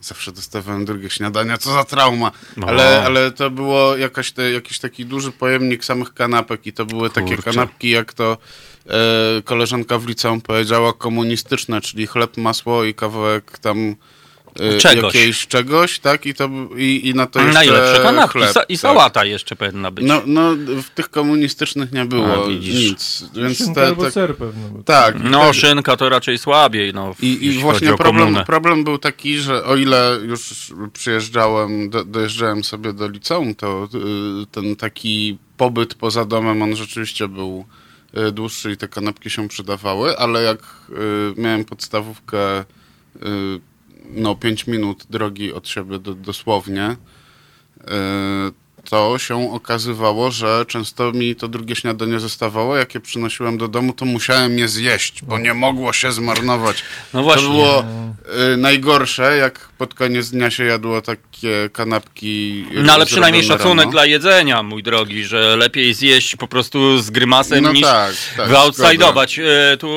zawsze 0.00 0.32
dostawałem 0.32 0.84
drugie 0.84 1.10
śniadania, 1.10 1.58
co 1.58 1.72
za 1.72 1.84
trauma. 1.84 2.30
No. 2.56 2.66
Ale, 2.66 3.02
ale 3.04 3.30
to 3.30 3.50
było 3.50 3.96
jakaś 3.96 4.32
te, 4.32 4.52
jakiś 4.52 4.78
taki 4.78 5.06
duży 5.06 5.32
pojemnik 5.32 5.84
samych 5.84 6.14
kanapek 6.14 6.66
i 6.66 6.72
to 6.72 6.86
były 6.86 7.10
takie 7.10 7.36
Kurczę. 7.36 7.42
kanapki, 7.52 7.90
jak 7.90 8.12
to 8.12 8.38
e, 8.86 9.42
koleżanka 9.42 9.98
w 9.98 10.06
liceum 10.06 10.40
powiedziała, 10.40 10.92
komunistyczne, 10.92 11.80
czyli 11.80 12.06
chleb, 12.06 12.36
masło 12.36 12.84
i 12.84 12.94
kawałek 12.94 13.58
tam 13.58 13.96
Czegoś. 14.78 15.14
jakiejś 15.14 15.46
czegoś, 15.46 15.98
tak? 15.98 16.26
I, 16.26 16.34
to, 16.34 16.48
i, 16.76 17.08
i 17.08 17.14
na 17.14 17.26
to 17.26 17.38
jeszcze 17.38 17.54
Najlepsze 17.54 18.02
kanapki 18.02 18.38
chleb, 18.38 18.50
Sa- 18.54 18.64
i 18.68 18.74
tak. 18.74 18.80
sałata 18.80 19.24
jeszcze 19.24 19.56
powinna 19.56 19.90
być. 19.90 20.04
No, 20.06 20.22
no, 20.26 20.50
w 20.82 20.90
tych 20.94 21.10
komunistycznych 21.10 21.92
nie 21.92 22.04
było 22.04 22.44
A, 22.44 22.48
widzisz. 22.48 22.74
nic. 22.74 23.24
Więc 23.36 23.58
Szynka 23.58 23.74
te, 23.74 23.86
albo 23.86 24.10
ser 24.10 24.36
pewno. 24.36 24.68
bo- 24.68 24.82
tak. 24.82 25.16
No, 25.24 25.40
tak. 25.40 25.54
szynka 25.54 25.96
to 25.96 26.08
raczej 26.08 26.38
słabiej, 26.38 26.94
no, 26.94 27.14
I, 27.20 27.46
i 27.46 27.58
właśnie 27.58 27.94
problem, 27.94 28.36
problem 28.46 28.84
był 28.84 28.98
taki, 28.98 29.38
że 29.38 29.64
o 29.64 29.76
ile 29.76 30.18
już 30.24 30.72
przyjeżdżałem, 30.92 31.90
do, 31.90 32.04
dojeżdżałem 32.04 32.64
sobie 32.64 32.92
do 32.92 33.08
liceum, 33.08 33.54
to 33.54 33.88
y, 34.42 34.46
ten 34.46 34.76
taki 34.76 35.38
pobyt 35.56 35.94
poza 35.94 36.24
domem, 36.24 36.62
on 36.62 36.76
rzeczywiście 36.76 37.28
był 37.28 37.64
y, 38.28 38.32
dłuższy 38.32 38.72
i 38.72 38.76
te 38.76 38.88
kanapki 38.88 39.30
się 39.30 39.48
przydawały, 39.48 40.18
ale 40.18 40.42
jak 40.42 40.58
y, 41.38 41.40
miałem 41.40 41.64
podstawówkę 41.64 42.60
y, 42.60 42.64
no 44.04 44.36
5 44.36 44.66
minut 44.66 45.06
drogi 45.10 45.52
od 45.52 45.68
siebie 45.68 45.98
do, 45.98 46.14
dosłownie, 46.14 46.96
y, 47.80 47.84
to 48.90 49.18
się 49.18 49.52
okazywało, 49.52 50.30
że 50.30 50.64
często 50.68 51.12
mi 51.12 51.36
to 51.36 51.48
drugie 51.48 51.76
śniadanie 51.76 52.20
zostawało. 52.20 52.76
Jak 52.76 52.94
je 52.94 53.00
przynosiłem 53.00 53.58
do 53.58 53.68
domu, 53.68 53.92
to 53.92 54.04
musiałem 54.04 54.58
je 54.58 54.68
zjeść, 54.68 55.22
bo 55.22 55.38
nie 55.38 55.54
mogło 55.54 55.92
się 55.92 56.12
zmarnować. 56.12 56.82
No 57.14 57.22
właśnie. 57.22 57.42
To 57.42 57.52
było 57.52 57.84
y, 58.52 58.56
najgorsze, 58.56 59.36
jak 59.36 59.68
pod 59.78 59.94
koniec 59.94 60.30
dnia 60.30 60.50
się 60.50 60.64
jadło 60.64 61.02
takie 61.02 61.70
kanapki. 61.72 62.64
No 62.74 62.92
ale 62.92 63.06
przynajmniej 63.06 63.44
szacunek 63.44 63.84
rano. 63.84 63.92
dla 63.92 64.06
jedzenia, 64.06 64.62
mój 64.62 64.82
drogi, 64.82 65.24
że 65.24 65.56
lepiej 65.56 65.94
zjeść 65.94 66.36
po 66.36 66.48
prostu 66.48 66.98
z 66.98 67.10
grymasem 67.10 67.64
No 67.64 67.72
niż 67.72 67.82
tak, 67.82 68.14
tak. 68.36 68.50
E, 69.38 69.76
Tu 69.76 69.88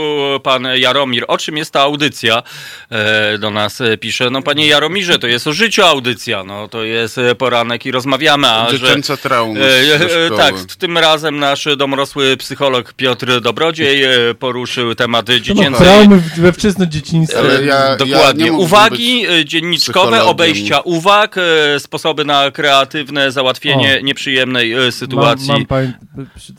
pan 0.44 0.68
Jaromir, 0.76 1.26
o 1.28 1.38
czym 1.38 1.58
jest 1.58 1.72
ta 1.72 1.82
audycja? 1.82 2.44
E, 2.90 3.38
Do 3.38 3.50
nas 3.50 3.82
e, 3.82 3.98
pisze, 3.98 4.30
no 4.30 4.42
panie 4.42 4.68
Jaromirze, 4.68 5.20
to 5.20 5.28
jest 5.28 5.48
o 5.48 5.54
życiu 5.54 5.84
audycja, 5.84 6.44
no 6.44 6.68
to 6.68 6.84
jest 6.84 7.18
e, 7.18 7.36
poranek 7.36 7.86
i 7.86 7.92
rozmawiamy, 7.92 8.48
a. 8.48 8.68
Dziecięce 8.80 9.18
traumy 9.18 9.60
E, 9.66 9.96
e, 9.96 10.10
szkoły. 10.10 10.38
Tak, 10.38 10.56
tym 10.78 10.98
razem 10.98 11.40
nasz 11.40 11.68
domorosły 11.78 12.38
psycholog 12.38 12.94
Piotr 12.94 13.42
Dobrodziej 13.42 14.04
e, 14.04 14.10
poruszył 14.40 14.96
temat 14.96 15.30
dziecięcej 15.30 15.74
traumy 15.74 16.22
we 16.38 16.54
wczesne 16.54 16.88
dzieciństwo. 16.88 17.40
Ale 17.40 17.66
ja- 17.66 17.96
Dokładnie. 17.96 18.44
nie 18.44 18.52
mógłbym 18.52 18.66
Uwagi 18.68 19.26
e, 19.28 19.46
dzienniczkowe, 19.46 20.24
obejścia 20.24 20.80
uwag, 20.80 21.36
e, 21.38 21.80
sposoby 21.80 22.26
na 22.26 22.52
kreatywne 22.52 23.32
załatwienie 23.32 23.98
O. 24.02 24.06
nieprzyjemnej 24.06 24.74
e, 24.74 24.92
sytuacji. 24.92 25.48
Mam, 25.48 25.58
mam 25.58 25.66
pań... 25.66 25.94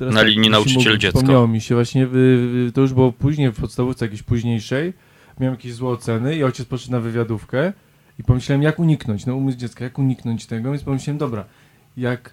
na 0.00 0.12
tak, 0.12 0.26
linii 0.26 0.38
mi 0.38 0.44
się 0.44 0.50
nauczyciel 0.50 0.92
mówi, 0.92 0.98
dziecko. 0.98 1.18
Wspomniało 1.18 1.48
mi 1.48 1.60
się 1.60 1.74
właśnie, 1.74 2.08
to 2.74 2.80
już 2.80 2.92
było 2.92 3.12
później, 3.12 3.50
w 3.50 3.60
podstawówce 3.60 4.04
jakiejś 4.04 4.22
późniejszej, 4.22 4.92
miałem 5.40 5.54
jakieś 5.56 5.74
złe 5.74 5.90
oceny 5.90 6.36
i 6.36 6.44
ojciec 6.44 6.66
poszedł 6.66 6.92
na 6.92 7.00
wywiadówkę 7.00 7.72
i 8.18 8.24
pomyślałem, 8.24 8.62
jak 8.62 8.78
uniknąć, 8.78 9.26
no 9.26 9.36
umysł 9.36 9.58
dziecka, 9.58 9.84
jak 9.84 9.98
uniknąć 9.98 10.46
tego, 10.46 10.70
więc 10.70 10.82
pomyślałem, 10.82 11.18
dobra, 11.18 11.44
jak 11.98 12.30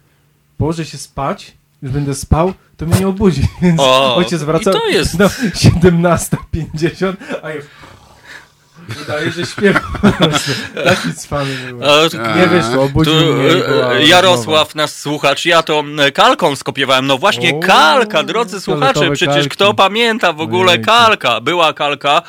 położę 0.58 0.86
się 0.86 0.98
spać, 0.98 1.54
już 1.82 1.92
będę 1.92 2.16
spał, 2.16 2.54
to 2.78 2.86
mnie 2.86 3.00
nie 3.00 3.08
obudzi, 3.08 3.48
więc 3.62 3.80
O, 3.80 4.16
ojciec 4.16 4.44
wraca 4.44 4.72
to 4.72 4.88
jest- 4.88 5.20
no, 5.20 5.26
17.50, 5.28 7.14
a 7.44 7.52
już 7.52 7.66
wydaje, 9.00 9.32
że 9.32 9.46
śpiewam. 9.46 9.82
Taki 10.84 11.14
cwany 11.14 11.56
Nie 12.36 12.48
wyszło, 12.48 12.84
obudził 12.84 13.14
Tu, 13.14 13.34
mnie. 13.34 13.50
e, 13.92 14.06
Jarosław, 14.08 14.76
nasz 14.76 14.92
słuchacz, 14.92 15.46
ja 15.46 15.64
to 15.64 15.84
e, 16.00 16.12
kalką 16.12 16.56
skopiowałem. 16.56 17.08
No 17.08 17.18
właśnie, 17.18 17.56
O, 17.56 17.60
kalka, 17.60 18.24
drodzy 18.24 18.62
słuchacze, 18.62 19.12
przecież 19.12 19.36
kalki. 19.36 19.50
kto 19.50 19.74
pamięta 19.74 20.34
w 20.34 20.42
ogóle 20.42 20.68
Ojejku. 20.72 20.86
kalka? 20.86 21.42
Była 21.42 21.74
kalka, 21.74 22.22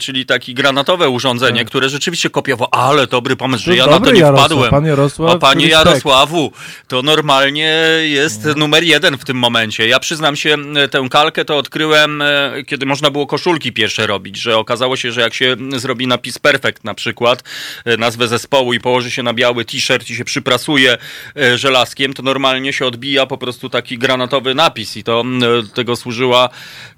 czyli 0.00 0.26
takie 0.26 0.54
granatowe 0.54 1.08
urządzenie, 1.08 1.58
Tak. 1.60 1.66
które 1.68 1.88
rzeczywiście 1.88 2.30
kopiowało. 2.30 2.74
Ale 2.74 3.06
dobry 3.06 3.36
pomysł, 3.36 3.64
że 3.64 3.70
To 3.70 3.76
ja 3.76 3.86
na 3.86 4.00
to 4.00 4.12
nie 4.12 4.20
Jarosław, 4.20 4.46
wpadłem. 4.50 4.70
pan 4.70 4.86
Jarosław, 4.86 5.34
A 5.34 5.38
panie. 5.38 5.66
Jarosławu, 5.68 6.52
to 6.88 7.02
normalnie 7.02 7.72
jest 8.02 8.44
numer 8.56 8.82
jeden 8.84 9.18
w 9.18 9.24
tym 9.24 9.36
momencie. 9.36 9.88
Ja 9.88 9.98
przyznam 10.00 10.36
się, 10.36 10.56
e, 10.76 10.88
tę 10.88 11.06
kalkę 11.10 11.44
to 11.44 11.56
odkryłem, 11.58 12.22
e, 12.22 12.52
kiedy 12.66 12.86
można 12.86 13.10
było 13.10 13.26
koszulki 13.26 13.72
pierwsze 13.72 14.06
robić, 14.06 14.36
że 14.36 14.56
okazało 14.56 14.96
się, 14.96 15.12
że 15.12 15.20
jak 15.20 15.34
się 15.34 15.56
zrobi 15.76 16.06
napis 16.06 16.38
perfect 16.38 16.84
na 16.84 16.94
przykład, 16.94 17.42
e, 17.84 17.96
nazwę 17.96 18.28
zespołu 18.28 18.72
i 18.72 18.80
położy 18.80 19.10
się 19.10 19.22
na 19.22 19.34
biały 19.34 19.64
t-shirt 19.64 20.10
i 20.10 20.16
się 20.16 20.24
przyprasuje 20.24 20.98
e, 21.36 21.58
żelazkiem, 21.58 22.14
to 22.14 22.22
normalnie 22.22 22.72
się 22.72 22.86
odbija 22.86 23.26
po 23.26 23.38
prostu 23.38 23.68
taki 23.70 23.98
granatowy 23.98 24.54
napis 24.54 24.96
i 24.96 25.04
to 25.04 25.24
e, 25.64 25.66
tego 25.74 25.96
służyła 25.96 26.48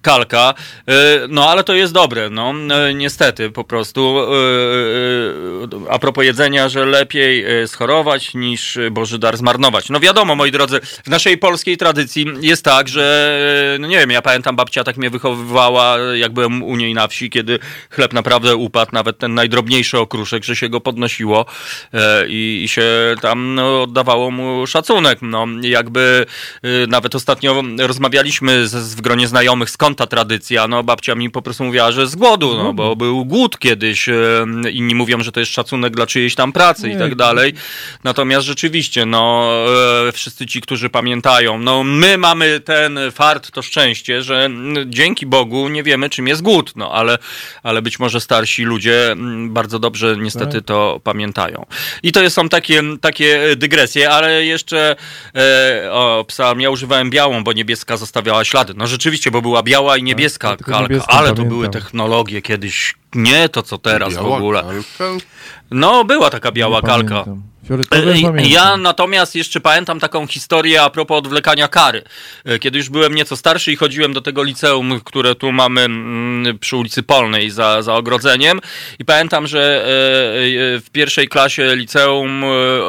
kalka. 0.02 0.54
E, 0.88 0.92
No 1.28 1.50
ale 1.50 1.64
to 1.64 1.74
jest 1.74 1.92
dobre, 1.92 2.30
no 2.30 2.50
e, 2.50 2.54
niestety 2.94 3.50
po 3.50 3.64
prostu. 3.64 4.18
e, 4.18 4.24
e, 5.86 5.90
A 5.90 5.98
propos 5.98 6.24
jedzenia, 6.24 6.68
że 6.68 6.86
lepiej 6.86 7.62
e, 7.62 7.68
schorować 7.68 8.34
niż 8.34 8.76
e, 8.76 8.90
Boży 8.90 9.18
dar 9.18 9.36
zmarnować. 9.36 9.90
No 9.90 10.00
wiadomo, 10.00 10.34
moi 10.36 10.50
drodzy, 10.50 10.80
w 10.80 11.08
naszej 11.08 11.38
polskiej 11.38 11.76
tradycji 11.76 12.26
jest 12.40 12.64
tak, 12.64 12.88
że 12.88 13.38
e, 13.74 13.78
no 13.78 13.88
nie 13.88 13.98
wiem, 13.98 14.10
ja 14.10 14.22
pamiętam 14.22 14.56
babcia 14.56 14.84
tak 14.84 14.96
mnie 14.96 15.10
wychowywała, 15.10 15.98
jak 15.98 16.32
byłem 16.32 16.62
u 16.62 16.76
niej 16.76 16.94
na 16.94 17.08
wsi, 17.08 17.30
kiedy 17.30 17.58
chleb 17.90 18.12
naprawdę 18.12 18.56
upadł, 18.56 18.90
nawet 18.92 19.18
ten 19.18 19.34
najdrobniejszy 19.34 19.98
okruszek, 19.98 20.44
że 20.44 20.56
się 20.56 20.68
go 20.68 20.80
podnosiło 20.80 21.46
e, 21.94 22.24
i, 22.28 22.64
się 22.68 23.14
tam 23.20 23.54
no, 23.54 23.82
oddawało 23.82 24.30
mu 24.30 24.66
szacunek. 24.66 25.18
No 25.22 25.46
jakby 25.62 26.26
e, 26.62 26.86
nawet 26.86 27.14
ostatnio 27.14 27.62
rozmawialiśmy 27.78 28.68
z 28.68 28.88
w 28.94 29.00
gronie 29.00 29.28
znajomych, 29.28 29.70
skąd 29.70 29.98
ta 29.98 30.06
tradycja. 30.06 30.68
No 30.68 30.82
babcia 30.82 31.14
mi 31.14 31.30
po 31.30 31.42
prostu 31.42 31.64
mówiła, 31.64 31.92
że 31.92 32.06
z 32.06 32.16
głodu, 32.16 32.47
no 32.56 32.72
bo 32.72 32.96
był 32.96 33.24
głód 33.24 33.58
kiedyś. 33.58 34.08
e, 34.08 34.14
Inni 34.72 34.94
mówią, 34.94 35.22
że 35.22 35.32
to 35.32 35.40
jest 35.40 35.52
szacunek 35.52 35.96
dla 35.96 36.06
czyjejś 36.06 36.34
tam 36.34 36.52
pracy 36.52 36.90
i 36.90 36.96
tak 36.98 37.14
dalej. 37.14 37.54
Natomiast 38.04 38.46
rzeczywiście, 38.46 39.06
no 39.06 39.50
e, 40.08 40.12
wszyscy 40.12 40.46
ci, 40.46 40.60
którzy 40.60 40.90
pamiętają, 40.90 41.58
no 41.58 41.84
my 41.84 42.18
mamy 42.18 42.60
ten 42.60 42.98
fart, 43.12 43.50
to 43.50 43.62
szczęście, 43.62 44.22
że 44.22 44.50
dzięki 44.86 45.26
Bogu 45.26 45.68
nie 45.68 45.82
wiemy, 45.82 46.10
czym 46.10 46.28
jest 46.28 46.42
głód, 46.42 46.72
no 46.76 46.92
ale, 46.92 47.18
ale 47.62 47.82
być 47.82 47.98
może 47.98 48.20
starsi 48.20 48.62
ludzie 48.64 49.16
bardzo 49.48 49.78
dobrze 49.78 50.16
niestety 50.16 50.52
Tak. 50.52 50.64
to 50.64 51.00
pamiętają. 51.04 51.66
I 52.02 52.12
to 52.12 52.30
są 52.30 52.48
takie, 52.48 52.82
takie 53.00 53.56
dygresje, 53.56 54.10
ale 54.10 54.44
jeszcze 54.44 54.96
e, 55.34 55.92
o, 55.92 56.24
psalm, 56.28 56.60
ja 56.60 56.70
używałem 56.70 57.10
białą, 57.10 57.44
bo 57.44 57.52
niebieska 57.52 57.96
zostawiała 57.96 58.44
ślady. 58.44 58.72
No 58.76 58.86
rzeczywiście, 58.86 59.30
bo 59.30 59.42
była 59.42 59.62
biała 59.62 59.96
i 59.96 60.02
niebieska 60.02 60.50
ja 60.50 60.56
tylko 60.56 60.72
kalka, 60.72 60.94
ale 61.06 61.28
to 61.28 61.34
pamiętam. 61.34 61.48
były 61.48 61.68
technologie 61.68 62.37
kiedyś, 62.42 62.94
nie 63.14 63.48
to 63.48 63.62
co 63.62 63.78
teraz 63.78 64.14
w 64.14 64.16
Biała 64.16 64.36
ogóle. 64.36 64.62
kalka? 64.62 65.24
No, 65.70 66.04
była 66.04 66.30
taka 66.30 66.52
biała 66.52 66.82
kalka. 66.82 67.24
Ja 68.44 68.76
natomiast 68.76 69.34
jeszcze 69.34 69.60
pamiętam 69.60 70.00
taką 70.00 70.26
historię 70.26 70.82
a 70.82 70.90
propos 70.90 71.18
odwlekania 71.18 71.68
kary. 71.68 72.02
E, 72.44 72.58
Kiedy 72.58 72.78
już 72.78 72.88
byłem 72.88 73.14
nieco 73.14 73.36
starszy 73.36 73.72
i 73.72 73.76
chodziłem 73.76 74.12
do 74.12 74.20
tego 74.20 74.42
liceum, 74.42 75.00
które 75.04 75.34
tu 75.34 75.52
mamy 75.52 75.80
mm, 75.80 76.58
przy 76.58 76.76
ulicy 76.76 77.02
Polnej 77.02 77.50
za, 77.50 77.82
za 77.82 77.94
ogrodzeniem. 77.94 78.60
I 78.98 79.04
pamiętam, 79.04 79.46
że 79.46 79.60
e, 79.60 80.76
e, 80.76 80.80
w 80.80 80.90
pierwszej 80.92 81.28
klasie 81.28 81.76
liceum 81.76 82.44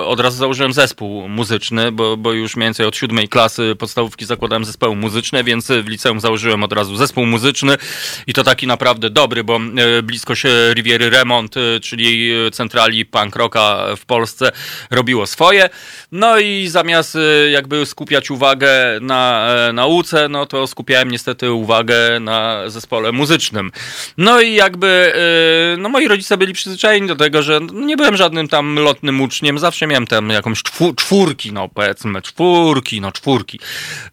od 0.06 0.20
razu 0.20 0.38
założyłem 0.38 0.74
zespół 0.74 1.30
muzyczny, 1.30 1.92
bo, 1.92 2.18
bo 2.18 2.34
już 2.34 2.56
mniej 2.56 2.68
więcej 2.68 2.86
od 2.86 2.96
siódmej 2.96 3.30
klasy 3.30 3.76
podstawówki 3.76 4.26
zakładałem 4.26 4.66
zespoły 4.66 4.96
muzyczne, 4.96 5.44
więc 5.44 5.68
w 5.68 5.88
liceum 5.88 6.20
założyłem 6.20 6.64
od 6.64 6.74
razu 6.74 6.96
zespół 6.96 7.26
muzyczny. 7.26 7.76
I 8.28 8.34
to 8.34 8.44
taki 8.44 8.68
naprawdę 8.68 9.10
dobry, 9.10 9.44
bo 9.44 9.60
blisko 10.04 10.36
się 10.36 10.50
Riviery 10.74 11.10
Remont, 11.10 11.56
czyli 11.82 12.32
centrali 12.52 13.06
punk 13.06 13.36
rocka 13.36 13.86
w 13.98 14.06
Polsce, 14.06 14.52
robiło 14.92 15.28
swoje. 15.28 15.70
No 16.12 16.40
i 16.40 16.68
zamiast 16.68 17.16
e, 17.16 17.50
jakby 17.50 17.86
skupiać 17.86 18.32
uwagę 18.32 18.70
na 19.02 19.48
e, 19.50 19.74
nauce, 19.74 20.30
no 20.30 20.46
to 20.46 20.68
skupiałem 20.68 21.12
niestety 21.12 21.52
uwagę 21.52 22.20
na 22.20 22.70
zespole 22.70 23.12
muzycznym. 23.12 23.72
No 24.18 24.42
i 24.42 24.54
jakby, 24.54 25.14
e, 25.74 25.78
no 25.78 25.90
moi 25.90 26.08
rodzice 26.08 26.38
byli 26.38 26.54
przyzwyczajeni 26.54 27.08
do 27.08 27.16
tego, 27.16 27.42
że 27.42 27.60
nie 27.74 27.98
byłem 27.98 28.18
żadnym 28.18 28.48
tam 28.48 28.76
lotnym 28.76 29.22
uczniem, 29.22 29.60
zawsze 29.60 29.88
miałem 29.88 30.08
tam 30.08 30.30
jakąś 30.30 30.64
czwórki, 30.96 31.54
no 31.54 31.70
powiedzmy, 31.70 32.22
czwórki, 32.22 33.02
no 33.02 33.12
czwórki. 33.12 33.60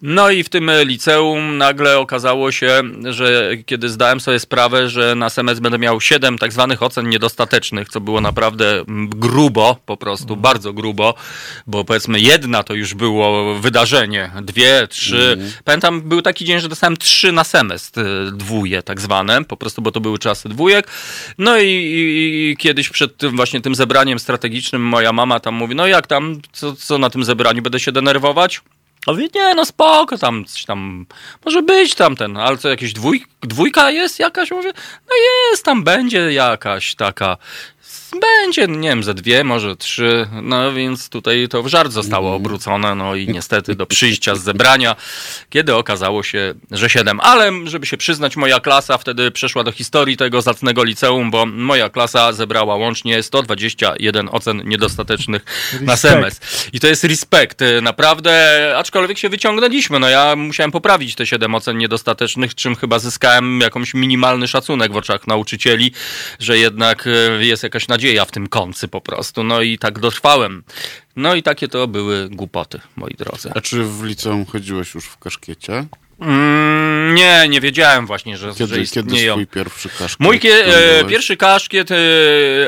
No 0.03 0.31
i 0.31 0.43
w 0.43 0.49
tym 0.49 0.71
liceum 0.85 1.59
nagle 1.59 1.99
okazało 1.99 2.53
się, 2.53 2.83
że 3.05 3.51
kiedy 3.67 3.89
zdałem 3.89 4.21
sobie 4.21 4.41
sprawę, 4.41 4.89
że 4.89 5.15
na 5.15 5.31
semestr 5.31 5.63
będę 5.63 5.79
miał 5.79 6.01
7 6.01 6.39
tak 6.39 6.53
zwanych 6.53 6.83
ocen 6.83 7.09
niedostatecznych, 7.09 7.89
co 7.89 8.01
było 8.01 8.21
naprawdę 8.21 8.85
grubo, 9.09 9.77
po 9.87 9.97
prostu 9.97 10.37
bardzo 10.47 10.73
grubo, 10.73 11.15
bo 11.67 11.85
powiedzmy 11.85 12.21
jedna 12.21 12.63
to 12.63 12.75
już 12.75 12.95
było 12.95 13.55
wydarzenie, 13.55 14.31
dwie, 14.43 14.89
trzy. 14.89 15.39
Pamiętam, 15.65 16.03
był 16.03 16.23
taki 16.23 16.45
dzień, 16.45 16.61
że 16.61 16.69
dostałem 16.69 16.97
trzy 16.97 17.33
na 17.33 17.45
semestr, 17.45 18.01
y, 18.01 18.33
dwóje 18.33 18.83
tak 18.83 19.01
zwane, 19.01 19.45
po 19.45 19.57
prostu, 19.57 19.83
bo 19.83 19.93
to 19.93 20.01
były 20.01 20.19
czasy 20.19 20.49
dwójek. 20.49 20.89
No 21.39 21.59
i, 21.59 21.69
i, 21.69 22.57
kiedyś 22.59 22.89
przed 22.89 23.17
tym 23.17 23.37
właśnie 23.37 23.61
tym 23.61 23.75
zebraniem 23.75 24.19
strategicznym 24.19 24.83
moja 24.83 25.13
mama 25.13 25.41
tam 25.41 25.55
mówi, 25.55 25.75
no 25.75 25.87
jak 25.87 26.07
tam, 26.07 26.41
co, 26.53 26.73
co 26.73 26.99
na 26.99 27.11
tym 27.11 27.25
zebraniu, 27.25 27.63
będę 27.63 27.81
się 27.81 27.93
denerwować? 27.93 28.61
A 29.07 29.13
mówię, 29.13 29.29
nie, 29.35 29.55
no 29.55 29.65
spoko, 29.65 30.19
tam 30.19 30.45
coś 30.45 30.65
tam, 30.65 31.07
może 31.45 31.63
być 31.63 31.95
tam 31.95 32.17
ten, 32.17 32.37
ale 32.37 32.59
co, 32.59 32.69
jakieś 32.69 32.93
dwój, 32.93 33.25
dwójka 33.41 33.91
jest 33.91 34.19
jakaś? 34.19 34.51
Mówię, 34.51 34.73
no 35.09 35.15
jest, 35.27 35.65
tam 35.65 35.85
będzie 35.85 36.33
jakaś 36.33 36.95
taka, 36.95 37.37
będzie, 38.21 38.67
nie 38.69 38.89
wiem, 38.89 39.03
ze 39.03 39.15
dwie, 39.15 39.45
może 39.45 39.77
trzy, 39.77 40.27
no 40.43 40.73
więc 40.73 41.09
tutaj 41.09 41.49
to 41.51 41.63
w 41.63 41.67
żart 41.67 41.93
zostało 41.93 42.35
obrócone, 42.35 42.95
no 42.95 43.15
i 43.15 43.29
niestety 43.29 43.75
do 43.75 43.87
przyjścia 43.87 44.35
z 44.35 44.43
zebrania, 44.43 44.97
kiedy 45.51 45.75
okazało 45.75 46.23
się, 46.23 46.55
że 46.71 46.91
siedem. 46.91 47.21
Ale 47.21 47.53
żeby 47.65 47.87
się 47.87 47.97
przyznać, 47.97 48.37
moja 48.37 48.61
klasa 48.61 48.99
wtedy 48.99 49.31
przeszła 49.31 49.65
do 49.65 49.73
historii 49.73 50.17
tego 50.17 50.43
zacnego 50.43 50.85
liceum, 50.85 51.31
bo 51.31 51.47
moja 51.47 51.89
klasa 51.89 52.33
zebrała 52.33 52.77
łącznie 52.77 53.23
121 53.23 54.29
ocen 54.33 54.63
niedostatecznych 54.69 55.45
na 55.81 55.97
semestr. 55.97 56.69
I 56.73 56.81
to 56.81 56.87
jest 56.87 57.05
respekt, 57.05 57.63
y, 57.63 57.83
naprawdę, 57.83 58.75
aczkolwiek 58.77 59.19
się 59.19 59.29
wyciągnęliśmy. 59.29 59.99
No 59.99 60.09
ja 60.09 60.37
musiałem 60.37 60.73
poprawić 60.73 61.15
te 61.15 61.27
7 61.27 61.55
ocen 61.55 61.79
niedostatecznych, 61.79 62.55
czym 62.55 62.77
chyba 62.77 62.99
zyskałem 62.99 63.61
jakąś 63.61 63.95
minimalny 63.95 64.49
szacunek 64.49 64.93
w 64.93 64.97
oczach 64.97 65.27
nauczycieli, 65.27 65.93
że 66.41 66.59
jednak 66.59 67.07
y, 67.07 67.47
jest 67.47 67.63
jakaś 67.63 67.77
jakaś 67.77 67.89
nadzieja 68.07 68.25
w 68.25 68.31
tym 68.31 68.47
końcu 68.49 68.89
po 68.89 69.01
prostu. 69.01 69.45
No 69.45 69.63
i 69.63 69.79
tak 69.79 69.99
dotrwałem. 69.99 70.63
No 71.17 71.35
i 71.35 71.43
takie 71.43 71.69
to 71.69 71.89
były 71.89 72.29
głupoty, 72.29 72.81
moi 72.97 73.15
drodzy. 73.15 73.51
A 73.55 73.61
czy 73.61 73.85
w 73.85 74.05
liceum 74.05 74.47
chodziłeś 74.47 74.95
już 74.95 75.05
w 75.05 75.19
kaszkiecie? 75.19 75.87
Mm, 76.21 76.96
nie, 77.15 77.47
nie 77.49 77.61
wiedziałem 77.61 78.07
właśnie, 78.07 78.37
że, 78.37 78.49
że 78.53 78.55
Kiedy, 78.59 78.71
kiedy 78.73 78.83
istnieją. 78.83 79.33
swój 79.35 79.47
pierwszy 79.47 79.89
kaszkiet? 79.89 80.21
Mój 80.21 80.37
e, 80.37 81.05
pierwszy 81.05 81.37
kaszkiet, 81.37 81.91
e, 81.91 81.97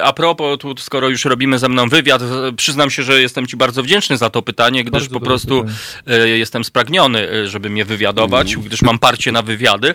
a 0.03 0.13
propos, 0.13 0.59
tu, 0.59 0.75
skoro 0.79 1.09
już 1.09 1.25
robimy 1.25 1.59
ze 1.59 1.69
mną 1.69 1.89
wywiad, 1.89 2.23
e, 2.23 2.27
przyznam 2.57 2.91
się, 2.91 3.03
że 3.03 3.21
jestem 3.21 3.47
ci 3.47 3.57
bardzo 3.57 3.83
wdzięczny 3.83 4.17
za 4.17 4.31
to 4.31 4.43
pytanie, 4.43 4.85
gdyż 4.85 4.93
Bardzo 5.03 5.15
po 5.21 5.27
prostu 5.27 5.65
e, 6.07 6.29
jestem 6.29 6.65
spragniony, 6.65 7.31
e, 7.31 7.49
żeby 7.49 7.71
mnie 7.71 7.85
wywiadować, 7.85 8.49
Mhm. 8.49 8.67
gdyż 8.69 8.83
mam 8.83 8.99
parcie 8.99 9.33
na 9.33 9.43
wywiady. 9.43 9.95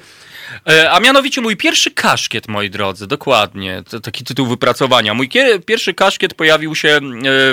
E, 0.70 0.92
A 0.92 1.00
mianowicie 1.00 1.42
mój 1.42 1.58
pierwszy 1.58 1.92
kaszkiet, 1.92 2.48
moi 2.48 2.70
drodzy, 2.70 3.08
dokładnie, 3.08 3.84
to 3.90 4.00
taki 4.00 4.24
tytuł 4.24 4.48
wypracowania. 4.48 5.14
Mój 5.14 5.30
kie- 5.30 5.60
pierwszy 5.66 5.94
kaszkiet 5.94 6.34
pojawił 6.34 6.76
się 6.76 6.90
e, 6.90 7.00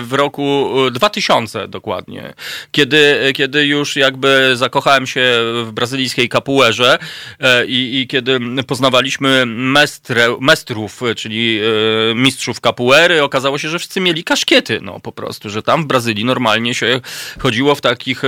w 0.00 0.12
roku 0.12 0.70
e, 0.86 0.90
2000 0.90 1.68
dokładnie, 1.68 2.32
kiedy, 2.72 3.32
kiedy 3.34 3.66
już 3.66 3.96
jakby 3.96 4.52
zakochałem 4.56 5.06
się 5.06 5.20
w 5.64 5.70
brazylijskiej 5.72 6.28
kapuerze 6.28 6.79
e, 6.84 7.66
i, 7.66 8.00
i 8.00 8.06
kiedy 8.06 8.40
poznawaliśmy 8.66 9.46
mestre, 9.46 10.36
mestrów, 10.40 11.02
e, 11.02 11.14
czyli 11.14 11.60
e, 11.60 12.14
mistrzów 12.14 12.60
kapuery, 12.60 13.22
okazało 13.22 13.58
się, 13.58 13.68
że 13.68 13.78
wszyscy 13.78 14.00
mieli 14.00 14.24
kaszkiety, 14.24 14.80
no 14.82 15.00
po 15.00 15.12
prostu, 15.12 15.50
że 15.50 15.62
tam 15.62 15.84
w 15.84 15.86
Brazylii 15.86 16.24
normalnie 16.24 16.74
się 16.74 17.00
chodziło 17.38 17.74
w 17.74 17.80
takich 17.80 18.22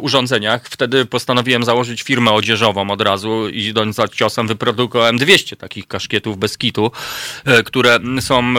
urządzeniach. 0.00 0.68
Wtedy 0.68 1.06
postanowiłem 1.06 1.64
założyć 1.64 2.02
firmę 2.02 2.32
odzieżową 2.32 2.90
od 2.90 3.00
razu 3.00 3.48
i 3.48 3.64
idąc 3.64 3.96
za 3.96 4.08
ciosem 4.08 4.46
wyprodukowałem 4.46 5.18
200 5.18 5.56
takich 5.56 5.88
kaszkietów 5.88 6.38
bez 6.38 6.58
kitu, 6.58 6.90
które 7.64 7.98
są 8.20 8.54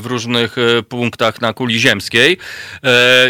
w 0.00 0.02
różnych 0.04 0.56
punktach 0.88 1.40
na 1.40 1.52
kuli 1.52 1.80
ziemskiej 1.80 2.38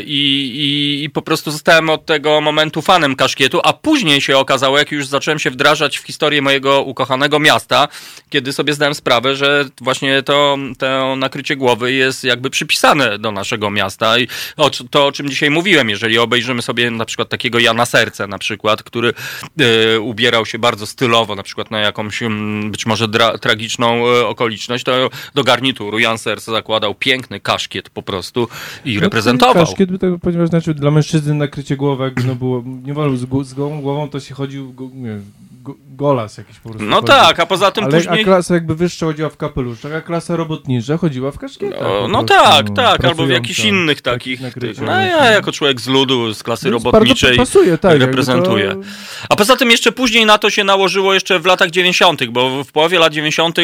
i, 0.04 0.52
i, 0.54 1.04
i 1.04 1.10
po 1.10 1.22
prostu 1.22 1.50
zostałem 1.50 1.90
od 1.90 2.06
tego 2.06 2.40
momentu 2.40 2.82
fanem 2.82 3.16
kaszkietu, 3.16 3.60
a 3.64 3.72
później 3.72 4.20
się 4.20 4.38
okazało, 4.38 4.78
jak 4.78 4.92
już 4.92 5.06
zacząłem 5.06 5.38
się 5.38 5.47
wdrażać 5.50 5.98
w 5.98 6.02
historię 6.02 6.42
mojego 6.42 6.82
ukochanego 6.82 7.38
miasta, 7.38 7.88
kiedy 8.30 8.52
sobie 8.52 8.72
zdałem 8.72 8.94
sprawę, 8.94 9.36
że 9.36 9.64
właśnie 9.80 10.22
to, 10.22 10.58
to 10.78 11.16
nakrycie 11.16 11.56
głowy 11.56 11.92
jest 11.92 12.24
jakby 12.24 12.50
przypisane 12.50 13.18
do 13.18 13.32
naszego 13.32 13.70
miasta 13.70 14.18
i 14.18 14.28
o, 14.56 14.70
to, 14.70 15.06
o 15.06 15.12
czym 15.12 15.28
dzisiaj 15.28 15.50
mówiłem, 15.50 15.90
jeżeli 15.90 16.18
obejrzymy 16.18 16.62
sobie 16.62 16.90
na 16.90 17.04
przykład 17.04 17.28
takiego 17.28 17.58
Jana 17.58 17.86
Serce 17.86 18.26
na 18.26 18.38
przykład, 18.38 18.82
który 18.82 19.12
e, 19.60 20.00
ubierał 20.00 20.46
się 20.46 20.58
bardzo 20.58 20.86
stylowo, 20.86 21.34
na 21.34 21.42
przykład 21.42 21.70
na 21.70 21.78
jakąś 21.80 22.22
mm, 22.22 22.70
być 22.70 22.86
może 22.86 23.06
tragiczną 23.40 24.08
e, 24.08 24.26
okoliczność, 24.26 24.84
to 24.84 25.10
do 25.34 25.44
garnituru 25.44 25.98
Jan 25.98 26.18
Serce 26.18 26.52
zakładał 26.52 26.94
piękny 26.94 27.40
kaszkiet 27.40 27.90
po 27.90 28.02
prostu 28.02 28.48
i 28.84 29.00
reprezentował. 29.00 29.66
Kaszkiet, 29.66 29.90
by 29.90 29.98
tak 29.98 30.10
ponieważ 30.22 30.48
znaczy 30.48 30.74
dla 30.74 30.90
mężczyzny 30.90 31.34
nakrycie 31.34 31.76
głowy, 31.76 32.04
jakby 32.04 32.24
no 32.24 32.34
było, 32.34 32.64
nie 32.84 32.94
wolno 32.94 33.16
z, 33.16 33.48
z 33.48 33.54
głową, 33.54 34.08
to 34.08 34.20
się 34.20 34.34
chodził, 34.34 34.74
nie, 34.94 35.20
go, 35.68 35.76
golas 35.98 36.38
jakiś 36.38 36.58
po 36.58 36.68
prostu. 36.68 36.88
No 36.88 37.02
tak, 37.02 37.40
a 37.40 37.46
poza 37.46 37.70
tym 37.70 37.84
Ale 37.84 37.92
później... 37.92 38.20
a 38.20 38.24
klasa 38.24 38.54
jakby 38.54 38.74
wyższa 38.74 39.06
chodziła 39.06 39.28
w 39.28 39.36
kapeluszach, 39.36 39.92
a 39.92 40.00
klasa 40.00 40.36
robotnicza 40.36 40.96
chodziła 40.96 41.30
w 41.30 41.38
kaszkietach. 41.38 41.80
No, 41.80 42.08
no 42.08 42.24
tak, 42.24 42.68
no, 42.68 42.74
tak, 42.74 43.04
albo 43.04 43.26
w 43.26 43.30
jakichś 43.30 43.64
innych 43.64 44.02
Tak, 44.02 44.14
takich. 44.14 44.40
no 44.80 44.92
ja 44.92 45.30
jako 45.30 45.52
człowiek 45.52 45.80
z 45.80 45.86
ludu, 45.86 46.34
z 46.34 46.42
klasy 46.42 46.70
Więc 46.70 46.84
robotniczej 46.84 47.36
pasuje, 47.36 47.78
tak, 47.78 48.00
reprezentuję. 48.00 48.70
To... 48.70 48.80
A 49.28 49.36
poza 49.36 49.56
tym 49.56 49.70
jeszcze 49.70 49.92
później 49.92 50.26
na 50.26 50.38
to 50.38 50.50
się 50.50 50.64
nałożyło 50.64 51.14
jeszcze 51.14 51.38
w 51.38 51.46
latach 51.46 51.70
90., 51.70 52.24
bo 52.26 52.64
w 52.64 52.72
połowie 52.72 52.98
lat 52.98 53.12
90. 53.12 53.58
e, 53.58 53.62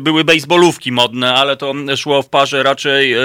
były 0.00 0.24
baseballówki 0.24 0.92
modne, 0.92 1.34
ale 1.34 1.56
to 1.56 1.74
szło 1.96 2.22
w 2.22 2.28
parze 2.28 2.62
raczej 2.62 3.12
e, 3.12 3.18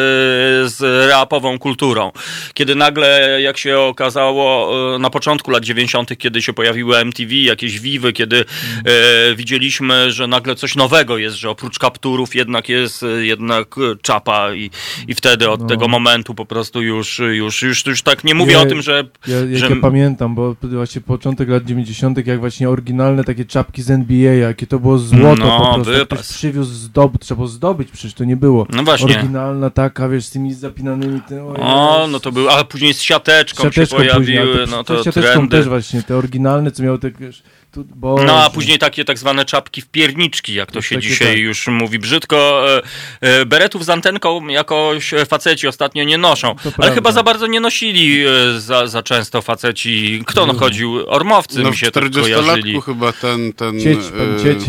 z 0.65 1.10
rapową 1.10 1.60
kulturą. 1.60 2.11
Kiedy 2.53 2.76
nagle, 2.76 3.41
jak 3.41 3.57
się 3.57 3.80
okazało, 3.80 4.72
e, 4.95 4.99
na 4.99 5.10
początku 5.10 5.51
lat 5.51 5.64
90., 5.64 6.18
kiedy 6.18 6.41
się 6.41 6.53
pojawiły 6.53 6.97
MTV, 6.97 7.35
jakieś 7.35 7.80
Vivy, 7.80 8.14
kiedy 8.20 8.46
e, 8.86 9.36
widzieliśmy, 9.36 10.12
że 10.12 10.28
nagle 10.28 10.56
coś 10.56 10.76
nowego 10.76 11.18
jest, 11.18 11.36
że 11.36 11.50
oprócz 11.50 11.80
kapturów 11.80 12.36
jednak 12.36 12.70
jest 12.70 13.04
e, 13.04 13.08
jednak 13.26 13.76
e, 13.78 13.82
czapa 14.02 14.54
i, 14.54 14.70
i 15.08 15.16
wtedy 15.16 15.50
od 15.50 15.62
No. 15.62 15.68
tego 15.68 15.88
momentu 15.88 16.36
po 16.36 16.46
prostu 16.46 16.82
już, 16.82 17.20
już, 17.20 17.62
już, 17.62 17.86
już 17.86 18.02
tak 18.02 18.24
nie 18.24 18.36
mówię 18.36 18.52
Nie, 18.54 18.60
o 18.60 18.66
tym, 18.66 18.82
że 18.82 19.04
Ja, 19.28 19.58
że- 19.58 19.70
ja 19.70 19.76
pamiętam, 19.82 20.36
bo 20.36 20.56
właśnie 20.64 21.02
początek 21.02 21.50
lat 21.50 21.66
90., 21.66 22.28
jak 22.28 22.40
właśnie 22.40 22.70
oryginalne 22.70 23.24
takie 23.24 23.46
czapki 23.46 23.82
z 23.82 23.91
NBA, 23.91 24.34
jakie 24.34 24.68
to 24.68 24.80
było 24.80 24.98
złoto 24.98 25.36
No, 25.46 25.60
po 25.60 25.74
prostu. 25.74 25.91
wypas. 25.94 26.20
Ktoś 26.20 26.38
przywiózł 26.38 26.74
zdobyć, 26.74 27.22
trzeba 27.22 27.36
było 27.36 27.48
zdobyć, 27.48 27.91
przecież 27.91 28.14
to 28.14 28.24
nie 28.24 28.38
było. 28.38 28.68
no 28.70 28.84
właśnie. 28.84 29.18
Oryginalna 29.18 29.70
taka, 29.70 30.10
wiesz, 30.10 30.26
z 30.26 30.30
tymi 30.32 30.54
zapinanymi... 30.54 31.22
Tym, 31.22 31.40
O, 31.58 32.08
no 32.12 32.20
to 32.20 32.32
był, 32.32 32.50
a 32.50 32.64
później 32.64 32.94
z 32.94 33.02
siateczką, 33.02 33.64
siateczką 33.64 34.04
się 34.04 34.10
później, 34.10 34.38
pojawiły, 34.38 34.66
to, 34.66 34.72
no 34.72 34.84
to 34.84 34.96
to 34.98 35.04
siateczką 35.04 35.32
trendy. 35.34 35.58
też 35.58 35.68
właśnie, 35.68 36.04
te 36.04 36.18
oryginalne, 36.18 36.72
co 36.72 36.84
miały 36.84 37.00
te, 37.00 37.12
wiesz, 37.12 37.44
tu, 37.72 37.86
bo... 37.96 38.24
No 38.24 38.44
a 38.44 38.50
później 38.50 38.80
takie 38.80 39.06
tak 39.06 39.18
zwane 39.18 39.46
czapki 39.46 39.82
w 39.82 39.88
pierniczki, 39.88 40.54
jak 40.54 40.72
to 40.72 40.82
się 40.82 40.96
Takie 40.96 41.08
dzisiaj 41.08 41.28
tak. 41.28 41.38
już 41.38 41.68
mówi 41.68 42.00
brzydko. 42.00 42.66
E, 42.70 42.82
e, 43.22 43.46
Beretów 43.46 43.86
z 43.86 43.90
antenką 43.90 44.48
jakoś 44.48 45.14
e, 45.14 45.26
faceci 45.26 45.68
ostatnio 45.68 46.04
nie 46.04 46.18
noszą. 46.18 46.48
Ale 46.48 46.72
prawda. 46.72 46.96
chyba 46.96 47.12
za 47.12 47.24
bardzo 47.24 47.48
nie 47.48 47.60
nosili 47.60 48.24
za, 48.58 48.88
za 48.88 49.04
często 49.04 49.41
faceci. 49.41 50.24
Kto 50.28 50.46
no 50.46 50.54
chodził? 50.54 51.04
Ormowcy 51.08 51.64
No 51.64 51.70
mi 51.70 51.76
w 51.76 51.80
się 51.80 51.91
tak 51.91 52.04
40-latku 52.04 52.22
kojarzyli. 52.22 52.82
chyba 52.82 53.14
ten, 53.14 53.54
ten 53.54 53.80
Cieć, 53.80 54.00
pan 54.00 54.44
Cieć 54.44 54.60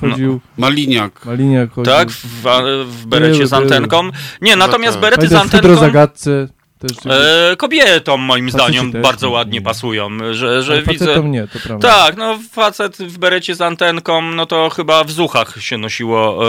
chodził, 0.00 0.40
Maliniak. 0.56 1.24
Maliniak 1.24 1.70
chodził. 1.70 1.92
Tak, 1.92 2.10
w, 2.10 2.44
w 2.86 3.06
berecie 3.06 3.46
z 3.46 3.52
antenką. 3.52 4.10
Nie, 4.40 4.56
natomiast 4.56 4.94
tak. 4.94 5.00
berety 5.00 5.28
z 5.28 5.32
w 5.32 5.36
antenką 5.36 5.68
hydrozagadce 5.68 6.46
też... 6.46 6.57
e, 7.06 7.56
kobietom 7.56 8.20
moim 8.20 8.50
zdaniem 8.50 8.92
bardzo 8.92 9.30
ładnie 9.30 9.62
pasują, 9.62 10.08
że, 10.32 10.62
że 10.62 10.82
widzę... 10.82 11.22
nie, 11.24 11.48
to 11.48 11.58
prawda. 11.58 11.88
Tak, 11.88 12.16
no 12.16 12.38
facet 12.52 12.96
w 12.96 13.18
berecie 13.18 13.54
z 13.54 13.60
antenką, 13.60 14.22
no 14.22 14.46
to 14.46 14.70
chyba 14.70 15.04
w 15.04 15.10
zuchach 15.10 15.54
się 15.60 15.78
nosiło 15.78 16.48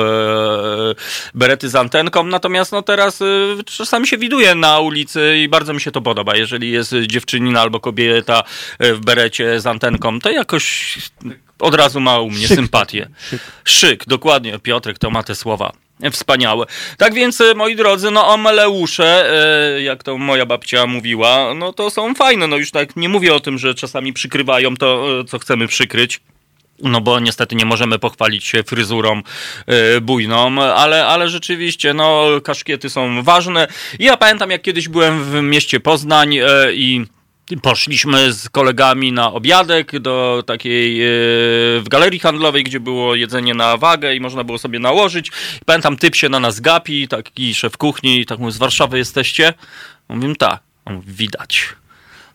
e, 0.92 0.96
berety 1.34 1.70
z 1.70 1.76
antenką, 1.76 2.24
natomiast 2.24 2.72
no 2.72 2.82
teraz 2.82 3.22
e, 3.22 3.26
czasami 3.66 4.08
się 4.08 4.18
widuje 4.18 4.56
na 4.56 4.80
ulicy 4.80 5.38
i 5.38 5.48
bardzo 5.48 5.74
mi 5.74 5.82
się 5.82 5.92
to 5.92 6.02
podoba, 6.02 6.36
jeżeli 6.36 6.72
jest 6.72 6.96
dziewczynina 7.08 7.62
albo 7.62 7.80
kobieta 7.80 8.44
e, 8.80 8.94
w 8.94 9.00
berecie 9.00 9.60
z 9.60 9.68
antenką, 9.68 10.20
to 10.20 10.32
jakoś 10.32 10.98
od 11.60 11.76
razu 11.76 12.00
ma 12.00 12.20
u 12.20 12.30
mnie 12.30 12.48
Szyk 12.48 12.58
sympatię. 12.58 13.10
szyk. 13.30 13.42
Szyk, 13.64 14.06
dokładnie, 14.08 14.60
Piotrek 14.60 15.00
to 15.00 15.10
ma 15.10 15.24
te 15.24 15.36
słowa. 15.36 15.72
Wspaniałe. 16.12 16.66
Tak 16.98 17.14
więc, 17.14 17.42
e, 17.42 17.54
moi 17.56 17.76
drodzy, 17.76 18.12
no 18.12 18.28
omeleusze, 18.28 19.32
e, 19.76 19.82
jak 19.82 20.04
to 20.04 20.18
moja 20.18 20.46
babcia 20.46 20.86
mówiła, 20.86 21.54
no 21.54 21.74
to 21.74 21.90
są 21.90 22.16
fajne. 22.16 22.48
No 22.48 22.58
już 22.58 22.72
tak 22.72 22.96
nie 22.96 23.10
mówię 23.10 23.34
o 23.34 23.40
tym, 23.40 23.58
że 23.58 23.76
czasami 23.76 24.14
przykrywają 24.14 24.78
to, 24.78 25.20
e, 25.20 25.24
co 25.24 25.40
chcemy 25.40 25.68
przykryć. 25.68 26.20
No 26.82 27.02
bo 27.02 27.20
niestety 27.20 27.56
nie 27.56 27.66
możemy 27.66 28.00
pochwalić 28.00 28.46
się 28.46 28.64
fryzurą 28.64 29.22
bujną, 30.02 30.62
ale, 30.62 31.06
ale 31.06 31.30
rzeczywiście, 31.30 31.94
no 31.94 32.28
kaszkiety 32.44 32.90
są 32.90 33.24
ważne. 33.24 33.68
Ja 34.00 34.18
pamiętam, 34.18 34.52
jak 34.52 34.62
kiedyś 34.62 34.90
byłem 34.90 35.24
w 35.24 35.42
mieście 35.42 35.80
Poznań 35.80 36.38
e, 36.38 36.74
i 36.74 37.06
Poszliśmy 37.58 38.34
z 38.34 38.50
kolegami 38.50 39.12
na 39.12 39.34
obiadek 39.34 40.00
do 40.00 40.44
takiej 40.48 41.02
e, 41.02 41.08
w 41.80 41.86
galerii 41.90 42.20
handlowej, 42.20 42.64
gdzie 42.64 42.80
było 42.80 43.16
jedzenie 43.16 43.54
na 43.54 43.78
wagę 43.78 44.16
i 44.16 44.20
można 44.20 44.44
było 44.44 44.58
sobie 44.58 44.80
nałożyć. 44.80 45.32
Pamiętam, 45.66 45.98
typ 45.98 46.16
się 46.16 46.30
na 46.30 46.40
nas 46.40 46.60
gapi, 46.60 47.08
taki 47.08 47.56
szef 47.56 47.78
kuchni, 47.78 48.26
tak 48.26 48.40
mówi, 48.40 48.52
z 48.52 48.58
Warszawy 48.58 48.98
jesteście? 48.98 49.54
Mówimy, 50.10 50.36
tak. 50.36 50.60
Widać. 51.08 51.76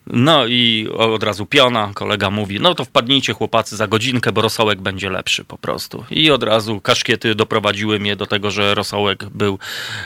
No 0.07 0.45
i 0.45 0.89
od 0.97 1.23
razu 1.23 1.45
piona, 1.45 1.91
kolega 1.93 2.29
mówi, 2.29 2.59
no 2.59 2.75
to 2.75 2.85
wpadnijcie 2.85 3.33
chłopacy 3.33 3.75
za 3.75 3.87
godzinkę, 3.87 4.31
bo 4.31 4.41
rosołek 4.41 4.81
będzie 4.81 5.09
lepszy 5.09 5.45
po 5.45 5.57
prostu. 5.57 6.05
I 6.11 6.31
od 6.31 6.43
razu 6.43 6.81
kaszkiety 6.81 7.35
doprowadziły 7.35 7.99
mnie 7.99 8.15
do 8.15 8.25
tego, 8.25 8.51
że 8.51 8.75
rosołek 8.75 9.25
był 9.29 9.59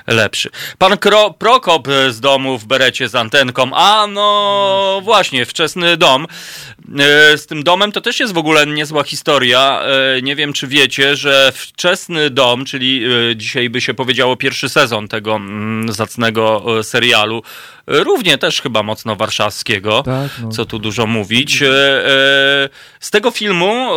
lepszy. 0.07 0.49
Pan 0.77 0.97
Kro 0.97 1.33
Prokop 1.33 1.87
z 2.09 2.19
domu 2.19 2.57
w 2.57 2.65
berecie 2.65 3.09
z 3.09 3.15
antenką, 3.15 3.71
a 3.73 4.07
no 4.07 5.01
właśnie, 5.03 5.45
wczesny 5.45 5.97
dom. 5.97 6.27
E, 6.97 7.37
Z 7.37 7.45
tym 7.45 7.63
domem 7.63 7.91
to 7.91 8.01
też 8.01 8.19
jest 8.19 8.33
w 8.33 8.37
ogóle 8.37 8.67
niezła 8.67 9.03
historia. 9.03 9.81
E, 9.81 10.21
Nie 10.21 10.35
wiem, 10.35 10.53
czy 10.53 10.67
wiecie, 10.67 11.15
że 11.15 11.51
wczesny 11.55 12.29
dom, 12.29 12.65
czyli 12.65 13.03
e, 13.31 13.35
dzisiaj 13.35 13.69
by 13.69 13.81
się 13.81 13.93
powiedziało 13.93 14.35
pierwszy 14.35 14.69
sezon 14.69 15.07
tego 15.07 15.35
mm, 15.35 15.91
zacnego 15.93 16.65
serialu, 16.83 17.43
równie 17.87 18.37
też 18.37 18.61
chyba 18.61 18.83
mocno 18.83 19.15
warszawskiego, 19.15 20.03
Tak, 20.03 20.31
no. 20.43 20.49
co 20.49 20.65
tu 20.65 20.79
dużo 20.79 21.07
mówić. 21.07 21.63
Z 22.99 23.11
tego 23.11 23.31
filmu 23.31 23.89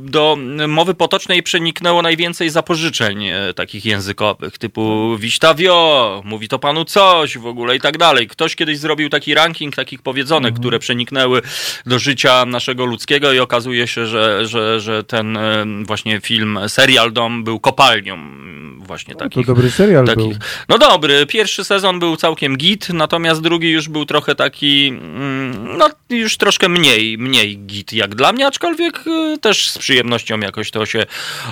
do 0.00 0.38
mowy 0.68 0.94
potocznej 0.94 1.42
przeniknęło 1.42 2.02
najwięcej 2.02 2.50
zapożyczeń 2.50 3.24
takich 3.56 3.84
językowych, 3.84 4.58
typu 4.58 5.16
Wiśtawio, 5.18 6.22
mówi 6.24 6.48
to 6.48 6.58
panu 6.58 6.84
coś 6.84 7.38
w 7.38 7.46
ogóle 7.46 7.76
i 7.76 7.80
tak 7.80 7.98
dalej. 7.98 8.26
Ktoś 8.28 8.56
kiedyś 8.56 8.78
zrobił 8.78 9.08
taki 9.08 9.34
ranking 9.34 9.76
takich 9.76 10.02
powiedzonek, 10.02 10.54
które 10.54 10.78
przeniknęły 10.78 11.42
do 11.86 11.98
życia 12.06 12.44
naszego 12.46 12.84
ludzkiego 12.84 13.32
i 13.32 13.38
okazuje 13.38 13.86
się, 13.86 14.06
że, 14.06 14.46
że, 14.46 14.80
że 14.80 15.04
ten 15.04 15.36
e, 15.36 15.64
właśnie 15.86 16.20
film, 16.20 16.58
serial 16.68 17.12
Dom 17.12 17.44
był 17.44 17.60
kopalnią 17.60 18.14
mm, 18.14 18.80
właśnie 18.86 19.14
To 19.14 19.20
takich. 19.20 19.46
dobry 19.46 19.70
serial 19.70 20.04
był. 20.04 20.14
takich. 20.16 20.36
No 20.68 20.78
dobry, 20.78 21.26
pierwszy 21.26 21.64
sezon 21.64 21.98
był 21.98 22.16
całkiem 22.16 22.56
git, 22.56 22.88
natomiast 22.88 23.40
drugi 23.42 23.70
już 23.70 23.88
był 23.88 24.04
trochę 24.06 24.34
taki, 24.34 24.88
mm, 24.88 25.78
no 25.78 25.88
już 26.10 26.36
troszkę 26.36 26.68
mniej, 26.68 27.18
mniej 27.18 27.58
git 27.58 27.92
jak 27.92 28.14
dla 28.14 28.32
mnie, 28.32 28.46
aczkolwiek 28.46 29.04
y, 29.06 29.38
też 29.38 29.70
z 29.70 29.78
przyjemnością 29.78 30.40
jakoś 30.40 30.70
to 30.70 30.86
się 30.86 31.06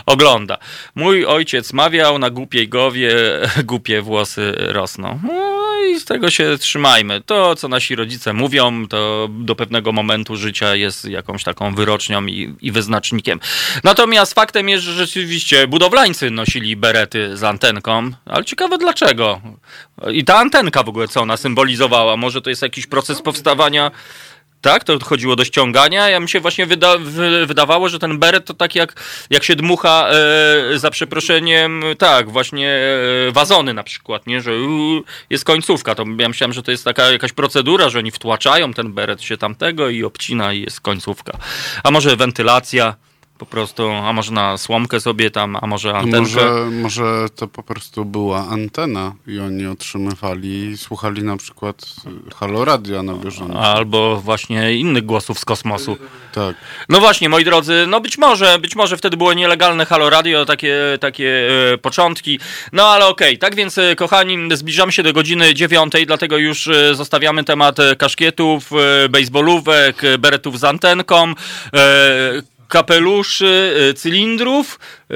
ogląda. 0.07 0.59
Mój 0.95 1.27
ojciec 1.27 1.73
mawiał 1.73 2.19
na 2.19 2.31
głupiej 2.31 2.69
głowie, 2.69 3.13
głupie 3.71 4.03
włosy 4.03 4.53
rosną. 4.57 5.21
No 5.23 5.55
i 5.91 6.01
z 6.01 6.05
tego 6.05 6.31
się 6.31 6.59
trzymajmy. 6.59 7.21
To, 7.21 7.57
co 7.57 7.69
nasi 7.69 7.95
rodzice 7.95 8.33
mówią, 8.33 8.87
to 8.89 9.29
do 9.31 9.55
pewnego 9.55 9.93
momentu 9.93 10.37
życia 10.45 10.75
jest 10.75 11.05
jakąś 11.05 11.45
taką 11.45 11.75
wyrocznią 11.75 12.27
i, 12.27 12.55
i 12.61 12.73
wyznacznikiem. 12.73 13.41
Natomiast 13.85 14.35
faktem 14.35 14.69
jest, 14.69 14.85
że 14.85 14.93
rzeczywiście 14.93 15.67
budowlańcy 15.69 16.31
nosili 16.31 16.77
berety 16.77 17.37
z 17.37 17.43
antenką, 17.43 18.11
ale 18.27 18.45
ciekawe 18.45 18.79
dlaczego. 18.79 19.41
I 20.13 20.25
ta 20.25 20.39
antenka 20.39 20.83
w 20.83 20.89
ogóle, 20.89 21.09
co 21.09 21.21
ona 21.21 21.37
symbolizowała? 21.37 22.17
Może 22.17 22.43
to 22.43 22.51
jest 22.51 22.63
jakiś 22.63 22.87
proces 22.87 23.23
powstawania... 23.23 23.91
Tak, 24.65 24.85
to 24.85 24.99
chodziło 25.05 25.37
do 25.37 25.45
ściągania. 25.45 26.09
Ja 26.09 26.21
mi 26.21 26.29
się 26.29 26.41
właśnie 26.41 26.67
wyda 26.67 26.99
wy 26.99 27.47
wydawało, 27.47 27.89
że 27.89 27.99
ten 27.99 28.19
beret 28.19 28.45
to 28.45 28.55
tak 28.55 28.75
jak, 28.75 29.03
jak 29.31 29.45
się 29.45 29.57
dmucha 29.57 30.09
e, 30.09 30.79
za 30.79 30.91
przeproszeniem, 30.91 31.83
tak, 31.99 32.31
właśnie 32.31 32.71
e, 33.29 33.33
wazony 33.33 33.75
na 33.75 33.83
przykład, 33.83 34.27
nie, 34.27 34.41
że 34.41 34.53
u, 34.57 35.03
jest 35.31 35.45
końcówka. 35.45 35.95
To 35.95 36.05
ja 36.19 36.29
myślałem, 36.29 36.53
że 36.53 36.63
to 36.63 36.71
jest 36.71 36.85
taka 36.85 37.13
jakaś 37.13 37.33
procedura, 37.33 37.89
że 37.89 37.99
oni 37.99 38.11
wtłaczają 38.11 38.75
ten 38.75 38.93
beret 38.93 39.23
się 39.23 39.37
tamtego 39.37 39.89
i 39.89 40.05
obcina 40.05 40.53
i 40.53 40.61
jest 40.61 40.81
końcówka. 40.81 41.39
A 41.83 41.91
może 41.91 42.17
wentylacja 42.17 42.95
po 43.39 43.47
prostu, 43.47 43.91
a 43.91 44.13
może 44.13 44.33
na 44.33 44.59
słomkę 44.59 45.01
sobie 45.01 45.31
tam, 45.31 45.57
a 45.61 45.67
może 45.67 45.95
antenkę. 45.95 46.21
Może, 46.21 46.71
może 46.71 47.27
to 47.37 47.49
po 47.49 47.63
prostu 47.63 48.05
była 48.05 48.49
antena 48.49 49.15
i 49.27 49.39
oni 49.39 49.67
otrzymywali, 49.67 50.79
słuchali 50.79 51.23
na 51.23 51.37
przykład 51.37 51.87
y, 52.31 52.35
Halo 52.35 52.65
Radio 52.65 53.03
na 53.03 53.15
bieżąco. 53.15 53.61
Albo 53.61 54.21
właśnie 54.21 54.75
innych 54.75 55.07
głosów 55.07 55.39
z 55.39 55.45
kosmosu. 55.45 55.97
Tak. 56.33 56.57
No 56.89 57.01
właśnie, 57.01 57.29
moi 57.29 57.45
drodzy, 57.45 57.85
no 57.89 58.01
być 58.01 58.19
może, 58.19 58.59
być 58.59 58.77
może 58.77 58.97
wtedy 58.97 59.17
było 59.17 59.33
nielegalne 59.33 59.87
Halo 59.87 60.11
Radio, 60.11 60.45
takie, 60.45 60.79
takie 61.01 61.49
e, 61.73 61.79
początki. 61.79 62.41
No 62.73 62.87
ale 62.87 63.07
okej, 63.07 63.39
tak 63.39 63.55
więc, 63.55 63.79
e, 63.79 63.97
kochani, 63.97 64.39
zbliżamy 64.53 64.93
się 64.93 65.03
do 65.03 65.13
godziny 65.13 65.55
dziewiątej, 65.55 66.07
dlatego 66.07 66.39
już 66.39 66.69
zostawiamy 66.93 67.45
temat 67.45 67.77
kaszkietów, 67.99 68.71
bejsbolówek, 69.11 70.05
e, 70.05 70.19
beretów 70.19 70.59
z 70.59 70.65
antenką, 70.65 71.35
e, 71.75 72.54
kapeluszy, 72.69 73.75
e, 73.91 73.95
cylindrów, 73.95 74.79
e, 75.11 75.15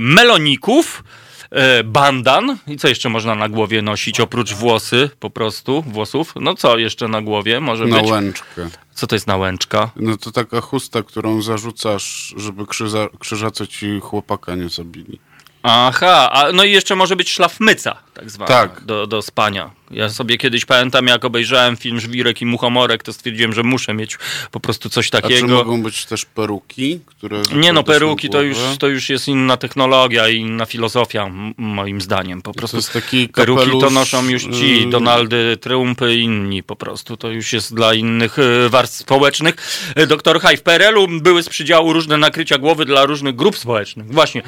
meloników. 0.00 1.04
e, 1.50 1.84
Bandan 1.84 2.58
i 2.66 2.76
co 2.76 2.88
jeszcze 2.88 3.08
można 3.08 3.34
na 3.34 3.48
głowie 3.48 3.82
nosić 3.82 4.20
oprócz 4.20 4.52
włosy 4.54 5.10
po 5.20 5.30
prostu, 5.30 5.82
włosów? 5.82 6.32
No 6.40 6.54
co 6.54 6.78
jeszcze 6.78 7.08
na 7.08 7.22
głowie 7.22 7.60
może 7.60 7.86
Na 7.86 8.00
być? 8.00 8.10
łęczkę. 8.10 8.68
Co 8.94 9.06
to 9.06 9.16
jest 9.16 9.26
nałęczka? 9.26 9.90
No 9.96 10.16
to 10.16 10.30
taka 10.30 10.60
chusta, 10.60 11.02
którą 11.02 11.42
zarzucasz, 11.42 12.34
żeby 12.36 12.66
krzyża, 12.66 13.06
krzyżacy 13.18 13.66
ci 13.68 14.00
chłopaka 14.00 14.54
nie 14.54 14.68
zabili. 14.68 15.18
Aha, 15.62 16.30
a, 16.32 16.52
no 16.52 16.64
i 16.64 16.72
jeszcze 16.72 16.96
może 16.96 17.16
być 17.16 17.30
szlafmyca, 17.30 17.96
tak 18.18 18.30
zwana, 18.30 18.48
Tak. 18.48 18.84
do, 18.84 19.06
do 19.06 19.22
spania. 19.22 19.70
Ja 19.90 20.08
sobie 20.08 20.38
kiedyś 20.38 20.64
pamiętam, 20.64 21.06
jak 21.06 21.24
obejrzałem 21.24 21.76
film 21.76 22.00
Żwirek 22.00 22.42
i 22.42 22.46
Muchomorek, 22.46 23.02
to 23.02 23.12
stwierdziłem, 23.12 23.52
że 23.52 23.62
muszę 23.62 23.94
mieć 23.94 24.18
po 24.50 24.60
prostu 24.60 24.88
coś 24.90 25.06
A 25.06 25.10
czy 25.10 25.22
takiego. 25.22 25.54
mogą 25.54 25.82
być 25.82 26.06
też 26.06 26.24
peruki, 26.24 27.00
które... 27.06 27.42
Nie 27.54 27.72
no, 27.72 27.82
peruki 27.82 28.28
to 28.28 28.42
już, 28.42 28.58
to 28.78 28.88
już 28.88 29.08
jest 29.08 29.28
inna 29.28 29.56
technologia 29.56 30.28
i 30.28 30.36
inna 30.36 30.66
filozofia, 30.66 31.30
moim 31.56 32.00
zdaniem. 32.00 32.42
Po 32.42 32.52
prostu 32.52 32.76
jest 32.76 32.92
taki 32.92 33.28
peruki 33.28 33.60
to 33.70 33.72
kapelusz, 33.72 33.92
noszą 33.94 34.28
już 34.28 34.42
ci 34.42 34.82
y- 34.86 34.90
Donaldy 34.90 35.56
Trumpy 35.60 36.14
i 36.14 36.20
inni 36.20 36.62
po 36.62 36.76
prostu. 36.76 37.16
To 37.16 37.30
już 37.30 37.52
jest 37.52 37.74
dla 37.74 37.94
innych 37.94 38.38
y, 38.38 38.68
warstw 38.68 38.96
społecznych. 38.98 39.54
Y, 39.98 40.06
Doktor 40.06 40.40
Haj, 40.40 40.56
w 40.56 40.62
PRL-u 40.62 41.08
były 41.08 41.42
z 41.42 41.48
przydziału 41.48 41.92
różne 41.92 42.16
nakrycia 42.16 42.58
głowy 42.58 42.84
dla 42.84 43.04
różnych 43.06 43.36
grup 43.36 43.58
społecznych. 43.58 44.06
Właśnie. 44.12 44.42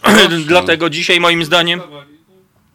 Dlatego 0.48 0.90
dzisiaj 0.90 1.20
moim 1.20 1.44
zdaniem... 1.44 1.80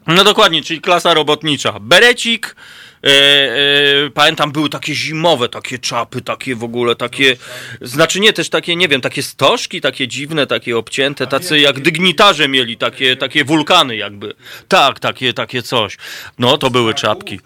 No 0.08 0.24
dokładnie, 0.24 0.64
czyli 0.64 0.82
klasa 0.82 1.14
robotnicza. 1.14 1.80
Berecik, 1.80 2.56
e, 3.04 3.08
e, 3.08 4.10
pamiętam, 4.14 4.52
były 4.52 4.70
takie 4.70 4.96
zimowe, 4.96 5.50
takie 5.50 5.80
czapy, 5.80 6.22
takie 6.22 6.56
w 6.56 6.64
ogóle, 6.64 6.96
takie, 6.96 7.36
znaczy 7.82 8.20
nie, 8.20 8.34
też 8.34 8.50
takie, 8.50 8.76
nie 8.76 8.88
wiem, 8.88 9.02
takie 9.02 9.24
stożki, 9.24 9.82
takie 9.82 10.08
dziwne, 10.08 10.48
takie 10.48 10.78
obcięte, 10.78 11.28
tacy 11.28 11.60
jak 11.60 11.80
dygnitarze 11.80 12.48
mieli, 12.48 12.78
takie, 12.78 13.16
takie 13.16 13.44
wulkany 13.44 13.96
jakby. 13.96 14.34
Tak, 14.68 15.00
takie, 15.00 15.34
takie 15.34 15.62
coś. 15.62 15.98
No, 16.40 16.58
to 16.58 16.70
były 16.70 16.94
czapki. 16.94 17.40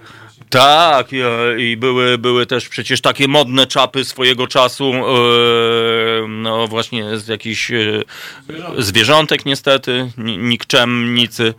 Tak, 0.50 1.08
e, 1.14 1.62
i 1.62 1.78
były, 1.78 2.18
były 2.18 2.46
też 2.46 2.70
przecież 2.70 3.02
takie 3.02 3.28
modne 3.28 3.68
czapy 3.68 4.06
swojego 4.06 4.48
czasu, 4.48 4.94
e, 4.94 6.28
no 6.28 6.68
właśnie 6.68 7.18
z 7.18 7.28
jakichś 7.28 7.72
e, 7.72 8.04
zwierzątek 8.78 9.46
niestety, 9.46 10.12
ni- 10.18 10.38
nikczemnicy. 10.38 11.54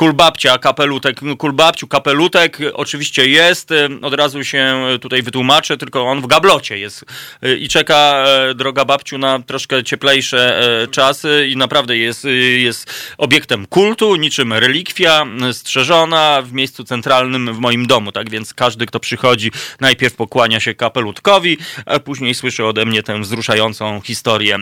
Kulbabcia, 0.00 0.58
kapelutek, 0.58 1.20
kulbabciu, 1.38 1.88
kapelutek 1.88 2.58
oczywiście 2.74 3.28
jest, 3.28 3.70
y, 3.70 3.88
od 4.02 4.14
razu 4.14 4.44
się 4.44 4.76
tutaj 5.00 5.22
wytłumaczę, 5.22 5.76
tylko 5.76 6.02
on 6.02 6.20
w 6.20 6.26
gablocie 6.26 6.78
jest 6.78 7.04
y, 7.44 7.58
i 7.58 7.68
czeka, 7.68 8.24
e, 8.26 8.54
droga 8.54 8.84
babciu, 8.84 9.18
na 9.18 9.38
troszkę 9.38 9.84
cieplejsze 9.84 10.60
e, 10.82 10.86
czasy 10.88 11.48
i 11.50 11.56
naprawdę 11.56 11.96
jest, 11.96 12.24
y, 12.24 12.30
jest 12.58 13.14
obiektem 13.18 13.66
kultu, 13.66 14.16
niczym 14.16 14.52
relikwia, 14.52 15.26
strzeżona 15.52 16.42
w 16.42 16.52
miejscu 16.52 16.84
centralnym 16.84 17.54
w 17.54 17.58
moim 17.58 17.86
domu, 17.86 18.12
tak 18.12 18.30
więc 18.30 18.54
każdy, 18.54 18.86
kto 18.86 19.00
przychodzi, 19.00 19.50
najpierw 19.80 20.14
pokłania 20.14 20.60
się 20.60 20.74
kapelutkowi, 20.74 21.58
a 21.86 21.98
później 21.98 22.34
słyszy 22.34 22.64
ode 22.64 22.86
mnie 22.86 23.02
tę 23.02 23.20
wzruszającą 23.20 24.00
historię, 24.00 24.58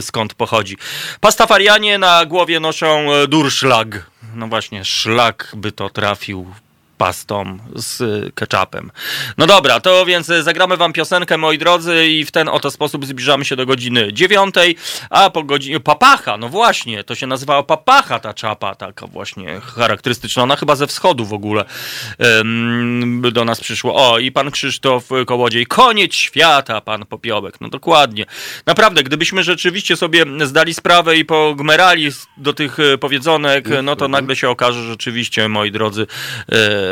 skąd 0.00 0.34
pochodzi. 0.34 0.76
Pastafarianie 1.20 1.98
na 1.98 2.26
głowie 2.26 2.60
noszą 2.60 3.12
e, 3.12 3.28
durszlag. 3.28 4.09
No 4.34 4.48
właśnie, 4.48 4.84
szlak 4.84 5.52
by 5.56 5.72
to 5.72 5.90
trafił 5.90 6.46
pastą 7.00 7.58
z 7.74 7.98
ketchupem. 8.34 8.90
No 9.38 9.46
dobra, 9.46 9.80
to 9.80 10.06
więc 10.06 10.26
zagramy 10.26 10.76
wam 10.76 10.92
piosenkę, 10.92 11.38
moi 11.38 11.58
drodzy, 11.58 12.06
i 12.06 12.24
w 12.24 12.30
ten 12.30 12.48
oto 12.48 12.70
sposób 12.70 13.06
zbliżamy 13.06 13.44
się 13.44 13.56
do 13.56 13.66
godziny 13.66 14.12
dziewiątej, 14.12 14.76
a 15.10 15.30
po 15.30 15.42
godzinie... 15.42 15.80
Papacha, 15.80 16.36
no 16.36 16.48
właśnie, 16.48 17.04
to 17.04 17.14
się 17.14 17.26
nazywała 17.26 17.62
papacha 17.62 18.18
ta 18.18 18.34
czapa, 18.34 18.74
taka 18.74 19.06
właśnie 19.06 19.60
charakterystyczna. 19.60 20.42
Ona 20.42 20.56
chyba 20.56 20.76
ze 20.76 20.86
wschodu 20.86 21.24
w 21.24 21.32
ogóle 21.32 21.64
ym, 22.40 23.22
do 23.32 23.44
nas 23.44 23.60
przyszło. 23.60 23.94
O, 23.94 24.18
i 24.18 24.32
pan 24.32 24.50
Krzysztof 24.50 25.08
Kołodziej, 25.26 25.66
koniec 25.66 26.14
świata, 26.14 26.80
pan 26.80 27.06
Popiołek. 27.06 27.60
No 27.60 27.68
dokładnie. 27.68 28.26
Naprawdę, 28.66 29.02
gdybyśmy 29.02 29.42
rzeczywiście 29.42 29.96
sobie 29.96 30.24
zdali 30.44 30.74
sprawę 30.74 31.16
i 31.16 31.24
pogmerali 31.24 32.10
do 32.36 32.52
tych 32.52 32.76
powiedzonek, 33.00 33.68
no 33.82 33.96
to 33.96 34.08
nagle 34.08 34.36
się 34.36 34.48
okaże, 34.48 34.82
że 34.82 34.88
rzeczywiście, 34.88 35.48
moi 35.48 35.70
drodzy, 35.70 36.06
e, 36.52 36.89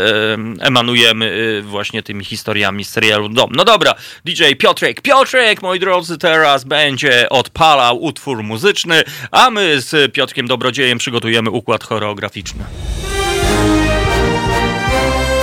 emanujemy 0.60 1.58
e, 1.58 1.62
właśnie 1.62 2.02
tymi 2.02 2.24
historiami 2.24 2.84
z 2.84 2.90
serialu 2.90 3.28
Dom. 3.28 3.50
No 3.54 3.64
dobra, 3.64 3.94
DJ 4.24 4.44
Piotrek, 4.58 5.00
Piotrek, 5.00 5.62
moi 5.62 5.80
drodzy, 5.80 6.18
teraz 6.18 6.64
będzie 6.64 7.28
odpalał 7.28 8.02
utwór 8.02 8.42
muzyczny, 8.42 9.02
a 9.30 9.50
my 9.50 9.80
z 9.80 10.12
Piotrkiem 10.12 10.46
Dobrodziejem 10.46 10.98
przygotujemy 10.98 11.50
układ 11.50 11.84
choreograficzny. 11.84 12.64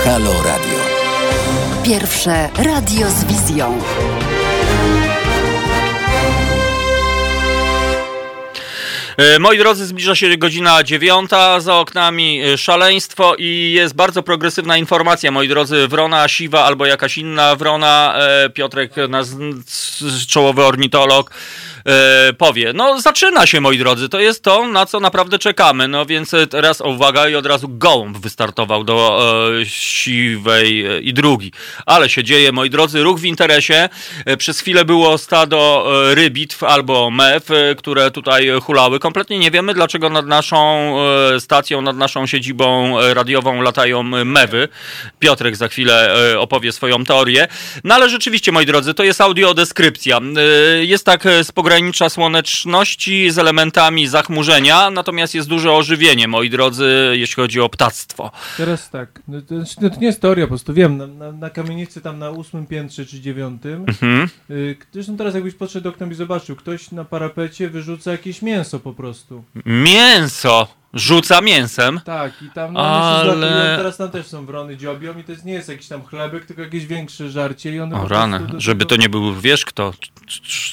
Halo 0.04 0.32
Radio. 0.32 0.78
Pierwsze 1.84 2.48
radio 2.58 3.10
z 3.10 3.24
wizją. 3.24 3.78
Moi 9.40 9.58
drodzy, 9.58 9.86
zbliża 9.86 10.14
się 10.14 10.36
godzina 10.36 10.82
dziewiąta, 10.82 11.60
za 11.60 11.74
oknami 11.74 12.42
e, 12.42 12.58
szaleństwo 12.58 13.34
i 13.38 13.72
jest 13.72 13.94
bardzo 13.94 14.22
progresywna 14.22 14.76
informacja, 14.76 15.30
moi 15.30 15.48
drodzy, 15.48 15.88
wrona 15.88 16.28
siwa 16.28 16.64
albo 16.64 16.86
jakaś 16.86 17.18
inna 17.18 17.56
wrona, 17.56 18.14
e, 18.18 18.50
Piotrek, 18.50 18.92
czołowy 20.28 20.64
ornitolog, 20.64 21.30
e, 21.30 21.75
powie, 22.38 22.72
no 22.72 23.00
zaczyna 23.00 23.46
się, 23.46 23.60
moi 23.60 23.78
drodzy, 23.78 24.08
to 24.08 24.20
jest 24.20 24.42
to, 24.42 24.68
na 24.68 24.86
co 24.86 25.00
naprawdę 25.00 25.38
czekamy, 25.38 25.88
no 25.88 26.06
więc 26.06 26.34
e, 26.34 26.46
teraz 26.46 26.80
uwaga 26.80 27.28
i 27.28 27.34
od 27.34 27.46
razu 27.46 27.68
gołąb 27.68 28.18
wystartował 28.18 28.84
do 28.84 29.22
e, 29.60 29.66
siwej 29.66 30.86
e, 30.86 31.00
i 31.00 31.12
drugi, 31.14 31.52
ale 31.86 32.08
się 32.08 32.24
dzieje, 32.24 32.52
moi 32.52 32.70
drodzy, 32.70 33.02
ruch 33.02 33.18
w 33.20 33.24
interesie, 33.24 33.88
e, 34.26 34.36
przez 34.36 34.60
chwilę 34.60 34.84
było 34.84 35.18
stado 35.18 35.86
e, 36.10 36.14
rybitw 36.14 36.62
albo 36.62 37.10
mew, 37.10 37.50
e, 37.50 37.74
które 37.74 38.10
tutaj 38.10 38.50
hulały, 38.62 38.98
kompletnie 38.98 39.38
nie 39.38 39.50
wiemy, 39.50 39.74
dlaczego 39.74 40.10
nad 40.10 40.26
naszą 40.26 40.94
e, 41.34 41.40
stacją, 41.40 41.82
nad 41.82 41.96
naszą 41.96 42.26
siedzibą 42.26 43.00
e, 43.00 43.14
radiową 43.14 43.62
latają 43.62 44.00
e, 44.00 44.24
mewy. 44.24 44.68
Piotrek 45.18 45.56
za 45.56 45.68
chwilę 45.68 46.14
e, 46.32 46.40
opowie 46.40 46.72
swoją 46.72 47.04
teorię. 47.04 47.48
No 47.84 47.94
ale 47.94 48.08
rzeczywiście, 48.10 48.52
moi 48.52 48.66
drodzy, 48.66 48.94
to 48.94 49.04
jest 49.04 49.20
audiodeskrypcja. 49.20 50.18
E, 50.18 50.84
Jest 50.84 51.06
tak 51.06 51.26
e, 51.26 51.44
z 51.44 51.52
pogranicza 51.76 52.08
słoneczności 52.08 53.30
z 53.30 53.38
elementami 53.38 54.06
zachmurzenia, 54.06 54.90
natomiast 54.90 55.34
jest 55.34 55.48
duże 55.48 55.72
ożywienie, 55.72 56.28
moi 56.28 56.50
drodzy, 56.50 57.12
jeśli 57.12 57.34
chodzi 57.34 57.60
o 57.60 57.68
ptactwo. 57.68 58.30
Teraz 58.56 58.90
tak, 58.90 59.22
no 59.28 59.40
to, 59.42 59.54
no 59.80 59.90
to 59.90 60.00
nie 60.00 60.06
jest 60.06 60.20
teoria, 60.20 60.44
po 60.44 60.48
prostu 60.48 60.74
wiem, 60.74 60.96
na, 60.96 61.06
na, 61.06 61.32
na 61.32 61.50
kamienicy 61.50 62.00
tam 62.00 62.18
na 62.18 62.30
ósmym 62.30 62.66
piętrze 62.66 63.06
czy 63.06 63.20
dziewiątym, 63.20 63.84
Mhm. 63.88 64.28
y, 64.50 64.76
zresztą 64.92 65.16
teraz 65.16 65.34
jakbyś 65.34 65.54
podszedł 65.54 65.88
oknem 65.88 66.12
i 66.12 66.14
zobaczył, 66.14 66.56
ktoś 66.56 66.90
na 66.90 67.04
parapecie 67.04 67.70
wyrzuca 67.70 68.12
jakieś 68.12 68.42
mięso 68.42 68.80
po 68.80 68.92
prostu. 68.92 69.44
Mięso 69.66 70.68
rzuca 70.94 71.40
mięsem. 71.40 72.00
Tak, 72.04 72.32
i 72.42 72.50
tam 72.50 72.72
no, 72.72 72.80
Ale- 72.80 73.76
teraz 73.76 73.96
tam 73.96 74.10
też 74.10 74.26
są 74.26 74.46
wrony 74.46 74.76
dziobią 74.76 75.18
i 75.18 75.24
to 75.24 75.32
jest, 75.32 75.44
nie 75.44 75.52
jest 75.52 75.68
jakiś 75.68 75.88
tam 75.88 76.04
chlebek, 76.04 76.46
tylko 76.46 76.62
jakieś 76.62 76.86
większe 76.86 77.30
żarcie 77.30 77.72
i 77.72 77.80
one 77.80 78.02
O 78.02 78.08
rany, 78.08 78.40
do 78.40 78.60
żeby 78.60 78.86
to 78.86 78.96
nie 78.96 79.08
był, 79.08 79.34
wiesz 79.34 79.64
kto, 79.64 79.92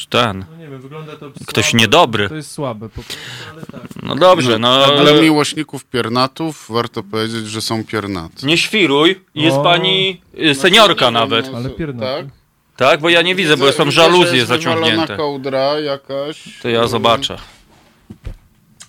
ten. 0.09 0.45
No 0.51 0.57
nie 0.57 0.69
wiem, 0.69 0.81
wygląda 0.81 1.15
to 1.15 1.31
Ktoś 1.47 1.65
słabo, 1.65 1.81
niedobry. 1.81 2.29
To 2.29 2.35
jest 2.35 2.51
słabe 2.51 2.89
po 2.89 2.95
prostu, 3.03 3.15
ale 3.51 3.61
tak. 3.81 4.03
No 4.03 4.15
dobrze, 4.15 4.59
no. 4.59 4.85
A 4.85 5.01
Dla 5.01 5.13
miłośników 5.13 5.85
piernatów 5.85 6.65
warto 6.69 7.03
powiedzieć, 7.03 7.47
że 7.47 7.61
są 7.61 7.83
piernaty. 7.83 8.45
Nie 8.45 8.57
świruj, 8.57 9.21
jest 9.35 9.57
O. 9.57 9.63
pani 9.63 10.21
y, 10.39 10.55
seniorka 10.55 11.11
nawet. 11.11 11.49
Ale 11.55 11.69
piernaty. 11.69 12.05
Tak? 12.05 12.25
Tak, 12.75 13.01
bo 13.01 13.09
ja 13.09 13.21
nie 13.21 13.35
widzę, 13.35 13.57
bo 13.57 13.71
są 13.71 13.91
żaluzje 13.91 14.45
zaciągnięte. 14.45 15.17
kołdra 15.17 15.79
jakaś. 15.79 16.59
To 16.61 16.69
ja 16.69 16.87
zobaczę. 16.87 17.37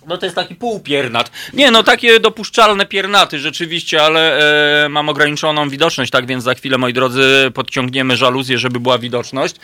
No 0.07 0.17
to 0.17 0.25
jest 0.25 0.35
taki 0.35 0.55
półpiernat. 0.55 1.31
Nie, 1.53 1.71
no 1.71 1.83
takie 1.83 2.19
dopuszczalne 2.19 2.85
piernaty 2.85 3.39
rzeczywiście, 3.39 4.03
ale 4.03 4.39
e, 4.85 4.89
mam 4.89 5.09
ograniczoną 5.09 5.69
widoczność, 5.69 6.11
tak 6.11 6.25
więc 6.25 6.43
za 6.43 6.53
chwilę, 6.53 6.77
moi 6.77 6.93
drodzy, 6.93 7.51
podciągniemy 7.53 8.17
żaluzję, 8.17 8.57
żeby 8.57 8.79
była 8.79 8.97
widoczność. 8.97 9.55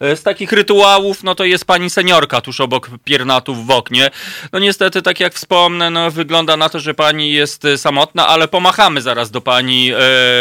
E, 0.00 0.16
z 0.16 0.22
takich 0.22 0.52
rytuałów, 0.52 1.24
no 1.24 1.34
to 1.34 1.44
jest 1.44 1.64
pani 1.64 1.90
seniorka 1.90 2.40
tuż 2.40 2.60
obok 2.60 2.90
piernatów 3.04 3.66
w 3.66 3.70
oknie. 3.70 4.10
No 4.52 4.58
niestety, 4.58 5.02
tak 5.02 5.20
jak 5.20 5.34
wspomnę, 5.34 5.90
no 5.90 6.10
wygląda 6.10 6.56
na 6.56 6.68
to, 6.68 6.80
że 6.80 6.94
pani 6.94 7.32
jest 7.32 7.64
e, 7.64 7.78
samotna, 7.78 8.26
ale 8.26 8.48
pomachamy 8.48 9.02
zaraz 9.02 9.30
do 9.30 9.40
pani 9.40 9.92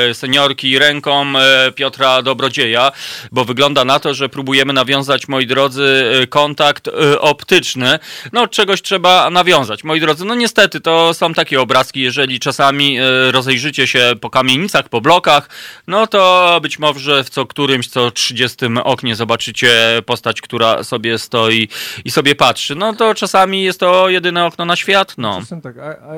e, 0.09 0.13
seniorki 0.13 0.79
ręką 0.79 1.25
e, 1.37 1.71
Piotra 1.71 2.21
Dobrodzieja, 2.21 2.91
bo 3.31 3.45
wygląda 3.45 3.85
na 3.85 3.99
to, 3.99 4.13
że 4.13 4.29
próbujemy 4.29 4.73
nawiązać, 4.73 5.27
moi 5.27 5.47
drodzy, 5.47 6.11
e, 6.23 6.27
kontakt 6.27 6.89
optyczny. 7.19 7.99
No 8.33 8.47
czegoś 8.47 8.81
trzeba 8.81 9.29
nawiązać. 9.29 9.46
Moi 9.83 9.99
drodzy, 9.99 10.25
no 10.25 10.35
niestety 10.35 10.81
to 10.81 11.13
są 11.13 11.33
takie 11.33 11.61
obrazki, 11.61 12.01
jeżeli 12.01 12.39
czasami 12.39 12.99
e, 12.99 13.31
rozejrzycie 13.31 13.87
się 13.87 14.13
po 14.21 14.29
kamienicach, 14.29 14.89
po 14.89 15.01
blokach, 15.01 15.49
no 15.87 16.07
to 16.07 16.59
być 16.61 16.79
może 16.79 17.23
w 17.23 17.29
co 17.29 17.45
którymś, 17.45 17.87
co 17.87 18.11
30 18.11 18.65
oknie 18.83 19.15
zobaczycie 19.15 20.01
postać, 20.05 20.41
która 20.41 20.83
sobie 20.83 21.17
stoi 21.17 21.69
i 22.05 22.11
sobie 22.11 22.35
patrzy. 22.35 22.75
No 22.75 22.93
to 22.93 23.15
czasami 23.15 23.63
jest 23.63 23.79
to 23.79 24.09
jedyne 24.09 24.45
okno 24.45 24.65
na 24.65 24.75
świat, 24.75 25.13
no. 25.17 25.39
Czasem 25.39 25.61
tak, 25.61 25.77
a, 25.77 25.89
a, 25.89 26.15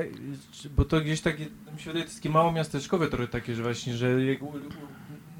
bo 0.69 0.85
to 0.85 1.01
gdzieś 1.01 1.21
takie, 1.21 1.45
mi 1.73 1.79
się 1.79 1.91
wydaje, 1.93 2.05
takie 2.15 2.29
mało 2.29 2.51
miasteczkowe 2.51 3.07
trochę 3.07 3.27
takie, 3.27 3.55
że 3.55 3.63
właśnie, 3.63 3.97
że 3.97 4.07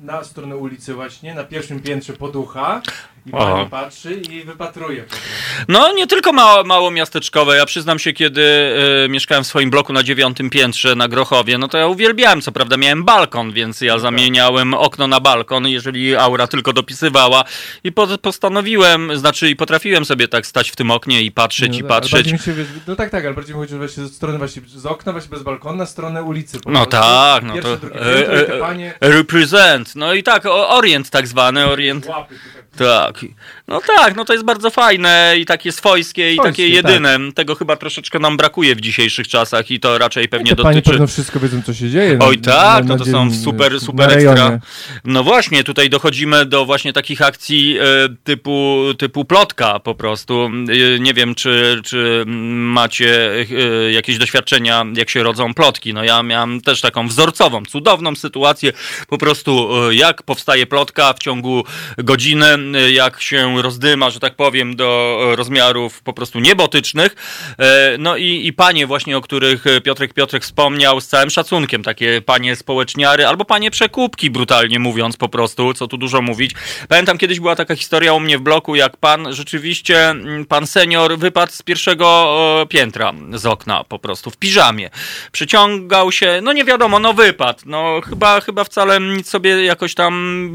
na 0.01 0.23
stronę 0.23 0.57
ulicy 0.57 0.93
właśnie, 0.93 1.35
na 1.35 1.43
pierwszym 1.43 1.79
piętrze 1.79 2.13
poducha 2.13 2.81
i 3.25 3.29
Aha. 3.33 3.53
pani 3.53 3.69
patrzy 3.69 4.13
i 4.13 4.43
wypatruje 4.43 5.03
po 5.03 5.09
prostu. 5.09 5.27
No, 5.67 5.93
nie 5.93 6.07
tylko 6.07 6.33
mało, 6.33 6.63
mało 6.63 6.91
miasteczkowe. 6.91 7.57
Ja 7.57 7.65
przyznam 7.65 7.99
się, 7.99 8.13
kiedy 8.13 8.73
e, 9.05 9.09
mieszkałem 9.09 9.43
w 9.43 9.47
swoim 9.47 9.69
bloku 9.69 9.93
na 9.93 10.03
dziewiątym 10.03 10.49
piętrze 10.49 10.95
na 10.95 11.07
Grochowie, 11.07 11.57
no 11.57 11.67
to 11.67 11.77
ja 11.77 11.87
uwielbiałem. 11.87 12.41
Co 12.41 12.51
prawda 12.51 12.77
miałem 12.77 13.03
balkon, 13.03 13.51
więc 13.51 13.81
ja 13.81 13.99
zamieniałem 13.99 14.73
okno 14.73 15.07
na 15.07 15.19
balkon, 15.19 15.67
jeżeli 15.67 16.15
aura 16.15 16.47
tylko 16.47 16.73
dopisywała. 16.73 17.43
I 17.83 17.91
po, 17.91 18.07
postanowiłem, 18.17 19.17
znaczy 19.17 19.49
i 19.49 19.55
potrafiłem 19.55 20.05
sobie 20.05 20.27
tak 20.27 20.45
stać 20.47 20.71
w 20.71 20.75
tym 20.75 20.91
oknie 20.91 21.21
i 21.21 21.31
patrzeć 21.31 21.77
i 21.77 21.83
No, 21.83 21.87
ale 21.87 21.87
patrzeć. 21.87 22.11
bardziej 22.13 22.33
mi 22.33 22.39
się, 22.39 22.53
no 22.87 22.95
tak, 22.95 23.09
tak, 23.09 23.25
ale 23.25 23.33
bardziej 23.33 23.55
mi 23.55 23.61
chodzi 23.61 23.71
że 23.71 23.77
właśnie 23.77 24.03
ze 24.03 24.09
strony 24.09 24.37
właśnie, 24.37 24.61
z 24.67 24.85
okna 24.85 25.11
właśnie 25.11 25.29
bez 25.31 25.43
balkonu 25.43 25.77
na 25.77 25.85
stronę 25.85 26.23
ulicy. 26.23 26.59
po 26.59 26.71
No 26.71 26.85
tak, 26.85 27.43
no 27.43 27.53
Pierwsze, 27.53 27.77
to- 27.77 27.87
drugie 27.87 28.01
e, 28.01 28.75
i 28.77 28.83
e, 28.83 29.09
Represent. 29.09 29.95
No 29.95 30.13
i 30.13 30.23
tak, 30.23 30.45
o- 30.45 30.69
orient 30.69 31.09
tak 31.09 31.27
zwany, 31.27 31.65
orient. 31.67 32.05
łapy 32.05 32.35
tu 32.77 32.83
tak. 32.83 33.08
Tak. 33.13 33.29
No 33.69 33.81
tak, 33.97 34.15
no 34.15 34.25
to 34.25 34.33
jest 34.33 34.45
bardzo 34.45 34.69
fajne 34.69 35.35
i 35.39 35.45
takie 35.45 35.71
swojskie 35.71 36.31
i 36.33 36.35
Swojskie, 36.35 36.51
takie 36.51 36.69
jedyne. 36.75 37.19
Tego 37.35 37.55
chyba 37.55 37.75
troszeczkę 37.75 38.19
nam 38.19 38.37
brakuje 38.37 38.75
w 38.75 38.81
dzisiejszych 38.81 39.27
czasach 39.27 39.71
i 39.71 39.79
to 39.79 39.97
raczej 39.97 40.29
pewnie 40.29 40.55
Te 40.55 40.63
panie 40.63 40.75
dotyczy... 40.75 40.91
pewno 40.91 41.07
wszystko 41.07 41.39
wiedzą, 41.39 41.61
co 41.61 41.73
się 41.73 41.89
dzieje. 41.89 42.19
Oj 42.21 42.37
na- 42.37 42.53
tak, 42.53 42.83
na- 42.83 42.89
no 42.89 42.97
na 42.97 43.05
to 43.05 43.11
są 43.11 43.33
super, 43.43 43.79
super 43.79 44.11
ekstra. 44.13 44.59
No 45.03 45.23
właśnie, 45.23 45.63
tutaj 45.63 45.89
dochodzimy 45.89 46.45
do 46.45 46.65
właśnie 46.65 46.93
takich 46.93 47.21
akcji 47.21 47.77
e, 47.79 47.83
typu, 48.23 48.83
typu 48.97 49.25
plotka 49.25 49.79
po 49.79 49.95
prostu. 49.95 50.51
E, 50.95 50.99
nie 50.99 51.13
wiem, 51.13 51.35
czy, 51.35 51.81
czy 51.83 52.23
macie 52.55 53.31
e, 53.31 53.91
jakieś 53.91 54.17
doświadczenia, 54.17 54.85
jak 54.95 55.09
się 55.09 55.23
rodzą 55.23 55.53
plotki. 55.53 55.93
No 55.93 56.03
ja 56.03 56.23
miałem 56.23 56.61
też 56.61 56.81
taką 56.81 57.07
wzorcową, 57.07 57.65
cudowną 57.65 58.15
sytuację. 58.15 58.73
Po 59.07 59.17
prostu 59.17 59.69
jak 59.91 60.23
powstaje 60.23 60.65
plotka 60.67 61.13
w 61.13 61.19
ciągu 61.19 61.63
godziny, 61.97 62.45
jak 62.91 63.21
się 63.21 63.58
rozdyma, 63.61 64.09
że 64.09 64.19
tak 64.19 64.35
powiem, 64.35 64.75
do 64.75 65.19
e, 65.31 65.35
rozmiarów 65.35 66.01
po 66.01 66.13
prostu 66.13 66.39
niebotycznych. 66.39 67.15
E, 67.59 67.97
No 67.97 68.17
i, 68.17 68.47
i 68.47 68.53
panie 68.53 68.87
właśnie, 68.87 69.17
o 69.17 69.21
których 69.21 69.67
e, 69.67 69.81
Piotrek 69.81 70.13
Piotrek 70.13 70.43
wspomniał 70.43 71.01
z 71.01 71.07
całym 71.07 71.29
szacunkiem, 71.29 71.83
takie 71.83 72.21
panie 72.21 72.55
społeczniary 72.55 73.27
albo 73.27 73.45
panie 73.45 73.71
przekupki, 73.71 74.29
brutalnie 74.29 74.79
mówiąc 74.79 75.17
po 75.17 75.29
prostu, 75.29 75.73
co 75.73 75.87
tu 75.87 75.97
dużo 75.97 76.21
mówić. 76.21 76.51
Pamiętam 76.87 77.17
kiedyś 77.17 77.39
była 77.39 77.55
taka 77.55 77.75
historia 77.75 78.13
u 78.13 78.19
mnie 78.19 78.37
w 78.37 78.41
bloku, 78.41 78.75
jak 78.75 78.97
pan 78.97 79.33
rzeczywiście, 79.33 80.09
mm, 80.09 80.45
pan 80.45 80.67
senior 80.67 81.17
wypadł 81.17 81.51
z 81.51 81.61
pierwszego 81.61 82.65
piętra 82.69 83.13
z 83.33 83.45
okna 83.45 83.83
po 83.83 83.99
prostu 83.99 84.31
w 84.31 84.37
piżamie. 84.37 84.89
Przyciągał 85.31 86.11
się, 86.11 86.39
no 86.43 86.53
nie 86.53 86.65
wiadomo, 86.65 86.99
no 86.99 87.13
wypadł. 87.13 87.59
No 87.65 88.01
chyba, 88.09 88.41
chyba 88.41 88.63
wcale 88.63 88.99
nic 88.99 89.29
sobie 89.29 89.65
jakoś 89.65 89.93
tam 89.95 90.53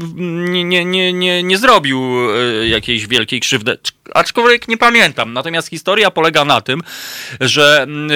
nie, 0.53 0.63
nie, 0.63 1.13
nie, 1.13 1.43
nie, 1.43 1.57
zrobił 1.57 1.99
e, 2.61 2.67
jakiejś 2.95 3.07
wielkiej 3.07 3.39
krzywdy. 3.39 3.77
Aczkolwiek 4.13 4.67
nie 4.67 4.77
pamiętam. 4.77 5.33
Natomiast 5.33 5.69
historia 5.69 6.11
polega 6.11 6.45
na 6.45 6.61
tym, 6.61 6.81
że 7.41 7.81
mm, 7.81 8.11
y, 8.11 8.13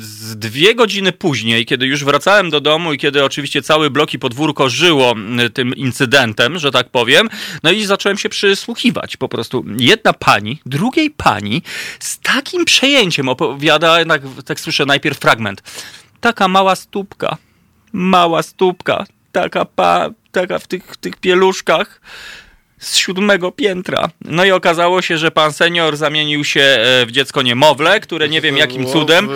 z 0.00 0.36
dwie 0.36 0.74
godziny 0.74 1.12
później, 1.12 1.66
kiedy 1.66 1.86
już 1.86 2.04
wracałem 2.04 2.50
do 2.50 2.60
domu 2.60 2.92
i 2.92 2.98
kiedy 2.98 3.24
oczywiście 3.24 3.62
cały 3.62 3.90
blok 3.90 4.14
i 4.14 4.18
podwórko 4.18 4.68
żyło 4.68 5.10
mm, 5.10 5.52
tym 5.52 5.74
incydentem, 5.74 6.58
że 6.58 6.70
tak 6.70 6.88
powiem, 6.88 7.28
no 7.62 7.70
i 7.70 7.84
zacząłem 7.84 8.18
się 8.18 8.28
przysłuchiwać. 8.28 9.16
Po 9.16 9.28
prostu 9.28 9.64
jedna 9.78 10.12
pani, 10.12 10.60
drugiej 10.66 11.10
pani 11.10 11.62
z 12.00 12.18
takim 12.18 12.64
przejęciem 12.64 13.28
opowiada, 13.28 14.04
tak, 14.04 14.22
tak 14.44 14.60
słyszę 14.60 14.86
najpierw 14.86 15.18
fragment. 15.18 15.62
Taka 16.20 16.48
mała 16.48 16.76
stópka, 16.76 17.36
mała 17.92 18.42
stópka, 18.42 19.06
taka 19.32 19.64
pa, 19.64 20.10
taka 20.32 20.58
w 20.58 20.66
tych, 20.66 20.96
tych 20.96 21.16
pieluszkach 21.16 22.00
z 22.78 22.96
siódmego 22.96 23.52
piętra. 23.52 24.08
No 24.24 24.44
i 24.44 24.50
okazało 24.50 25.02
się, 25.02 25.18
że 25.18 25.30
pan 25.30 25.52
senior 25.52 25.96
zamienił 25.96 26.44
się 26.44 26.60
e, 26.60 27.06
w 27.06 27.10
dziecko 27.10 27.42
niemowlę, 27.42 28.00
które 28.00 28.28
nie 28.28 28.40
wiem 28.40 28.56
jakim 28.56 28.86
cudem. 28.86 29.28
W, 29.30 29.32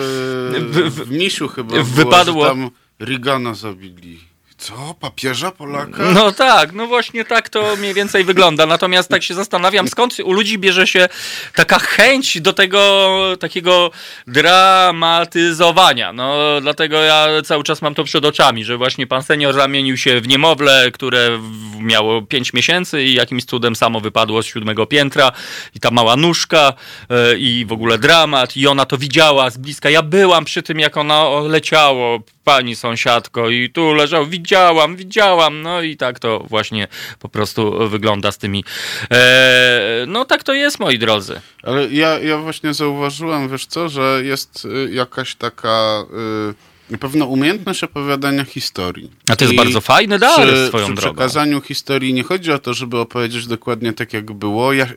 w- 0.71 0.77
w, 0.95 1.05
w 1.07 1.11
Misiu 1.11 1.47
chyba 1.47 1.75
wypadło- 1.75 2.33
było, 2.33 2.43
że 2.43 2.49
tam 2.49 2.69
Reagana 2.99 3.53
zabili. 3.53 4.19
Co? 4.63 4.95
Papieża 4.99 5.51
Polaka? 5.51 6.03
No 6.13 6.31
tak, 6.31 6.71
no 6.73 6.87
właśnie 6.87 7.25
tak 7.25 7.49
to 7.49 7.75
mniej 7.75 7.93
więcej 7.93 8.23
wygląda. 8.23 8.65
Natomiast 8.65 9.09
tak 9.09 9.23
się 9.23 9.33
zastanawiam, 9.33 9.87
skąd 9.87 10.19
u 10.19 10.33
ludzi 10.33 10.59
bierze 10.59 10.87
się 10.87 11.09
taka 11.55 11.79
chęć 11.79 12.41
do 12.41 12.53
tego 12.53 13.09
takiego 13.39 13.91
dramatyzowania. 14.27 16.13
No 16.13 16.35
dlatego 16.61 16.97
ja 16.97 17.27
cały 17.45 17.63
czas 17.63 17.81
mam 17.81 17.95
to 17.95 18.03
przed 18.03 18.25
oczami, 18.25 18.63
że 18.63 18.77
właśnie 18.77 19.07
pan 19.07 19.23
senior 19.23 19.53
zamienił 19.53 19.97
się 19.97 20.21
w 20.21 20.27
niemowlę, 20.27 20.91
które 20.93 21.39
miało 21.79 22.21
5 22.21 22.53
miesięcy 22.53 23.03
i 23.03 23.13
jakimś 23.13 23.45
cudem 23.45 23.75
samo 23.75 23.99
wypadło 23.99 24.43
z 24.43 24.45
siódmego 24.45 24.85
piętra 24.85 25.31
i 25.75 25.79
ta 25.79 25.91
mała 25.91 26.15
nóżka 26.15 26.73
e, 27.09 27.37
i 27.37 27.65
w 27.65 27.71
ogóle 27.71 27.97
dramat 27.97 28.57
i 28.57 28.67
ona 28.67 28.85
to 28.85 28.97
widziała 28.97 29.49
z 29.49 29.57
bliska. 29.57 29.89
Ja 29.89 30.01
byłam 30.01 30.45
przy 30.45 30.63
tym, 30.63 30.79
jak 30.79 30.97
ona 30.97 31.29
leciało, 31.47 32.19
pani 32.43 32.75
sąsiadko 32.75 33.49
i 33.49 33.69
tu 33.69 33.93
leżał, 33.93 34.25
widziałam, 34.25 34.52
widziałam, 34.95 35.61
no 35.61 35.81
i 35.81 35.97
tak 35.97 36.19
to 36.19 36.45
właśnie 36.49 36.87
po 37.19 37.29
prostu 37.29 37.89
wygląda 37.89 38.31
z 38.31 38.37
tymi, 38.37 38.63
e, 39.11 40.05
no 40.07 40.25
tak 40.25 40.43
to 40.43 40.53
jest, 40.53 40.79
moi 40.79 40.99
drodzy. 40.99 41.41
Ale 41.63 41.87
ja, 41.87 42.19
ja 42.19 42.37
właśnie 42.37 42.73
zauważyłem, 42.73 43.49
wiesz 43.49 43.65
co, 43.65 43.89
że 43.89 44.21
jest 44.23 44.65
y, 44.65 44.93
jakaś 44.93 45.35
taka 45.35 46.05
y, 46.49 46.73
na 46.89 46.97
pewno 46.97 47.25
umiejętność 47.25 47.83
opowiadania 47.83 48.45
historii. 48.45 49.11
A 49.29 49.35
to 49.35 49.45
jest 49.45 49.53
I 49.53 49.57
bardzo 49.57 49.81
fajny 49.81 50.19
dar 50.19 50.47
przy, 50.47 50.67
swoją 50.67 50.85
przy 50.85 50.95
drogą. 50.95 51.15
przekazaniu 51.15 51.61
historii 51.61 52.13
nie 52.13 52.23
chodzi 52.23 52.51
o 52.51 52.59
to, 52.59 52.73
żeby 52.73 52.97
opowiedzieć 52.97 53.47
dokładnie 53.47 53.93
tak, 53.93 54.13
jak 54.13 54.31
było. 54.31 54.73
Ja, 54.73 54.87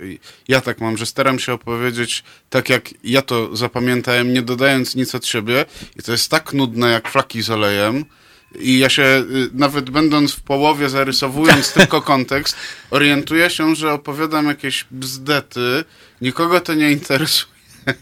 ja 0.48 0.60
tak 0.60 0.80
mam, 0.80 0.96
że 0.96 1.06
staram 1.06 1.38
się 1.38 1.52
opowiedzieć 1.52 2.24
tak, 2.50 2.68
jak 2.68 2.90
ja 3.04 3.22
to 3.22 3.56
zapamiętałem, 3.56 4.32
nie 4.32 4.42
dodając 4.42 4.94
nic 4.94 5.14
od 5.14 5.26
siebie. 5.26 5.64
I 5.96 6.02
to 6.02 6.12
jest 6.12 6.30
tak 6.30 6.52
nudne, 6.52 6.90
jak 6.90 7.08
flaki 7.08 7.42
z 7.42 7.50
olejem. 7.50 8.04
I 8.58 8.78
ja 8.78 8.88
się, 8.88 9.02
y, 9.02 9.24
nawet 9.54 9.90
będąc 9.90 10.32
w 10.32 10.40
połowie, 10.40 10.88
zarysowując 10.88 11.72
tylko 11.72 12.02
kontekst, 12.02 12.56
orientuję 12.90 13.50
się, 13.50 13.74
że 13.74 13.92
opowiadam 13.92 14.46
jakieś 14.46 14.86
bzdety. 14.90 15.84
Nikogo 16.20 16.60
to 16.60 16.74
nie 16.74 16.90
interesuje. 16.92 17.56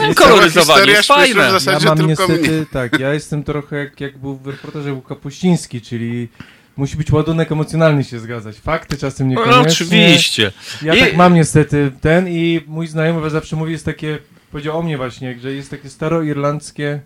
No, 0.00 0.14
Koloryzowanie 0.14 0.78
historia 0.80 0.96
jest 0.96 1.08
fajne. 1.08 1.48
w 1.48 1.50
zasadzie 1.52 1.86
ja 1.86 1.94
mam 1.94 2.06
tylko 2.06 2.26
niestety, 2.28 2.50
mnie. 2.56 2.66
tak, 2.72 2.98
ja 2.98 3.14
jestem 3.14 3.44
trochę 3.44 3.76
jak, 3.76 4.00
jak 4.00 4.18
był 4.18 4.36
w 4.36 4.46
reportażu 4.46 4.84
był 4.84 5.02
Kapuściński, 5.02 5.80
czyli 5.80 6.28
musi 6.76 6.96
być 6.96 7.10
ładunek 7.12 7.52
emocjonalny 7.52 8.04
się 8.04 8.18
zgadzać. 8.20 8.56
Fakty 8.56 8.96
czasem 8.96 9.28
No, 9.28 9.40
niekoniecznie. 9.40 9.86
oczywiście. 9.86 10.52
Ja 10.82 10.94
I- 10.94 11.00
tak 11.00 11.16
mam 11.16 11.34
niestety 11.34 11.92
ten 12.00 12.28
i 12.28 12.60
mój 12.66 12.86
znajomy 12.86 13.30
zawsze 13.30 13.56
mówi, 13.56 13.72
jest 13.72 13.84
takie, 13.84 14.18
powiedział 14.50 14.78
o 14.78 14.82
mnie 14.82 14.96
właśnie, 14.96 15.38
że 15.40 15.52
jest 15.52 15.70
takie 15.70 15.90
staroirlandzkie 15.90 17.00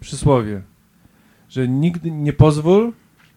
przysłowie, 0.00 0.62
że 1.50 1.68
nigdy 1.68 2.10
nie 2.10 2.32
pozwól, 2.32 2.92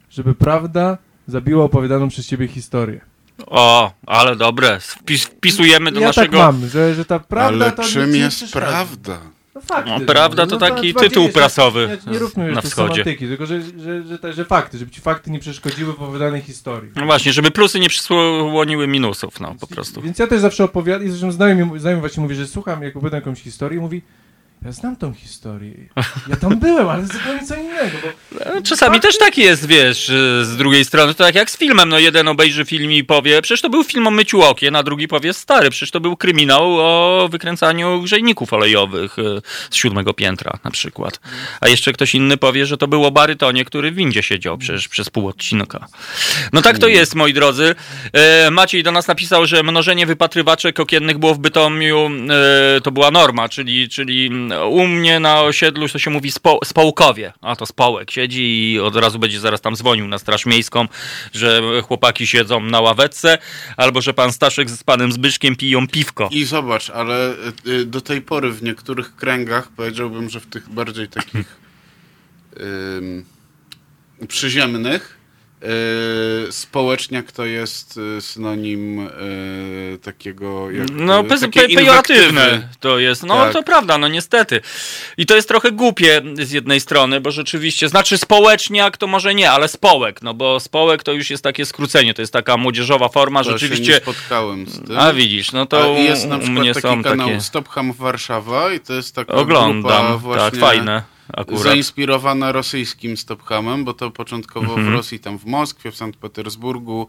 żeby 0.10 0.36
prawda 0.36 0.98
zabiła 1.28 1.64
opowiadaną 1.64 2.10
przez 2.10 2.28
ciebie 2.28 2.48
historię. 2.48 3.02
O, 3.48 3.92
ale 4.06 4.36
dobre. 4.36 4.80
Wpis, 4.80 5.24
wpisujemy 5.24 5.92
do 5.92 6.00
ja 6.00 6.08
naszego... 6.08 6.38
tak 6.38 6.46
mam, 6.46 6.68
że, 6.70 6.96
że 6.96 7.06
ta 7.06 7.20
prawda 7.20 7.66
Ale 7.66 7.72
to 7.72 7.84
czym 7.84 8.16
jest 8.16 8.54
prawda? 8.54 9.20
No, 9.56 9.62
fakty, 9.62 9.92
No, 9.92 10.00
prawda 10.00 10.48
to 10.48 10.58
taki 10.58 10.74
bardziej, 10.74 10.94
tytuł 10.94 11.30
prasowy 11.30 12.00
Nie, 12.08 12.14
nie 12.14 12.20
róbmy 12.20 12.46
już 12.46 12.56
na 12.56 12.62
tej 12.62 12.72
wschodzie. 12.72 12.94
semantyki, 12.94 13.28
tylko 13.28 13.46
że, 13.46 13.62
że, 13.62 13.72
że, 14.04 14.18
że, 14.24 14.34
że 14.34 14.46
fakty, 14.46 14.78
żeby 14.78 14.92
ci 14.92 15.02
fakty 15.02 15.32
nie 15.32 15.40
przeszkodziły 15.40 15.94
w 15.94 16.02
opowiadanej 16.02 16.42
historii. 16.42 16.92
No 16.96 17.06
właśnie, 17.06 17.34
żeby 17.34 17.52
plusy 17.52 17.80
nie 17.80 17.90
przysłoniły 17.90 18.88
minusów, 18.88 19.40
no 19.40 19.56
po 19.60 19.68
prostu. 19.68 20.02
Więc 20.02 20.20
ja 20.20 20.28
też 20.28 20.42
zawsze 20.42 20.64
opowiadam, 20.64 21.08
i 21.08 21.10
zresztą 21.10 21.32
znajomy, 21.32 21.80
znajomy 21.80 22.00
właśnie 22.00 22.24
mówi, 22.24 22.36
że 22.36 22.48
słucham, 22.48 22.84
jak 22.84 22.96
opowiadam 22.96 23.18
jakąś 23.18 23.42
historię, 23.42 23.80
mówi, 23.80 24.02
ja 24.66 24.72
znam 24.72 24.96
tą 24.96 25.14
historię, 25.14 25.74
ja 26.28 26.36
tam 26.36 26.60
byłem, 26.60 26.90
ale 26.90 27.06
zupełnie 27.06 27.48
co 27.48 27.56
innego, 27.56 27.98
bo 28.04 28.10
E, 28.40 28.62
Czasami 28.62 29.00
też 29.00 29.18
tak 29.18 29.38
jest, 29.38 29.68
wiesz, 29.68 30.10
e, 30.10 30.46
z 30.46 30.58
drugiej 30.58 30.86
strony, 30.86 31.14
to 31.14 31.24
tak 31.24 31.36
jak 31.36 31.52
z 31.52 31.58
filmem, 31.58 31.90
no 31.90 32.00
jeden 32.00 32.28
obejrzy 32.28 32.66
film 32.66 32.92
i 32.92 33.04
powie, 33.04 33.42
przecież 33.42 33.62
to 33.62 33.70
był 33.70 33.84
film 33.84 34.08
o 34.08 34.12
myciu 34.12 34.42
okien, 34.42 34.76
a 34.76 34.84
drugi 34.84 35.08
powie, 35.08 35.34
stary, 35.34 35.70
przecież 35.70 35.92
to 35.92 36.00
był 36.00 36.18
kryminał 36.18 36.80
o 36.80 37.28
wykręcaniu 37.32 38.02
grzejników 38.02 38.54
olejowych 38.54 39.20
e, 39.20 39.22
z 39.70 39.76
siódmego 39.76 40.14
piętra 40.14 40.60
na 40.64 40.72
przykład. 40.72 41.20
A 41.62 41.68
jeszcze 41.68 41.94
ktoś 41.94 42.16
inny 42.16 42.38
powie, 42.38 42.66
że 42.66 42.78
to 42.78 42.88
było 42.88 43.12
barytonie, 43.12 43.66
który 43.66 43.92
w 43.92 43.96
windzie 43.96 44.24
siedział 44.24 44.58
przecież 44.58 44.88
przez 44.88 45.10
pół 45.10 45.28
odcinka. 45.28 45.88
No 46.54 46.62
tak 46.62 46.78
to 46.80 46.88
jest, 46.88 47.16
moi 47.16 47.34
drodzy. 47.34 47.76
E, 48.14 48.52
Maciej 48.52 48.84
do 48.84 48.92
nas 48.92 49.08
napisał, 49.08 49.46
że 49.46 49.64
mnożenie 49.64 50.06
wypatrywaczek 50.06 50.80
okiennych 50.80 51.18
było 51.18 51.34
w 51.34 51.40
Bytomiu, 51.40 52.10
to 52.84 52.92
była 52.92 53.12
norma, 53.12 53.50
czyli, 53.50 53.90
czyli 53.90 54.32
u 54.70 54.88
mnie 54.88 55.20
na 55.20 55.42
osiedlu 55.42 55.90
to 55.90 56.00
się 56.00 56.10
mówi 56.10 56.32
spo, 56.32 56.60
społkowie, 56.64 57.34
a 57.42 57.56
to 57.56 57.66
społek 57.66 58.12
siedzi 58.12 58.72
i 58.72 58.80
od 58.80 58.96
razu 58.96 59.20
będzie 59.20 59.40
zaraz 59.40 59.62
tam 59.62 59.76
dzwonił 59.76 60.08
na 60.08 60.20
straż 60.20 60.46
miejską, 60.46 60.88
że 61.34 61.62
chłopaki 61.88 62.28
siedzą 62.28 62.60
na 62.60 62.82
ławeczce, 62.82 63.38
albo 63.78 64.02
że 64.02 64.14
pan 64.14 64.32
Staszek 64.32 64.70
z 64.70 64.84
panem 64.84 65.12
Zbyszkiem 65.12 65.56
piją 65.56 65.88
piwko. 65.88 66.30
I 66.32 66.44
zobacz, 66.44 66.90
ale 66.90 67.34
y, 67.68 67.86
do 67.86 68.02
tej 68.02 68.22
pory 68.22 68.52
w 68.52 68.64
niektórych 68.64 69.16
kręgach, 69.16 69.68
powiedziałbym, 69.76 70.30
że 70.30 70.40
w 70.40 70.46
tych 70.46 70.70
bardziej 70.70 71.08
takich 71.08 71.64
przyziemnych, 74.28 75.18
y, 76.48 76.52
społeczniak 76.52 77.32
to 77.32 77.46
jest 77.46 77.98
y, 78.18 78.22
synonim 78.22 79.00
y, 79.00 80.00
takiego 80.04 80.72
jak, 80.72 80.88
No, 80.92 81.20
y, 81.20 81.24
pe- 81.24 81.76
pejoratywne 81.76 82.70
to 82.80 83.00
jest. 83.00 83.24
No, 83.24 83.36
Tak. 83.36 83.54
to 83.54 83.64
prawda, 83.64 83.98
no 83.98 84.08
niestety. 84.08 84.62
I 85.18 85.26
to 85.26 85.36
jest 85.36 85.48
trochę 85.48 85.72
głupie 85.72 86.22
z 86.42 86.52
jednej 86.52 86.80
strony, 86.80 87.22
bo 87.22 87.32
rzeczywiście, 87.32 87.90
znaczy 87.90 88.18
społeczniak 88.18 88.98
to 88.98 89.08
może 89.08 89.36
nie, 89.36 89.52
ale 89.52 89.68
społek, 89.68 90.22
no 90.22 90.34
bo 90.34 90.60
społek 90.60 91.04
to 91.04 91.14
już 91.14 91.30
jest 91.30 91.44
takie 91.44 91.66
skrócenie, 91.66 92.14
to 92.14 92.22
jest 92.22 92.34
taka 92.34 92.58
młodzieżowa 92.58 93.10
forma, 93.10 93.44
To 93.44 93.52
się 93.52 93.58
rzeczywiście. 93.58 93.92
nie 93.94 93.98
spotkałem 94.00 94.68
z 94.68 94.82
tym. 94.88 95.00
A 95.00 95.14
widzisz, 95.14 95.52
no 95.52 95.66
to 95.66 95.84
A 95.84 95.88
jest 96.00 96.28
na 96.28 96.36
u 96.36 96.40
przykład 96.40 96.60
mnie 96.64 96.74
taki 96.74 96.82
są 96.88 97.04
kanał 97.04 97.28
takie... 97.28 97.42
Stop 97.42 97.70
Ham 97.70 97.94
Warszawa 97.94 98.74
i 98.74 98.80
to 98.80 98.94
jest 98.94 99.16
taka 99.16 99.34
grupa 99.34 99.42
Oglądam, 99.42 100.18
właśnie 100.18 100.52
tak, 100.52 100.56
fajne 100.60 101.13
akurat. 101.38 101.64
zainspirowana 101.64 102.52
rosyjskim 102.52 103.18
Stophamem, 103.18 103.84
bo 103.86 103.94
to 103.94 104.12
początkowo 104.12 104.72
Mhm. 104.78 104.86
w 104.86 104.90
Rosji, 104.90 105.20
tam 105.20 105.38
w 105.40 105.46
Moskwie, 105.46 105.92
w 105.92 105.96
Sankt 105.96 106.20
Petersburgu 106.20 107.08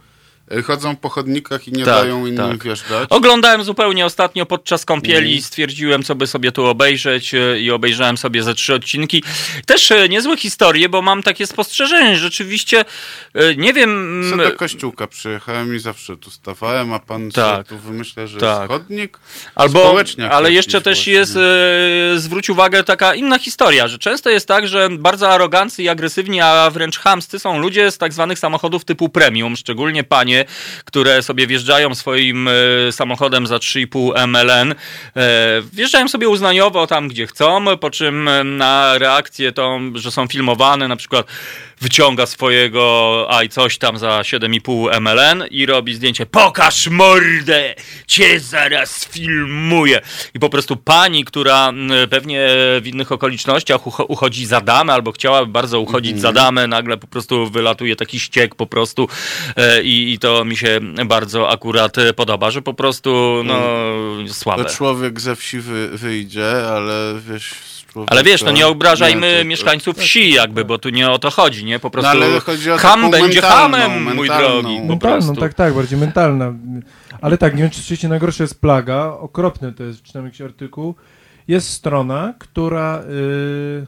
chodzą 0.64 0.96
po 0.96 1.08
chodnikach 1.08 1.68
i 1.68 1.72
nie 1.72 1.84
Tak, 1.84 1.94
dają 1.94 2.26
innym 2.26 2.50
tak. 2.50 2.64
wjeżdżać. 2.64 3.06
Oglądałem 3.10 3.64
zupełnie 3.64 4.06
ostatnio 4.06 4.46
podczas 4.46 4.84
kąpieli, 4.84 5.26
Mhm. 5.32 5.42
stwierdziłem, 5.42 6.02
co 6.02 6.14
by 6.14 6.26
sobie 6.26 6.52
tu 6.52 6.66
obejrzeć 6.66 7.34
e, 7.34 7.60
i 7.60 7.70
obejrzałem 7.70 8.16
sobie 8.16 8.42
ze 8.42 8.54
trzy 8.54 8.74
odcinki. 8.74 9.22
Też 9.66 9.90
e, 9.92 10.08
niezłe 10.08 10.36
historie, 10.36 10.88
bo 10.88 11.02
mam 11.02 11.22
takie 11.22 11.46
spostrzeżenie, 11.46 12.16
rzeczywiście, 12.16 12.84
e, 13.34 13.54
nie 13.56 13.72
wiem... 13.72 14.20
Co 14.30 14.34
mm, 14.34 14.50
do 14.50 14.56
kościółka 14.56 15.06
przyjechałem 15.06 15.76
i 15.76 15.78
zawsze 15.78 16.16
tu 16.16 16.30
stawałem, 16.30 16.92
a 16.92 16.98
pan 16.98 17.30
Tak. 17.30 17.66
tu 17.68 17.78
wymyśla, 17.78 18.26
że 18.26 18.38
Tak. 18.40 18.58
jest 18.60 18.72
chodnik? 18.72 19.18
Albo, 19.54 19.96
ale 20.30 20.52
jeszcze 20.52 20.80
też 20.80 21.06
jest, 21.06 21.36
e, 21.36 22.18
zwróć 22.18 22.50
uwagę, 22.50 22.84
taka 22.84 23.14
inna 23.14 23.38
historia, 23.38 23.88
że 23.88 23.98
często 23.98 24.30
jest 24.30 24.48
tak, 24.48 24.68
że 24.68 24.88
bardzo 24.90 25.30
arogancy 25.30 25.82
i 25.82 25.88
agresywni, 25.88 26.40
a 26.40 26.70
wręcz 26.70 26.98
chamscy 26.98 27.38
są 27.38 27.58
ludzie 27.58 27.90
z 27.90 27.98
tak 27.98 28.12
zwanych 28.12 28.38
samochodów 28.38 28.84
typu 28.84 29.08
premium, 29.08 29.56
szczególnie 29.56 30.04
panie, 30.04 30.33
które 30.84 31.22
sobie 31.22 31.46
wjeżdżają 31.46 31.94
swoim 31.94 32.48
e, 32.48 32.52
samochodem 32.92 33.46
za 33.46 33.56
3,5 33.56 34.26
MLN, 34.28 34.74
e, 35.16 35.62
wjeżdżają 35.72 36.08
sobie 36.08 36.28
uznaniowo 36.28 36.86
tam, 36.86 37.08
gdzie 37.08 37.26
chcą, 37.26 37.64
po 37.80 37.90
czym 37.90 38.28
e, 38.28 38.44
na 38.44 38.98
reakcję 38.98 39.52
tą, 39.52 39.92
że 39.94 40.10
są 40.10 40.26
filmowane, 40.26 40.88
na 40.88 40.96
przykład 40.96 41.26
wyciąga 41.84 42.26
swojego 42.26 43.26
aj 43.30 43.48
coś 43.48 43.78
tam 43.78 43.98
za 43.98 44.08
7,5 44.20 45.00
MLN 45.00 45.44
i 45.50 45.66
robi 45.66 45.94
zdjęcie 45.94 46.26
pokaż 46.26 46.88
mordę, 46.88 47.74
cię 48.06 48.40
zaraz 48.40 49.04
filmuję. 49.04 50.00
I 50.34 50.38
po 50.38 50.48
prostu 50.48 50.76
pani, 50.76 51.24
która 51.24 51.68
mm, 51.68 52.08
pewnie 52.08 52.46
w 52.80 52.86
innych 52.86 53.12
okolicznościach 53.12 53.80
ucho- 53.86 54.04
uchodzi 54.08 54.46
za 54.46 54.60
damę 54.60 54.92
albo 54.92 55.12
chciałaby 55.12 55.52
bardzo 55.52 55.80
uchodzić 55.80 56.20
za 56.20 56.32
damę, 56.32 56.66
nagle 56.66 56.96
po 56.96 57.06
prostu 57.06 57.50
wylatuje 57.50 57.96
taki 57.96 58.20
ściek 58.20 58.54
po 58.54 58.66
prostu 58.66 59.08
e, 59.56 59.82
i, 59.82 60.12
i 60.12 60.18
to 60.18 60.44
mi 60.44 60.56
się 60.56 60.80
bardzo 61.06 61.50
akurat 61.50 61.96
podoba, 62.16 62.50
że 62.50 62.62
po 62.62 62.74
prostu 62.74 63.42
no 63.44 63.54
słabe. 64.28 64.64
To 64.64 64.70
człowiek 64.70 65.20
ze 65.20 65.36
wsi 65.36 65.60
wy, 65.60 65.88
wyjdzie, 65.88 66.68
ale 66.68 67.14
wiesz... 67.28 67.73
Ale 68.06 68.22
wiesz, 68.22 68.42
no 68.42 68.50
nie 68.50 68.66
obrażajmy 68.66 69.32
Nie, 69.32 69.38
to- 69.38 69.44
mieszkańców 69.44 69.96
wsi 69.96 70.32
jakby, 70.32 70.64
bo 70.64 70.78
tu 70.78 70.88
nie 70.88 71.10
o 71.10 71.18
to 71.18 71.30
chodzi, 71.30 71.64
nie? 71.64 71.78
Po 71.78 71.90
prostu 71.90 72.18
No 72.18 72.24
ale 72.26 72.40
chodzi 72.40 72.70
o 72.70 72.76
ham 72.78 73.10
będzie 73.10 73.40
mentalną, 73.40 73.78
hamem, 73.78 74.14
mój 74.16 74.28
drogi, 74.28 74.76
po 74.80 74.84
mentalną, 74.86 74.98
prostu. 74.98 75.40
tak, 75.40 75.54
tak, 75.54 75.74
bardziej 75.74 75.98
mentalna. 75.98 76.52
Ale 77.20 77.38
tak, 77.38 77.54
nie 77.54 77.62
wiem, 77.62 77.70
czy 77.70 77.76
rzeczywiście 77.80 78.08
najgorsze 78.08 78.44
jest 78.44 78.60
plaga, 78.60 79.04
okropne 79.20 79.72
to 79.72 79.84
jest, 79.84 80.02
czytam 80.02 80.24
jakiś 80.24 80.40
artykuł, 80.40 80.94
jest 81.48 81.68
strona, 81.68 82.34
która 82.38 83.02
y, 83.02 83.86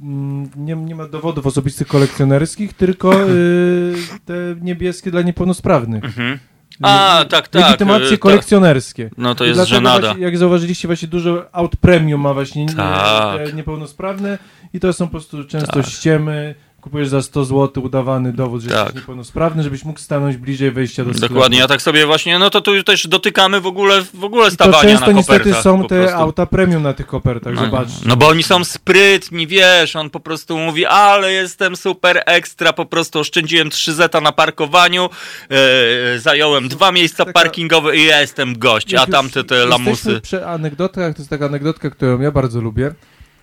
mm, 0.00 0.50
nie, 0.56 0.76
nie 0.76 0.94
ma 0.94 1.08
dowodów 1.08 1.46
osobistych 1.46 1.86
kolekcjonerskich, 1.88 2.72
tylko 2.72 3.22
y, 3.30 3.94
te 4.24 4.34
niebieskie 4.60 5.10
dla 5.10 5.22
niepełnosprawnych. 5.22 6.04
Mhm. 6.04 6.38
A, 6.82 7.24
tak, 7.28 7.48
tak. 7.48 7.62
Legitymacje 7.62 8.06
y, 8.06 8.10
tak. 8.10 8.18
kolekcjonerskie. 8.20 9.10
No 9.18 9.34
to 9.34 9.44
jest 9.44 9.56
dlatego 9.58 9.76
żenada. 9.76 10.00
Właśnie, 10.06 10.24
jak 10.24 10.38
zauważyliście, 10.38 10.88
właśnie 10.88 11.08
dużo 11.08 11.44
aut 11.52 11.76
premium 11.76 12.20
ma 12.20 12.34
właśnie 12.34 12.66
nie- 12.66 12.74
Tak. 12.74 13.54
niepełnosprawne 13.54 14.38
i 14.74 14.80
to 14.80 14.92
są 14.92 15.06
po 15.06 15.10
prostu 15.10 15.44
często 15.44 15.72
Tak. 15.72 15.86
ściemy. 15.86 16.54
Kupujesz 16.86 17.08
za 17.08 17.22
100 17.22 17.44
zł 17.44 17.84
udawany 17.84 18.32
dowód, 18.32 18.62
że 18.62 18.68
Tak. 18.70 18.78
jesteś 18.78 18.94
niepełnosprawny, 18.94 19.62
żebyś 19.62 19.84
mógł 19.84 19.98
stanąć 20.00 20.36
bliżej 20.36 20.70
wejścia 20.72 21.04
do 21.04 21.14
sklepu. 21.14 21.34
Dokładnie, 21.34 21.58
ja 21.58 21.66
tak 21.68 21.82
sobie 21.82 22.06
właśnie, 22.06 22.38
no 22.38 22.50
to 22.50 22.60
tu 22.60 22.82
też 22.82 23.06
dotykamy 23.08 23.60
w 23.60 23.66
ogóle, 23.66 24.02
w 24.14 24.24
ogóle 24.24 24.42
I 24.42 24.48
to 24.48 24.54
stawania 24.54 24.90
często 24.90 25.06
na 25.06 25.12
niestety 25.12 25.54
są 25.54 25.86
te 25.86 26.14
auta 26.16 26.46
premium 26.46 26.82
na 26.82 26.92
tych 26.92 27.06
kopertach, 27.06 27.54
No, 27.54 27.64
zobacz. 27.64 27.88
no 28.04 28.16
bo 28.16 28.28
oni 28.28 28.42
są 28.42 28.64
sprytni, 28.64 29.46
wiesz, 29.46 29.96
on 29.96 30.10
po 30.10 30.20
prostu 30.20 30.58
mówi, 30.58 30.86
ale 30.86 31.32
jestem 31.32 31.76
super 31.76 32.22
ekstra, 32.26 32.72
po 32.72 32.86
prostu 32.86 33.18
oszczędziłem 33.18 33.70
3 33.70 33.94
zeta 33.94 34.20
na 34.20 34.32
parkowaniu, 34.32 35.08
e, 35.50 36.18
zająłem 36.18 36.68
dwa 36.68 36.92
miejsca 36.92 37.24
Taka- 37.24 37.32
parkingowe 37.40 37.96
i 37.96 38.04
ja 38.06 38.20
jestem 38.20 38.58
gość, 38.58 38.94
a 38.94 39.06
tamte 39.06 39.44
te 39.44 39.66
lamusy. 39.66 40.20
przy 40.20 40.46
anegdotkach, 40.46 41.14
to 41.14 41.20
jest 41.22 41.30
taka 41.30 41.46
anegdotka, 41.46 41.90
którą 41.90 42.20
ja 42.20 42.30
bardzo 42.30 42.60
lubię. 42.60 42.94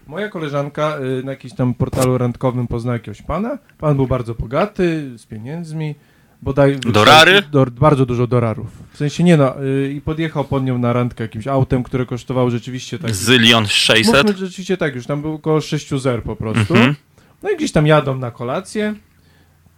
Moja 0.07 0.29
koleżanka 0.29 0.97
y, 1.19 1.23
na 1.23 1.31
jakimś 1.31 1.53
tam 1.53 1.73
portalu 1.73 2.17
randkowym 2.17 2.67
poznała 2.67 2.93
jakiegoś 2.93 3.21
pana. 3.21 3.57
Pan 3.77 3.95
był 3.95 4.07
bardzo 4.07 4.35
bogaty, 4.35 5.17
z 5.17 5.25
pieniędzmi. 5.25 5.95
bodaj... 6.41 6.79
Dorary? 6.79 7.41
Do, 7.41 7.65
bardzo 7.65 8.05
dużo 8.05 8.27
dorarów. 8.27 8.67
W 8.93 8.97
sensie 8.97 9.23
nie 9.23 9.37
no, 9.37 9.63
y, 9.63 9.93
i 9.93 10.01
podjechał 10.01 10.45
pod 10.45 10.63
nią 10.63 10.77
na 10.77 10.93
randkę 10.93 11.23
jakimś 11.23 11.47
autem, 11.47 11.83
które 11.83 12.05
kosztowało 12.05 12.49
rzeczywiście 12.49 12.99
tak... 12.99 13.15
Zylion 13.15 13.67
600. 13.67 14.15
Mówmy 14.15 14.37
rzeczywiście 14.37 14.77
tak, 14.77 14.95
już 14.95 15.05
tam 15.05 15.21
było 15.21 15.33
około 15.33 15.61
6 15.61 15.89
zer 15.89 16.23
po 16.23 16.35
prostu. 16.35 16.73
Mhm. 16.73 16.95
No 17.43 17.49
i 17.49 17.55
gdzieś 17.55 17.71
tam 17.71 17.87
jadą 17.87 18.17
na 18.17 18.31
kolację. 18.31 18.95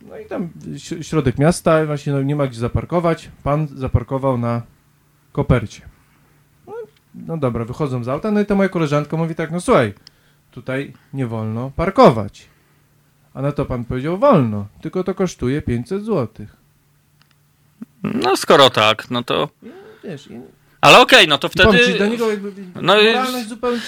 No 0.10 0.19
i 0.19 0.26
tam 0.26 0.49
środek 1.02 1.38
miasta, 1.38 1.85
właśnie 1.85 2.14
no, 2.14 2.22
nie 2.22 2.35
ma 2.35 2.47
gdzie 2.47 2.60
zaparkować. 2.60 3.30
Pan 3.43 3.68
zaparkował 3.68 4.38
na 4.38 4.61
kopercie. 5.31 5.81
No, 6.68 6.73
no 7.15 7.38
dobra, 7.38 7.65
wychodzą 7.65 8.03
z 8.03 8.07
auta, 8.07 8.31
no 8.31 8.41
i 8.41 8.45
ta 8.45 8.56
moja 8.56 8.69
koleżanka 8.69 9.18
mówi 9.18 9.35
tak, 9.35 9.52
no 9.52 9.61
słuchaj, 9.61 9.93
tutaj 10.56 10.94
nie 11.14 11.27
wolno 11.27 11.72
parkować. 11.76 12.48
A 13.34 13.41
na 13.41 13.52
to 13.52 13.65
pan 13.65 13.86
powiedział, 13.86 14.18
wolno, 14.18 14.68
tylko 14.82 15.03
to 15.03 15.15
kosztuje 15.15 15.61
500 15.61 16.06
zł. 16.06 16.45
No 18.03 18.38
skoro 18.38 18.69
tak, 18.69 19.11
no 19.11 19.23
to... 19.23 19.49
Wiesz, 20.03 20.30
Ale 20.86 20.99
okej, 20.99 21.28
no 21.28 21.38
to 21.38 21.49
powiem 21.49 21.72
wtedy... 21.72 21.91
ci, 21.91 21.98
dla 21.98 22.07
niego 22.07 22.30
jakby 22.32 22.52
No 22.82 22.95
moralność 22.95 23.48
zupełnie... 23.49 23.80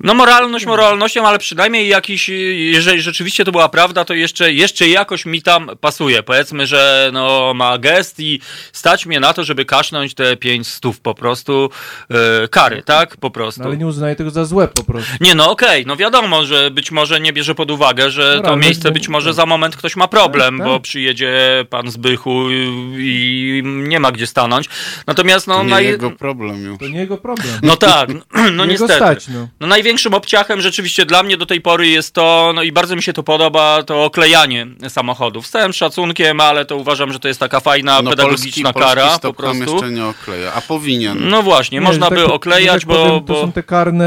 No 0.00 0.14
moralność 0.14 0.66
moralnością, 0.66 1.26
ale 1.26 1.38
przynajmniej 1.38 1.88
jakiś, 1.88 2.28
jeżeli 2.72 3.02
rzeczywiście 3.02 3.44
to 3.44 3.52
była 3.52 3.68
prawda, 3.68 4.04
to 4.04 4.14
jeszcze, 4.14 4.52
jeszcze 4.52 4.88
jakoś 4.88 5.26
mi 5.26 5.42
tam 5.42 5.70
pasuje. 5.80 6.22
Powiedzmy, 6.22 6.66
że 6.66 7.10
no 7.12 7.54
ma 7.54 7.78
gest 7.78 8.20
i 8.20 8.40
stać 8.72 9.06
mnie 9.06 9.20
na 9.20 9.32
to, 9.32 9.44
żeby 9.44 9.64
kasznąć 9.64 10.14
te 10.14 10.36
pięć 10.36 10.68
stów 10.68 11.00
po 11.00 11.14
prostu 11.14 11.70
e, 12.10 12.48
kary, 12.48 12.82
tak? 12.82 13.16
Po 13.16 13.30
prostu. 13.30 13.60
No, 13.60 13.66
ale 13.66 13.76
nie 13.76 13.86
uznaje 13.86 14.16
tego 14.16 14.30
za 14.30 14.44
złe 14.44 14.68
po 14.68 14.84
prostu. 14.84 15.10
Nie, 15.20 15.34
no 15.34 15.50
okej, 15.50 15.86
no 15.86 15.96
wiadomo, 15.96 16.44
że 16.46 16.70
być 16.70 16.90
może 16.92 17.20
nie 17.20 17.32
bierze 17.32 17.54
pod 17.54 17.70
uwagę, 17.70 18.10
że 18.10 18.30
to 18.36 18.36
Moralność, 18.42 18.66
miejsce 18.66 18.88
bo- 18.88 18.94
być 18.94 19.08
może 19.08 19.28
tak. 19.28 19.36
za 19.36 19.46
moment 19.46 19.76
ktoś 19.76 19.96
ma 19.96 20.08
problem, 20.08 20.58
Tak, 20.58 20.66
bo 20.66 20.72
tak. 20.74 20.82
przyjedzie 20.82 21.64
pan 21.70 21.90
z 21.90 21.96
Bychu 21.96 22.50
i, 22.50 22.56
i 22.98 23.62
nie 23.66 24.00
ma 24.00 24.12
gdzie 24.12 24.26
stanąć. 24.26 24.68
Natomiast 25.06 25.46
no, 25.46 25.54
To 25.56 25.62
nie 25.62 25.70
naj... 25.70 25.84
jego 25.86 26.10
problem 26.10 26.45
już. 26.54 26.78
To 26.78 26.88
nie 26.88 26.98
jego 26.98 27.16
problem. 27.16 27.48
no 27.62 27.76
tak, 27.76 28.08
no 28.34 28.50
Nie 28.50 28.56
go 28.56 28.66
niestety. 28.66 28.94
stać, 28.94 29.28
no. 29.28 29.48
No 29.60 29.66
największym 29.66 30.14
obciachem 30.14 30.60
rzeczywiście 30.60 31.06
dla 31.06 31.22
mnie 31.22 31.36
do 31.36 31.46
tej 31.46 31.60
pory 31.60 31.88
jest 31.88 32.14
to, 32.14 32.52
no 32.54 32.62
i 32.62 32.72
bardzo 32.72 32.96
mi 32.96 33.02
się 33.02 33.12
to 33.12 33.22
podoba, 33.22 33.82
to 33.82 34.04
oklejanie 34.04 34.66
samochodów. 34.88 35.46
Z 35.46 35.50
całym 35.50 35.72
szacunkiem, 35.72 36.40
ale 36.40 36.64
to 36.64 36.76
uważam, 36.76 37.12
że 37.12 37.18
to 37.18 37.28
jest 37.28 37.40
taka 37.40 37.60
fajna, 37.60 38.02
No, 38.02 38.10
pedagogiczna 38.10 38.72
polski, 38.72 38.88
kara 38.94 39.02
polski 39.06 39.20
po 39.22 39.34
prostu. 39.34 39.72
jeszcze 39.72 39.90
nie 39.90 40.06
okleja, 40.06 40.52
a 40.54 40.60
powinien. 40.60 41.28
No 41.28 41.42
właśnie, 41.42 41.76
Nie, 41.78 41.84
można 41.86 42.06
że 42.08 42.14
by 42.14 42.22
tak 42.22 42.30
oklejać, 42.32 42.80
że 42.82 42.86
tak 42.86 42.88
bo... 42.88 42.94
powiem, 43.06 43.24
To 43.24 43.32
bo... 43.34 43.40
są 43.40 43.52
te 43.52 43.62
karne... 43.62 44.04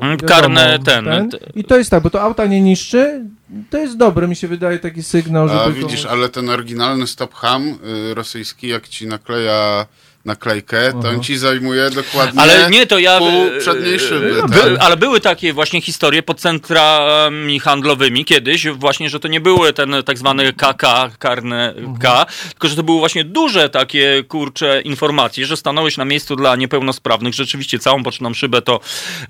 Mm, 0.00 0.16
wiadomo, 0.16 0.28
karne 0.28 0.78
ten- 0.84 1.30
te- 1.30 1.38
I 1.54 1.64
to 1.64 1.78
jest 1.78 1.90
tak, 1.90 2.02
bo 2.02 2.10
to 2.10 2.22
auta 2.22 2.46
nie 2.46 2.60
niszczy, 2.60 3.24
to 3.70 3.78
jest 3.78 3.96
dobre, 3.96 4.28
mi 4.28 4.36
się 4.36 4.48
wydaje 4.48 4.78
taki 4.78 5.02
sygnał, 5.02 5.48
żeby... 5.48 5.60
A 5.60 5.64
to- 5.64 5.72
widzisz, 5.72 6.04
ale 6.06 6.28
ten 6.28 6.50
oryginalny 6.50 7.06
stop 7.06 7.34
ham 7.34 7.68
y, 8.10 8.14
rosyjski, 8.14 8.68
jak 8.68 8.88
ci 8.88 9.06
nakleja 9.06 9.86
naklejkę, 10.24 10.92
to 11.02 11.08
on 11.08 11.22
ci 11.22 11.38
zajmuje 11.38 11.90
dokładnie 11.90 12.40
Ale 12.40 12.70
nie, 12.70 12.86
to 12.86 12.98
ja... 12.98 13.18
pół 13.18 13.28
e, 13.28 13.60
przedniej 13.60 14.00
szyby. 14.00 14.38
e, 14.38 14.40
tak? 14.40 14.50
By, 14.50 14.80
ale 14.80 14.96
były 14.96 15.20
takie 15.20 15.52
właśnie 15.52 15.80
historie 15.80 16.22
pod 16.22 16.40
centrami 16.40 17.60
handlowymi 17.60 18.24
kiedyś, 18.24 18.68
właśnie, 18.68 19.10
że 19.10 19.20
to 19.20 19.28
nie 19.28 19.40
były 19.40 19.72
ten 19.72 19.94
tak 20.04 20.18
zwany 20.18 20.52
KK, 20.52 21.10
karne 21.18 21.74
K, 22.00 22.26
tylko 22.50 22.68
że 22.68 22.76
to 22.76 22.82
były 22.82 22.98
właśnie 22.98 23.24
duże 23.24 23.68
takie, 23.68 24.24
kurcze, 24.28 24.80
informacje, 24.80 25.46
że 25.46 25.56
stanąłeś 25.56 25.96
na 25.96 26.04
miejscu 26.04 26.36
dla 26.36 26.56
niepełnosprawnych, 26.56 27.34
rzeczywiście 27.34 27.78
całą 27.78 28.02
boczną 28.02 28.34
szybę 28.34 28.62
to 28.62 28.80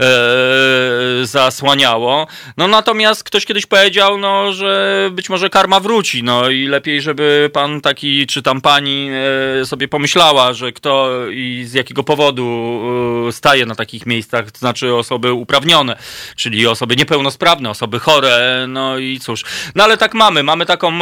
e, 0.01 0.07
zasłaniało. 1.27 2.27
No 2.57 2.69
natomiast 2.69 3.25
ktoś 3.25 3.47
kiedyś 3.47 3.67
powiedział, 3.67 4.19
no, 4.19 4.53
że 4.53 5.11
być 5.12 5.31
może 5.31 5.51
karma 5.51 5.81
wróci, 5.81 6.23
no 6.23 6.49
i 6.49 6.67
lepiej, 6.67 7.03
żeby 7.03 7.51
pan 7.53 7.81
taki, 7.81 8.27
czy 8.27 8.43
tam 8.43 8.61
pani 8.61 9.11
e, 9.61 9.67
sobie 9.67 9.89
pomyślała, 9.89 10.53
że 10.53 10.73
kto 10.81 11.11
i 11.31 11.65
z 11.66 11.73
jakiego 11.73 12.02
powodu 12.05 12.81
e, 13.28 13.32
staje 13.32 13.66
na 13.66 13.74
takich 13.74 14.07
miejscach, 14.07 14.51
to 14.51 14.59
znaczy 14.59 14.94
osoby 14.94 15.32
uprawnione, 15.32 15.97
czyli 16.36 16.66
osoby 16.66 16.97
niepełnosprawne, 16.97 17.70
osoby 17.70 17.98
chore, 17.98 18.65
no 18.69 18.98
i 18.98 19.19
cóż. 19.20 19.44
No 19.74 19.85
ale 19.85 19.97
tak 19.97 20.15
mamy, 20.15 20.43
mamy 20.43 20.66
taką 20.66 20.98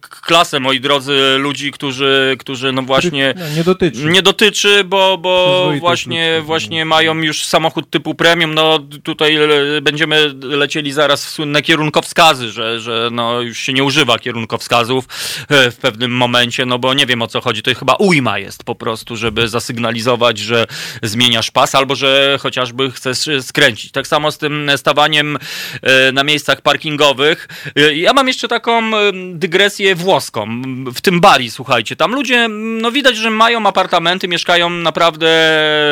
k- 0.00 0.08
klasę, 0.22 0.60
moi 0.60 0.80
drodzy, 0.80 1.36
ludzi, 1.38 1.70
którzy, 1.72 2.36
którzy 2.38 2.72
no 2.72 2.82
właśnie 2.82 3.34
No, 3.38 3.48
nie 3.56 3.64
dotyczy. 3.64 4.04
nie 4.04 4.22
dotyczy, 4.22 4.84
bo, 4.84 5.18
bo 5.18 5.72
właśnie, 5.80 6.32
ludzka, 6.36 6.46
właśnie 6.46 6.84
mają 6.84 7.14
już 7.18 7.44
samochód 7.44 7.90
typu 7.90 8.14
premium, 8.14 8.54
no 8.54 8.78
tutaj 9.02 9.38
będziemy 9.82 10.34
lecieli 10.42 10.92
zaraz 10.92 11.26
w 11.26 11.28
słynne 11.30 11.62
kierunkowskazy, 11.62 12.48
że, 12.50 12.80
że 12.80 13.08
no 13.12 13.40
już 13.40 13.58
się 13.58 13.72
nie 13.72 13.84
używa 13.84 14.18
kierunkowskazów 14.18 15.04
e, 15.48 15.70
w 15.70 15.76
pewnym 15.76 16.10
momencie, 16.16 16.66
no 16.66 16.78
bo 16.78 16.94
nie 16.94 17.06
wiem 17.06 17.22
o 17.22 17.26
co 17.26 17.40
chodzi, 17.40 17.62
to 17.62 17.74
chyba 17.74 17.94
ujma 17.94 18.38
jest 18.38 18.64
po 18.64 18.74
prostu, 18.80 19.16
żeby 19.16 19.48
zasygnalizować, 19.48 20.38
że 20.38 20.66
zmieniasz 21.02 21.50
pas, 21.50 21.74
albo 21.74 21.94
że 21.94 22.38
chociażby 22.40 22.90
chcesz 22.90 23.28
e, 23.28 23.42
skręcić. 23.42 23.92
Tak 23.92 24.06
samo 24.06 24.32
z 24.32 24.38
tym 24.38 24.70
stawaniem 24.76 25.38
e, 25.82 26.12
na 26.12 26.24
miejscach 26.24 26.60
parkingowych. 26.60 27.48
E, 27.76 27.94
Ja 27.94 28.12
mam 28.12 28.28
jeszcze 28.28 28.48
taką 28.48 28.90
dygresję 29.32 29.94
włoską, 29.94 30.62
w 30.94 31.00
tym 31.00 31.20
Bali, 31.20 31.50
słuchajcie, 31.50 31.96
tam 31.96 32.14
ludzie, 32.14 32.48
no 32.48 32.92
widać, 32.92 33.16
że 33.16 33.30
mają 33.30 33.66
apartamenty, 33.66 34.28
mieszkają 34.28 34.70
naprawdę 34.70 35.30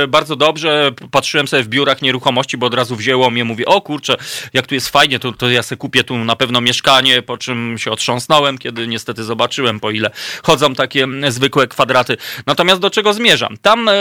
bardzo 0.08 0.36
dobrze. 0.36 0.92
Patrzyłem 1.10 1.48
sobie 1.48 1.62
w 1.62 1.68
biurach 1.68 2.02
nieruchomości, 2.02 2.56
bo 2.56 2.66
od 2.66 2.74
razu 2.74 2.96
wzięło 2.96 3.30
mnie, 3.30 3.44
mówię, 3.44 3.66
o 3.66 3.80
kurczę, 3.80 4.16
jak 4.52 4.66
tu 4.66 4.74
jest 4.74 4.88
fajnie, 4.88 5.18
to, 5.18 5.32
to 5.32 5.50
ja 5.50 5.62
sobie 5.62 5.76
kupię 5.76 6.04
tu 6.04 6.18
na 6.18 6.36
pewno 6.36 6.60
mieszkanie, 6.60 7.22
po 7.22 7.38
czym 7.38 7.78
się 7.78 7.90
otrząsnąłem, 7.90 8.58
kiedy 8.58 8.86
niestety 8.86 9.24
zobaczyłem, 9.24 9.80
po 9.80 9.90
ile 9.90 10.10
chodzą 10.42 10.74
takie 10.74 11.06
zwykłe 11.28 11.66
kwadraty. 11.66 12.16
Natomiast 12.46 12.77
do 12.78 12.90
czego 12.90 13.12
zmierzam? 13.14 13.56
Tam 13.62 13.88
e, 13.88 13.92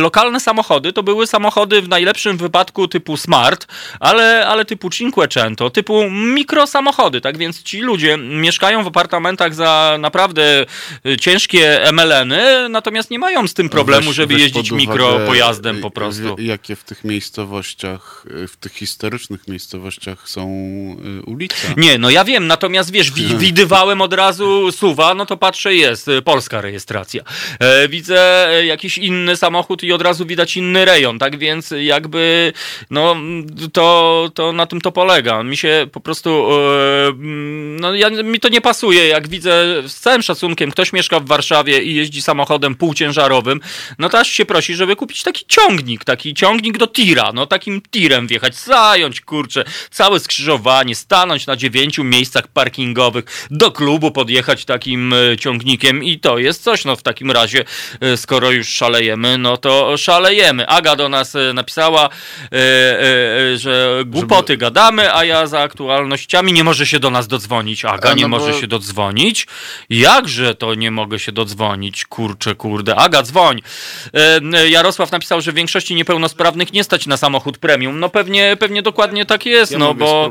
lokalne 0.00 0.40
samochody 0.40 0.92
to 0.92 1.02
były 1.02 1.26
samochody 1.26 1.82
w 1.82 1.88
najlepszym 1.88 2.36
wypadku 2.36 2.88
typu 2.88 3.16
smart, 3.16 3.66
ale, 4.00 4.46
ale 4.46 4.64
typu 4.64 4.90
Cinquecento, 4.90 5.70
typu 5.70 6.10
mikrosamochody, 6.10 7.20
tak 7.20 7.38
więc 7.38 7.62
ci 7.62 7.80
ludzie 7.80 8.16
mieszkają 8.16 8.84
w 8.84 8.86
apartamentach 8.86 9.54
za 9.54 9.96
naprawdę 10.00 10.64
e, 11.06 11.16
ciężkie 11.16 11.80
MLN-y, 11.92 12.68
natomiast 12.68 13.10
nie 13.10 13.18
mają 13.18 13.48
z 13.48 13.54
tym 13.54 13.68
problemu, 13.68 14.10
Weź- 14.10 14.14
żeby 14.14 14.34
weź 14.34 14.42
jeździć 14.42 14.72
uwagę, 14.72 14.80
mikropojazdem 14.86 15.80
po 15.80 15.88
y, 15.88 15.90
prostu. 15.90 16.36
y, 16.38 16.42
Jakie 16.42 16.76
w 16.76 16.84
tych 16.84 17.04
miejscowościach, 17.04 18.24
w 18.48 18.56
tych 18.56 18.72
historycznych 18.72 19.48
miejscowościach 19.48 20.28
są 20.28 20.42
ulice. 21.26 21.68
Nie, 21.76 21.98
no 21.98 22.10
ja 22.10 22.24
wiem, 22.24 22.46
natomiast 22.46 22.92
wiesz, 22.92 23.10
wi- 23.12 23.36
widywałem 23.36 24.00
od 24.02 24.12
razu 24.12 24.72
suwa, 24.72 25.14
no 25.14 25.26
to 25.26 25.36
patrzę, 25.36 25.74
jest 25.74 26.10
polska 26.24 26.60
rejestracja. 26.60 27.22
E, 27.60 27.88
widzę 28.02 28.48
e, 28.48 28.66
jakiś 28.66 28.98
inny 28.98 29.36
samochód 29.36 29.82
i 29.82 29.92
od 29.92 30.02
razu 30.02 30.26
widać 30.26 30.56
inny 30.56 30.84
rejon, 30.84 31.18
tak 31.18 31.38
więc 31.38 31.74
jakby, 31.80 32.52
no 32.90 33.16
to, 33.72 34.30
to 34.34 34.52
na 34.52 34.66
tym 34.66 34.80
to 34.80 34.92
polega. 34.92 35.42
Mi 35.42 35.56
się 35.56 35.86
po 35.92 36.00
prostu, 36.00 36.30
e, 36.30 37.08
mm, 37.08 37.80
no 37.80 37.94
ja, 37.94 38.10
mi 38.10 38.40
to 38.40 38.48
nie 38.48 38.60
pasuje, 38.60 39.06
jak 39.06 39.28
widzę 39.28 39.82
z 39.88 39.94
całym 39.94 40.22
szacunkiem, 40.22 40.70
ktoś 40.70 40.92
mieszka 40.92 41.20
w 41.20 41.26
Warszawie 41.26 41.82
i 41.82 41.94
jeździ 41.94 42.22
samochodem 42.22 42.74
półciężarowym, 42.74 43.60
no 43.98 44.08
to 44.08 44.18
aż 44.18 44.28
się 44.28 44.44
prosi, 44.44 44.74
żeby 44.74 44.96
kupić 44.96 45.22
taki 45.22 45.44
ciągnik, 45.48 46.04
taki 46.04 46.34
ciągnik 46.34 46.78
do 46.78 46.86
tira, 46.86 47.30
no 47.34 47.46
takim 47.46 47.82
tirem 47.90 48.26
wjechać, 48.26 48.56
zająć, 48.56 49.20
kurczę, 49.20 49.64
całe 49.90 50.20
skrzyżowanie, 50.20 50.94
stanąć 50.94 51.46
na 51.46 51.56
dziewięciu 51.56 52.04
miejscach 52.04 52.48
parkingowych, 52.48 53.48
do 53.50 53.70
klubu 53.70 54.10
podjechać 54.10 54.64
takim 54.64 55.12
e, 55.12 55.36
ciągnikiem 55.36 56.04
i 56.04 56.18
to 56.18 56.38
jest 56.38 56.62
coś, 56.62 56.84
no 56.84 56.96
w 56.96 57.02
takim 57.02 57.30
razie, 57.30 57.64
skoro 58.16 58.50
już 58.50 58.68
szalejemy, 58.68 59.38
no 59.38 59.56
to 59.56 59.96
szalejemy. 59.96 60.68
Aga 60.68 60.96
do 60.96 61.08
nas 61.08 61.36
e, 61.36 61.52
napisała, 61.52 62.08
e, 62.08 62.56
e, 62.56 63.52
e, 63.52 63.58
że 63.58 64.02
głupoty 64.06 64.56
gadamy, 64.56 65.14
a 65.14 65.24
ja 65.24 65.46
za 65.46 65.60
aktualnościami 65.60 66.52
nie 66.52 66.64
może 66.64 66.86
się 66.86 67.00
do 67.00 67.10
nas 67.10 67.28
dodzwonić. 67.28 67.84
Aga 67.84 68.10
A, 68.10 68.14
nie 68.14 68.22
no 68.22 68.28
może 68.28 68.52
bo- 68.52 68.60
się 68.60 68.66
dodzwonić? 68.66 69.46
Jakże 69.90 70.54
to 70.54 70.74
nie 70.74 70.90
mogę 70.90 71.18
się 71.18 71.32
dodzwonić? 71.32 72.04
Kurczę, 72.04 72.54
kurde. 72.54 72.96
Aga, 72.96 73.22
dzwoń. 73.22 73.62
E, 74.14 74.40
e, 74.54 74.68
Jarosław 74.68 75.12
napisał, 75.12 75.40
że 75.40 75.52
w 75.52 75.54
większości 75.54 75.94
niepełnosprawnych 75.94 76.72
nie 76.72 76.84
stać 76.84 77.06
na 77.06 77.16
samochód 77.16 77.58
premium. 77.58 78.00
No 78.00 78.08
pewnie, 78.08 78.56
pewnie 78.60 78.82
dokładnie 78.82 79.26
tak 79.26 79.46
jest, 79.46 79.72
Ja 79.72 79.78
no 79.78 79.94
bo... 79.94 80.30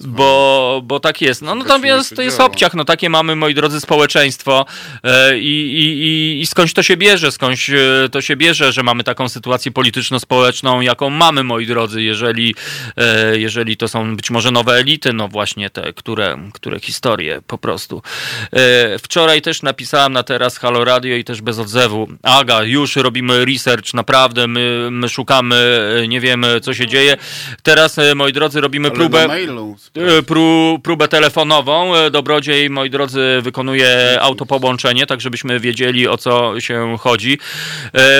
Bo, 0.00 0.80
bo 0.84 1.00
tak 1.00 1.20
jest. 1.20 1.42
No 1.42 1.48
Zobaczymy, 1.48 1.68
natomiast 1.68 2.08
co 2.08 2.16
to 2.16 2.22
jest 2.22 2.40
obciach, 2.40 2.74
no 2.74 2.84
takie 2.84 3.10
mamy, 3.10 3.36
moi 3.36 3.54
drodzy, 3.54 3.80
społeczeństwo 3.80 4.66
e, 5.04 5.38
i, 5.38 5.72
i, 5.72 6.02
i, 6.02 6.40
i 6.40 6.46
skądś 6.46 6.72
to 6.72 6.82
się 6.82 6.96
bierze, 7.00 7.32
skądś 7.32 7.70
e, 7.70 7.78
to 8.12 8.20
się 8.20 8.36
bierze, 8.36 8.72
że 8.72 8.82
mamy 8.82 9.04
taką 9.04 9.28
sytuację 9.28 9.72
polityczno-społeczną, 9.72 10.80
jaką 10.80 11.10
mamy, 11.10 11.44
moi 11.44 11.66
drodzy, 11.66 12.02
jeżeli, 12.02 12.54
e, 12.96 13.38
jeżeli 13.38 13.76
to 13.76 13.88
są 13.88 14.16
być 14.16 14.30
może 14.30 14.50
nowe 14.50 14.72
elity, 14.72 15.12
no 15.12 15.28
właśnie 15.28 15.70
te, 15.70 15.92
które, 15.92 16.38
które 16.52 16.80
historie 16.80 17.42
po 17.46 17.58
prostu. 17.58 18.02
E, 18.52 18.98
wczoraj 18.98 19.42
też 19.42 19.62
napisałem 19.62 20.12
na 20.12 20.22
teraz 20.22 20.58
Halo 20.58 20.84
Radio 20.84 21.16
i 21.16 21.24
też 21.24 21.42
bez 21.42 21.58
odzewu. 21.58 22.08
Aga, 22.22 22.62
już 22.62 22.96
robimy 22.96 23.44
research, 23.44 23.94
naprawdę, 23.94 24.46
my, 24.46 24.88
my 24.90 25.08
szukamy, 25.08 25.80
nie 26.08 26.20
wiemy, 26.20 26.60
co 26.60 26.74
się 26.74 26.86
dzieje. 26.86 27.16
Teraz, 27.62 27.96
moi 28.14 28.32
drodzy, 28.32 28.60
robimy 28.60 28.90
próbę... 28.90 29.28
Pró, 30.26 30.78
próbę 30.82 31.08
telefonową. 31.08 31.92
Dobrodziej, 32.10 32.70
moi 32.70 32.90
drodzy, 32.90 33.38
wykonuje 33.42 34.18
autopołączenie, 34.20 35.06
tak 35.06 35.20
żebyśmy 35.20 35.60
wiedzieli 35.60 36.08
o 36.08 36.16
co 36.16 36.60
się 36.60 36.89
chodzi. 36.98 37.38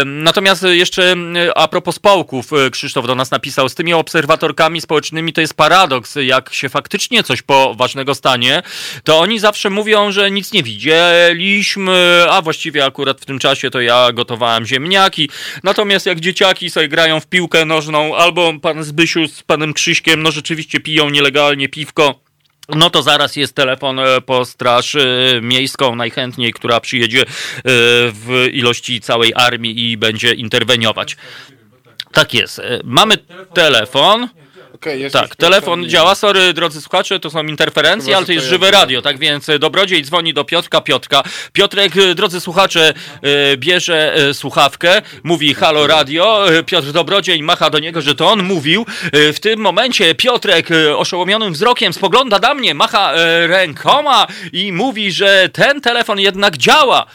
Natomiast 0.07 0.63
jeszcze 0.63 1.17
a 1.55 1.69
propos 1.69 1.95
społków, 1.95 2.51
Krzysztof 2.73 3.07
do 3.07 3.15
nas 3.15 3.31
napisał, 3.31 3.69
z 3.69 3.75
tymi 3.75 3.95
obserwatorkami 3.95 4.81
społecznymi 4.81 5.33
to 5.33 5.41
jest 5.41 5.55
paradoks. 5.55 6.19
Jak 6.23 6.55
się 6.55 6.69
faktycznie 6.69 7.23
coś 7.23 7.43
poważnego 7.43 8.15
stanie, 8.15 8.63
to 9.05 9.19
oni 9.19 9.39
zawsze 9.39 9.71
mówią, 9.71 10.13
że 10.13 10.31
nic 10.31 10.53
nie 10.53 10.63
widzieliśmy, 10.63 12.27
a 12.31 12.43
właściwie 12.43 12.85
akurat 12.85 13.21
w 13.21 13.25
tym 13.25 13.39
czasie 13.39 13.71
to 13.71 13.81
ja 13.81 14.13
gotowałem 14.13 14.67
ziemniaki. 14.67 15.31
Natomiast 15.63 16.07
jak 16.07 16.21
dzieciaki 16.21 16.71
sobie 16.71 16.89
grają 16.89 17.21
w 17.21 17.27
piłkę 17.27 17.65
nożną, 17.65 18.17
albo 18.17 18.53
pan 18.63 18.85
Zbysiu 18.85 19.29
z 19.29 19.43
panem 19.43 19.75
Krzyśkiem, 19.75 20.23
no 20.23 20.31
rzeczywiście 20.31 20.81
piją 20.81 21.11
nielegalnie 21.11 21.69
piwko, 21.69 22.21
no 22.77 22.91
to 22.91 23.03
zaraz 23.03 23.37
jest 23.37 23.55
telefon 23.55 23.99
e, 23.99 24.21
po 24.21 24.45
straż 24.45 24.95
e, 24.95 25.01
miejską 25.43 25.97
najchętniej, 25.97 26.53
która 26.53 26.81
przyjedzie 26.81 27.23
e, 27.23 27.25
w 28.13 28.49
ilości 28.53 29.01
całej 29.01 29.33
armii 29.35 29.91
i 29.91 29.97
będzie 29.97 30.33
interweniować. 30.33 31.17
Tak 32.13 32.35
jest. 32.35 32.61
Mamy 32.85 33.19
telefon. 33.55 34.29
Okay, 34.75 35.11
tak, 35.11 35.37
telefon 35.37 35.89
działa. 35.89 36.15
Sorry, 36.15 36.53
drodzy 36.53 36.81
słuchacze, 36.81 37.21
to 37.21 37.31
są 37.31 37.47
interferencje, 37.47 38.07
Chyba, 38.07 38.17
ale 38.17 38.27
to 38.27 38.33
jest 38.33 38.47
to 38.47 38.51
żywe 38.51 38.67
ja 38.67 38.73
radio, 38.73 39.03
tak 39.03 39.19
więc 39.19 39.47
Dobrodziej 39.59 40.03
dzwoni 40.03 40.35
do 40.35 40.45
Piotrka 40.45 40.81
Piotrka. 40.81 41.23
Piotrek, 41.53 41.93
drodzy 42.15 42.41
słuchacze, 42.41 42.95
bierze 43.57 44.17
słuchawkę, 44.33 45.03
mówi 45.23 45.55
halo 45.55 45.87
radio. 45.87 46.47
Piotr 46.67 46.93
Dobrodziej 46.93 47.43
macha 47.43 47.71
do 47.71 47.79
niego, 47.79 48.01
że 48.01 48.15
to 48.15 48.29
on 48.29 48.43
mówił. 48.43 48.87
W 49.13 49.37
tym 49.41 49.61
momencie 49.61 50.15
Piotrek 50.15 50.69
oszołomionym 50.97 51.53
wzrokiem 51.53 51.93
spogląda 51.93 52.39
na 52.39 52.55
mnie, 52.55 52.75
macha 52.75 53.13
rękoma 53.47 54.27
i 54.53 54.73
mówi, 54.73 55.13
że 55.13 55.49
ten 55.53 55.81
telefon 55.81 56.21
jednak 56.21 56.57
działa. 56.57 57.07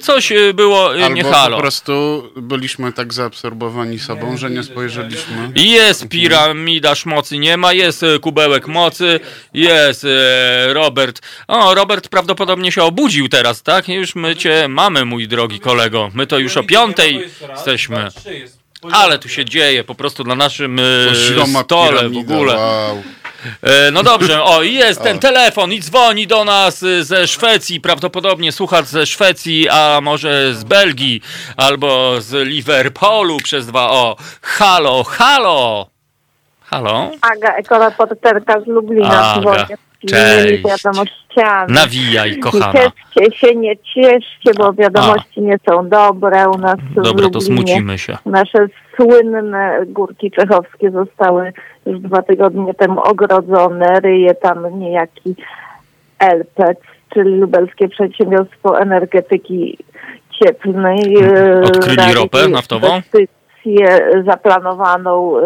Coś 0.00 0.32
było 0.54 0.90
Albo 0.90 1.08
nie 1.08 1.24
halo. 1.24 1.56
po 1.56 1.62
prostu 1.62 2.22
byliśmy 2.36 2.92
tak 2.92 3.12
zaabsorbowani 3.12 3.98
sobą, 3.98 4.36
że 4.36 4.50
nie 4.50 4.62
spojrzeliśmy. 4.62 5.52
Jest 5.54 6.08
piramida 6.08 6.94
mocy, 7.06 7.38
nie 7.38 7.56
ma, 7.56 7.72
jest 7.72 8.04
kubełek 8.20 8.68
mocy, 8.68 9.20
jest 9.54 10.06
Robert. 10.68 11.20
O, 11.48 11.74
Robert 11.74 12.08
prawdopodobnie 12.08 12.72
się 12.72 12.82
obudził 12.82 13.28
teraz, 13.28 13.62
tak? 13.62 13.88
Już 13.88 14.14
my 14.14 14.36
cię 14.36 14.66
mamy, 14.68 15.04
mój 15.04 15.28
drogi 15.28 15.60
kolego. 15.60 16.10
My 16.14 16.26
to 16.26 16.38
już 16.38 16.56
o 16.56 16.62
piątej 16.62 17.28
jesteśmy. 17.50 18.08
Ale 18.92 19.18
tu 19.18 19.28
się 19.28 19.44
dzieje 19.44 19.84
po 19.84 19.94
prostu 19.94 20.24
na 20.24 20.34
naszym 20.34 20.80
stole 21.64 22.08
w 22.08 22.16
ogóle. 22.16 22.58
E, 23.62 23.90
No 23.90 24.02
dobrze, 24.02 24.42
o 24.42 24.62
i 24.62 24.74
jest 24.74 25.02
ten 25.02 25.18
telefon 25.18 25.72
i 25.72 25.80
dzwoni 25.80 26.26
do 26.26 26.44
nas 26.44 26.82
y, 26.82 27.04
ze 27.04 27.28
Szwecji, 27.28 27.80
prawdopodobnie 27.80 28.52
słuchacz 28.52 28.86
ze 28.86 29.06
Szwecji, 29.06 29.68
a 29.68 30.00
może 30.02 30.54
z 30.54 30.64
Belgii, 30.64 31.20
albo 31.56 32.20
z 32.20 32.48
Liverpoolu 32.48 33.36
przez 33.36 33.66
dwa 33.66 33.90
o. 33.90 34.16
Halo, 34.42 35.04
halo! 35.04 35.86
Halo? 36.60 37.10
Aga, 37.20 37.56
ekoreporterka 37.56 38.60
z 38.60 38.66
Lublina. 38.66 39.32
Aga, 39.32 39.40
dzwonię 39.40 39.76
cześć. 40.08 40.62
wiadomościami. 40.64 41.72
Nawijaj, 41.74 42.30
Nie 42.30 42.38
kochana. 42.38 42.72
cieszcie 42.72 43.36
się, 43.38 43.54
nie 43.54 43.76
cieszcie, 43.76 44.50
bo 44.58 44.72
wiadomości 44.72 45.40
nie 45.42 45.56
są 45.68 45.88
dobre 45.88 46.48
u 46.48 46.58
nas 46.58 46.76
w 46.96 47.02
Dobra, 47.02 47.28
to 47.30 47.40
smucimy 47.40 47.98
się. 47.98 48.16
Nasze 48.26 48.66
słynne 48.96 49.80
górki 49.86 50.30
czechowskie 50.30 50.90
zostały 50.90 51.52
już 51.86 52.00
dwa 52.00 52.22
tygodnie 52.22 52.74
temu 52.74 53.00
ogrodzone. 53.00 54.00
Ryje 54.00 54.34
tam 54.34 54.78
niejaki 54.80 55.34
LPEC, 56.18 56.78
czyli 57.14 57.30
Lubelskie 57.36 57.88
Przedsiębiorstwo 57.88 58.80
Energetyki 58.80 59.78
Cieplnej. 60.38 61.14
e, 61.22 61.60
Odkryli 61.60 62.14
ropę 62.14 62.48
naftową? 62.48 63.00
Inwestycję 63.64 64.22
zaplanowaną 64.26 65.36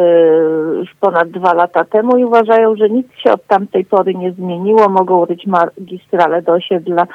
już 0.79 0.95
ponad 1.01 1.29
dwa 1.29 1.55
lata 1.55 1.85
temu 1.85 2.17
i 2.17 2.25
uważają, 2.25 2.77
że 2.77 2.91
nic 2.91 3.07
się 3.17 3.33
od 3.33 3.47
tamtej 3.47 3.85
pory 3.85 4.15
nie 4.15 4.33
zmieniło. 4.33 4.89
Mogą 4.89 5.25
ryć 5.25 5.47
magistrale 5.47 6.43
do 6.43 6.53
osiedla, 6.53 7.07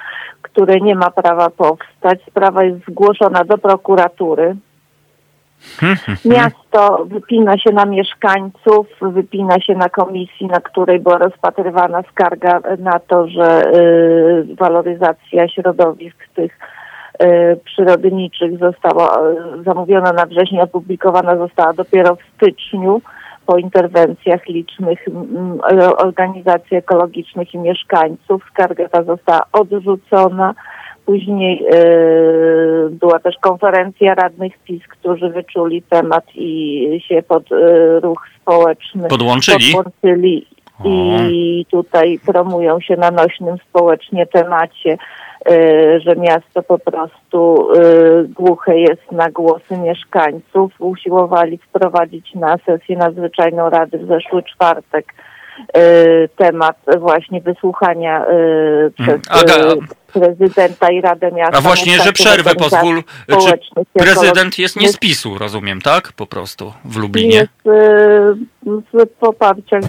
które 0.41 0.75
nie 0.79 0.95
ma 0.95 1.11
prawa 1.11 1.49
powstać. 1.49 2.19
Sprawa 2.29 2.63
jest 2.63 2.85
zgłoszona 2.89 3.43
do 3.43 3.57
prokuratury. 3.57 4.55
Miasto 6.25 7.05
wypina 7.05 7.57
się 7.57 7.71
na 7.71 7.85
mieszkańców, 7.85 8.87
wypina 9.01 9.59
się 9.59 9.73
na 9.73 9.89
komisji, 9.89 10.47
na 10.47 10.59
której 10.59 10.99
była 10.99 11.17
rozpatrywana 11.17 12.03
skarga 12.11 12.61
na 12.79 12.99
to, 12.99 13.27
że 13.27 13.73
y, 13.75 14.55
waloryzacja 14.55 15.47
środowisk 15.47 16.17
tych 16.35 16.51
y, 16.51 16.78
przyrodniczych 17.65 18.59
została 18.59 19.19
y, 19.59 19.63
zamówiona 19.63 20.13
na 20.13 20.25
wrześniu, 20.25 20.61
opublikowana 20.61 21.37
została 21.37 21.73
dopiero 21.73 22.15
w 22.15 22.35
styczniu 22.35 23.01
po 23.45 23.57
interwencjach 23.57 24.47
licznych 24.47 25.05
organizacji 25.97 26.77
ekologicznych 26.77 27.53
i 27.53 27.57
mieszkańców. 27.57 28.43
Skarga 28.49 28.89
ta 28.89 29.03
została 29.03 29.41
odrzucona. 29.51 30.53
Później 31.05 31.65
y, 31.73 32.89
była 32.89 33.19
też 33.19 33.35
konferencja 33.41 34.15
radnych 34.15 34.57
PiS, 34.57 34.83
którzy 34.87 35.29
wyczuli 35.29 35.81
temat 35.81 36.23
i 36.35 37.01
się 37.07 37.23
pod 37.27 37.51
y, 37.51 37.99
ruch 37.99 38.27
społeczny 38.41 39.07
Podłączyli? 39.07 39.73
podłączyli 39.73 40.45
i 40.85 41.65
tutaj 41.71 42.19
promują 42.25 42.79
się 42.79 42.97
na 42.97 43.11
nośnym 43.11 43.55
społecznie 43.69 44.25
temacie, 44.25 44.93
y, 44.93 44.97
że 45.99 46.15
miasto 46.15 46.63
po 46.63 46.79
prostu 46.79 47.71
y, 47.73 48.27
głuche 48.27 48.79
jest 48.79 49.11
na 49.11 49.29
głosy 49.29 49.77
mieszkańców. 49.77 50.73
Usiłowali 50.79 51.57
wprowadzić 51.57 52.35
na 52.35 52.57
sesję 52.65 52.97
nadzwyczajną 52.97 53.69
Rady 53.69 53.97
w 53.97 54.07
zeszły 54.07 54.43
czwartek 54.43 55.13
y, 55.77 56.29
temat 56.35 56.77
właśnie 56.99 57.41
wysłuchania 57.41 58.25
przez 58.97 59.21
Aga, 59.29 59.55
y, 59.55 59.77
prezydenta 60.13 60.91
i 60.91 61.01
Radę 61.01 61.31
Miasta. 61.31 61.57
A 61.57 61.61
właśnie, 61.61 61.97
że 61.97 62.13
przerwę 62.13 62.55
pozwól. 62.55 63.03
Czy 63.27 63.83
prezydent 63.93 64.59
jest 64.59 64.75
nie 64.75 64.89
z. 64.89 64.97
PiSu, 64.97 65.37
rozumiem, 65.37 65.81
tak? 65.81 66.13
Po 66.13 66.27
prostu 66.27 66.73
w 66.85 66.97
Lublinie. 66.97 67.35
Jest 67.35 67.67
y, 67.67 69.03
z 69.05 69.09
poparcia 69.19 69.77
y, 69.77 69.81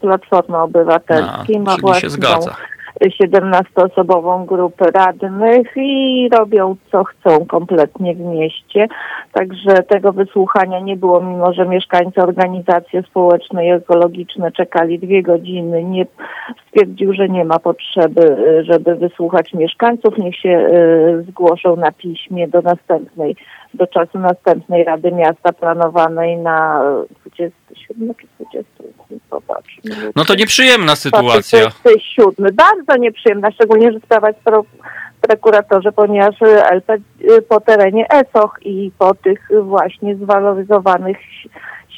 Platformy 0.00 0.58
Obywatelskiej. 0.58 1.56
A, 1.56 1.60
ma 1.60 1.76
czyli 1.76 2.00
się 2.00 2.10
zgadza. 2.10 2.56
17-osobową 3.08 4.46
grupę 4.46 4.84
radnych 4.90 5.72
i 5.76 6.28
robią 6.32 6.76
co 6.92 7.04
chcą 7.04 7.46
kompletnie 7.46 8.14
w 8.14 8.20
mieście. 8.20 8.88
Także 9.32 9.82
tego 9.88 10.12
wysłuchania 10.12 10.80
nie 10.80 10.96
było, 10.96 11.20
mimo 11.20 11.52
że 11.52 11.66
mieszkańcy 11.66 12.20
organizacje 12.22 13.02
społeczne 13.02 13.66
i 13.66 13.70
ekologiczne 13.70 14.52
czekali 14.52 14.98
dwie 14.98 15.22
godziny. 15.22 15.84
Nie 15.84 16.06
stwierdził, 16.66 17.12
że 17.14 17.28
nie 17.28 17.44
ma 17.44 17.58
potrzeby, 17.58 18.22
y, 18.22 18.64
żeby 18.64 18.94
wysłuchać 18.94 19.54
mieszkańców. 19.54 20.18
Niech 20.18 20.36
się 20.36 20.48
y, 20.48 21.24
zgłoszą 21.28 21.76
na 21.76 21.92
piśmie 21.92 22.48
do 22.48 22.62
następnej, 22.62 23.36
do 23.74 23.86
czasu 23.86 24.18
następnej 24.18 24.84
Rady 24.84 25.12
Miasta 25.12 25.52
planowanej 25.52 26.36
na 26.36 26.82
y, 27.26 27.30
27 27.36 28.14
czy 28.14 28.26
20. 28.38 28.70
Popatrz. 29.30 29.80
No 30.16 30.24
to 30.24 30.34
nieprzyjemna 30.34 30.96
sytuacja. 30.96 31.58
27. 31.60 32.56
Bardzo 32.56 32.96
nieprzyjemna, 32.96 33.50
szczególnie, 33.50 33.92
że 33.92 34.00
sprawa 34.00 34.28
jest 34.28 34.40
pro 34.40 34.64
prokuratorze, 35.20 35.92
ponieważ 35.92 36.42
LP 36.70 36.98
y, 37.20 37.42
po 37.42 37.60
terenie 37.60 38.06
ESOH 38.08 38.58
i 38.62 38.90
po 38.98 39.14
tych 39.14 39.48
właśnie 39.62 40.16
zwaloryzowanych 40.16 41.16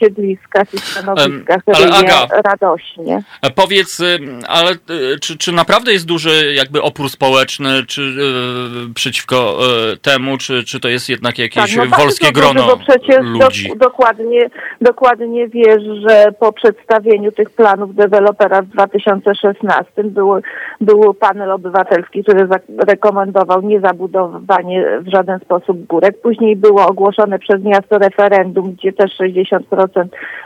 siedliskach 0.02 0.74
i 0.74 0.78
stanowiskach 0.78 1.62
ale 1.66 1.86
ryje 1.86 2.14
Aga- 2.14 2.42
radośnie. 2.44 3.22
E, 3.42 3.50
Powiedz, 3.50 4.00
y, 4.00 4.18
ale 4.48 4.70
y, 4.72 5.18
czy, 5.20 5.38
czy 5.38 5.52
naprawdę 5.52 5.92
jest 5.92 6.06
duży 6.06 6.54
jakby 6.54 6.82
opór 6.82 7.10
społeczny 7.10 7.86
czy, 7.86 8.02
y, 8.02 8.94
przeciwko 8.94 9.58
temu, 10.02 10.38
czy, 10.38 10.64
czy 10.64 10.80
to 10.80 10.88
jest 10.88 11.08
jednak 11.08 11.38
jakieś 11.38 11.76
no 11.76 11.86
wolskie 11.86 12.32
grono 12.32 12.62
duży, 12.62 12.76
bo 12.76 12.76
przecież 12.76 13.18
ludzi? 13.22 13.70
dok- 13.70 13.78
dokładnie, 13.78 14.50
dokładnie 14.80 15.48
wiesz, 15.48 15.82
że 16.08 16.32
po 16.40 16.52
przedstawieniu 16.52 17.32
tych 17.32 17.50
planów 17.50 17.94
dewelopera 17.94 18.62
w 18.62 18.66
2016 18.66 20.04
był, 20.04 20.32
był 20.80 21.14
panel 21.14 21.50
obywatelski, 21.50 22.22
który 22.22 22.48
rekomendował 22.78 23.62
niezabudowanie 23.62 24.86
w 25.00 25.10
żaden 25.10 25.38
sposób 25.40 25.86
górek. 25.86 26.20
Później 26.22 26.56
było 26.56 26.86
ogłoszone 26.86 27.38
przez 27.38 27.62
miasto 27.62 27.98
referendum, 27.98 28.72
gdzie 28.72 28.92
też 28.92 29.10
60% 29.18 29.91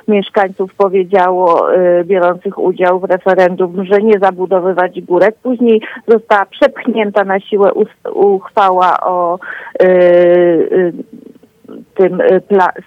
mieszkańców 0.08 0.74
powiedziało, 0.74 1.74
y, 1.74 2.04
biorących 2.04 2.58
udział 2.58 3.00
w 3.00 3.04
referendum, 3.04 3.84
że 3.84 4.02
nie 4.02 4.18
zabudowywać 4.18 5.00
górek. 5.00 5.36
Później 5.42 5.80
została 6.08 6.46
przepchnięta 6.46 7.24
na 7.24 7.40
siłę 7.40 7.72
uchwała 8.14 9.00
o 9.00 9.38
y, 9.82 9.86
y, 9.86 10.92
tym 11.94 12.18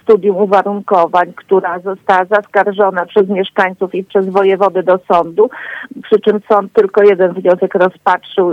studium 0.03 0.37
uwarunkowań, 0.37 1.33
która 1.35 1.79
została 1.79 2.25
zaskarżona 2.25 3.05
przez 3.05 3.29
mieszkańców 3.29 3.95
i 3.95 4.03
przez 4.03 4.29
wojewodę 4.29 4.83
do 4.83 4.99
sądu, 5.11 5.49
przy 6.03 6.19
czym 6.19 6.39
sąd 6.49 6.73
tylko 6.73 7.03
jeden 7.03 7.33
wniosek 7.33 7.75
rozpatrzył 7.75 8.51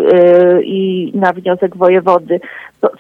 i 0.63 1.13
na 1.15 1.33
wniosek 1.33 1.77
wojewody 1.77 2.41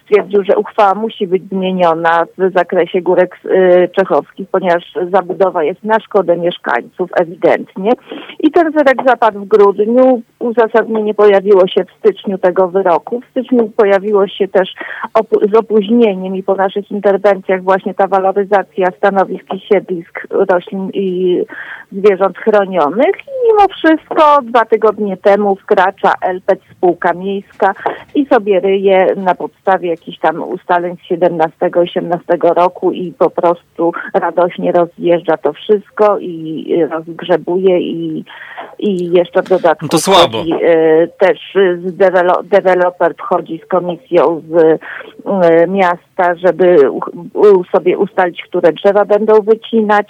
stwierdził, 0.02 0.44
że 0.44 0.56
uchwała 0.56 0.94
musi 0.94 1.26
być 1.26 1.42
zmieniona 1.48 2.24
w 2.38 2.52
zakresie 2.54 3.02
górek 3.02 3.38
y, 3.44 3.88
czechowskich, 3.98 4.48
ponieważ 4.48 4.84
zabudowa 5.12 5.64
jest 5.64 5.84
na 5.84 6.00
szkodę 6.00 6.36
mieszkańców 6.36 7.10
ewidentnie. 7.20 7.92
I 8.40 8.50
ten 8.50 8.72
wyrok 8.72 9.06
zapadł 9.06 9.40
w 9.40 9.48
grudniu. 9.48 10.22
Uzasadnienie 10.38 11.14
pojawiło 11.14 11.66
się 11.66 11.84
w 11.84 11.98
styczniu 11.98 12.38
tego 12.38 12.68
wyroku. 12.68 13.20
W 13.20 13.30
styczniu 13.30 13.70
pojawiło 13.76 14.28
się 14.28 14.48
też 14.48 14.68
z 15.52 15.56
opóźnieniem 15.56 16.36
i 16.36 16.42
po 16.42 16.54
naszych 16.54 16.90
interwencjach 16.90 17.62
właśnie 17.62 17.94
ta 17.94 18.06
waloryzacja 18.06 18.86
stanowisk 18.98 19.54
i 19.54 19.60
siedlisk 19.60 20.26
roślin 20.30 20.90
i 20.94 21.40
zwierząt 21.92 22.38
chronionych. 22.38 23.16
I 23.16 23.46
mimo 23.46 23.68
wszystko 23.68 24.38
dwa 24.42 24.64
tygodnie 24.64 25.16
temu 25.16 25.56
wkracza 25.56 26.12
LPEC 26.20 26.60
spółka 26.76 27.12
miejska 27.12 27.74
i 28.14 28.26
sobie 28.26 28.60
ryje 28.60 29.06
na 29.16 29.34
podstawie 29.34 29.75
jakichś 29.84 30.18
tam 30.18 30.42
ustaleń 30.42 30.96
z 30.96 31.10
17-18 31.10 32.54
roku 32.54 32.92
i 32.92 33.12
po 33.12 33.30
prostu 33.30 33.92
radośnie 34.14 34.72
rozjeżdża 34.72 35.36
to 35.36 35.52
wszystko 35.52 36.18
i 36.18 36.84
rozgrzebuje 36.90 37.80
i, 37.80 38.24
i 38.78 39.12
jeszcze 39.12 39.42
w 39.42 39.48
dodatku 39.48 39.84
No 39.86 39.88
to 39.88 39.98
słabo. 39.98 40.38
wchodzi, 40.38 40.52
e, 40.52 41.06
też 41.08 41.38
z 41.54 41.96
dewelo- 41.96 42.42
deweloper 42.44 43.14
wchodzi 43.14 43.60
z 43.64 43.68
komisją 43.68 44.42
z 44.50 44.80
e, 45.26 45.66
miasta, 45.66 46.34
żeby 46.34 46.90
u, 47.34 47.64
sobie 47.64 47.98
ustalić, 47.98 48.42
które 48.42 48.72
drzewa 48.72 49.04
będą 49.04 49.40
wycinać. 49.40 50.06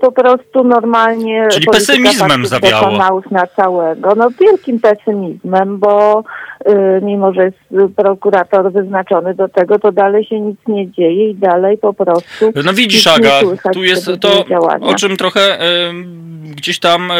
Po 0.00 0.12
prostu 0.12 0.64
normalnie 0.64 1.48
Czyli 1.52 1.66
pesymizmem 1.66 2.42
przekonałów 2.62 3.30
na 3.30 3.46
całego. 3.46 4.14
No 4.16 4.28
wielkim 4.40 4.80
pesymizmem, 4.80 5.78
bo 5.78 6.20
y, 6.20 6.59
mimo, 7.02 7.32
że 7.32 7.44
jest 7.44 7.56
y, 7.72 7.88
prokurator 7.96 8.72
wyznaczony 8.72 9.34
do 9.34 9.48
tego, 9.48 9.78
to 9.78 9.92
dalej 9.92 10.24
się 10.24 10.40
nic 10.40 10.56
nie 10.68 10.90
dzieje 10.90 11.30
i 11.30 11.34
dalej 11.34 11.78
po 11.78 11.94
prostu 11.94 12.52
No 12.64 12.72
widzisz, 12.72 13.06
Aga, 13.06 13.40
tu 13.72 13.84
jest 13.84 14.10
to, 14.20 14.44
działania. 14.48 14.86
o 14.86 14.94
czym 14.94 15.16
trochę 15.16 15.60
e, 15.60 15.92
gdzieś 16.56 16.78
tam 16.78 17.12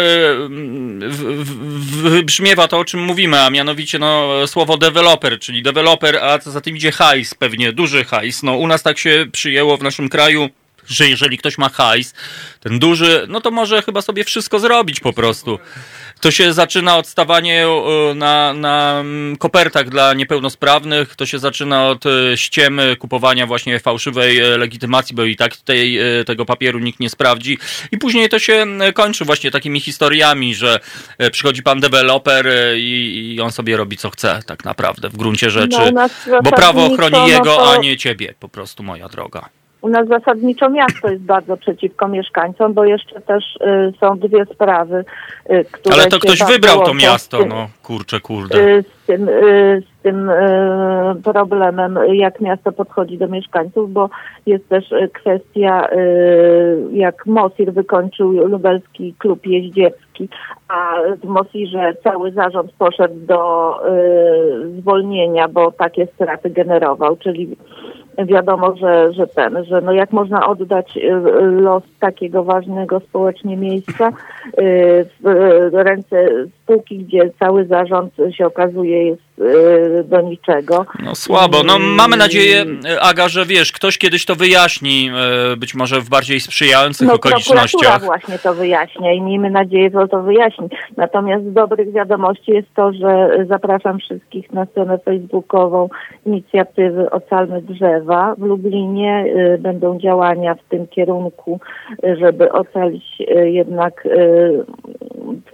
w- 1.09 2.11
wybrzmiewa 2.11 2.69
to, 2.69 2.79
o 2.79 2.85
czym 2.85 3.01
mówimy, 3.05 3.41
a 3.41 3.51
mianowicie 3.51 3.99
no, 3.99 4.29
słowo 4.47 4.77
deweloper, 4.77 5.39
czyli 5.39 5.63
deweloper, 5.63 6.17
a 6.17 6.39
co 6.39 6.51
za 6.51 6.61
tym 6.61 6.77
idzie 6.77 6.93
hajs 6.93 7.35
pewnie, 7.35 7.73
duży 7.73 8.05
hajs. 8.05 8.43
No 8.43 8.57
u 8.57 8.67
nas 8.67 8.83
tak 8.83 8.99
się 8.99 9.27
przyjęło 9.33 9.77
w 9.77 9.83
naszym 9.83 10.09
kraju, 10.09 10.49
że 10.87 11.09
jeżeli 11.09 11.39
ktoś 11.39 11.59
ma 11.59 11.69
hajs, 11.69 12.15
ten 12.61 12.79
duży, 12.79 13.27
no 13.29 13.41
to 13.41 13.51
może 13.51 13.83
chyba 13.83 14.03
sobie 14.03 14.25
wszystko 14.25 14.59
zrobić 14.59 15.01
po 15.01 15.13
prostu. 15.13 15.59
To 16.21 16.31
się 16.31 16.53
zaczyna 16.53 16.97
od 16.97 17.07
stawanie 17.07 17.67
e, 17.67 18.15
na, 18.15 18.55
na 18.55 19.01
mm, 19.01 19.37
kopertach 19.37 19.89
dla 19.89 20.15
niepełnosprawnych, 20.15 21.17
to 21.17 21.27
się 21.27 21.39
zaczyna 21.39 21.89
od 21.89 22.07
e, 22.07 22.37
ściemy, 22.37 22.97
kupowania 22.97 23.47
właśnie 23.47 23.81
fałszywej 23.81 24.39
e, 24.39 24.59
legitymacji, 24.59 25.17
bo 25.17 25.25
i 25.25 25.37
tak 25.37 25.57
tej, 25.57 25.99
tego 26.27 26.45
papieru 26.45 26.79
nikt 26.79 27.01
nie 27.01 27.11
sprawdzi. 27.11 27.59
I 27.93 27.99
później 27.99 28.29
to 28.29 28.39
się 28.39 28.53
mm, 28.53 28.93
kończy 28.93 29.25
właśnie 29.25 29.51
takimi 29.51 29.81
historiami, 29.81 30.55
że 30.55 30.81
przychodzi 31.33 31.63
pan 31.63 31.81
deweloper 31.81 32.47
i, 32.77 33.35
i 33.35 33.41
on 33.41 33.53
sobie 33.53 33.77
robi 33.77 33.97
co 33.97 34.11
chce 34.11 34.43
tak 34.47 34.65
naprawdę 34.65 35.09
w 35.09 35.17
gruncie 35.17 35.51
rzeczy. 35.51 35.93
No, 35.95 36.09
Bo 36.43 36.51
prawo 36.51 36.87
ochroni 36.87 37.17
no 37.17 37.29
jego, 37.29 37.73
a 37.73 37.77
nie 37.77 37.97
ciebie 37.97 38.35
po 38.41 38.49
prostu, 38.49 38.83
moja 38.83 39.09
droga. 39.09 39.49
U 39.83 39.89
nas 39.89 40.09
zasadniczo 40.09 40.71
miasto 40.71 41.09
jest 41.11 41.23
bardzo 41.23 41.57
przeciwko 41.57 42.09
mieszkańcom, 42.09 42.73
bo 42.75 42.85
jeszcze 42.85 43.21
też 43.21 43.45
y, 43.57 43.93
są 44.01 44.19
dwie 44.19 44.45
sprawy, 44.45 45.05
y, 45.51 45.65
które 45.73 45.95
Ale 45.95 46.07
to 46.07 46.19
ktoś 46.19 46.39
wybrał 46.45 46.83
to 46.83 46.95
miasto, 46.95 47.39
tym- 47.39 47.49
no 47.49 47.69
kurczę, 47.83 48.21
kurde. 48.21 48.59
y, 48.59 48.83
z 49.03 49.07
tym, 49.07 49.29
y, 49.29 49.83
z 49.99 50.03
tym 50.03 50.31
y, 50.31 50.35
problemem, 51.25 51.99
jak 52.13 52.41
miasto 52.41 52.73
podchodzi 52.73 53.19
do 53.19 53.29
mieszkańców, 53.29 53.93
bo 53.93 54.11
jest 54.47 54.69
też 54.69 54.93
y, 54.93 55.09
kwestia, 55.15 55.89
jak 56.93 57.27
Mosir 57.27 57.73
wykończył 57.73 58.33
lubelski 58.33 59.15
klub 59.19 59.47
jeździecki, 59.47 60.29
a 60.69 60.93
w 61.23 61.25
Mosirze 61.25 61.93
cały 62.05 62.33
zarząd 62.33 62.73
poszedł 62.79 63.15
do 63.27 63.75
zwolnienia, 64.79 65.49
bo 65.49 65.73
takie 65.73 66.07
straty 66.07 66.51
generował, 66.51 67.17
czyli 67.17 67.57
wiadomo, 68.27 68.77
że, 68.77 69.13
że 69.13 69.27
ten, 69.27 69.65
że 69.65 69.81
no 69.81 69.93
jak 69.93 70.13
można 70.13 70.47
oddać 70.47 70.97
y, 70.97 71.01
los 71.41 71.83
takiego 72.01 72.45
ważnego 72.45 73.01
społecznie 73.01 73.57
miejsca 73.57 74.09
y, 74.09 74.13
w 75.21 75.27
y, 75.27 75.83
ręce 75.83 76.29
spółki, 76.63 76.99
gdzie 76.99 77.31
cały 77.39 77.65
zarząd 77.65 78.17
się 78.31 78.47
okazuje 78.47 79.07
jest 79.07 79.30
do 80.05 80.21
niczego. 80.21 80.87
No 81.05 81.15
słabo. 81.15 81.63
No 81.67 81.79
mamy 81.79 82.17
nadzieję, 82.17 82.65
e, 82.89 83.01
Aga, 83.01 83.29
że 83.29 83.47
wiesz, 83.47 83.73
ktoś 83.73 83.99
kiedyś 83.99 84.25
to 84.25 84.35
wyjaśni, 84.35 85.11
e, 85.53 85.57
być 85.57 85.75
może 85.75 86.01
w 86.01 86.09
bardziej 86.09 86.41
sprzyjających 86.41 87.09
No 87.09 87.15
okolicznościach. 87.15 88.03
właśnie 88.05 88.39
to 88.39 88.55
wyjaśnia 88.55 89.13
i 89.13 89.21
miejmy 89.21 89.51
nadzieję, 89.51 89.91
że 89.95 90.09
to 90.09 90.23
wyjaśni. 90.23 90.69
Natomiast 90.97 91.45
z 91.45 91.53
dobrych 91.53 91.93
wiadomości 91.93 92.53
jest 92.53 92.69
to, 92.77 92.93
że 92.93 93.31
zapraszam 93.49 93.99
wszystkich 93.99 94.53
na 94.53 94.67
stronę 94.67 94.99
facebookową 94.99 95.89
inicjatywy 96.27 97.11
Ocalmy 97.11 97.63
Drzewa. 97.63 98.35
W 98.39 98.43
Lublinie 98.43 99.25
y, 99.55 99.59
będą 99.59 99.99
działania 99.99 100.55
w 100.55 100.69
tym 100.69 100.87
kierunku, 100.87 101.61
y, 102.05 102.17
żeby 102.17 102.53
ocalić 102.53 103.05
y, 103.21 103.51
jednak 103.51 104.07
y, 104.07 104.65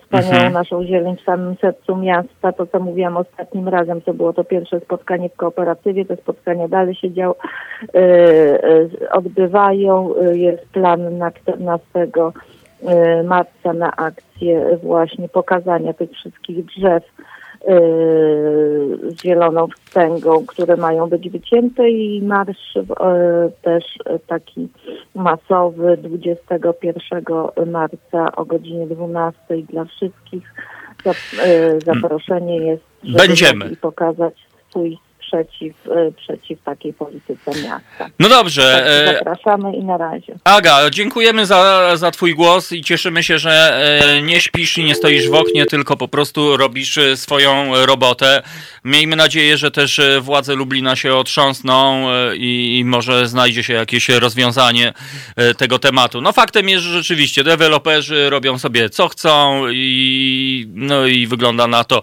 wspaniałą 0.03 0.35
Mhm. 0.35 0.53
naszą 0.53 0.85
zieleń 0.85 1.17
w 1.17 1.25
samym 1.25 1.57
sercu 1.61 1.97
miasta. 1.97 2.53
To, 2.53 2.67
co 2.67 2.81
mówiłam 2.81 3.17
ostatnim 3.17 3.69
razem, 3.69 3.76
to 4.05 4.15
było 4.15 4.33
to 4.33 4.45
pierwsze 4.45 4.81
spotkanie 4.81 5.29
w 5.29 5.37
kooperatywie. 5.37 6.05
Te 6.05 6.17
spotkania 6.17 6.69
dalej 6.69 6.95
się 6.95 7.11
dział, 7.11 7.35
y, 7.95 7.99
y, 7.99 9.11
odbywają. 9.11 10.15
Y, 10.17 10.39
Jest 10.39 10.67
plan 10.69 11.19
na 11.19 11.31
14 11.31 11.85
y, 12.03 13.23
marca 13.25 13.73
na 13.73 13.97
akcję 13.97 14.79
właśnie 14.83 15.29
pokazania 15.29 15.93
tych 15.93 16.11
wszystkich 16.11 16.65
drzew 16.65 17.05
z 19.09 19.23
zieloną 19.23 19.67
wstęgą, 19.69 20.47
które 20.47 20.77
mają 20.77 21.09
być 21.09 21.31
wycięte 21.31 21.91
i 21.91 22.23
marsz 22.23 22.79
też 23.63 23.85
taki 24.27 24.69
masowy 25.15 25.97
21 25.97 27.25
marca 27.67 28.37
o 28.37 28.45
godzinie 28.45 28.87
12 28.87 29.39
dla 29.71 29.85
wszystkich. 29.85 30.55
Zap- 31.05 31.85
Zaproszenie 31.85 32.57
jest, 32.57 32.96
Będziemy. 33.07 33.59
mogli 33.59 33.77
pokazać 33.77 34.35
swój 34.71 34.99
sprzeciw 35.27 35.87
y, 35.87 36.13
przeciw 36.13 36.63
takiej 36.63 36.93
polityce 36.93 37.51
miasta. 37.51 38.09
No 38.19 38.29
dobrze. 38.29 38.63
Także 38.63 39.13
e, 39.13 39.19
zapraszamy 39.19 39.77
i 39.77 39.85
na 39.85 39.97
razie. 39.97 40.39
Aga, 40.45 40.91
dziękujemy 40.91 41.47
za, 41.47 41.93
za 41.97 42.11
Twój 42.11 42.35
głos 42.35 42.73
i 42.73 42.83
cieszymy 42.83 43.23
się, 43.23 43.39
że 43.39 43.81
e, 44.03 44.23
nie 44.23 44.41
śpisz 44.41 44.79
i 44.79 44.85
nie 44.85 44.95
stoisz 44.95 45.29
w 45.29 45.35
oknie, 45.35 45.67
tylko 45.67 45.97
po 45.97 46.09
prostu 46.09 46.57
robisz 46.57 46.99
e, 46.99 47.17
swoją 47.17 47.87
robotę. 47.87 48.43
Miejmy 48.85 49.17
nadzieję, 49.17 49.57
że 49.57 49.71
też 49.71 49.99
e, 49.99 50.21
władze 50.21 50.55
Lublina 50.55 50.97
się 50.97 51.15
otrząsną 51.15 52.11
e, 52.11 52.37
i, 52.37 52.79
i 52.79 52.85
może 52.85 53.29
znajdzie 53.29 53.63
się 53.63 53.73
jakieś 53.73 54.09
rozwiązanie 54.09 54.93
e, 55.37 55.55
tego 55.55 55.79
tematu. 55.79 56.21
No 56.21 56.33
faktem 56.33 56.69
jest, 56.69 56.85
że 56.85 56.93
rzeczywiście 56.93 57.45
deweloperzy 57.45 58.31
robią 58.31 58.59
sobie 58.59 58.91
co 58.91 59.09
chcą 59.09 59.63
i 59.73 60.67
no 60.75 61.07
i 61.07 61.27
wygląda 61.27 61.67
na 61.67 61.85
to, 61.85 62.03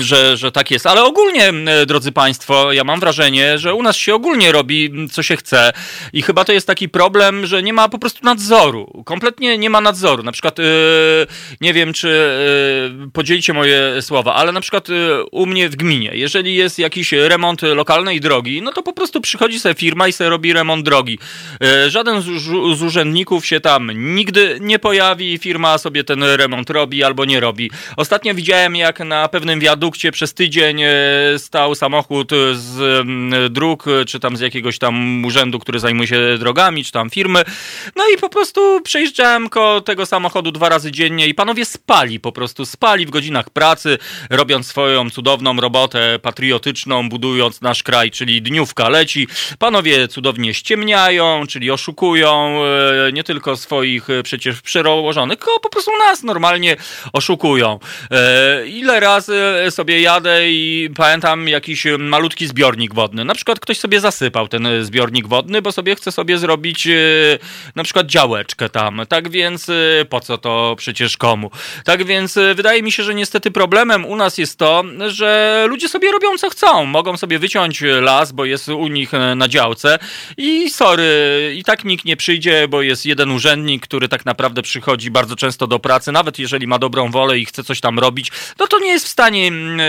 że, 0.00 0.36
że 0.36 0.52
tak 0.52 0.70
jest. 0.70 0.86
Ale 0.86 1.04
ogólnie, 1.04 1.48
e, 1.48 1.86
drodzy 1.86 2.12
Państwo, 2.12 2.39
państwo, 2.40 2.72
ja 2.72 2.84
mam 2.84 3.00
wrażenie, 3.00 3.58
że 3.58 3.74
u 3.74 3.82
nas 3.82 3.96
się 3.96 4.14
ogólnie 4.14 4.52
robi, 4.52 5.08
co 5.12 5.22
się 5.22 5.36
chce 5.36 5.72
i 6.12 6.22
chyba 6.22 6.44
to 6.44 6.52
jest 6.52 6.66
taki 6.66 6.88
problem, 6.88 7.46
że 7.46 7.62
nie 7.62 7.72
ma 7.72 7.88
po 7.88 7.98
prostu 7.98 8.24
nadzoru. 8.24 9.02
Kompletnie 9.04 9.58
nie 9.58 9.70
ma 9.70 9.80
nadzoru. 9.80 10.22
Na 10.22 10.32
przykład, 10.32 10.58
yy, 10.58 10.64
nie 11.60 11.74
wiem, 11.74 11.92
czy 11.92 12.08
yy, 12.98 13.10
podzielicie 13.10 13.52
moje 13.52 14.02
słowa, 14.02 14.34
ale 14.34 14.52
na 14.52 14.60
przykład 14.60 14.88
yy, 14.88 15.24
u 15.32 15.46
mnie 15.46 15.68
w 15.68 15.76
gminie, 15.76 16.10
jeżeli 16.14 16.54
jest 16.54 16.78
jakiś 16.78 17.12
remont 17.12 17.62
lokalnej 17.62 18.20
drogi, 18.20 18.62
no 18.62 18.72
to 18.72 18.82
po 18.82 18.92
prostu 18.92 19.20
przychodzi 19.20 19.60
sobie 19.60 19.74
firma 19.74 20.08
i 20.08 20.12
sobie 20.12 20.30
robi 20.30 20.52
remont 20.52 20.84
drogi. 20.84 21.18
Żaden 21.88 22.22
z, 22.22 22.82
urzędników 22.82 23.46
się 23.46 23.60
tam 23.60 23.90
nigdy 24.14 24.58
nie 24.60 24.78
pojawi, 24.78 25.38
firma 25.38 25.78
sobie 25.78 26.04
ten 26.04 26.22
remont 26.22 26.70
robi 26.70 27.04
albo 27.04 27.24
nie 27.24 27.40
robi. 27.40 27.70
Ostatnio 27.96 28.34
widziałem, 28.34 28.76
jak 28.76 29.00
na 29.00 29.28
pewnym 29.28 29.60
wiadukcie 29.60 30.12
przez 30.12 30.34
tydzień 30.34 30.82
stał 31.38 31.74
samochód 31.74 32.29
z 32.52 33.52
dróg, 33.52 33.84
czy 34.06 34.20
tam 34.20 34.36
z 34.36 34.40
jakiegoś 34.40 34.78
tam 34.78 35.24
urzędu, 35.24 35.58
który 35.58 35.78
zajmuje 35.80 36.08
się 36.08 36.38
drogami, 36.38 36.84
czy 36.84 36.92
tam 36.92 37.10
firmy. 37.10 37.42
No 37.96 38.04
i 38.14 38.18
po 38.18 38.28
prostu 38.28 38.80
przejeżdżałem 38.80 39.48
koło 39.48 39.80
tego 39.80 40.06
samochodu 40.06 40.52
dwa 40.52 40.68
razy 40.68 40.92
dziennie 40.92 41.26
i 41.26 41.34
panowie 41.34 41.64
spali, 41.64 42.20
po 42.20 42.32
prostu 42.32 42.66
spali 42.66 43.06
w 43.06 43.10
godzinach 43.10 43.50
pracy, 43.50 43.98
robiąc 44.30 44.66
swoją 44.66 45.10
cudowną 45.10 45.56
robotę 45.56 46.18
patriotyczną, 46.18 47.08
budując 47.08 47.60
nasz 47.60 47.82
kraj, 47.82 48.10
czyli 48.10 48.42
dniówka 48.42 48.88
leci. 48.88 49.28
Panowie 49.58 50.08
cudownie 50.08 50.54
ściemniają, 50.54 51.46
czyli 51.48 51.70
oszukują 51.70 52.60
e, 53.08 53.12
nie 53.12 53.24
tylko 53.24 53.56
swoich 53.56 54.10
e, 54.10 54.22
przecież 54.22 54.62
przełożonych, 54.62 55.38
tylko 55.38 55.60
po 55.60 55.68
prostu 55.68 55.90
nas 56.08 56.22
normalnie 56.22 56.76
oszukują. 57.12 57.78
Ile 58.66 59.00
razy 59.00 59.40
sobie 59.70 60.00
jadę 60.00 60.50
i 60.50 60.90
pamiętam 60.96 61.48
jakiś 61.48 61.86
malutki 61.98 62.19
zbiornik 62.46 62.94
wodny. 62.94 63.24
Na 63.24 63.34
przykład 63.34 63.60
ktoś 63.60 63.78
sobie 63.78 64.00
zasypał 64.00 64.48
ten 64.48 64.68
zbiornik 64.82 65.26
wodny, 65.26 65.62
bo 65.62 65.72
sobie 65.72 65.94
chce 65.94 66.12
sobie 66.12 66.38
zrobić 66.38 66.86
e, 66.86 66.92
na 67.74 67.84
przykład 67.84 68.06
działeczkę 68.06 68.68
tam. 68.68 69.02
Tak 69.08 69.30
więc 69.30 69.68
e, 69.68 70.04
po 70.04 70.20
co 70.20 70.38
to 70.38 70.74
przecież 70.78 71.16
komu? 71.16 71.50
Tak 71.84 72.04
więc 72.04 72.36
e, 72.36 72.54
wydaje 72.54 72.82
mi 72.82 72.92
się, 72.92 73.02
że 73.02 73.14
niestety 73.14 73.50
problemem 73.50 74.04
u 74.04 74.16
nas 74.16 74.38
jest 74.38 74.58
to, 74.58 74.84
że 75.06 75.64
ludzie 75.68 75.88
sobie 75.88 76.12
robią 76.12 76.38
co 76.38 76.50
chcą. 76.50 76.86
Mogą 76.86 77.16
sobie 77.16 77.38
wyciąć 77.38 77.82
las, 78.00 78.32
bo 78.32 78.44
jest 78.44 78.68
u 78.68 78.88
nich 78.88 79.12
na 79.36 79.48
działce 79.48 79.98
i 80.36 80.70
sorry, 80.70 81.54
i 81.56 81.64
tak 81.64 81.84
nikt 81.84 82.04
nie 82.04 82.16
przyjdzie, 82.16 82.68
bo 82.68 82.82
jest 82.82 83.06
jeden 83.06 83.30
urzędnik, 83.30 83.82
który 83.82 84.08
tak 84.08 84.26
naprawdę 84.26 84.62
przychodzi 84.62 85.10
bardzo 85.10 85.36
często 85.36 85.66
do 85.66 85.78
pracy, 85.78 86.12
nawet 86.12 86.38
jeżeli 86.38 86.66
ma 86.66 86.78
dobrą 86.78 87.10
wolę 87.10 87.38
i 87.38 87.44
chce 87.44 87.64
coś 87.64 87.80
tam 87.80 87.98
robić, 87.98 88.30
no 88.58 88.66
to 88.66 88.78
nie 88.78 88.88
jest 88.88 89.06
w 89.06 89.08
stanie 89.08 89.46
mm, 89.46 89.80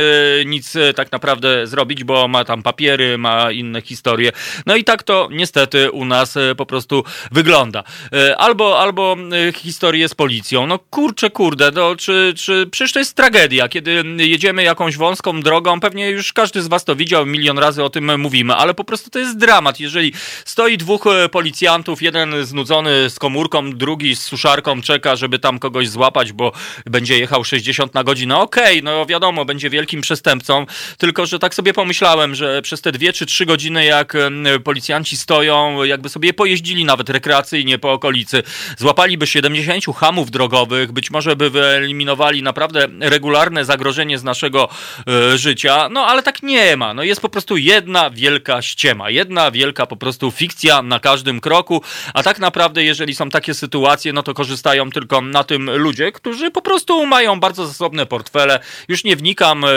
nic 0.49 0.73
tak 0.95 1.11
naprawdę 1.11 1.67
zrobić, 1.67 2.03
bo 2.03 2.20
ma 2.27 2.45
tam 2.45 2.63
papiery, 2.63 3.17
ma 3.17 3.51
inne 3.51 3.81
historie. 3.81 4.31
No 4.65 4.75
i 4.75 4.83
tak 4.83 5.03
to 5.03 5.29
niestety 5.31 5.91
u 5.91 6.05
nas 6.05 6.37
e, 6.37 6.55
po 6.55 6.65
prostu 6.65 7.03
wygląda. 7.31 7.83
E, 8.13 8.37
albo, 8.37 8.79
albo 8.79 9.17
e, 9.49 9.53
historie 9.53 10.09
z 10.09 10.15
policją. 10.15 10.67
No 10.67 10.79
kurczę, 10.79 11.29
kurde, 11.29 11.71
no, 11.71 11.95
czy, 11.95 12.33
czy 12.37 12.67
przecież 12.71 12.93
to 12.93 12.99
jest 12.99 13.15
tragedia, 13.15 13.67
kiedy 13.67 14.03
jedziemy 14.17 14.63
jakąś 14.63 14.97
wąską 14.97 15.41
drogą, 15.41 15.79
pewnie 15.79 16.09
już 16.09 16.33
każdy 16.33 16.61
z 16.61 16.67
was 16.67 16.85
to 16.85 16.95
widział, 16.95 17.25
milion 17.25 17.59
razy 17.59 17.83
o 17.83 17.89
tym 17.89 18.21
mówimy, 18.21 18.55
ale 18.55 18.73
po 18.73 18.83
prostu 18.83 19.09
to 19.09 19.19
jest 19.19 19.37
dramat. 19.37 19.79
Jeżeli 19.79 20.13
stoi 20.45 20.77
dwóch 20.77 21.05
policjantów, 21.31 22.01
jeden 22.01 22.45
znudzony 22.45 23.09
z 23.09 23.19
komórką, 23.19 23.71
drugi 23.71 24.15
z 24.15 24.21
suszarką 24.21 24.81
czeka, 24.81 25.15
żeby 25.15 25.39
tam 25.39 25.59
kogoś 25.59 25.89
złapać, 25.89 26.33
bo 26.33 26.51
będzie 26.85 27.19
jechał 27.19 27.43
60 27.43 27.93
na 27.93 28.03
godzinę. 28.03 28.37
Okej, 28.37 28.79
okay, 28.79 28.81
no 28.81 29.05
wiadomo, 29.05 29.45
będzie 29.45 29.69
wielkim 29.69 30.01
przestępcą, 30.01 30.65
tylko 30.97 31.25
że 31.25 31.39
tak 31.39 31.55
sobie 31.55 31.73
pomyślałem, 31.73 32.10
że 32.31 32.61
przez 32.61 32.81
te 32.81 32.91
dwie 32.91 33.13
czy 33.13 33.25
trzy 33.25 33.45
godziny, 33.45 33.85
jak 33.85 34.17
policjanci 34.63 35.17
stoją, 35.17 35.83
jakby 35.83 36.09
sobie 36.09 36.33
pojeździli 36.33 36.85
nawet 36.85 37.09
rekreacyjnie 37.09 37.79
po 37.79 37.91
okolicy, 37.91 38.43
złapaliby 38.77 39.27
70 39.27 39.85
hamów 39.97 40.31
drogowych, 40.31 40.91
być 40.91 41.11
może 41.11 41.35
by 41.35 41.49
wyeliminowali 41.49 42.43
naprawdę 42.43 42.87
regularne 42.99 43.65
zagrożenie 43.65 44.17
z 44.17 44.23
naszego 44.23 44.69
e, 45.07 45.37
życia, 45.37 45.89
no 45.91 46.05
ale 46.05 46.23
tak 46.23 46.43
nie 46.43 46.77
ma. 46.77 46.93
No 46.93 47.03
jest 47.03 47.21
po 47.21 47.29
prostu 47.29 47.57
jedna 47.57 48.09
wielka 48.09 48.61
ściema, 48.61 49.09
jedna 49.09 49.51
wielka 49.51 49.85
po 49.85 49.95
prostu 49.95 50.31
fikcja 50.31 50.81
na 50.81 50.99
każdym 50.99 51.41
kroku, 51.41 51.81
a 52.13 52.23
tak 52.23 52.39
naprawdę 52.39 52.83
jeżeli 52.83 53.15
są 53.15 53.29
takie 53.29 53.53
sytuacje, 53.53 54.13
no 54.13 54.23
to 54.23 54.33
korzystają 54.33 54.89
tylko 54.89 55.21
na 55.21 55.43
tym 55.43 55.71
ludzie, 55.71 56.11
którzy 56.11 56.51
po 56.51 56.61
prostu 56.61 57.05
mają 57.05 57.39
bardzo 57.39 57.67
zasobne 57.67 58.05
portfele. 58.05 58.59
Już 58.87 59.03
nie 59.03 59.15
wnikam, 59.15 59.65
e, 59.65 59.67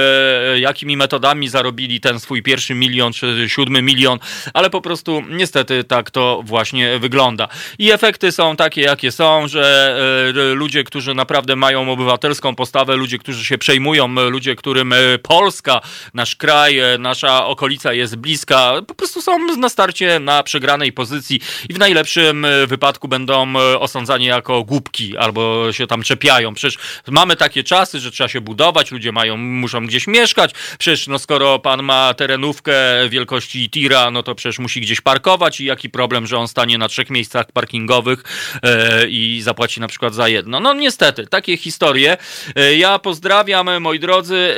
jakimi 0.60 0.96
metodami 0.96 1.48
zarobili 1.48 2.00
ten 2.00 2.20
swój 2.24 2.42
pierwszy 2.42 2.74
milion 2.74 3.12
czy 3.12 3.48
siódmy 3.48 3.82
milion, 3.82 4.18
ale 4.54 4.70
po 4.70 4.80
prostu 4.80 5.22
niestety 5.30 5.84
tak 5.84 6.10
to 6.10 6.42
właśnie 6.44 6.98
wygląda. 6.98 7.48
I 7.78 7.90
efekty 7.92 8.32
są 8.32 8.56
takie, 8.56 8.80
jakie 8.80 9.12
są, 9.12 9.48
że 9.48 9.96
e, 10.36 10.54
ludzie, 10.54 10.84
którzy 10.84 11.14
naprawdę 11.14 11.56
mają 11.56 11.92
obywatelską 11.92 12.54
postawę, 12.54 12.96
ludzie, 12.96 13.18
którzy 13.18 13.44
się 13.44 13.58
przejmują, 13.58 14.08
ludzie, 14.30 14.56
którym 14.56 14.92
e, 14.92 14.96
Polska, 15.22 15.80
nasz 16.14 16.36
kraj, 16.36 16.78
e, 16.78 16.98
nasza 16.98 17.46
okolica 17.46 17.92
jest 17.92 18.16
bliska, 18.16 18.72
po 18.86 18.94
prostu 18.94 19.22
są 19.22 19.38
na 19.56 19.68
starcie 19.68 20.18
na 20.18 20.42
przegranej 20.42 20.92
pozycji 20.92 21.40
i 21.68 21.72
w 21.72 21.78
najlepszym 21.78 22.46
wypadku 22.66 23.08
będą 23.08 23.54
osądzani 23.78 24.24
jako 24.24 24.64
głupki 24.64 25.16
albo 25.16 25.72
się 25.72 25.86
tam 25.86 26.02
czepiają. 26.02 26.54
Przecież 26.54 26.78
mamy 27.08 27.36
takie 27.36 27.64
czasy, 27.64 28.00
że 28.00 28.10
trzeba 28.10 28.28
się 28.28 28.40
budować, 28.40 28.92
ludzie 28.92 29.12
mają, 29.12 29.36
muszą 29.36 29.86
gdzieś 29.86 30.06
mieszkać, 30.06 30.54
przecież 30.78 31.06
no 31.06 31.18
skoro 31.18 31.58
pan 31.58 31.82
ma 31.82 32.13
terenówkę 32.14 32.74
wielkości 33.08 33.70
tira, 33.70 34.10
no 34.10 34.22
to 34.22 34.34
przecież 34.34 34.58
musi 34.58 34.80
gdzieś 34.80 35.00
parkować 35.00 35.60
i 35.60 35.64
jaki 35.64 35.90
problem, 35.90 36.26
że 36.26 36.38
on 36.38 36.48
stanie 36.48 36.78
na 36.78 36.88
trzech 36.88 37.10
miejscach 37.10 37.52
parkingowych 37.52 38.22
e, 38.62 39.08
i 39.08 39.40
zapłaci 39.42 39.80
na 39.80 39.88
przykład 39.88 40.14
za 40.14 40.28
jedno. 40.28 40.60
No 40.60 40.74
niestety, 40.74 41.26
takie 41.26 41.56
historie. 41.56 42.16
E, 42.56 42.76
ja 42.76 42.98
pozdrawiam, 42.98 43.80
moi 43.80 43.98
drodzy, 43.98 44.56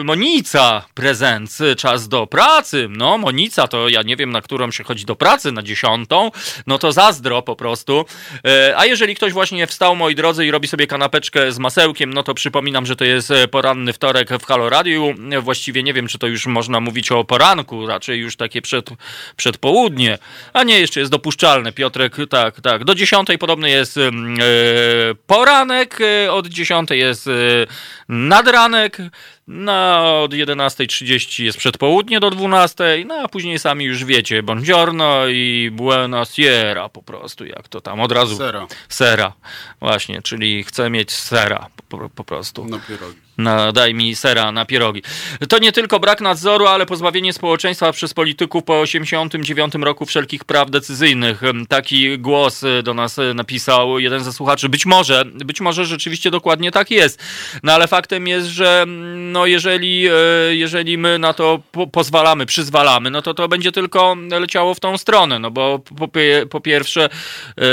e, 0.00 0.04
Monica 0.04 0.84
prezent, 0.94 1.58
czas 1.76 2.08
do 2.08 2.26
pracy. 2.26 2.86
No 2.90 3.18
Monica 3.18 3.68
to 3.68 3.88
ja 3.88 4.02
nie 4.02 4.16
wiem, 4.16 4.30
na 4.30 4.42
którą 4.42 4.70
się 4.70 4.84
chodzi 4.84 5.04
do 5.04 5.16
pracy, 5.16 5.52
na 5.52 5.62
dziesiątą, 5.62 6.30
no 6.66 6.78
to 6.78 6.92
zazdro 6.92 7.42
po 7.42 7.56
prostu. 7.56 8.04
A 8.76 8.86
jeżeli 8.86 9.14
ktoś 9.14 9.32
właśnie 9.32 9.66
wstał, 9.66 9.96
moi 9.96 10.14
drodzy, 10.14 10.46
i 10.46 10.50
robi 10.50 10.68
sobie 10.68 10.86
kanapeczkę 10.86 11.52
z 11.52 11.58
masełkiem, 11.58 12.14
no 12.14 12.22
to 12.22 12.34
przypominam, 12.34 12.86
że 12.86 12.96
to 12.96 13.04
jest 13.04 13.32
poranny 13.50 13.92
wtorek 13.92 14.28
w 14.40 14.44
Halo 14.44 14.68
Radio. 14.68 15.14
Właściwie 15.42 15.82
nie 15.82 15.94
wiem, 15.94 16.08
czy 16.08 16.18
to 16.18 16.26
już 16.26 16.46
można 16.58 16.80
mówić 16.80 17.12
o 17.12 17.24
poranku, 17.24 17.86
raczej 17.86 18.18
już 18.20 18.36
takie 18.36 18.62
przed, 18.62 18.90
przedpołudnie. 19.36 20.18
A 20.52 20.62
nie, 20.62 20.80
jeszcze 20.80 21.00
jest 21.00 21.12
dopuszczalne. 21.12 21.72
Piotrek, 21.72 22.16
tak, 22.30 22.60
tak. 22.60 22.84
Do 22.84 22.94
dziesiątej 22.94 23.38
podobny 23.38 23.70
jest 23.70 23.96
yy, 23.96 24.04
poranek, 25.26 26.00
yy, 26.00 26.32
od 26.32 26.46
dziesiątej 26.46 26.98
jest 26.98 27.26
yy, 27.26 27.66
nadranek. 28.08 28.98
Na 29.48 30.04
od 30.04 30.32
11.30 30.32 31.44
jest 31.44 31.58
przedpołudnie 31.58 32.20
do 32.20 32.30
12.00, 32.30 33.06
no 33.06 33.14
a 33.14 33.28
później 33.28 33.58
sami 33.58 33.84
już 33.84 34.04
wiecie, 34.04 34.42
buongiorno 34.42 35.28
i 35.28 35.70
buona 35.72 36.24
sera 36.24 36.88
po 36.88 37.02
prostu, 37.02 37.44
jak 37.46 37.68
to 37.68 37.80
tam 37.80 38.00
od 38.00 38.12
razu. 38.12 38.36
Sera. 38.36 38.66
Sera, 38.88 39.32
właśnie, 39.80 40.22
czyli 40.22 40.64
chcę 40.64 40.90
mieć 40.90 41.12
sera 41.12 41.66
po, 41.88 42.08
po 42.08 42.24
prostu. 42.24 42.64
Na 42.64 42.78
pierogi. 42.78 43.27
Daj 43.74 43.94
mi 43.94 44.16
sera 44.16 44.52
na 44.52 44.64
pierogi. 44.64 45.02
To 45.48 45.58
nie 45.58 45.72
tylko 45.72 46.00
brak 46.00 46.20
nadzoru, 46.20 46.66
ale 46.66 46.86
pozbawienie 46.86 47.32
społeczeństwa 47.32 47.92
przez 47.92 48.14
polityków 48.14 48.64
po 48.64 48.80
89 48.80 49.74
roku 49.74 50.06
wszelkich 50.06 50.44
praw 50.44 50.70
decyzyjnych. 50.70 51.42
Taki 51.68 52.18
głos 52.18 52.64
do 52.82 52.94
nas 52.94 53.16
napisał 53.34 53.98
jeden 53.98 54.24
ze 54.24 54.32
słuchaczy. 54.32 54.68
Być 54.68 54.86
może, 54.86 55.24
być 55.24 55.60
może 55.60 55.84
rzeczywiście 55.84 56.30
dokładnie 56.30 56.70
tak 56.70 56.90
jest. 56.90 57.22
No 57.62 57.72
ale 57.72 57.86
faktem 57.88 58.26
jest, 58.26 58.48
że 58.48 58.84
no 59.16 59.46
jeżeli, 59.46 60.06
e, 60.06 60.12
jeżeli 60.50 60.98
my 60.98 61.18
na 61.18 61.32
to 61.32 61.60
po 61.72 61.86
pozwalamy, 61.86 62.46
przyzwalamy, 62.46 63.10
no 63.10 63.22
to 63.22 63.34
to 63.34 63.48
będzie 63.48 63.72
tylko 63.72 64.16
leciało 64.30 64.74
w 64.74 64.80
tą 64.80 64.98
stronę, 64.98 65.38
no 65.38 65.50
bo 65.50 65.78
po, 65.78 66.08
po 66.50 66.60
pierwsze 66.60 67.08
e, 67.58 67.68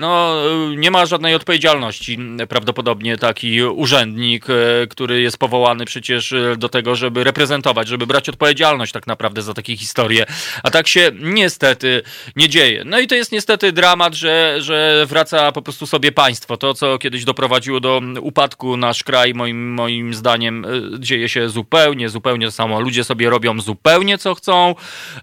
no 0.00 0.36
nie 0.76 0.90
ma 0.90 1.06
żadnej 1.06 1.34
odpowiedzialności 1.34 2.18
prawdopodobnie 2.48 3.16
taki 3.16 3.62
urzędnik, 3.62 4.50
e, 4.50 4.86
który 4.90 5.20
jest 5.20 5.38
powołany 5.38 5.84
przecież 5.84 6.32
e, 6.32 6.56
do 6.56 6.68
tego, 6.68 6.96
żeby 6.96 7.24
reprezentować, 7.24 7.88
żeby 7.88 8.06
brać 8.06 8.28
odpowiedzialność 8.28 8.92
tak 8.92 9.06
naprawdę 9.06 9.42
za 9.42 9.54
takie 9.54 9.76
historie. 9.76 10.26
A 10.62 10.70
tak 10.70 10.88
się 10.88 11.10
niestety 11.20 12.02
nie 12.36 12.48
dzieje. 12.48 12.82
No 12.86 13.00
i 13.00 13.06
to 13.06 13.14
jest 13.14 13.32
niestety 13.32 13.72
dramat, 13.72 14.14
że, 14.14 14.56
że 14.58 15.06
wraca 15.06 15.52
po 15.52 15.62
prostu 15.62 15.86
sobie 15.86 16.12
państwo. 16.12 16.56
To, 16.56 16.74
co 16.74 16.98
kiedyś 16.98 17.24
doprowadziło 17.24 17.80
do 17.80 18.00
upadku 18.20 18.76
nasz 18.76 19.04
kraj, 19.04 19.34
moim, 19.34 19.72
moim 19.74 20.14
zdaniem, 20.14 20.66
dzieje 20.98 21.28
się 21.28 21.48
zupełnie, 21.48 22.08
zupełnie 22.08 22.46
to 22.46 22.52
samo. 22.52 22.80
Ludzie 22.80 23.04
sobie 23.04 23.30
robią 23.30 23.60
zupełnie 23.60 24.18
co 24.18 24.34
chcą 24.34 24.74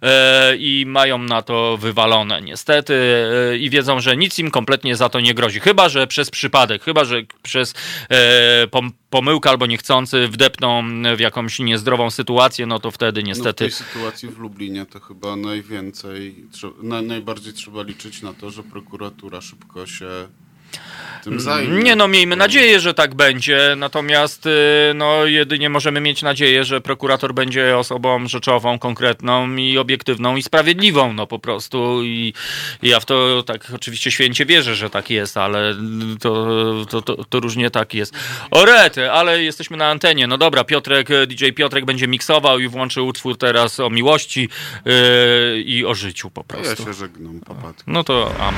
e, 0.01 0.55
i 0.55 0.85
mają 0.87 1.17
na 1.17 1.41
to 1.41 1.77
wywalone 1.77 2.41
niestety 2.41 2.93
e, 3.53 3.57
i 3.57 3.69
wiedzą, 3.69 3.99
że 3.99 4.17
nic 4.17 4.39
im 4.39 4.51
kompletnie 4.51 4.95
za 4.95 5.09
to 5.09 5.19
nie 5.19 5.33
grozi. 5.33 5.59
Chyba, 5.59 5.89
że 5.89 6.07
przez 6.07 6.29
przypadek, 6.29 6.83
chyba, 6.83 7.05
że 7.05 7.21
przez 7.43 7.73
e, 8.09 8.67
pom 8.67 8.91
pomyłkę 9.09 9.49
albo 9.49 9.65
niechcący 9.65 10.27
wdepną 10.27 10.83
w 11.17 11.19
jakąś 11.19 11.59
niezdrową 11.59 12.11
sytuację, 12.11 12.65
no 12.65 12.79
to 12.79 12.91
wtedy 12.91 13.23
niestety... 13.23 13.63
No 13.63 13.69
w 13.69 13.77
tej 13.77 13.85
sytuacji 13.87 14.29
w 14.29 14.37
Lublinie 14.37 14.85
to 14.85 14.99
chyba 14.99 15.35
najwięcej, 15.35 16.45
na, 16.83 17.01
najbardziej 17.01 17.53
trzeba 17.53 17.83
liczyć 17.83 18.21
na 18.21 18.33
to, 18.33 18.51
że 18.51 18.63
prokuratura 18.63 19.41
szybko 19.41 19.85
się. 19.85 20.07
Nie 21.83 21.95
no, 21.95 22.07
miejmy 22.07 22.35
nadzieję, 22.35 22.79
że 22.79 22.93
tak 22.93 23.15
będzie, 23.15 23.73
natomiast 23.77 24.45
y, 24.45 24.49
no, 24.95 25.25
jedynie 25.25 25.69
możemy 25.69 26.01
mieć 26.01 26.21
nadzieję, 26.21 26.65
że 26.65 26.81
prokurator 26.81 27.33
będzie 27.33 27.77
osobą 27.77 28.27
rzeczową, 28.27 28.79
konkretną 28.79 29.55
i 29.55 29.77
obiektywną 29.77 30.35
i 30.35 30.43
sprawiedliwą, 30.43 31.13
no 31.13 31.27
po 31.27 31.39
prostu 31.39 32.03
i, 32.03 32.33
i 32.83 32.89
ja 32.89 32.99
w 32.99 33.05
to 33.05 33.43
tak 33.43 33.71
oczywiście 33.75 34.11
święcie 34.11 34.45
wierzę, 34.45 34.75
że 34.75 34.89
tak 34.89 35.09
jest, 35.09 35.37
ale 35.37 35.75
to, 36.19 36.45
to, 36.89 37.01
to, 37.01 37.25
to 37.25 37.39
różnie 37.39 37.71
tak 37.71 37.93
jest. 37.93 38.13
Orety, 38.51 39.11
ale 39.11 39.43
jesteśmy 39.43 39.77
na 39.77 39.89
antenie, 39.89 40.27
no 40.27 40.37
dobra, 40.37 40.63
Piotrek, 40.63 41.07
DJ 41.27 41.49
Piotrek 41.49 41.85
będzie 41.85 42.07
miksował 42.07 42.59
i 42.59 42.67
włączy 42.67 43.01
utwór 43.01 43.37
teraz 43.37 43.79
o 43.79 43.89
miłości 43.89 44.49
yy, 44.85 44.93
i 45.61 45.85
o 45.85 45.95
życiu 45.95 46.29
po 46.29 46.43
prostu. 46.43 46.83
Ja 46.83 46.87
się 46.87 46.93
żegnam, 46.93 47.39
papatki. 47.39 47.83
No 47.87 48.03
to 48.03 48.31
amo. 48.39 48.57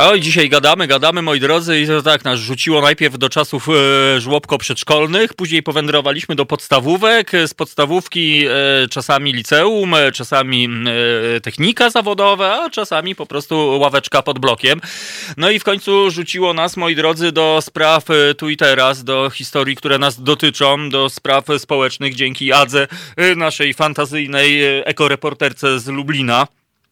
Oj, 0.00 0.20
dzisiaj 0.20 0.48
gadamy, 0.48 0.86
gadamy, 0.86 1.22
moi 1.22 1.40
drodzy, 1.40 1.80
i 1.80 1.86
to 1.86 2.02
tak 2.02 2.24
nas 2.24 2.38
rzuciło 2.38 2.80
najpierw 2.80 3.18
do 3.18 3.28
czasów 3.28 3.68
e, 3.68 4.20
żłobko 4.20 4.58
przedszkolnych, 4.58 5.34
później 5.34 5.62
powędrowaliśmy 5.62 6.34
do 6.34 6.46
podstawówek, 6.46 7.32
z 7.46 7.54
podstawówki 7.54 8.44
e, 8.46 8.50
czasami 8.90 9.32
liceum, 9.32 9.94
e, 9.94 10.12
czasami 10.12 10.68
e, 11.36 11.40
technika 11.40 11.90
zawodowa, 11.90 12.64
a 12.64 12.70
czasami 12.70 13.14
po 13.14 13.26
prostu 13.26 13.78
ławeczka 13.80 14.22
pod 14.22 14.38
blokiem. 14.38 14.80
No 15.36 15.50
i 15.50 15.58
w 15.58 15.64
końcu 15.64 16.10
rzuciło 16.10 16.54
nas, 16.54 16.76
moi 16.76 16.94
drodzy, 16.94 17.32
do 17.32 17.58
spraw 17.62 18.10
e, 18.10 18.34
tu 18.34 18.48
i 18.48 18.56
teraz, 18.56 19.04
do 19.04 19.30
historii, 19.30 19.76
które 19.76 19.98
nas 19.98 20.22
dotyczą, 20.22 20.90
do 20.90 21.08
spraw 21.08 21.44
społecznych 21.58 22.14
dzięki 22.14 22.52
Adze, 22.52 22.86
e, 23.16 23.34
naszej 23.34 23.74
fantazyjnej 23.74 24.60
ekoreporterce 24.84 25.80
z 25.80 25.86
Lublina 25.86 26.46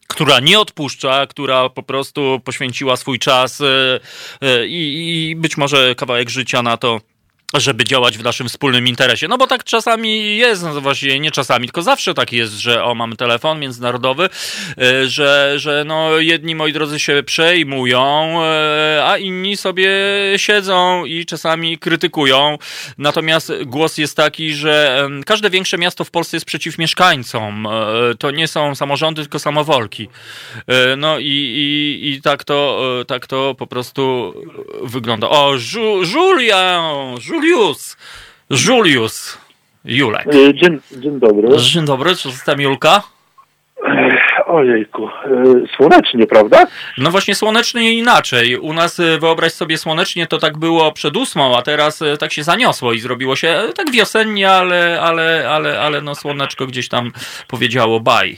która 0.06 0.40
nie 0.40 0.60
odpuszcza, 0.60 1.26
która 1.26 1.68
po 1.68 1.82
prostu 1.82 2.40
poświęciła 2.44 2.96
swój 2.96 3.18
czas 3.18 3.60
e, 3.60 4.00
e, 4.40 4.66
i, 4.66 5.30
i 5.30 5.36
być 5.36 5.56
może 5.56 5.94
kawałek 5.94 6.28
życia 6.28 6.62
na 6.62 6.76
to, 6.76 7.00
żeby 7.54 7.84
działać 7.84 8.18
w 8.18 8.22
naszym 8.24 8.48
wspólnym 8.48 8.86
interesie. 8.88 9.28
No 9.28 9.38
bo 9.38 9.46
tak 9.46 9.64
czasami 9.64 10.36
jest, 10.36 10.62
no 10.62 10.80
właśnie 10.80 11.20
nie 11.20 11.30
czasami, 11.30 11.66
tylko 11.66 11.82
zawsze 11.82 12.14
tak 12.14 12.32
jest, 12.32 12.52
że 12.58 12.84
o, 12.84 12.94
mamy 12.94 13.16
telefon 13.16 13.60
międzynarodowy, 13.60 14.28
e, 14.78 15.06
że, 15.06 15.54
że 15.56 15.84
no 15.86 16.18
jedni, 16.18 16.54
moi 16.54 16.72
drodzy, 16.72 16.98
się 16.98 17.22
przejmują, 17.26 18.36
e, 18.42 19.02
a 19.06 19.18
inni 19.18 19.56
sobie 19.56 19.90
siedzą 20.36 21.04
i 21.04 21.26
czasami 21.26 21.78
krytykują. 21.78 22.58
Natomiast 22.98 23.52
głos 23.66 23.98
jest 23.98 24.16
taki, 24.16 24.54
że 24.54 25.08
każde 25.26 25.50
większe 25.50 25.78
miasto 25.78 26.04
w 26.04 26.10
Polsce 26.10 26.36
jest 26.36 26.46
przeciw 26.46 26.78
mieszkańcom. 26.78 27.66
E, 27.66 27.70
To 28.18 28.30
nie 28.30 28.48
są 28.48 28.74
samorządy, 28.74 29.22
tylko 29.22 29.38
samowolki. 29.38 30.08
No 30.96 31.18
i, 31.18 31.24
i, 31.26 32.08
i 32.12 32.22
tak, 32.22 32.44
to, 32.44 32.80
tak 33.08 33.26
to 33.26 33.54
po 33.58 33.66
prostu 33.66 34.34
wygląda. 34.82 35.28
O, 35.30 35.52
Ju- 35.56 36.14
Julian! 36.14 37.16
Julius! 37.46 37.96
Julius! 38.50 39.38
Julek. 39.84 40.26
E, 40.26 40.54
Dzień, 40.54 40.80
dzień 40.92 41.20
dobry. 41.20 41.56
Dzień 41.56 41.84
dobry, 41.84 42.16
czy 42.16 42.28
jestem 42.28 42.60
Julka? 42.60 43.02
Ojejku, 44.46 45.08
e, 45.08 45.44
słonecznie, 45.76 46.26
prawda? 46.26 46.66
No 46.98 47.10
właśnie 47.10 47.34
słonecznie 47.34 47.92
inaczej. 47.94 48.56
U 48.56 48.72
nas, 48.72 48.98
y, 48.98 49.18
wyobraź 49.18 49.52
sobie, 49.52 49.78
słonecznie 49.78 50.26
to 50.26 50.38
tak 50.38 50.58
było 50.58 50.92
przed 50.92 51.16
ósmą, 51.16 51.56
a 51.58 51.62
teraz 51.62 52.02
tak 52.18 52.32
się 52.32 52.42
zaniosło 52.42 52.92
i 52.92 52.98
zrobiło 52.98 53.36
się 53.36 53.62
tak 53.74 53.90
wiosennie, 53.90 54.50
ale, 54.50 55.00
ale, 55.00 55.48
ale, 55.50 55.80
ale 55.80 56.00
no 56.00 56.14
słoneczko 56.14 56.66
gdzieś 56.66 56.88
tam 56.88 57.12
powiedziało 57.48 58.00
baj. 58.00 58.36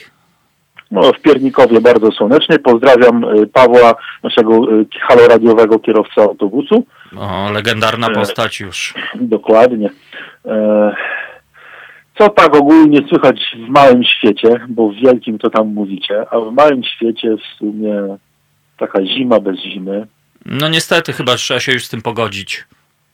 No, 0.90 1.12
w 1.12 1.20
Piernikowie 1.20 1.80
bardzo 1.80 2.12
słonecznie. 2.12 2.58
Pozdrawiam 2.58 3.24
e, 3.24 3.46
Pawła, 3.46 3.94
naszego 4.22 4.54
e, 4.54 4.84
haloradiowego 5.00 5.78
kierowcę 5.78 6.22
autobusu. 6.22 6.84
O, 7.16 7.50
legendarna 7.52 8.06
E. 8.08 8.14
postać 8.14 8.60
już. 8.60 8.94
Dokładnie. 9.14 9.90
E, 10.44 10.94
Co 12.18 12.28
tak 12.28 12.56
ogólnie 12.56 13.00
słychać 13.08 13.56
w 13.66 13.68
małym 13.68 14.04
świecie, 14.04 14.48
bo 14.68 14.88
w 14.88 14.94
wielkim 14.94 15.38
to 15.38 15.50
tam 15.50 15.66
mówicie, 15.68 16.24
a 16.30 16.40
w 16.40 16.52
małym 16.52 16.84
świecie 16.84 17.36
w 17.36 17.58
sumie 17.58 18.16
taka 18.78 19.04
zima 19.06 19.40
bez 19.40 19.60
zimy. 19.60 20.06
No 20.46 20.68
niestety 20.68 21.12
chyba 21.12 21.34
trzeba 21.34 21.60
się 21.60 21.72
już 21.72 21.84
z 21.86 21.88
tym 21.88 22.02
pogodzić. 22.02 22.64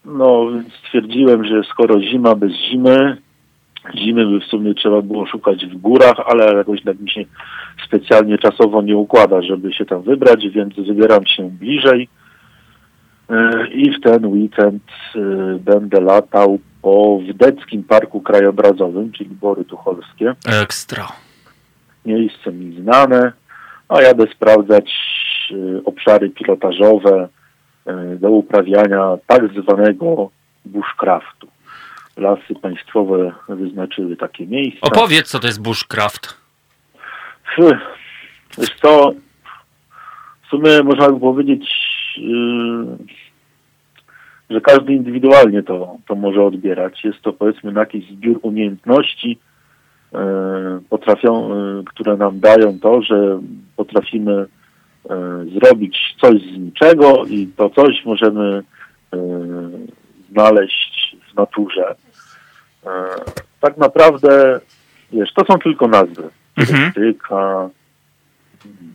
No, 0.05 0.47
stwierdziłem, 0.85 1.45
że 1.45 1.63
skoro 1.71 2.01
zima 2.01 2.35
bez 2.35 2.51
zimy, 2.51 3.17
zimy 3.93 4.25
by 4.25 4.39
w 4.39 4.43
sumie 4.43 4.73
trzeba 4.73 5.01
było 5.01 5.25
szukać 5.25 5.65
w 5.65 5.77
górach, 5.77 6.15
ale 6.25 6.57
jakoś 6.57 6.83
tak 6.83 6.99
mi 6.99 7.09
się 7.09 7.25
specjalnie 7.87 8.37
czasowo 8.37 8.81
nie 8.81 8.97
układa, 8.97 9.41
żeby 9.41 9.73
się 9.73 9.85
tam 9.85 10.01
wybrać, 10.01 10.47
więc 10.49 10.75
wybieram 10.75 11.25
się 11.25 11.49
bliżej 11.49 12.09
E, 13.29 13.67
i 13.67 13.91
w 13.91 14.01
ten 14.01 14.25
weekend 14.25 14.83
e, 15.15 15.19
będę 15.59 16.01
latał 16.01 16.59
po 16.81 17.19
Wdeckim 17.29 17.83
Parku 17.83 18.21
Krajobrazowym, 18.21 19.11
czyli 19.11 19.29
Bory 19.29 19.65
Tucholskie. 19.65 20.35
Ekstra. 20.61 21.07
Miejsce 22.05 22.51
mi 22.51 22.81
znane, 22.81 23.31
a 23.89 24.01
jadę 24.01 24.25
sprawdzać 24.35 24.91
e, 25.51 25.85
obszary 25.85 26.29
pilotażowe 26.29 27.29
do 28.19 28.29
uprawiania 28.29 29.17
tak 29.27 29.41
zwanego 29.61 30.29
bushcraftu. 30.65 31.47
Lasy 32.17 32.55
państwowe 32.61 33.31
wyznaczyły 33.49 34.15
takie 34.15 34.47
miejsca. 34.47 34.79
Opowiedz, 34.81 35.27
co 35.27 35.39
to 35.39 35.47
jest 35.47 35.61
bushcraft. 35.61 36.37
Wiesz 38.57 38.75
co, 38.81 39.11
w 40.45 40.47
sumie 40.49 40.83
można 40.83 41.11
by 41.11 41.19
powiedzieć, 41.19 41.69
yy, 42.17 42.97
że 44.49 44.61
każdy 44.61 44.93
indywidualnie 44.93 45.63
to, 45.63 45.97
to 46.07 46.15
może 46.15 46.43
odbierać. 46.43 47.03
Jest 47.03 47.21
to 47.21 47.33
powiedzmy 47.33 47.73
jakiś 47.73 48.09
zbiór 48.09 48.39
umiejętności, 48.41 49.39
yy, 50.13 50.19
potrafią, 50.89 51.55
yy, 51.55 51.83
które 51.83 52.17
nam 52.17 52.39
dają 52.39 52.79
to, 52.79 53.01
że 53.01 53.39
potrafimy 53.75 54.45
zrobić 55.59 56.15
coś 56.21 56.41
z 56.41 56.57
niczego 56.57 57.25
i 57.25 57.47
to 57.47 57.69
coś 57.69 58.05
możemy 58.05 58.63
znaleźć 60.31 61.15
w 61.31 61.35
naturze. 61.35 61.95
Yy, 62.85 62.91
tak 63.61 63.77
naprawdę, 63.77 64.59
wiesz, 65.11 65.33
to 65.33 65.45
są 65.45 65.59
tylko 65.59 65.87
nazwy. 65.87 66.29
Mhm. 66.57 66.91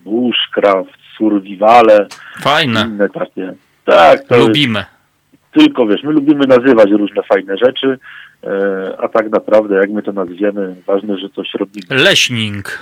Bushcraft, 0.05 0.91
survivale, 1.19 2.07
Fajne. 2.41 2.81
inne 2.81 3.09
takie. 3.09 3.55
Tak, 3.85 4.25
to 4.25 4.35
jest 4.35 4.49
Lubimy. 4.49 4.85
tylko, 5.53 5.87
wiesz, 5.87 6.03
my 6.03 6.13
lubimy 6.13 6.47
nazywać 6.47 6.91
różne 6.91 7.23
fajne 7.23 7.57
rzeczy, 7.57 7.99
e, 8.45 8.97
a 8.99 9.09
tak 9.09 9.31
naprawdę 9.31 9.77
jak 9.77 9.91
my 9.91 10.03
to 10.03 10.13
nazwiemy, 10.13 10.75
ważne, 10.87 11.19
że 11.19 11.29
coś 11.29 11.55
robimy. 11.55 12.03
Leśning. 12.03 12.79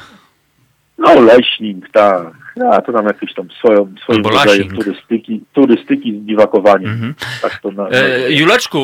No 0.99 1.21
leśnik, 1.21 1.91
tak. 1.93 2.27
A 2.73 2.83
to 2.83 2.93
tam 2.93 3.07
jakieś 3.07 3.35
tam 3.35 3.49
swoją, 3.51 3.95
swoim 4.03 4.17
Albo 4.17 4.29
rodzajem 4.31 4.69
turystyki, 4.69 5.41
turystyki 5.53 6.13
z 6.13 6.17
biwakowaniem. 6.25 6.91
Mhm. 6.91 7.15
Tak 7.43 7.59
to 7.63 7.71
na, 7.71 7.89
E, 7.89 8.33
Juleczku, 8.33 8.79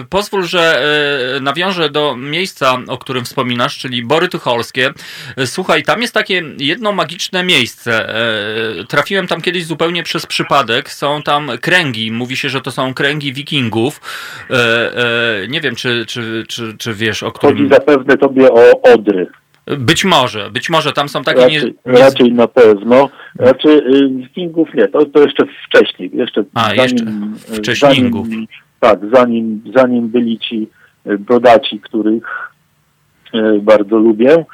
e, 0.00 0.04
pozwól, 0.10 0.42
że 0.44 0.82
e, 1.36 1.40
nawiążę 1.40 1.90
do 1.90 2.16
miejsca, 2.16 2.78
o 2.88 2.98
którym 2.98 3.24
wspominasz, 3.24 3.78
czyli 3.78 4.02
Bory 4.04 4.28
Tucholskie. 4.28 4.90
E, 5.36 5.46
Słuchaj, 5.46 5.82
tam 5.82 6.02
jest 6.02 6.14
takie 6.14 6.42
jedno 6.58 6.92
magiczne 6.92 7.44
miejsce. 7.44 8.14
E, 8.80 8.84
Trafiłem 8.84 9.26
tam 9.26 9.40
kiedyś 9.40 9.64
zupełnie 9.64 10.02
przez 10.02 10.26
przypadek. 10.26 10.90
Są 10.90 11.22
tam 11.22 11.50
kręgi. 11.60 12.12
Mówi 12.12 12.36
się, 12.36 12.48
że 12.48 12.60
to 12.60 12.70
są 12.70 12.94
kręgi 12.94 13.32
wikingów. 13.32 14.00
E, 14.50 14.54
e, 15.44 15.48
Nie 15.48 15.60
wiem, 15.60 15.74
czy, 15.74 16.06
czy, 16.06 16.44
czy, 16.48 16.76
czy 16.78 16.94
wiesz, 16.94 17.22
o 17.22 17.26
Chodzi 17.26 17.36
którym... 17.54 17.68
zapewne 17.68 18.16
tobie 18.16 18.48
o 18.52 18.82
Odry. 18.94 19.26
Być 19.66 20.04
może, 20.04 20.50
być 20.50 20.70
może 20.70 20.92
tam 20.92 21.08
są 21.08 21.22
takie... 21.22 21.40
Raczej, 21.40 21.74
Nie, 21.86 21.92
nie... 21.92 21.98
raczej 21.98 22.32
na 22.32 22.48
pewno. 22.48 23.08
Raczej 23.38 23.78
y, 23.78 24.08
Wikingów 24.08 24.74
nie, 24.74 24.88
to, 24.88 25.06
to 25.06 25.20
jeszcze 25.20 25.44
wcześniej. 25.66 26.10
Jeszcze 26.14 26.44
A, 26.54 26.74
jeszcze 26.74 27.04
y, 27.52 27.54
wcześningów. 27.54 28.28
Zanim, 28.28 28.46
tak, 28.80 28.98
zanim, 29.12 29.62
zanim 29.76 30.08
byli 30.08 30.38
ci 30.38 30.68
y, 31.06 31.18
brodaci, 31.18 31.80
których 31.80 32.50
bardzo 33.62 33.98
lubię, 33.98 34.44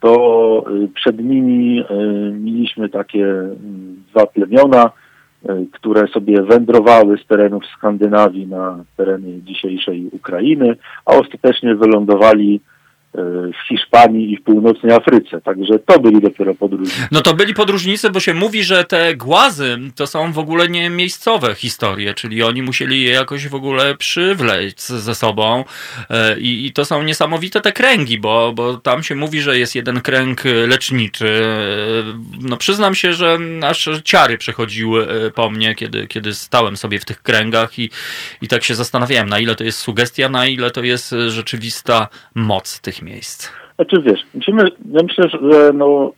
to 0.00 0.64
przed 0.94 1.18
nimi 1.18 1.84
mieliśmy 2.32 2.88
takie 2.88 3.24
mm, 3.26 4.04
dwa 4.10 4.26
plemiona, 4.26 4.90
które 5.72 6.08
sobie 6.08 6.42
wędrowały 6.42 7.18
z 7.18 7.26
terenów 7.26 7.66
Skandynawii 7.66 8.46
na 8.46 8.84
tereny 8.96 9.42
dzisiejszej 9.42 10.08
Ukrainy, 10.12 10.76
a 11.06 11.12
ostatecznie 11.12 11.74
wylądowali 11.74 12.60
w 13.14 13.68
Hiszpanii 13.68 14.32
i 14.32 14.36
w 14.36 14.42
północnej 14.42 14.92
Afryce. 14.92 15.40
Także 15.40 15.78
to 15.78 16.00
byli 16.00 16.20
dopiero 16.20 16.54
podróżnicy. 16.54 17.08
No 17.12 17.20
to 17.20 17.34
byli 17.34 17.54
podróżnicy, 17.54 18.10
bo 18.10 18.20
się 18.20 18.34
mówi, 18.34 18.62
że 18.64 18.84
te 18.84 19.16
głazy 19.16 19.78
to 19.94 20.06
są 20.06 20.32
w 20.32 20.38
ogóle 20.38 20.68
nie 20.68 20.90
miejscowe 20.90 21.54
historie, 21.54 22.14
czyli 22.14 22.42
oni 22.42 22.62
musieli 22.62 23.02
je 23.02 23.10
jakoś 23.10 23.48
w 23.48 23.54
ogóle 23.54 23.96
przywlec 23.96 24.86
ze 24.86 25.14
sobą 25.14 25.64
E, 26.10 26.40
i, 26.40 26.66
i 26.66 26.72
to 26.72 26.84
są 26.84 27.02
niesamowite 27.02 27.60
te 27.60 27.72
kręgi, 27.72 28.18
bo, 28.18 28.52
bo 28.52 28.76
tam 28.76 29.02
się 29.02 29.14
mówi, 29.14 29.40
że 29.40 29.58
jest 29.58 29.74
jeden 29.74 30.00
kręg 30.00 30.44
leczniczy. 30.44 31.42
E, 32.06 32.20
No 32.40 32.56
przyznam 32.56 32.94
się, 32.94 33.12
że 33.12 33.38
aż 33.62 33.88
ciary 34.04 34.38
przechodziły 34.38 35.08
e, 35.08 35.30
po 35.30 35.50
mnie, 35.50 35.74
kiedy, 35.74 36.06
kiedy 36.06 36.34
stałem 36.34 36.76
sobie 36.76 36.98
w 36.98 37.04
tych 37.04 37.22
kręgach 37.22 37.78
i, 37.78 37.90
i 38.42 38.48
tak 38.48 38.64
się 38.64 38.74
zastanawiałem, 38.74 39.28
na 39.28 39.38
ile 39.38 39.54
to 39.54 39.64
jest 39.64 39.78
sugestia, 39.78 40.28
na 40.28 40.46
ile 40.46 40.70
to 40.70 40.84
jest 40.84 41.12
e, 41.12 41.30
rzeczywista 41.30 42.08
moc 42.34 42.80
tych 42.80 42.99
miejsc. 43.02 43.52
Znaczy 43.76 44.02
wiesz, 44.02 44.20
musimy, 44.34 44.62
ja 44.92 45.02
myślę, 45.02 45.28
że 45.28 45.72
no, 45.74 46.12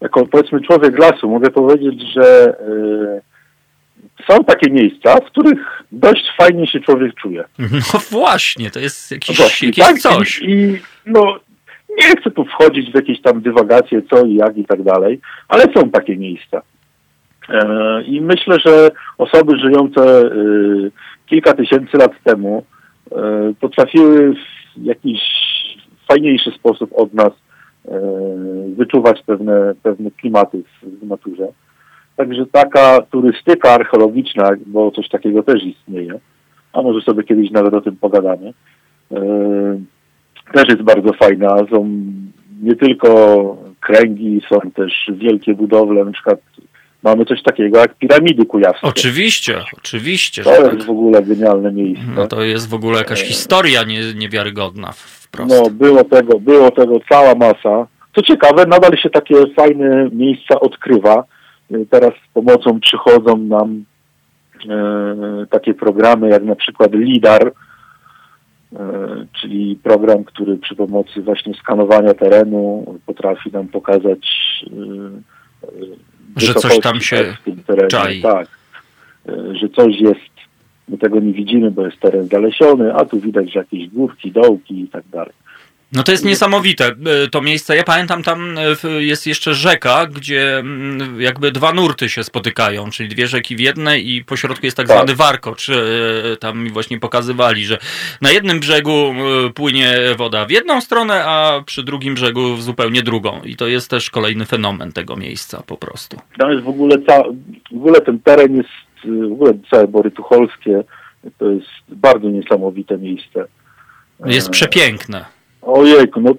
jako 0.00 0.26
powiedzmy 0.26 0.60
człowiek 0.60 0.98
lasu 0.98 1.28
mogę 1.30 1.50
powiedzieć, 1.50 2.02
że 2.12 2.54
y, 2.60 3.30
są 4.28 4.44
takie 4.44 4.70
miejsca, 4.70 5.16
w 5.16 5.24
których 5.24 5.82
dość 5.92 6.32
fajnie 6.36 6.66
się 6.66 6.80
człowiek 6.80 7.14
czuje. 7.14 7.44
No 7.94 8.00
właśnie, 8.10 8.70
to 8.70 8.80
jest 8.80 9.10
jakiś, 9.10 9.36
właśnie, 9.36 9.68
jakieś 9.68 9.84
tak? 9.84 9.98
coś. 9.98 10.38
I, 10.38 10.50
I 10.50 10.78
no 11.06 11.40
nie 11.98 12.20
chcę 12.20 12.30
tu 12.30 12.44
wchodzić 12.44 12.90
w 12.90 12.94
jakieś 12.94 13.22
tam 13.22 13.40
dywagacje, 13.40 14.02
co 14.10 14.24
i 14.24 14.34
jak 14.34 14.56
i 14.56 14.64
tak 14.64 14.82
dalej, 14.82 15.20
ale 15.48 15.64
są 15.74 15.90
takie 15.90 16.16
miejsca. 16.16 16.62
E, 17.48 18.02
I 18.02 18.20
myślę, 18.20 18.56
że 18.66 18.90
osoby 19.18 19.58
żyjące 19.58 20.22
y, 20.22 20.90
kilka 21.26 21.52
tysięcy 21.52 21.96
lat 21.96 22.12
temu 22.24 22.64
y, 23.06 23.14
potrafiły 23.60 24.34
w 24.34 24.84
jakiś 24.84 25.20
fajniejszy 26.10 26.50
sposób 26.50 26.90
od 26.94 27.14
nas 27.14 27.30
y, 27.30 27.90
wyczuwać 28.76 29.22
pewne, 29.26 29.74
pewne 29.82 30.10
klimaty 30.10 30.62
w, 30.62 31.00
w 31.04 31.08
naturze. 31.08 31.48
Także 32.16 32.46
taka 32.46 33.02
turystyka 33.10 33.70
archeologiczna, 33.70 34.50
bo 34.66 34.90
coś 34.90 35.08
takiego 35.08 35.42
też 35.42 35.64
istnieje, 35.64 36.18
a 36.72 36.82
może 36.82 37.00
sobie 37.00 37.22
kiedyś 37.22 37.50
nawet 37.50 37.74
o 37.74 37.80
tym 37.80 37.96
pogadamy, 37.96 38.48
y, 38.48 39.14
też 40.52 40.68
jest 40.68 40.82
bardzo 40.82 41.12
fajna. 41.12 41.56
Są 41.70 41.90
nie 42.62 42.76
tylko 42.76 43.56
kręgi, 43.80 44.40
są 44.48 44.70
też 44.70 45.10
wielkie 45.14 45.54
budowle, 45.54 46.04
na 46.04 46.12
przykład 46.12 46.40
mamy 47.02 47.24
coś 47.24 47.42
takiego 47.42 47.78
jak 47.78 47.94
piramidy 47.94 48.46
kujawskie. 48.46 48.86
Oczywiście, 48.86 49.62
oczywiście. 49.78 50.42
To 50.42 50.50
jest 50.50 50.70
tak. 50.70 50.82
w 50.82 50.90
ogóle 50.90 51.22
genialne 51.22 51.72
miejsce. 51.72 52.04
No 52.14 52.26
to 52.26 52.42
jest 52.42 52.68
w 52.68 52.74
ogóle 52.74 52.98
jakaś 52.98 53.22
historia 53.22 53.84
nie, 53.84 54.14
niewiarygodna 54.14 54.92
wprost. 54.92 55.50
No, 55.50 55.70
było 55.70 56.04
tego, 56.04 56.40
było 56.40 56.70
tego 56.70 57.00
cała 57.08 57.34
masa. 57.34 57.86
Co 58.14 58.22
ciekawe, 58.22 58.66
nadal 58.66 58.96
się 58.96 59.10
takie 59.10 59.34
fajne 59.56 60.08
miejsca 60.12 60.60
odkrywa. 60.60 61.24
Y, 61.72 61.86
Teraz 61.90 62.10
z 62.10 62.32
pomocą 62.34 62.80
przychodzą 62.80 63.36
nam 63.36 63.84
e, 64.70 65.46
takie 65.50 65.74
programy 65.74 66.28
jak 66.28 66.44
na 66.44 66.56
przykład 66.56 66.94
LIDAR, 66.94 67.52
e, 68.76 68.86
czyli 69.40 69.78
program, 69.82 70.24
który 70.24 70.56
przy 70.56 70.76
pomocy 70.76 71.22
właśnie 71.22 71.54
skanowania 71.54 72.14
terenu 72.14 72.94
potrafi 73.06 73.50
nam 73.52 73.68
pokazać 73.68 74.28
e, 74.66 75.68
e, 75.68 76.09
Że 76.36 76.54
coś 76.54 76.80
tam 76.80 77.00
się 77.00 77.36
czai. 77.88 78.22
Tak, 78.22 78.48
E, 79.28 79.56
że 79.56 79.68
coś 79.68 80.00
jest, 80.00 80.30
my 80.88 80.98
tego 80.98 81.20
nie 81.20 81.32
widzimy, 81.32 81.70
bo 81.70 81.86
jest 81.86 82.00
teren 82.00 82.28
zalesiony, 82.28 82.94
a 82.94 83.04
tu 83.04 83.20
widać, 83.20 83.52
że 83.52 83.58
jakieś 83.58 83.88
górki, 83.88 84.32
dołki 84.32 84.80
i 84.80 84.88
tak 84.88 85.04
dalej. 85.12 85.32
No 85.92 86.02
to 86.02 86.12
jest 86.12 86.24
niesamowite, 86.24 86.86
e, 86.86 87.28
to 87.30 87.42
miejsce. 87.42 87.76
Ja 87.76 87.84
pamiętam, 87.84 88.22
tam 88.22 88.54
e, 88.84 89.02
jest 89.02 89.26
jeszcze 89.26 89.54
rzeka, 89.54 90.06
gdzie 90.06 90.58
mm, 90.58 91.20
jakby 91.20 91.52
dwa 91.52 91.72
nurty 91.72 92.08
się 92.08 92.24
spotykają, 92.24 92.90
czyli 92.90 93.08
dwie 93.08 93.26
rzeki 93.26 93.56
w 93.56 93.60
jednej 93.60 94.10
i 94.10 94.24
po 94.24 94.36
środku 94.36 94.66
jest 94.66 94.76
tak, 94.76 94.88
Tak. 94.88 94.96
zwany 94.96 95.14
warkocz. 95.16 95.68
E, 95.70 95.74
Tam 96.36 96.64
mi 96.64 96.70
właśnie 96.70 97.00
pokazywali, 97.00 97.64
że 97.64 97.78
na 98.20 98.30
jednym 98.30 98.60
brzegu 98.60 99.14
płynie 99.54 99.94
woda 100.16 100.46
w 100.46 100.50
jedną 100.50 100.80
stronę, 100.80 101.24
a 101.24 101.62
przy 101.66 101.82
drugim 101.82 102.14
brzegu 102.14 102.54
w 102.56 102.62
zupełnie 102.62 103.02
drugą. 103.02 103.40
I 103.44 103.56
to 103.56 103.66
jest 103.66 103.90
też 103.90 104.10
kolejny 104.10 104.44
fenomen 104.44 104.92
tego 104.92 105.16
miejsca 105.16 105.62
po 105.66 105.76
prostu. 105.76 106.16
Tam 106.38 106.50
jest 106.52 106.64
w 106.64 106.68
ogóle, 106.68 106.98
ca, 107.06 107.22
w 107.72 107.76
ogóle 107.76 108.00
ten 108.00 108.20
teren 108.20 108.56
jest, 108.56 108.68
w 109.28 109.32
ogóle 109.32 109.52
całe 109.70 109.88
Bory 109.88 110.10
Tucholskie, 110.10 110.84
to 111.38 111.50
jest 111.50 111.68
bardzo 111.88 112.28
niesamowite 112.28 112.98
miejsce. 112.98 113.44
Jest 114.26 114.50
przepiękne. 114.50 115.39
Ojejku, 115.62 116.20
no 116.20 116.34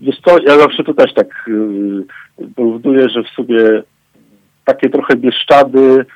wiesz 0.00 0.20
co, 0.24 0.38
ja 0.38 0.58
zawsze 0.58 0.84
to 0.84 0.94
też 0.94 1.14
tak 1.14 1.26
yy, 1.46 3.08
że 3.08 3.22
w 3.22 3.28
sobie 3.28 3.82
takie 4.64 4.90
trochę 4.90 5.16
Bieszczady 5.16 6.06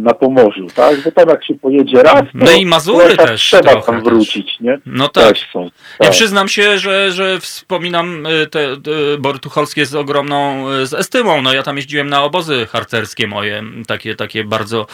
na 0.00 0.14
Pomorzu, 0.14 0.66
tak? 0.74 0.96
Bo 1.04 1.12
tam 1.12 1.28
jak 1.28 1.44
się 1.44 1.54
pojedzie 1.54 2.02
raz, 2.02 2.22
to 2.22 2.28
No 2.34 2.50
i 2.52 2.66
Mazury 2.66 3.16
tak 3.16 3.26
też 3.28 3.40
trzeba 3.40 3.70
trochę 3.70 3.86
tam 3.86 4.02
też. 4.02 4.12
wrócić, 4.12 4.60
nie? 4.60 4.78
No 4.86 5.08
tak. 5.08 5.28
Też 5.28 5.50
są. 5.52 5.62
Ja 5.64 5.70
tak. 5.98 6.10
przyznam 6.10 6.48
się, 6.48 6.78
że, 6.78 7.12
że 7.12 7.40
wspominam 7.40 8.26
y, 8.26 8.46
te, 8.46 8.76
te 8.76 8.90
Bory 9.18 9.38
Tucholskie 9.38 9.86
z 9.86 9.94
ogromną 9.94 10.70
y, 10.72 10.86
z 10.86 10.94
estymą. 10.94 11.42
No 11.42 11.52
ja 11.52 11.62
tam 11.62 11.76
jeździłem 11.76 12.08
na 12.08 12.24
obozy 12.24 12.66
harcerskie 12.66 13.26
moje, 13.26 13.62
takie, 13.86 14.14
takie 14.14 14.44
bardzo 14.44 14.86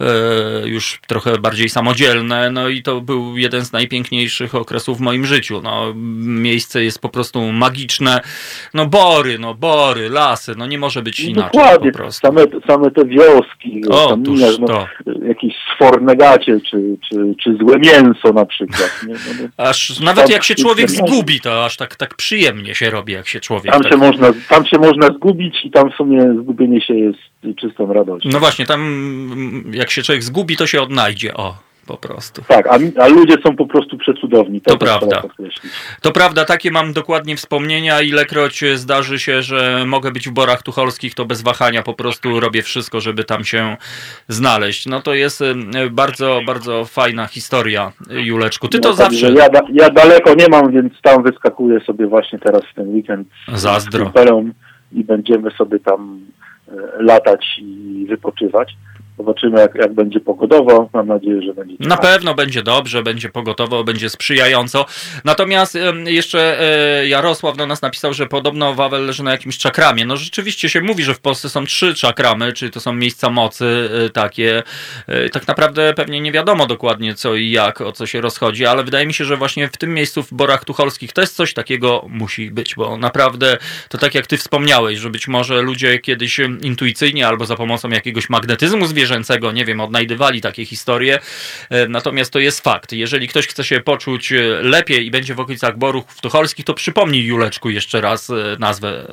e, 0.00 0.68
już 0.68 1.00
trochę 1.06 1.38
bardziej 1.38 1.68
samodzielne. 1.68 2.50
No 2.50 2.68
i 2.68 2.82
to 2.82 3.00
był 3.00 3.38
jeden 3.38 3.64
z 3.64 3.72
najpiękniejszych 3.72 4.54
okresów 4.54 4.98
w 4.98 5.00
moim 5.00 5.26
życiu. 5.26 5.60
No, 5.62 5.92
miejsce 6.24 6.84
jest 6.84 7.00
po 7.00 7.08
prostu 7.08 7.52
magiczne. 7.52 8.20
No 8.74 8.86
bory, 8.86 9.38
no 9.38 9.54
bory, 9.54 10.08
lasy, 10.10 10.54
no 10.56 10.66
nie 10.66 10.78
może 10.78 11.02
być 11.02 11.20
inaczej 11.20 11.50
Dokładnie, 11.52 11.92
po 11.92 11.98
prostu. 11.98 12.26
same, 12.26 12.40
same 12.66 12.90
te 12.90 13.04
wioski, 13.04 13.73
O, 13.90 14.08
tam 14.08 14.22
minąć, 14.22 14.58
no, 14.58 14.66
to. 14.66 14.86
jakieś 15.26 15.54
sfornegacie, 15.74 16.60
czy, 16.70 16.96
czy, 17.10 17.34
czy 17.42 17.56
złe 17.56 17.78
mięso 17.78 18.32
na 18.32 18.46
przykład. 18.46 19.00
Nie? 19.08 19.14
No, 19.14 19.18
no, 19.42 19.64
Aż 19.64 20.00
nawet 20.00 20.30
jak 20.30 20.44
się 20.44 20.54
człowiek 20.54 20.90
zgubi, 20.90 21.40
to 21.40 21.64
aż 21.64 21.76
tak, 21.76 21.96
tak 21.96 22.14
przyjemnie 22.14 22.74
się 22.74 22.90
robi, 22.90 23.12
jak 23.12 23.28
się 23.28 23.40
człowiek 23.40 23.72
tam, 23.72 23.82
tak... 23.82 23.92
się 23.92 23.98
można, 23.98 24.32
tam 24.48 24.66
się 24.66 24.78
można 24.78 25.06
zgubić 25.06 25.64
i 25.64 25.70
tam 25.70 25.90
w 25.90 25.94
sumie 25.94 26.34
zgubienie 26.42 26.80
się 26.80 26.94
jest 26.94 27.18
czystą 27.56 27.92
radością. 27.92 28.28
No 28.32 28.40
właśnie, 28.40 28.66
tam 28.66 29.64
jak 29.72 29.90
się 29.90 30.02
człowiek 30.02 30.22
zgubi, 30.22 30.56
to 30.56 30.66
się 30.66 30.82
odnajdzie. 30.82 31.34
O, 31.34 31.56
po 31.86 31.96
prostu. 31.96 32.42
Tak, 32.48 32.66
a, 32.66 32.78
a 33.02 33.08
ludzie 33.08 33.34
są 33.46 33.56
po 33.56 33.66
prostu 33.66 33.98
przecudowni. 33.98 34.60
To 34.60 34.76
trzeba 34.76 34.98
prawda. 34.98 35.22
To 36.00 36.12
prawda, 36.12 36.44
takie 36.44 36.70
mam 36.70 36.92
dokładnie 36.92 37.36
wspomnienia. 37.36 38.00
Ilekroć 38.00 38.64
zdarzy 38.74 39.18
się, 39.18 39.42
że 39.42 39.84
mogę 39.86 40.10
być 40.12 40.28
w 40.28 40.32
Borach 40.32 40.62
Tucholskich, 40.62 41.14
to 41.14 41.24
bez 41.24 41.42
wahania 41.42 41.82
po 41.82 41.94
prostu 41.94 42.40
robię 42.40 42.62
wszystko, 42.62 43.00
żeby 43.00 43.24
tam 43.24 43.44
się 43.44 43.76
znaleźć. 44.28 44.86
No 44.86 45.02
to 45.02 45.14
jest 45.14 45.42
bardzo, 45.90 46.40
bardzo 46.46 46.84
fajna 46.84 47.26
historia, 47.26 47.92
Juleczku. 48.10 48.68
Ty 48.68 48.78
to 48.78 48.90
No, 48.90 48.96
także 48.96 49.26
zawsze... 49.26 49.50
Ja, 49.72 49.84
ja 49.84 49.90
daleko 49.90 50.34
nie 50.34 50.48
mam, 50.48 50.72
więc 50.72 50.92
tam 51.02 51.22
wyskakuję 51.22 51.80
sobie 51.80 52.06
właśnie 52.06 52.38
teraz 52.38 52.62
w 52.72 52.74
ten 52.74 52.88
weekend 52.94 53.28
z 53.54 53.60
Zazdro. 53.60 54.04
kumpelą 54.04 54.50
i 54.92 55.04
będziemy 55.04 55.50
sobie 55.50 55.80
tam 55.80 56.20
e, 56.68 56.72
latać 57.02 57.46
i 57.58 58.06
wypoczywać. 58.08 58.72
Zobaczymy, 59.18 59.60
jak, 59.60 59.74
jak 59.74 59.94
będzie 59.94 60.20
pogodowo. 60.20 60.88
Mam 60.92 61.06
nadzieję, 61.06 61.42
że 61.42 61.54
będzie. 61.54 61.76
Na 61.80 61.96
pewno 61.96 62.34
będzie 62.34 62.62
dobrze, 62.62 63.02
będzie 63.02 63.28
pogotowo, 63.28 63.84
będzie 63.84 64.10
sprzyjająco. 64.10 64.86
Natomiast 65.24 65.78
jeszcze 66.06 66.60
e, 66.60 67.08
Jarosław 67.08 67.56
do 67.56 67.66
nas 67.66 67.82
napisał, 67.82 68.14
że 68.14 68.26
podobno 68.26 68.74
Wawel 68.74 69.06
leży 69.06 69.22
na 69.22 69.30
jakimś 69.30 69.58
czakramie. 69.58 70.04
No 70.06 70.16
rzeczywiście 70.16 70.68
się 70.68 70.80
mówi, 70.80 71.04
że 71.04 71.14
w 71.14 71.20
Polsce 71.20 71.48
są 71.48 71.64
trzy 71.64 71.94
czakramy, 71.94 72.52
czyli 72.52 72.72
to 72.72 72.80
są 72.80 72.92
miejsca 72.92 73.30
mocy 73.30 73.90
e, 74.06 74.10
takie. 74.10 74.62
E, 75.06 75.28
Tak 75.28 75.46
naprawdę 75.48 75.94
pewnie 75.96 76.20
nie 76.20 76.32
wiadomo 76.32 76.66
dokładnie 76.66 77.14
co 77.14 77.34
i 77.34 77.50
jak, 77.50 77.80
o 77.80 77.92
co 77.92 78.06
się 78.06 78.20
rozchodzi, 78.20 78.66
ale 78.66 78.84
wydaje 78.84 79.06
mi 79.06 79.14
się, 79.14 79.24
że 79.24 79.36
właśnie 79.36 79.68
w 79.68 79.76
tym 79.76 79.94
miejscu 79.94 80.22
w 80.22 80.34
Borach 80.34 80.64
Tucholskich 80.64 81.12
też 81.12 81.30
coś 81.30 81.54
takiego 81.54 82.06
musi 82.08 82.50
być, 82.50 82.74
bo 82.74 82.96
naprawdę 82.96 83.56
to 83.88 83.98
tak 83.98 84.14
jak 84.14 84.26
ty 84.26 84.36
wspomniałeś, 84.36 84.98
że 84.98 85.10
być 85.10 85.28
może 85.28 85.62
ludzie 85.62 85.98
kiedyś 85.98 86.38
intuicyjnie 86.62 87.28
albo 87.28 87.46
za 87.46 87.56
pomocą 87.56 87.88
jakiegoś 87.88 88.30
magnetyzmu 88.30 88.86
zwierzęcego, 88.86 89.03
nie 89.54 89.64
wiem, 89.64 89.80
odnajdywali 89.80 90.40
takie 90.40 90.64
historie. 90.64 91.18
E, 91.70 91.88
Natomiast 91.88 92.32
to 92.32 92.38
jest 92.38 92.60
fakt. 92.60 92.92
Jeżeli 92.92 93.28
ktoś 93.28 93.46
chce 93.46 93.64
się 93.64 93.80
poczuć 93.80 94.32
e, 94.32 94.42
lepiej 94.62 95.06
i 95.06 95.10
będzie 95.10 95.34
w 95.34 95.40
okolicach 95.40 95.78
Borów 95.78 96.20
Tucholskich, 96.20 96.64
to 96.64 96.74
przypomnij 96.74 97.24
Juleczku 97.24 97.70
jeszcze 97.70 98.00
raz 98.00 98.30
e, 98.30 98.34
nazwę 98.60 99.06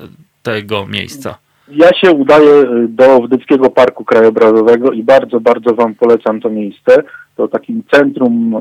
tego 0.43 0.87
miejsca. 0.87 1.37
Ja 1.67 1.93
się 1.93 2.11
udaję 2.11 2.63
do 2.87 3.19
Wdyckiego 3.19 3.69
Parku 3.69 4.05
Krajobrazowego 4.05 4.91
i 4.91 5.03
bardzo, 5.03 5.39
bardzo 5.39 5.75
Wam 5.75 5.95
polecam 5.95 6.41
to 6.41 6.49
miejsce. 6.49 7.03
To 7.35 7.47
takim 7.47 7.83
centrum 7.91 8.55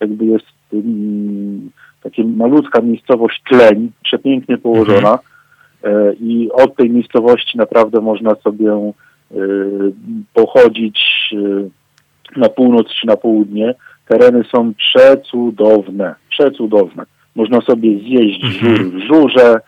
jakby 0.00 0.24
jest 0.24 0.46
mm, 0.72 1.70
takie 2.02 2.24
malutka 2.24 2.80
miejscowość 2.80 3.42
Tleń, 3.48 3.90
przepięknie 4.02 4.58
położona 4.58 5.18
e, 5.84 6.12
i 6.12 6.50
od 6.52 6.76
tej 6.76 6.90
miejscowości 6.90 7.58
naprawdę 7.58 8.00
można 8.00 8.34
sobie 8.34 8.92
pochodzić 10.34 10.98
e, 11.32 11.68
na 12.40 12.48
północ 12.48 12.86
czy 13.00 13.06
na 13.06 13.16
południe. 13.16 13.74
Tereny 14.08 14.44
są 14.52 14.72
przecudowne, 14.74 16.14
przecudowne. 16.30 17.04
Można 17.34 17.60
sobie 17.60 17.98
zjeść 17.98 18.44
Mhm. 18.44 18.90
w 18.90 19.06
żurze, 19.06 19.60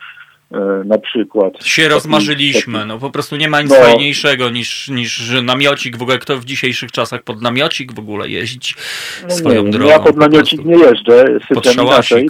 e, 0.52 0.58
na 0.84 0.98
przykład. 0.98 1.64
Się 1.64 1.88
rozmarzyliśmy, 1.88 2.86
no 2.86 2.98
po 2.98 3.10
prostu 3.10 3.36
nie 3.36 3.48
ma 3.48 3.62
nic 3.62 3.70
No. 3.70 3.76
fajniejszego 3.76 4.50
niż, 4.50 4.88
niż 4.88 5.32
namiocik, 5.42 5.96
w 5.96 6.02
ogóle 6.02 6.18
kto 6.18 6.36
w 6.36 6.44
dzisiejszych 6.44 6.92
czasach 6.92 7.22
pod 7.22 7.42
namiocik 7.42 7.92
w 7.92 7.98
ogóle 7.98 8.28
jeździć 8.28 8.74
No 9.22 9.30
swoją 9.30 9.62
nie, 9.64 9.70
drogą. 9.70 9.90
Ja 9.90 9.98
pod 9.98 10.14
po 10.14 10.20
namiocik 10.20 10.62
prostu. 10.62 10.78
nie 10.78 10.84
jeżdżę, 10.84 11.24
sypiam 11.48 11.86
inaczej. 11.86 12.28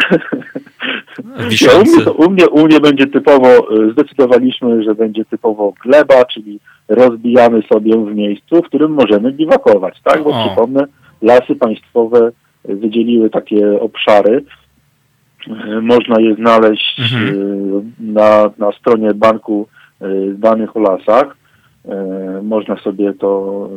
Nie, 1.18 1.78
u, 1.78 1.82
mnie, 1.84 2.04
to- 2.04 2.12
u, 2.12 2.30
mnie, 2.30 2.48
u 2.48 2.66
mnie 2.66 2.80
będzie 2.80 3.06
typowo, 3.06 3.74
y, 3.82 3.92
zdecydowaliśmy, 3.92 4.82
że 4.82 4.94
będzie 4.94 5.24
typowo 5.24 5.72
gleba, 5.82 6.24
czyli 6.24 6.60
rozbijamy 6.88 7.62
sobie 7.72 7.96
w 7.96 8.14
miejscu, 8.14 8.62
w 8.62 8.66
którym 8.66 8.92
możemy 8.92 9.32
biwakować, 9.32 10.00
tak? 10.04 10.22
Bo 10.22 10.30
O. 10.30 10.46
przypomnę, 10.46 10.84
lasy 11.22 11.56
państwowe 11.56 12.30
wydzieliły 12.64 13.30
takie 13.30 13.80
obszary. 13.80 14.44
Y, 15.48 15.82
Można 15.82 16.20
je 16.20 16.34
znaleźć 16.34 17.00
Mhm. 17.00 17.34
y, 17.34 17.82
na, 18.12 18.50
na 18.58 18.72
stronie 18.72 19.14
banku 19.14 19.66
danych 20.34 20.76
o 20.76 20.80
lasach. 20.80 21.36
Można 22.42 22.76
sobie 22.76 23.12
to, 23.12 23.68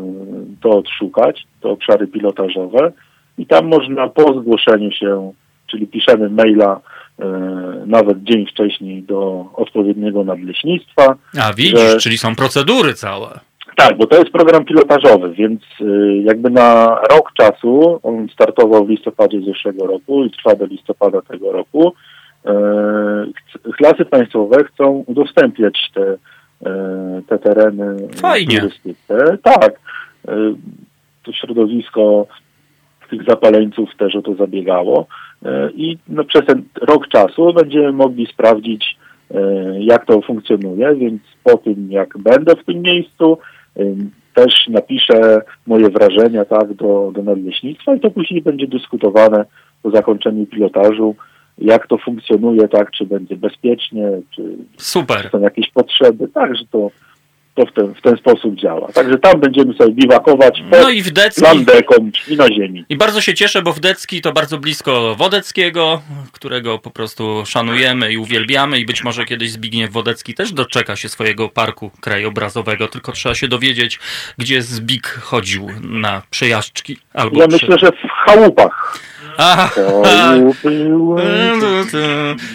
to 0.62 0.70
odszukać, 0.70 1.44
te 1.62 1.70
obszary 1.70 2.08
pilotażowe 2.08 2.92
i 3.38 3.46
tam 3.46 3.68
można 3.68 4.08
po 4.08 4.40
zgłoszeniu 4.42 4.92
się, 4.92 5.32
czyli 5.68 5.88
piszemy 5.88 6.30
maila 6.30 6.80
nawet 7.86 8.24
dzień 8.24 8.46
wcześniej 8.46 9.04
do 9.04 9.46
odpowiedniego 9.56 10.24
nadleśnictwa. 10.24 11.16
A 11.42 11.54
widzisz, 11.54 11.80
że- 11.80 11.98
czyli 11.98 12.18
są 12.18 12.36
procedury 12.36 12.94
całe. 12.94 13.40
Tak, 13.78 13.98
bo 13.98 14.08
to 14.08 14.18
jest 14.18 14.30
program 14.32 14.66
pilotażowy, 14.66 15.34
więc 15.34 15.62
y, 15.82 16.22
jakby 16.26 16.50
na 16.50 16.86
rok 17.12 17.32
czasu, 17.34 18.00
on 18.04 18.28
startował 18.34 18.86
w 18.86 18.90
listopadzie 18.90 19.42
zeszłego 19.42 19.88
roku 19.88 20.24
i 20.26 20.32
trwa 20.32 20.56
do 20.56 20.66
listopada 20.66 21.22
tego 21.22 21.52
roku, 21.52 21.94
e, 22.46 22.52
chc- 22.52 23.74
Lasy 23.82 24.06
Państwowe 24.06 24.64
chcą 24.64 25.04
udostępniać 25.08 25.92
te, 25.94 26.18
e, 26.66 27.22
te 27.28 27.40
tereny 27.40 28.08
Fajnie. 28.16 28.60
turystyce. 28.60 29.38
Tak, 29.44 29.72
e, 30.28 30.32
to 31.24 31.32
środowisko 31.34 32.28
tych 33.10 33.24
zapaleńców 33.24 33.90
też 33.98 34.16
o 34.16 34.22
to 34.22 34.36
zabiegało 34.36 35.00
e, 35.02 35.06
i 35.76 35.98
no, 36.08 36.24
przez 36.24 36.46
ten 36.46 36.64
rok 36.82 37.08
czasu 37.08 37.54
będziemy 37.54 37.92
mogli 37.92 38.28
sprawdzić, 38.28 38.98
e, 39.32 39.40
jak 39.80 40.06
to 40.06 40.22
funkcjonuje, 40.22 40.96
więc 40.96 41.22
po 41.44 41.58
tym, 41.58 41.92
jak 41.92 42.18
będę 42.18 42.56
w 42.56 42.66
tym 42.66 42.82
miejscu, 42.82 43.38
Ym, 43.80 44.12
Też 44.34 44.68
napiszę 44.68 45.42
moje 45.68 45.90
wrażenia 45.90 46.46
tak, 46.46 46.74
do, 46.74 47.12
do 47.16 47.24
nadleśnictwa 47.24 47.96
i 47.96 48.00
to 48.00 48.12
później 48.12 48.42
będzie 48.42 48.68
dyskutowane 48.68 49.46
po 49.84 49.92
zakończeniu 49.92 50.46
pilotażu, 50.46 51.16
jak 51.58 51.88
to 51.88 51.98
funkcjonuje, 51.98 52.68
tak, 52.68 52.92
czy 52.92 53.06
będzie 53.06 53.36
bezpiecznie, 53.36 54.10
czy 54.36 54.58
Super. 54.78 55.30
są 55.32 55.40
jakieś 55.40 55.72
potrzeby, 55.72 56.28
tak, 56.28 56.56
że 56.56 56.64
to, 56.72 56.92
to 57.56 57.66
w, 57.66 57.74
ten, 57.74 57.94
w 57.96 58.02
ten 58.02 58.18
sposób 58.18 58.56
działa. 58.56 58.92
Także 58.92 59.18
tam 59.18 59.40
będziemy 59.40 59.74
sobie 59.74 59.92
biwakować 59.94 60.64
No 60.72 60.78
pod 60.78 60.92
i 60.94 61.02
w 61.04 61.12
Decki. 61.12 61.42
landeką 61.42 62.10
i 62.28 62.36
na 62.36 62.48
ziemi. 62.54 62.86
I 62.90 62.98
bardzo 62.98 63.22
się 63.22 63.34
cieszę, 63.34 63.62
bo 63.62 63.74
w 63.74 63.80
Decki 63.80 64.22
to 64.22 64.32
bardzo 64.32 64.58
blisko 64.58 65.16
Wodeckiego, 65.16 66.02
którego 66.32 66.80
po 66.80 66.92
prostu 66.92 67.44
szanujemy 67.46 68.14
i 68.14 68.18
uwielbiamy 68.18 68.80
i 68.80 68.86
być 68.86 69.04
może 69.04 69.26
kiedyś 69.26 69.52
Zbigniew 69.52 69.92
Wodecki 69.92 70.34
też 70.34 70.52
doczeka 70.54 70.96
się 70.96 71.10
swojego 71.10 71.50
parku 71.50 71.92
krajobrazowego, 72.02 72.88
tylko 72.88 73.12
trzeba 73.12 73.36
się 73.36 73.48
dowiedzieć, 73.48 74.00
gdzie 74.38 74.62
Zbig 74.62 75.08
chodził 75.08 75.68
na 75.82 76.22
przejażdżki. 76.30 76.98
Albo 77.14 77.42
Ja 77.42 77.48
przy- 77.48 77.56
myślę, 77.66 77.78
że 77.80 77.92
w 77.92 78.26
chałupach. 78.26 79.00
Aha. 79.38 79.70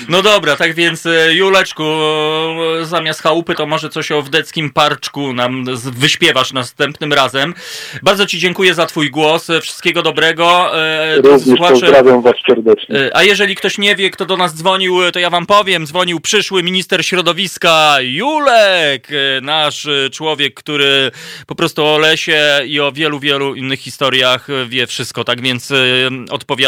No 0.09 0.23
dobra, 0.23 0.57
tak 0.57 0.75
więc 0.75 1.07
e, 1.07 1.35
Juleczku, 1.35 1.85
e, 1.85 2.85
zamiast 2.85 3.23
chałupy 3.23 3.55
to 3.55 3.67
może 3.67 3.89
coś 3.89 4.13
o 4.13 4.23
wdeckim 4.23 4.71
parczku 4.71 5.33
nam 5.33 5.65
wyśpiewasz 5.77 6.53
następnym 6.53 7.13
razem. 7.13 7.55
Bardzo 8.03 8.27
Ci 8.27 8.39
dziękuję 8.39 8.75
za 8.75 8.87
Twój 8.87 9.11
głos, 9.11 9.51
e, 9.51 9.61
wszystkiego 9.61 10.03
dobrego. 10.03 10.71
Również 11.17 11.43
słuchacze. 11.43 11.81
pozdrawiam 11.81 12.23
Was 12.23 12.35
serdecznie. 12.49 13.11
A 13.15 13.23
jeżeli 13.23 13.57
ktoś 13.57 13.79
nie 13.79 13.97
wie, 13.97 14.11
kto 14.11 14.27
do 14.27 14.37
nas 14.37 14.55
dzwonił, 14.55 14.99
to 15.13 15.19
ja 15.19 15.31
wam 15.31 15.47
powiem. 15.47 15.87
Dzwonił 15.87 16.21
przyszły 16.21 16.63
minister 16.63 17.05
środowiska 17.05 17.97
Julek, 18.01 19.09
nasz 19.43 19.89
człowiek, 20.13 20.55
który 20.55 21.11
po 21.47 21.55
prostu 21.55 21.85
o 21.85 21.99
lesie 21.99 22.61
i 22.67 22.81
o 22.81 22.93
wielu, 22.93 23.21
wielu 23.21 23.55
innych 23.55 23.81
historiach 23.81 24.49
wie 24.69 24.87
wszystko. 24.87 25.25
Tak 25.25 25.41
więc 25.41 25.71
e, 25.71 25.77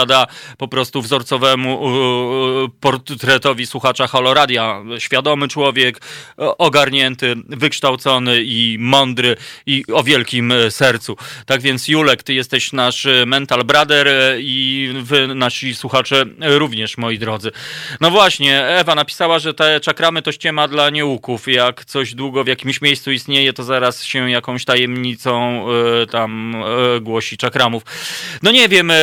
odpowiada 0.00 0.26
po 0.58 0.68
prostu 0.68 1.02
wzorcowemu 1.02 1.88
e, 1.88 2.68
portretowi 2.80 3.66
słuchacza 3.66 4.06
Holoradia. 4.06 4.82
Świadomy 4.98 5.48
człowiek, 5.48 6.00
o- 6.36 6.56
ogarnięty, 6.56 7.34
wykształcony 7.48 8.42
i 8.42 8.76
mądry 8.80 9.36
i 9.66 9.84
o 9.92 10.02
wielkim 10.02 10.52
e, 10.52 10.70
sercu. 10.70 11.16
Tak 11.46 11.60
więc 11.60 11.88
Julek, 11.88 12.22
ty 12.22 12.34
jesteś 12.34 12.72
nasz 12.72 13.06
e, 13.06 13.26
mental 13.26 13.64
brother 13.64 14.08
e, 14.08 14.36
i 14.40 14.92
wy, 15.02 15.34
nasi 15.34 15.74
słuchacze 15.74 16.24
e, 16.40 16.58
również, 16.58 16.98
moi 16.98 17.18
drodzy. 17.18 17.50
No 18.00 18.10
właśnie, 18.10 18.64
Ewa 18.66 18.94
napisała, 18.94 19.38
że 19.38 19.54
te 19.54 19.80
czakramy 19.80 20.22
to 20.22 20.32
ściema 20.32 20.68
dla 20.68 20.90
nieuków. 20.90 21.48
Jak 21.48 21.84
coś 21.84 22.14
długo 22.14 22.44
w 22.44 22.46
jakimś 22.46 22.80
miejscu 22.80 23.12
istnieje, 23.12 23.52
to 23.52 23.64
zaraz 23.64 24.04
się 24.04 24.30
jakąś 24.30 24.64
tajemnicą 24.64 25.64
e, 26.02 26.06
tam 26.06 26.54
e, 26.96 27.00
głosi 27.00 27.36
czakramów. 27.36 27.82
No 28.42 28.50
nie 28.50 28.68
wiem, 28.68 28.90
e, 28.90 28.94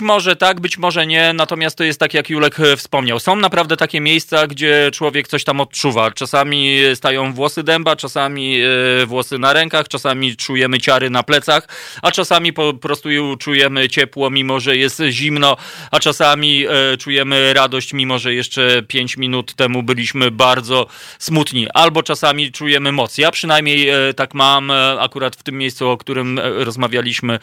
może 0.00 0.36
tak, 0.36 0.60
być 0.60 0.78
może 0.78 1.06
nie, 1.06 1.32
natomiast 1.32 1.76
to 1.76 1.84
jest 1.84 2.00
tak, 2.00 2.14
jak 2.14 2.30
Julek 2.30 2.60
e, 2.60 2.76
wspomniał. 2.76 3.20
Są 3.20 3.36
naprawdę 3.36 3.76
takie 3.76 4.00
miejsca, 4.00 4.46
gdzie 4.46 4.90
człowiek 4.92 5.28
coś 5.28 5.44
tam 5.44 5.60
odczuwa. 5.60 6.10
Czasami 6.10 6.78
stają 6.94 7.32
włosy 7.32 7.62
dęba, 7.62 7.96
czasami 7.96 8.60
e, 9.02 9.06
włosy 9.06 9.38
na 9.38 9.52
rękach, 9.52 9.88
czasami 9.88 10.36
czujemy 10.36 10.78
ciary 10.78 11.10
na 11.10 11.22
plecach, 11.22 11.68
a 12.02 12.10
czasami 12.10 12.52
po 12.52 12.74
prostu 12.74 13.08
czujemy 13.38 13.88
ciepło, 13.88 14.30
mimo 14.30 14.60
że 14.60 14.76
jest 14.76 15.02
zimno, 15.10 15.56
a 15.90 16.00
czasami 16.00 16.66
e, 16.66 16.96
czujemy 16.96 17.52
radość, 17.54 17.92
mimo 17.92 18.18
że 18.18 18.34
jeszcze 18.34 18.82
5 18.82 19.16
minut 19.16 19.54
temu 19.54 19.82
byliśmy 19.82 20.30
bardzo 20.30 20.86
smutni. 21.18 21.66
Albo 21.74 22.02
czasami 22.02 22.52
czujemy 22.52 22.92
moc. 22.92 23.18
Ja 23.18 23.30
przynajmniej 23.30 23.90
tak 24.16 24.34
mam, 24.34 24.70
akurat 24.98 25.36
w 25.36 25.42
tym 25.42 25.58
miejscu, 25.58 25.88
o 25.88 25.96
którym 25.96 26.38
rozmawialiśmy, 26.38 27.38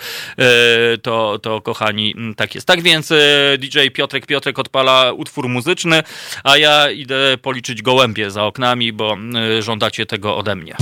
to, 1.02 1.40
to 1.40 1.62
kochani, 1.62 2.14
m, 2.18 2.36
tak 2.48 2.56
jest. 2.56 2.68
Tak 2.68 2.82
więc 2.82 3.12
e, 3.12 3.58
DJ 3.58 3.80
Piotrek 3.94 4.26
Piotrek 4.26 4.60
odpala 4.60 5.12
utwór 5.12 5.50
muzyczny, 5.50 6.04
a 6.44 6.58
ja 6.58 6.92
idę 6.92 7.38
policzyć 7.42 7.82
gołębie 7.82 8.32
za 8.32 8.46
oknami, 8.46 8.94
bo 8.94 9.18
e, 9.58 9.62
żądacie 9.62 10.06
tego 10.06 10.38
ode 10.38 10.56
mnie. 10.56 10.76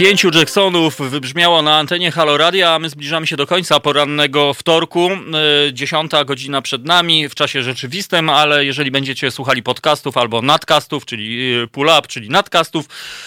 Pięciu 0.00 0.30
Jacksonów 0.34 0.98
wybrzmiało 0.98 1.62
na 1.62 1.78
antenie 1.78 2.10
Halo 2.10 2.36
Radia, 2.36 2.74
a 2.74 2.78
my 2.78 2.88
zbliżamy 2.88 3.26
się 3.26 3.36
do 3.36 3.46
końca 3.46 3.80
porannego 3.80 4.54
wtorku. 4.54 5.10
Yy, 5.10 5.72
Dziesiąta 5.72 6.24
godzina 6.24 6.62
przed 6.62 6.84
nami 6.84 7.28
w 7.28 7.34
czasie 7.34 7.62
rzeczywistym, 7.62 8.30
ale 8.30 8.64
jeżeli 8.64 8.90
będziecie 8.90 9.30
słuchali 9.30 9.62
podcastów 9.62 10.16
albo 10.16 10.42
nadcastów, 10.42 11.06
czyli 11.06 11.50
yy, 11.50 11.68
pull-up, 11.68 12.02
czyli 12.08 12.28
nadcastów, 12.28 12.86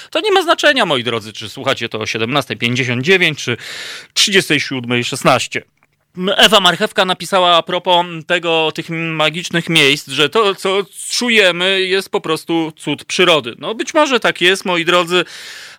to 0.10 0.20
nie 0.20 0.32
ma 0.32 0.42
znaczenia, 0.42 0.86
moi 0.86 1.04
drodzy, 1.04 1.34
czy 1.34 1.50
słuchacie 1.50 1.90
to 1.90 2.00
o 2.00 2.04
17.59 2.04 3.36
czy 3.36 3.58
37.16. 4.14 5.62
Ewa 6.38 6.60
Marchewka 6.60 7.06
napisała 7.06 7.56
a 7.56 7.64
propos 7.64 8.06
tego, 8.28 8.72
tych 8.76 8.90
magicznych 8.90 9.70
miejsc, 9.70 10.08
że 10.08 10.30
to, 10.30 10.56
co 10.56 10.78
czujemy, 11.10 11.82
jest 11.82 12.10
po 12.10 12.22
prostu 12.22 12.74
cud 12.78 13.06
przyrody. 13.06 13.56
No 13.60 13.76
być 13.76 13.94
może 13.94 14.20
tak 14.20 14.42
jest, 14.42 14.66
moi 14.66 14.86
drodzy, 14.86 15.26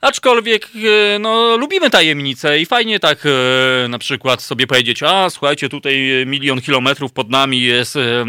aczkolwiek 0.05 0.69
e, 1.15 1.19
no, 1.19 1.57
lubimy 1.57 1.91
tajemnice 1.91 2.61
i 2.61 2.67
fajnie 2.67 3.01
tak 3.01 3.19
e, 3.27 3.89
na 3.89 3.99
przykład 3.99 4.43
sobie 4.43 4.67
powiedzieć, 4.67 5.03
a 5.03 5.31
słuchajcie, 5.31 5.69
tutaj 5.69 6.25
milion 6.27 6.61
kilometrów 6.61 7.13
pod 7.13 7.31
nami 7.31 7.63
jest 7.63 7.97
e, 7.97 8.01
e, 8.01 8.25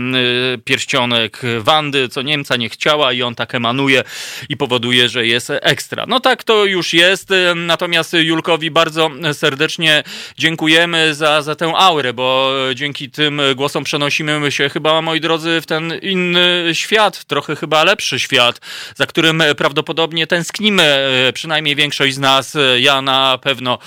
pierścionek 0.57 1.41
Wandy, 1.59 2.09
co 2.09 2.21
Niemca 2.21 2.55
nie 2.55 2.69
chciała 2.69 3.13
i 3.13 3.21
on 3.21 3.35
tak 3.35 3.55
emanuje 3.55 4.03
i 4.49 4.57
powoduje, 4.57 5.09
że 5.09 5.27
jest 5.27 5.51
ekstra. 5.61 6.05
No 6.07 6.19
tak 6.19 6.43
to 6.43 6.65
już 6.65 6.93
jest, 6.93 7.31
e, 7.31 7.55
natomiast 7.55 8.13
Julkowi 8.13 8.71
bardzo 8.71 9.09
serdecznie 9.33 10.03
dziękujemy 10.37 11.15
za, 11.15 11.41
za 11.41 11.55
tę 11.55 11.73
aurę, 11.77 12.13
bo 12.13 12.51
dzięki 12.75 13.11
tym 13.11 13.41
głosom 13.55 13.83
przenosimy 13.83 14.51
się 14.51 14.69
chyba, 14.69 15.01
moi 15.01 15.21
drodzy, 15.21 15.61
w 15.61 15.65
ten 15.65 15.93
inny 16.01 16.69
świat, 16.73 17.25
trochę 17.25 17.55
chyba 17.55 17.83
lepszy 17.83 18.19
świat, 18.19 18.61
za 18.95 19.05
którym 19.05 19.43
prawdopodobnie 19.57 20.27
tęsknimy, 20.27 21.09
przynajmniej 21.33 21.64
większość 21.75 22.15
z 22.15 22.19
nas. 22.19 22.57
Ja 22.79 23.01
na 23.01 23.37
pewno 23.41 23.77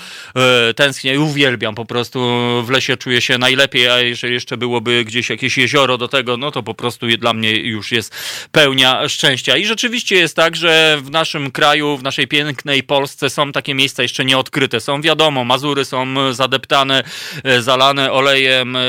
tęsknię 0.75 1.13
i 1.13 1.17
uwielbiam 1.17 1.75
po 1.75 1.85
prostu. 1.85 2.19
W 2.63 2.69
lesie 2.69 2.97
czuję 2.97 3.21
się 3.21 3.37
najlepiej, 3.37 3.89
a 3.89 3.99
jeżeli 3.99 4.33
jeszcze 4.33 4.57
byłoby 4.57 5.05
gdzieś 5.05 5.29
jakieś 5.29 5.57
jezioro 5.57 5.97
do 5.97 6.07
tego, 6.07 6.37
no 6.37 6.51
to 6.51 6.63
po 6.63 6.73
prostu 6.73 7.07
dla 7.07 7.33
mnie 7.33 7.51
już 7.51 7.91
jest 7.91 8.15
pełnia 8.51 9.09
szczęścia. 9.09 9.57
I 9.57 9.65
rzeczywiście 9.65 10.15
jest 10.15 10.35
tak, 10.35 10.55
że 10.55 10.97
w 11.01 11.11
naszym 11.11 11.51
kraju, 11.51 11.97
w 11.97 12.03
naszej 12.03 12.27
pięknej 12.27 12.83
Polsce 12.83 13.29
są 13.29 13.51
takie 13.51 13.73
miejsca 13.73 14.03
jeszcze 14.03 14.25
nieodkryte. 14.25 14.79
Są 14.79 15.01
wiadomo, 15.01 15.45
Mazury 15.45 15.85
są 15.85 16.33
zadeptane, 16.33 17.03
e, 17.43 17.61
zalane 17.61 18.11
olejem 18.11 18.75
e, 18.75 18.79
e, 18.79 18.83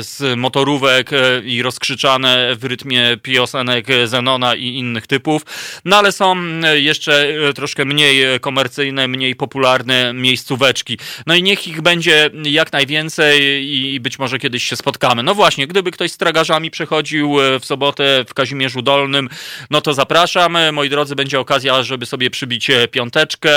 z 0.00 0.38
motorówek 0.38 1.10
i 1.44 1.62
rozkrzyczane 1.62 2.56
w 2.56 2.64
rytmie 2.64 3.16
piosenek 3.22 3.86
Zenona 4.04 4.54
i 4.54 4.66
innych 4.66 5.06
typów. 5.06 5.42
No 5.84 5.96
ale 5.96 6.12
są 6.12 6.36
jeszcze 6.74 7.28
troszkę 7.54 7.83
mniej 7.84 8.40
komercyjne, 8.40 9.08
mniej 9.08 9.34
popularne 9.34 10.12
miejscóweczki. 10.14 10.98
No 11.26 11.34
i 11.34 11.42
niech 11.42 11.68
ich 11.68 11.80
będzie 11.80 12.30
jak 12.44 12.72
najwięcej 12.72 13.64
i 13.94 14.00
być 14.00 14.18
może 14.18 14.38
kiedyś 14.38 14.64
się 14.64 14.76
spotkamy. 14.76 15.22
No 15.22 15.34
właśnie, 15.34 15.66
gdyby 15.66 15.90
ktoś 15.90 16.12
z 16.12 16.16
tragarzami 16.16 16.70
przechodził 16.70 17.36
w 17.60 17.64
sobotę 17.64 18.24
w 18.28 18.34
Kazimierzu 18.34 18.82
Dolnym, 18.82 19.28
no 19.70 19.80
to 19.80 19.94
zapraszam. 19.94 20.56
Moi 20.72 20.88
drodzy, 20.88 21.16
będzie 21.16 21.40
okazja, 21.40 21.82
żeby 21.82 22.06
sobie 22.06 22.30
przybić 22.30 22.70
piąteczkę 22.90 23.52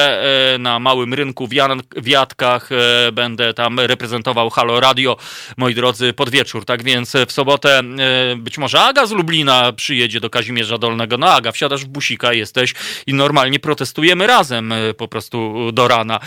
na 0.60 0.80
małym 0.80 1.14
rynku 1.14 1.48
w 1.96 2.08
Jatkach. 2.08 2.70
Będę 3.14 3.54
tam 3.54 3.80
reprezentował 3.80 4.50
Halo 4.50 4.80
Radio, 4.80 5.18
moi 5.58 5.76
drodzy, 5.76 6.14
pod 6.14 6.30
wieczór. 6.30 6.66
Tak 6.66 6.84
więc 6.84 7.14
w 7.28 7.32
sobotę 7.32 7.82
być 8.38 8.58
może 8.58 8.82
Aga 8.82 9.06
z 9.06 9.12
Lublina 9.12 9.74
przyjedzie 9.74 10.20
do 10.20 10.30
Kazimierza 10.30 10.78
Dolnego. 10.78 11.18
No 11.18 11.34
Aga, 11.34 11.52
wsiadasz 11.52 11.86
w 11.86 11.88
busika, 11.88 12.34
jesteś 12.34 12.74
i 13.08 13.14
normalnie 13.14 13.60
protestujemy 14.08 14.28
razem 14.28 14.74
po 14.98 15.08
prostu 15.08 15.72
do 15.72 15.88
rana 15.88 16.20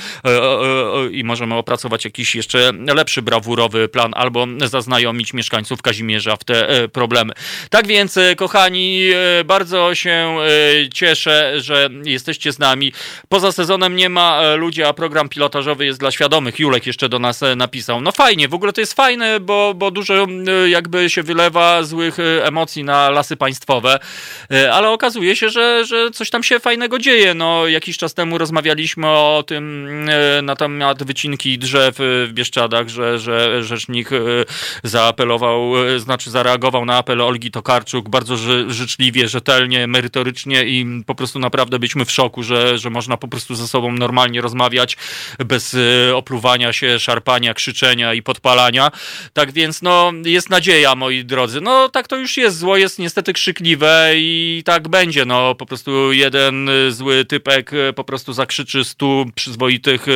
i 1.11 1.25
możemy 1.25 1.55
opracować 1.55 2.05
jakiś 2.05 2.35
jeszcze 2.35 2.73
lepszy, 2.95 3.23
brawurowy 3.23 3.89
plan 3.89 4.13
albo 4.17 4.47
zaznajomić 4.67 5.35
mieszkańców 5.35 5.83
Kazimierza 5.83 6.37
w 6.37 6.45
te 6.45 6.89
problemy. 6.89 7.33
Tak 7.71 7.87
więc, 7.87 8.19
kochani, 8.37 9.09
bardzo 9.45 9.95
się 9.95 10.37
cieszę, 10.95 11.53
że 11.57 11.89
jesteście 12.05 12.53
z 12.53 12.59
nami. 12.59 12.93
Poza 13.29 13.53
sezonem 13.53 13.97
nie 13.97 14.09
ma 14.09 14.55
ludzi, 14.55 14.83
a 14.83 14.93
program 14.93 15.29
pilotażowy 15.29 15.87
jest 15.87 16.01
dla 16.01 16.11
świadomych. 16.11 16.59
Julek 16.59 16.87
jeszcze 16.87 17.09
do 17.09 17.19
nas 17.19 17.41
napisał. 17.57 18.01
No 18.01 18.13
fajnie, 18.13 18.49
w 18.49 18.55
ogóle 18.55 18.73
to 18.73 18.81
jest 18.81 18.95
fajne, 18.95 19.41
bo, 19.41 19.75
bo 19.75 19.91
dużo 19.91 20.27
jakby 20.67 21.11
się 21.11 21.23
wylewa 21.23 21.83
złych 21.83 22.17
emocji 22.43 22.85
na 22.85 23.11
lasy 23.11 23.37
państwowe, 23.37 23.99
ale 24.73 24.89
okazuje 24.89 25.37
się, 25.37 25.49
że, 25.49 25.85
że 25.85 26.11
coś 26.11 26.31
tam 26.31 26.43
się 26.43 26.59
fajnego 26.59 26.99
dzieje. 26.99 27.35
No, 27.35 27.69
jakiś 27.71 27.99
czas 27.99 28.15
temu 28.15 28.39
rozmawialiśmy 28.39 29.09
o 29.09 29.45
tym 29.47 30.05
na 30.43 30.57
temat 30.57 31.03
wycinki 31.03 31.59
drzew 31.59 31.95
w 31.99 32.31
Bieszczadach, 32.33 32.89
że, 32.89 33.19
że 33.19 33.65
rzecznik 33.65 34.11
zaapelował, 34.85 35.73
znaczy 35.99 36.31
zareagował 36.31 36.85
na 36.85 36.97
apel 36.97 37.21
Olgi 37.21 37.51
Tokarczuk 37.51 38.09
bardzo 38.09 38.37
życzliwie, 38.69 39.29
rzetelnie, 39.29 39.87
merytorycznie 39.87 40.65
i 40.65 41.03
po 41.07 41.15
prostu 41.15 41.39
naprawdę 41.39 41.79
byliśmy 41.79 42.05
w 42.05 42.11
szoku, 42.11 42.43
że, 42.43 42.79
że 42.79 42.91
można 42.91 43.17
po 43.17 43.29
prostu 43.29 43.55
ze 43.55 43.69
sobą 43.69 43.93
normalnie 43.93 44.41
rozmawiać 44.41 44.97
bez 45.39 45.77
opluwania 46.15 46.73
się, 46.73 46.99
szarpania, 46.99 47.55
krzyczenia 47.55 48.15
i 48.15 48.23
podpalania. 48.23 48.91
Tak 49.33 49.53
więc 49.53 49.83
no 49.83 50.13
jest 50.25 50.51
nadzieja, 50.51 50.95
moi 50.95 51.25
drodzy. 51.25 51.61
No 51.61 51.89
tak 51.89 52.09
to 52.09 52.17
już 52.17 52.37
jest. 52.37 52.59
Zło 52.59 52.77
jest 52.77 52.99
niestety 52.99 53.33
krzykliwe 53.33 54.13
i 54.15 54.63
tak 54.65 54.89
będzie. 54.89 55.25
No 55.25 55.55
po 55.55 55.67
prostu 55.67 56.13
jeden 56.13 56.71
zły 56.89 57.25
typek 57.25 57.60
po 57.95 58.05
prostu 58.05 58.33
zakrzyczy 58.33 58.85
stu 58.85 59.27
przyzwoitych, 59.35 60.07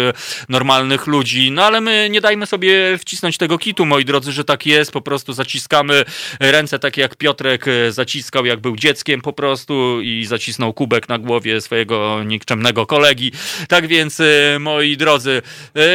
normalnych 0.49 1.07
ludzi. 1.07 1.51
No 1.51 1.65
ale 1.65 1.81
my 1.81 2.09
nie 2.11 2.21
dajmy 2.21 2.47
sobie 2.47 2.99
wcisnąć 2.99 3.39
tego 3.39 3.59
kitu, 3.59 3.87
moi 3.87 4.05
drodzy, 4.05 4.33
że 4.33 4.45
tak 4.45 4.67
jest. 4.67 4.93
Po 4.93 5.01
prostu 5.01 5.33
zaciskamy 5.33 6.05
ręce 6.41 6.79
takie 6.79 7.01
jak 7.01 7.17
Piotrek 7.17 7.65
zaciskał, 7.91 8.47
jak 8.47 8.61
był 8.61 8.77
dzieckiem 8.77 9.21
po 9.21 9.33
prostu 9.33 10.01
i 10.01 10.25
zacisnął 10.25 10.73
kubek 10.73 11.09
na 11.09 11.19
głowie 11.19 11.61
swojego 11.61 12.25
nikczemnego 12.25 12.87
kolegi. 12.87 13.33
Tak 13.69 13.87
więc, 13.87 14.23
moi 14.61 14.97
drodzy, 14.97 15.43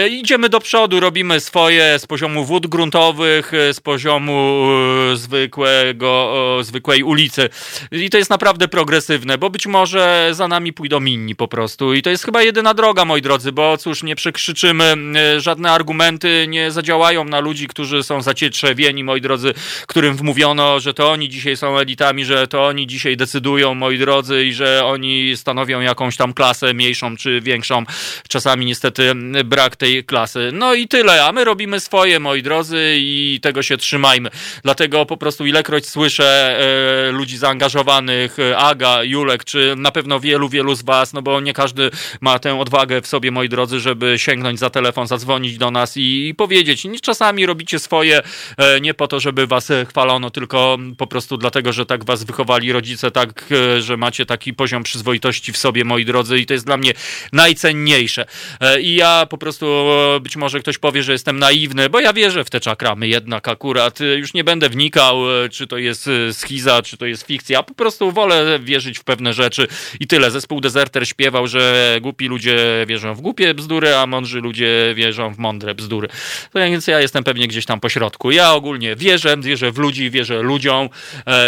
idziemy 0.10 0.50
do 0.50 0.60
przodu, 0.60 1.00
robimy 1.00 1.40
swoje 1.40 2.00
z 2.00 2.06
poziomu 2.06 2.46
wód 2.46 2.68
gruntowych, 2.68 3.52
z 3.74 3.80
poziomu 3.80 4.68
zwykłego, 5.14 6.58
zwykłej 6.62 7.04
ulicy. 7.04 7.50
I 7.92 8.10
to 8.10 8.18
jest 8.18 8.30
naprawdę 8.30 8.68
progresywne, 8.68 9.38
bo 9.38 9.50
być 9.50 9.68
może 9.68 10.30
za 10.32 10.48
nami 10.48 10.74
pójdą 10.74 11.06
inni 11.06 11.36
po 11.40 11.48
prostu. 11.48 11.94
I 11.94 12.02
to 12.02 12.10
jest 12.10 12.26
chyba 12.26 12.44
jedyna 12.44 12.74
droga, 12.74 13.06
moi 13.06 13.22
drodzy, 13.22 13.52
bo 13.52 13.78
cóż, 13.78 14.04
nie 14.04 14.16
przekrzyczymy, 14.16 14.96
żadne 15.38 15.72
argumenty 15.72 16.46
nie 16.50 16.72
zadziałają 16.72 17.24
na 17.24 17.40
ludzi, 17.40 17.68
którzy 17.68 18.04
są 18.04 18.22
zacietrzewieni, 18.22 19.04
moi 19.04 19.22
drodzy, 19.22 19.54
którym 19.88 20.16
wmówiono, 20.16 20.80
że 20.80 20.94
to 20.94 21.12
oni 21.12 21.30
dzisiaj 21.30 21.58
są 21.58 21.78
elitami, 21.78 22.26
że 22.26 22.48
to 22.48 22.66
oni 22.66 22.88
dzisiaj 22.88 23.18
decydują, 23.18 23.74
moi 23.74 23.98
drodzy, 23.98 24.46
i 24.46 24.54
że 24.54 24.86
oni 24.86 25.38
stanowią 25.38 25.82
jakąś 25.82 26.18
tam 26.18 26.34
klasę 26.34 26.74
mniejszą 26.74 27.18
czy 27.18 27.42
większą. 27.42 27.84
Czasami 28.30 28.66
niestety 28.66 29.12
brak 29.46 29.76
tej 29.76 30.04
klasy. 30.04 30.50
No 30.54 30.74
i 30.74 30.88
tyle, 30.88 31.26
a 31.26 31.32
my 31.32 31.44
robimy 31.44 31.80
swoje, 31.80 32.20
moi 32.20 32.44
drodzy, 32.44 32.96
i 32.98 33.40
tego 33.42 33.64
się 33.64 33.78
trzymajmy. 33.78 34.30
Dlatego 34.64 35.06
po 35.06 35.18
prostu 35.18 35.46
ilekroć 35.46 35.88
słyszę 35.88 36.60
e, 37.08 37.12
ludzi 37.12 37.38
zaangażowanych, 37.38 38.38
Aga, 38.58 39.04
Julek, 39.04 39.44
czy 39.44 39.74
na 39.78 39.92
pewno 39.92 40.20
wielu, 40.20 40.50
wielu 40.50 40.76
z 40.76 40.84
was, 40.84 41.14
no 41.14 41.22
bo 41.22 41.29
nie 41.42 41.54
każdy 41.54 41.92
ma 42.22 42.40
tę 42.40 42.60
odwagę 42.60 43.02
w 43.02 43.08
sobie, 43.08 43.32
moi 43.32 43.50
drodzy, 43.50 43.80
żeby 43.80 44.20
sięgnąć 44.20 44.60
za 44.60 44.70
telefon, 44.70 45.08
zadzwonić 45.08 45.58
do 45.58 45.72
nas 45.72 45.98
i, 45.98 46.28
i 46.28 46.36
powiedzieć. 46.36 46.88
Czasami 47.02 47.46
robicie 47.46 47.80
swoje 47.80 48.22
e, 48.58 48.82
nie 48.82 48.94
po 48.94 49.08
to, 49.08 49.20
żeby 49.20 49.48
was 49.48 49.72
chwalono, 49.90 50.30
tylko 50.30 50.78
po 50.98 51.08
prostu 51.08 51.38
dlatego, 51.38 51.74
że 51.74 51.86
tak 51.86 52.06
was 52.06 52.24
wychowali 52.24 52.72
rodzice, 52.72 53.12
tak, 53.12 53.46
e, 53.52 53.82
że 53.82 53.98
macie 53.98 54.26
taki 54.26 54.54
poziom 54.54 54.84
przyzwoitości 54.84 55.54
w 55.54 55.58
sobie, 55.58 55.84
moi 55.84 56.06
drodzy, 56.06 56.40
i 56.40 56.46
to 56.46 56.54
jest 56.54 56.66
dla 56.66 56.78
mnie 56.78 56.94
najcenniejsze. 57.34 58.26
E, 58.60 58.82
I 58.82 58.96
ja 58.96 59.26
po 59.30 59.38
prostu, 59.38 59.86
być 60.22 60.36
może 60.36 60.60
ktoś 60.60 60.78
powie, 60.78 61.04
że 61.04 61.12
jestem 61.12 61.40
naiwny, 61.40 61.90
bo 61.90 62.00
ja 62.00 62.14
wierzę 62.14 62.44
w 62.44 62.50
te 62.50 62.60
czakramy 62.60 63.08
jednak 63.08 63.48
akurat. 63.48 64.00
Już 64.18 64.34
nie 64.34 64.44
będę 64.44 64.70
wnikał, 64.70 65.18
czy 65.52 65.68
to 65.68 65.78
jest 65.78 66.10
schiza, 66.32 66.82
czy 66.82 66.98
to 66.98 67.06
jest 67.06 67.28
fikcja. 67.28 67.64
Po 67.64 67.74
prostu 67.74 68.12
wolę 68.12 68.60
wierzyć 68.60 69.00
w 69.00 69.04
pewne 69.04 69.34
rzeczy 69.34 69.68
i 70.00 70.08
tyle. 70.08 70.32
Zespół 70.32 70.62
Deserter 70.62 71.08
śpiewał, 71.20 71.48
że 71.48 71.98
głupi 72.02 72.28
ludzie 72.28 72.58
wierzą 72.88 73.16
w 73.16 73.22
głupie 73.22 73.54
bzdury, 73.54 73.96
a 73.96 74.06
mądrzy 74.06 74.42
ludzie 74.42 74.94
wierzą 74.96 75.34
w 75.34 75.38
mądre 75.38 75.76
bzdury. 75.76 76.08
Więc 76.56 76.88
ja 76.88 77.00
jestem 77.02 77.24
pewnie 77.24 77.48
gdzieś 77.48 77.66
tam 77.66 77.80
po 77.80 77.90
środku. 77.90 78.32
Ja 78.32 78.54
ogólnie 78.54 78.96
wierzę, 78.96 79.38
wierzę 79.38 79.72
w 79.72 79.78
ludzi, 79.78 80.10
wierzę 80.10 80.42
ludziom 80.42 80.90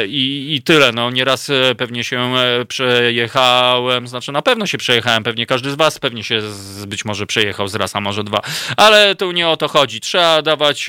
i, 0.07 0.55
i 0.55 0.61
tyle. 0.61 0.91
No 0.91 1.11
nieraz 1.11 1.51
pewnie 1.77 2.03
się 2.03 2.33
przejechałem, 2.67 4.07
znaczy 4.07 4.31
na 4.31 4.41
pewno 4.41 4.65
się 4.65 4.77
przejechałem, 4.77 5.23
pewnie 5.23 5.45
każdy 5.45 5.71
z 5.71 5.75
was 5.75 5.99
pewnie 5.99 6.23
się 6.23 6.41
być 6.87 7.05
może 7.05 7.25
przejechał 7.25 7.67
z 7.67 7.75
raz, 7.75 7.95
a 7.95 8.01
może 8.01 8.23
dwa, 8.23 8.41
ale 8.77 9.15
tu 9.15 9.31
nie 9.31 9.49
o 9.49 9.57
to 9.57 9.67
chodzi. 9.67 9.99
Trzeba 9.99 10.41
dawać 10.41 10.87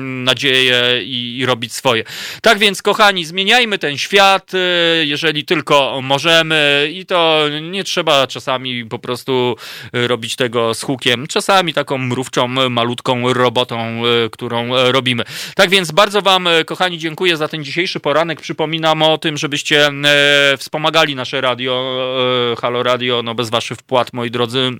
nadzieję 0.00 1.02
i, 1.04 1.38
i 1.38 1.46
robić 1.46 1.72
swoje. 1.72 2.04
Tak 2.42 2.58
więc, 2.58 2.82
kochani, 2.82 3.24
zmieniajmy 3.24 3.78
ten 3.78 3.98
świat, 3.98 4.52
jeżeli 5.02 5.44
tylko 5.44 6.00
możemy 6.02 6.90
i 6.92 7.06
to 7.06 7.46
nie 7.62 7.84
trzeba 7.84 8.21
czasami 8.26 8.84
po 8.84 8.98
prostu 8.98 9.56
robić 9.92 10.36
tego 10.36 10.74
z 10.74 10.82
hukiem, 10.82 11.26
czasami 11.26 11.74
taką 11.74 11.98
mrówczą, 11.98 12.48
malutką 12.70 13.32
robotą, 13.32 14.02
y, 14.06 14.30
którą 14.30 14.92
robimy. 14.92 15.24
Tak 15.54 15.70
więc 15.70 15.92
bardzo 15.92 16.22
wam, 16.22 16.48
kochani, 16.66 16.98
dziękuję 16.98 17.36
za 17.36 17.48
ten 17.48 17.64
dzisiejszy 17.64 18.00
poranek. 18.00 18.40
Przypominam 18.40 19.02
o 19.02 19.18
tym, 19.18 19.36
żebyście 19.36 19.86
e, 19.86 20.56
wspomagali 20.56 21.16
nasze 21.16 21.40
radio, 21.40 21.96
e, 22.52 22.56
Halo 22.56 22.82
Radio, 22.82 23.22
no 23.22 23.34
bez 23.34 23.50
waszych 23.50 23.78
wpłat, 23.78 24.12
moi 24.12 24.30
drodzy, 24.30 24.70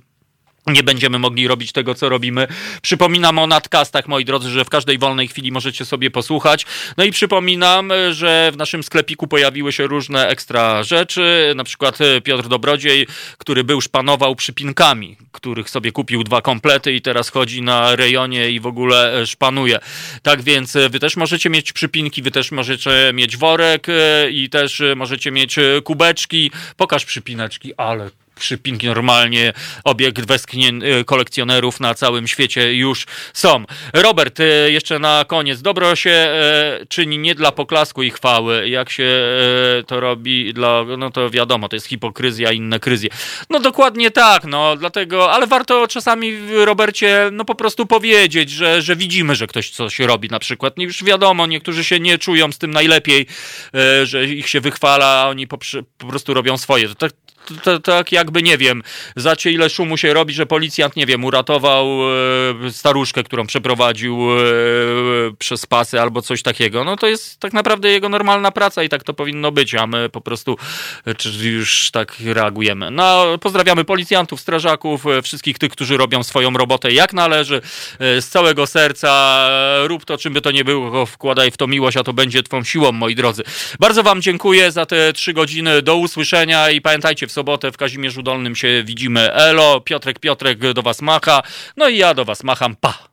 nie 0.67 0.83
będziemy 0.83 1.19
mogli 1.19 1.47
robić 1.47 1.71
tego, 1.71 1.95
co 1.95 2.09
robimy. 2.09 2.47
Przypominam 2.81 3.39
o 3.39 3.47
nadkastach, 3.47 4.07
moi 4.07 4.25
drodzy, 4.25 4.49
że 4.49 4.65
w 4.65 4.69
każdej 4.69 4.97
wolnej 4.97 5.27
chwili 5.27 5.51
możecie 5.51 5.85
sobie 5.85 6.11
posłuchać. 6.11 6.65
No 6.97 7.03
i 7.03 7.11
przypominam, 7.11 7.91
że 8.11 8.51
w 8.53 8.57
naszym 8.57 8.83
sklepiku 8.83 9.27
pojawiły 9.27 9.71
się 9.71 9.87
różne 9.87 10.27
ekstra 10.27 10.83
rzeczy. 10.83 11.53
Na 11.55 11.63
przykład 11.63 11.97
Piotr 12.23 12.47
Dobrodziej, 12.47 13.07
który 13.37 13.63
był 13.63 13.81
szpanował 13.81 14.35
przypinkami, 14.35 15.17
których 15.31 15.69
sobie 15.69 15.91
kupił 15.91 16.23
dwa 16.23 16.41
komplety 16.41 16.93
i 16.93 17.01
teraz 17.01 17.29
chodzi 17.29 17.61
na 17.61 17.95
rejonie 17.95 18.49
i 18.49 18.59
w 18.59 18.65
ogóle 18.65 19.27
szpanuje. 19.27 19.79
Tak 20.21 20.41
więc 20.41 20.77
wy 20.89 20.99
też 20.99 21.17
możecie 21.17 21.49
mieć 21.49 21.73
przypinki, 21.73 22.21
wy 22.21 22.31
też 22.31 22.51
możecie 22.51 23.11
mieć 23.13 23.37
worek 23.37 23.87
i 24.31 24.49
też 24.49 24.81
możecie 24.95 25.31
mieć 25.31 25.55
kubeczki. 25.83 26.51
Pokaż 26.77 27.05
przypineczki, 27.05 27.73
ale 27.77 28.09
przypinki 28.35 28.87
normalnie, 28.87 29.53
obiekt 29.83 30.25
westchnień 30.25 30.83
y, 30.83 31.05
kolekcjonerów 31.05 31.79
na 31.79 31.93
całym 31.93 32.27
świecie 32.27 32.73
już 32.73 33.05
są. 33.33 33.65
Robert, 33.93 34.39
y, 34.39 34.71
jeszcze 34.71 34.99
na 34.99 35.25
koniec. 35.27 35.61
Dobro 35.61 35.95
się 35.95 36.09
e, 36.09 36.79
czyni 36.89 37.17
nie 37.17 37.35
dla 37.35 37.51
poklasku 37.51 38.03
i 38.03 38.09
chwały. 38.09 38.69
Jak 38.69 38.89
się 38.89 39.23
to 39.87 39.99
robi 39.99 40.53
dla, 40.53 40.83
no 40.97 41.11
to 41.11 41.29
wiadomo, 41.29 41.69
to 41.69 41.75
jest 41.75 41.87
hipokryzja 41.87 42.51
inne 42.51 42.79
kryzje. 42.79 43.09
No 43.49 43.59
dokładnie 43.59 44.11
tak, 44.11 44.43
no 44.45 44.77
dlatego, 44.77 45.31
ale 45.31 45.47
warto 45.47 45.87
czasami, 45.87 46.37
Robercie, 46.65 47.29
no 47.31 47.45
po 47.45 47.55
prostu 47.55 47.85
powiedzieć, 47.85 48.49
że, 48.49 48.81
że 48.81 48.95
widzimy, 48.95 49.35
że 49.35 49.47
ktoś 49.47 49.69
coś 49.69 49.99
robi 49.99 50.29
na 50.29 50.39
przykład. 50.39 50.73
Już 50.77 51.03
wiadomo, 51.03 51.47
niektórzy 51.47 51.83
się 51.83 51.99
nie 51.99 52.17
czują 52.17 52.51
z 52.51 52.57
tym 52.57 52.71
najlepiej, 52.71 53.25
że 54.03 54.25
ich 54.25 54.49
się 54.49 54.61
wychwala, 54.61 55.05
a 55.05 55.29
oni 55.29 55.47
po, 55.47 55.57
po 55.97 56.07
prostu 56.07 56.33
robią 56.33 56.57
swoje. 56.57 56.87
To 56.87 56.95
tak, 56.95 57.11
tak 57.83 58.11
jakby, 58.11 58.43
nie 58.43 58.57
wiem, 58.57 58.83
zacie 59.15 59.51
ile 59.51 59.69
szumu 59.69 59.97
się 59.97 60.13
robi, 60.13 60.33
że 60.33 60.45
policjant, 60.45 60.95
nie 60.95 61.05
wiem, 61.05 61.23
uratował 61.23 61.87
e, 62.65 62.71
staruszkę, 62.71 63.23
którą 63.23 63.47
przeprowadził 63.47 64.31
e, 64.31 64.43
przez 65.39 65.65
pasy 65.65 66.01
albo 66.01 66.21
coś 66.21 66.41
takiego. 66.41 66.83
No 66.83 66.97
to 66.97 67.07
jest 67.07 67.39
tak 67.39 67.53
naprawdę 67.53 67.89
jego 67.89 68.09
normalna 68.09 68.51
praca 68.51 68.83
i 68.83 68.89
tak 68.89 69.03
to 69.03 69.13
powinno 69.13 69.51
być, 69.51 69.75
a 69.75 69.87
my 69.87 70.09
po 70.09 70.21
prostu 70.21 70.57
e, 71.07 71.49
już 71.49 71.91
tak 71.91 72.15
reagujemy. 72.25 72.91
No, 72.91 73.37
pozdrawiamy 73.41 73.85
policjantów, 73.85 74.41
strażaków, 74.41 75.05
e, 75.05 75.21
wszystkich 75.21 75.57
tych, 75.57 75.71
którzy 75.71 75.97
robią 75.97 76.23
swoją 76.23 76.51
robotę 76.51 76.91
jak 76.91 77.13
należy, 77.13 77.61
e, 77.99 78.21
z 78.21 78.29
całego 78.29 78.67
serca. 78.67 79.49
Rób 79.83 80.05
to, 80.05 80.17
czym 80.17 80.33
by 80.33 80.41
to 80.41 80.51
nie 80.51 80.63
było, 80.63 81.05
wkładaj 81.05 81.51
w 81.51 81.57
to 81.57 81.67
miłość, 81.67 81.97
a 81.97 82.03
to 82.03 82.13
będzie 82.13 82.43
twą 82.43 82.63
siłą, 82.63 82.91
moi 82.91 83.15
drodzy. 83.15 83.43
Bardzo 83.79 84.03
wam 84.03 84.21
dziękuję 84.21 84.71
za 84.71 84.85
te 84.85 85.13
trzy 85.13 85.33
godziny. 85.33 85.81
Do 85.81 85.95
usłyszenia 85.95 86.69
i 86.69 86.81
pamiętajcie, 86.81 87.27
w 87.27 87.31
sobotę 87.33 87.71
w 87.71 87.77
Kazimierzu 87.77 88.23
Dolnym 88.23 88.55
się 88.55 88.83
widzimy. 88.85 89.33
Elo, 89.33 89.81
Piotrek, 89.81 90.19
Piotrek 90.19 90.73
do 90.73 90.81
was 90.81 91.01
macha, 91.01 91.41
no 91.77 91.89
i 91.89 91.97
ja 91.97 92.13
do 92.13 92.25
was 92.25 92.43
macham. 92.43 92.75
Pa! 92.75 93.12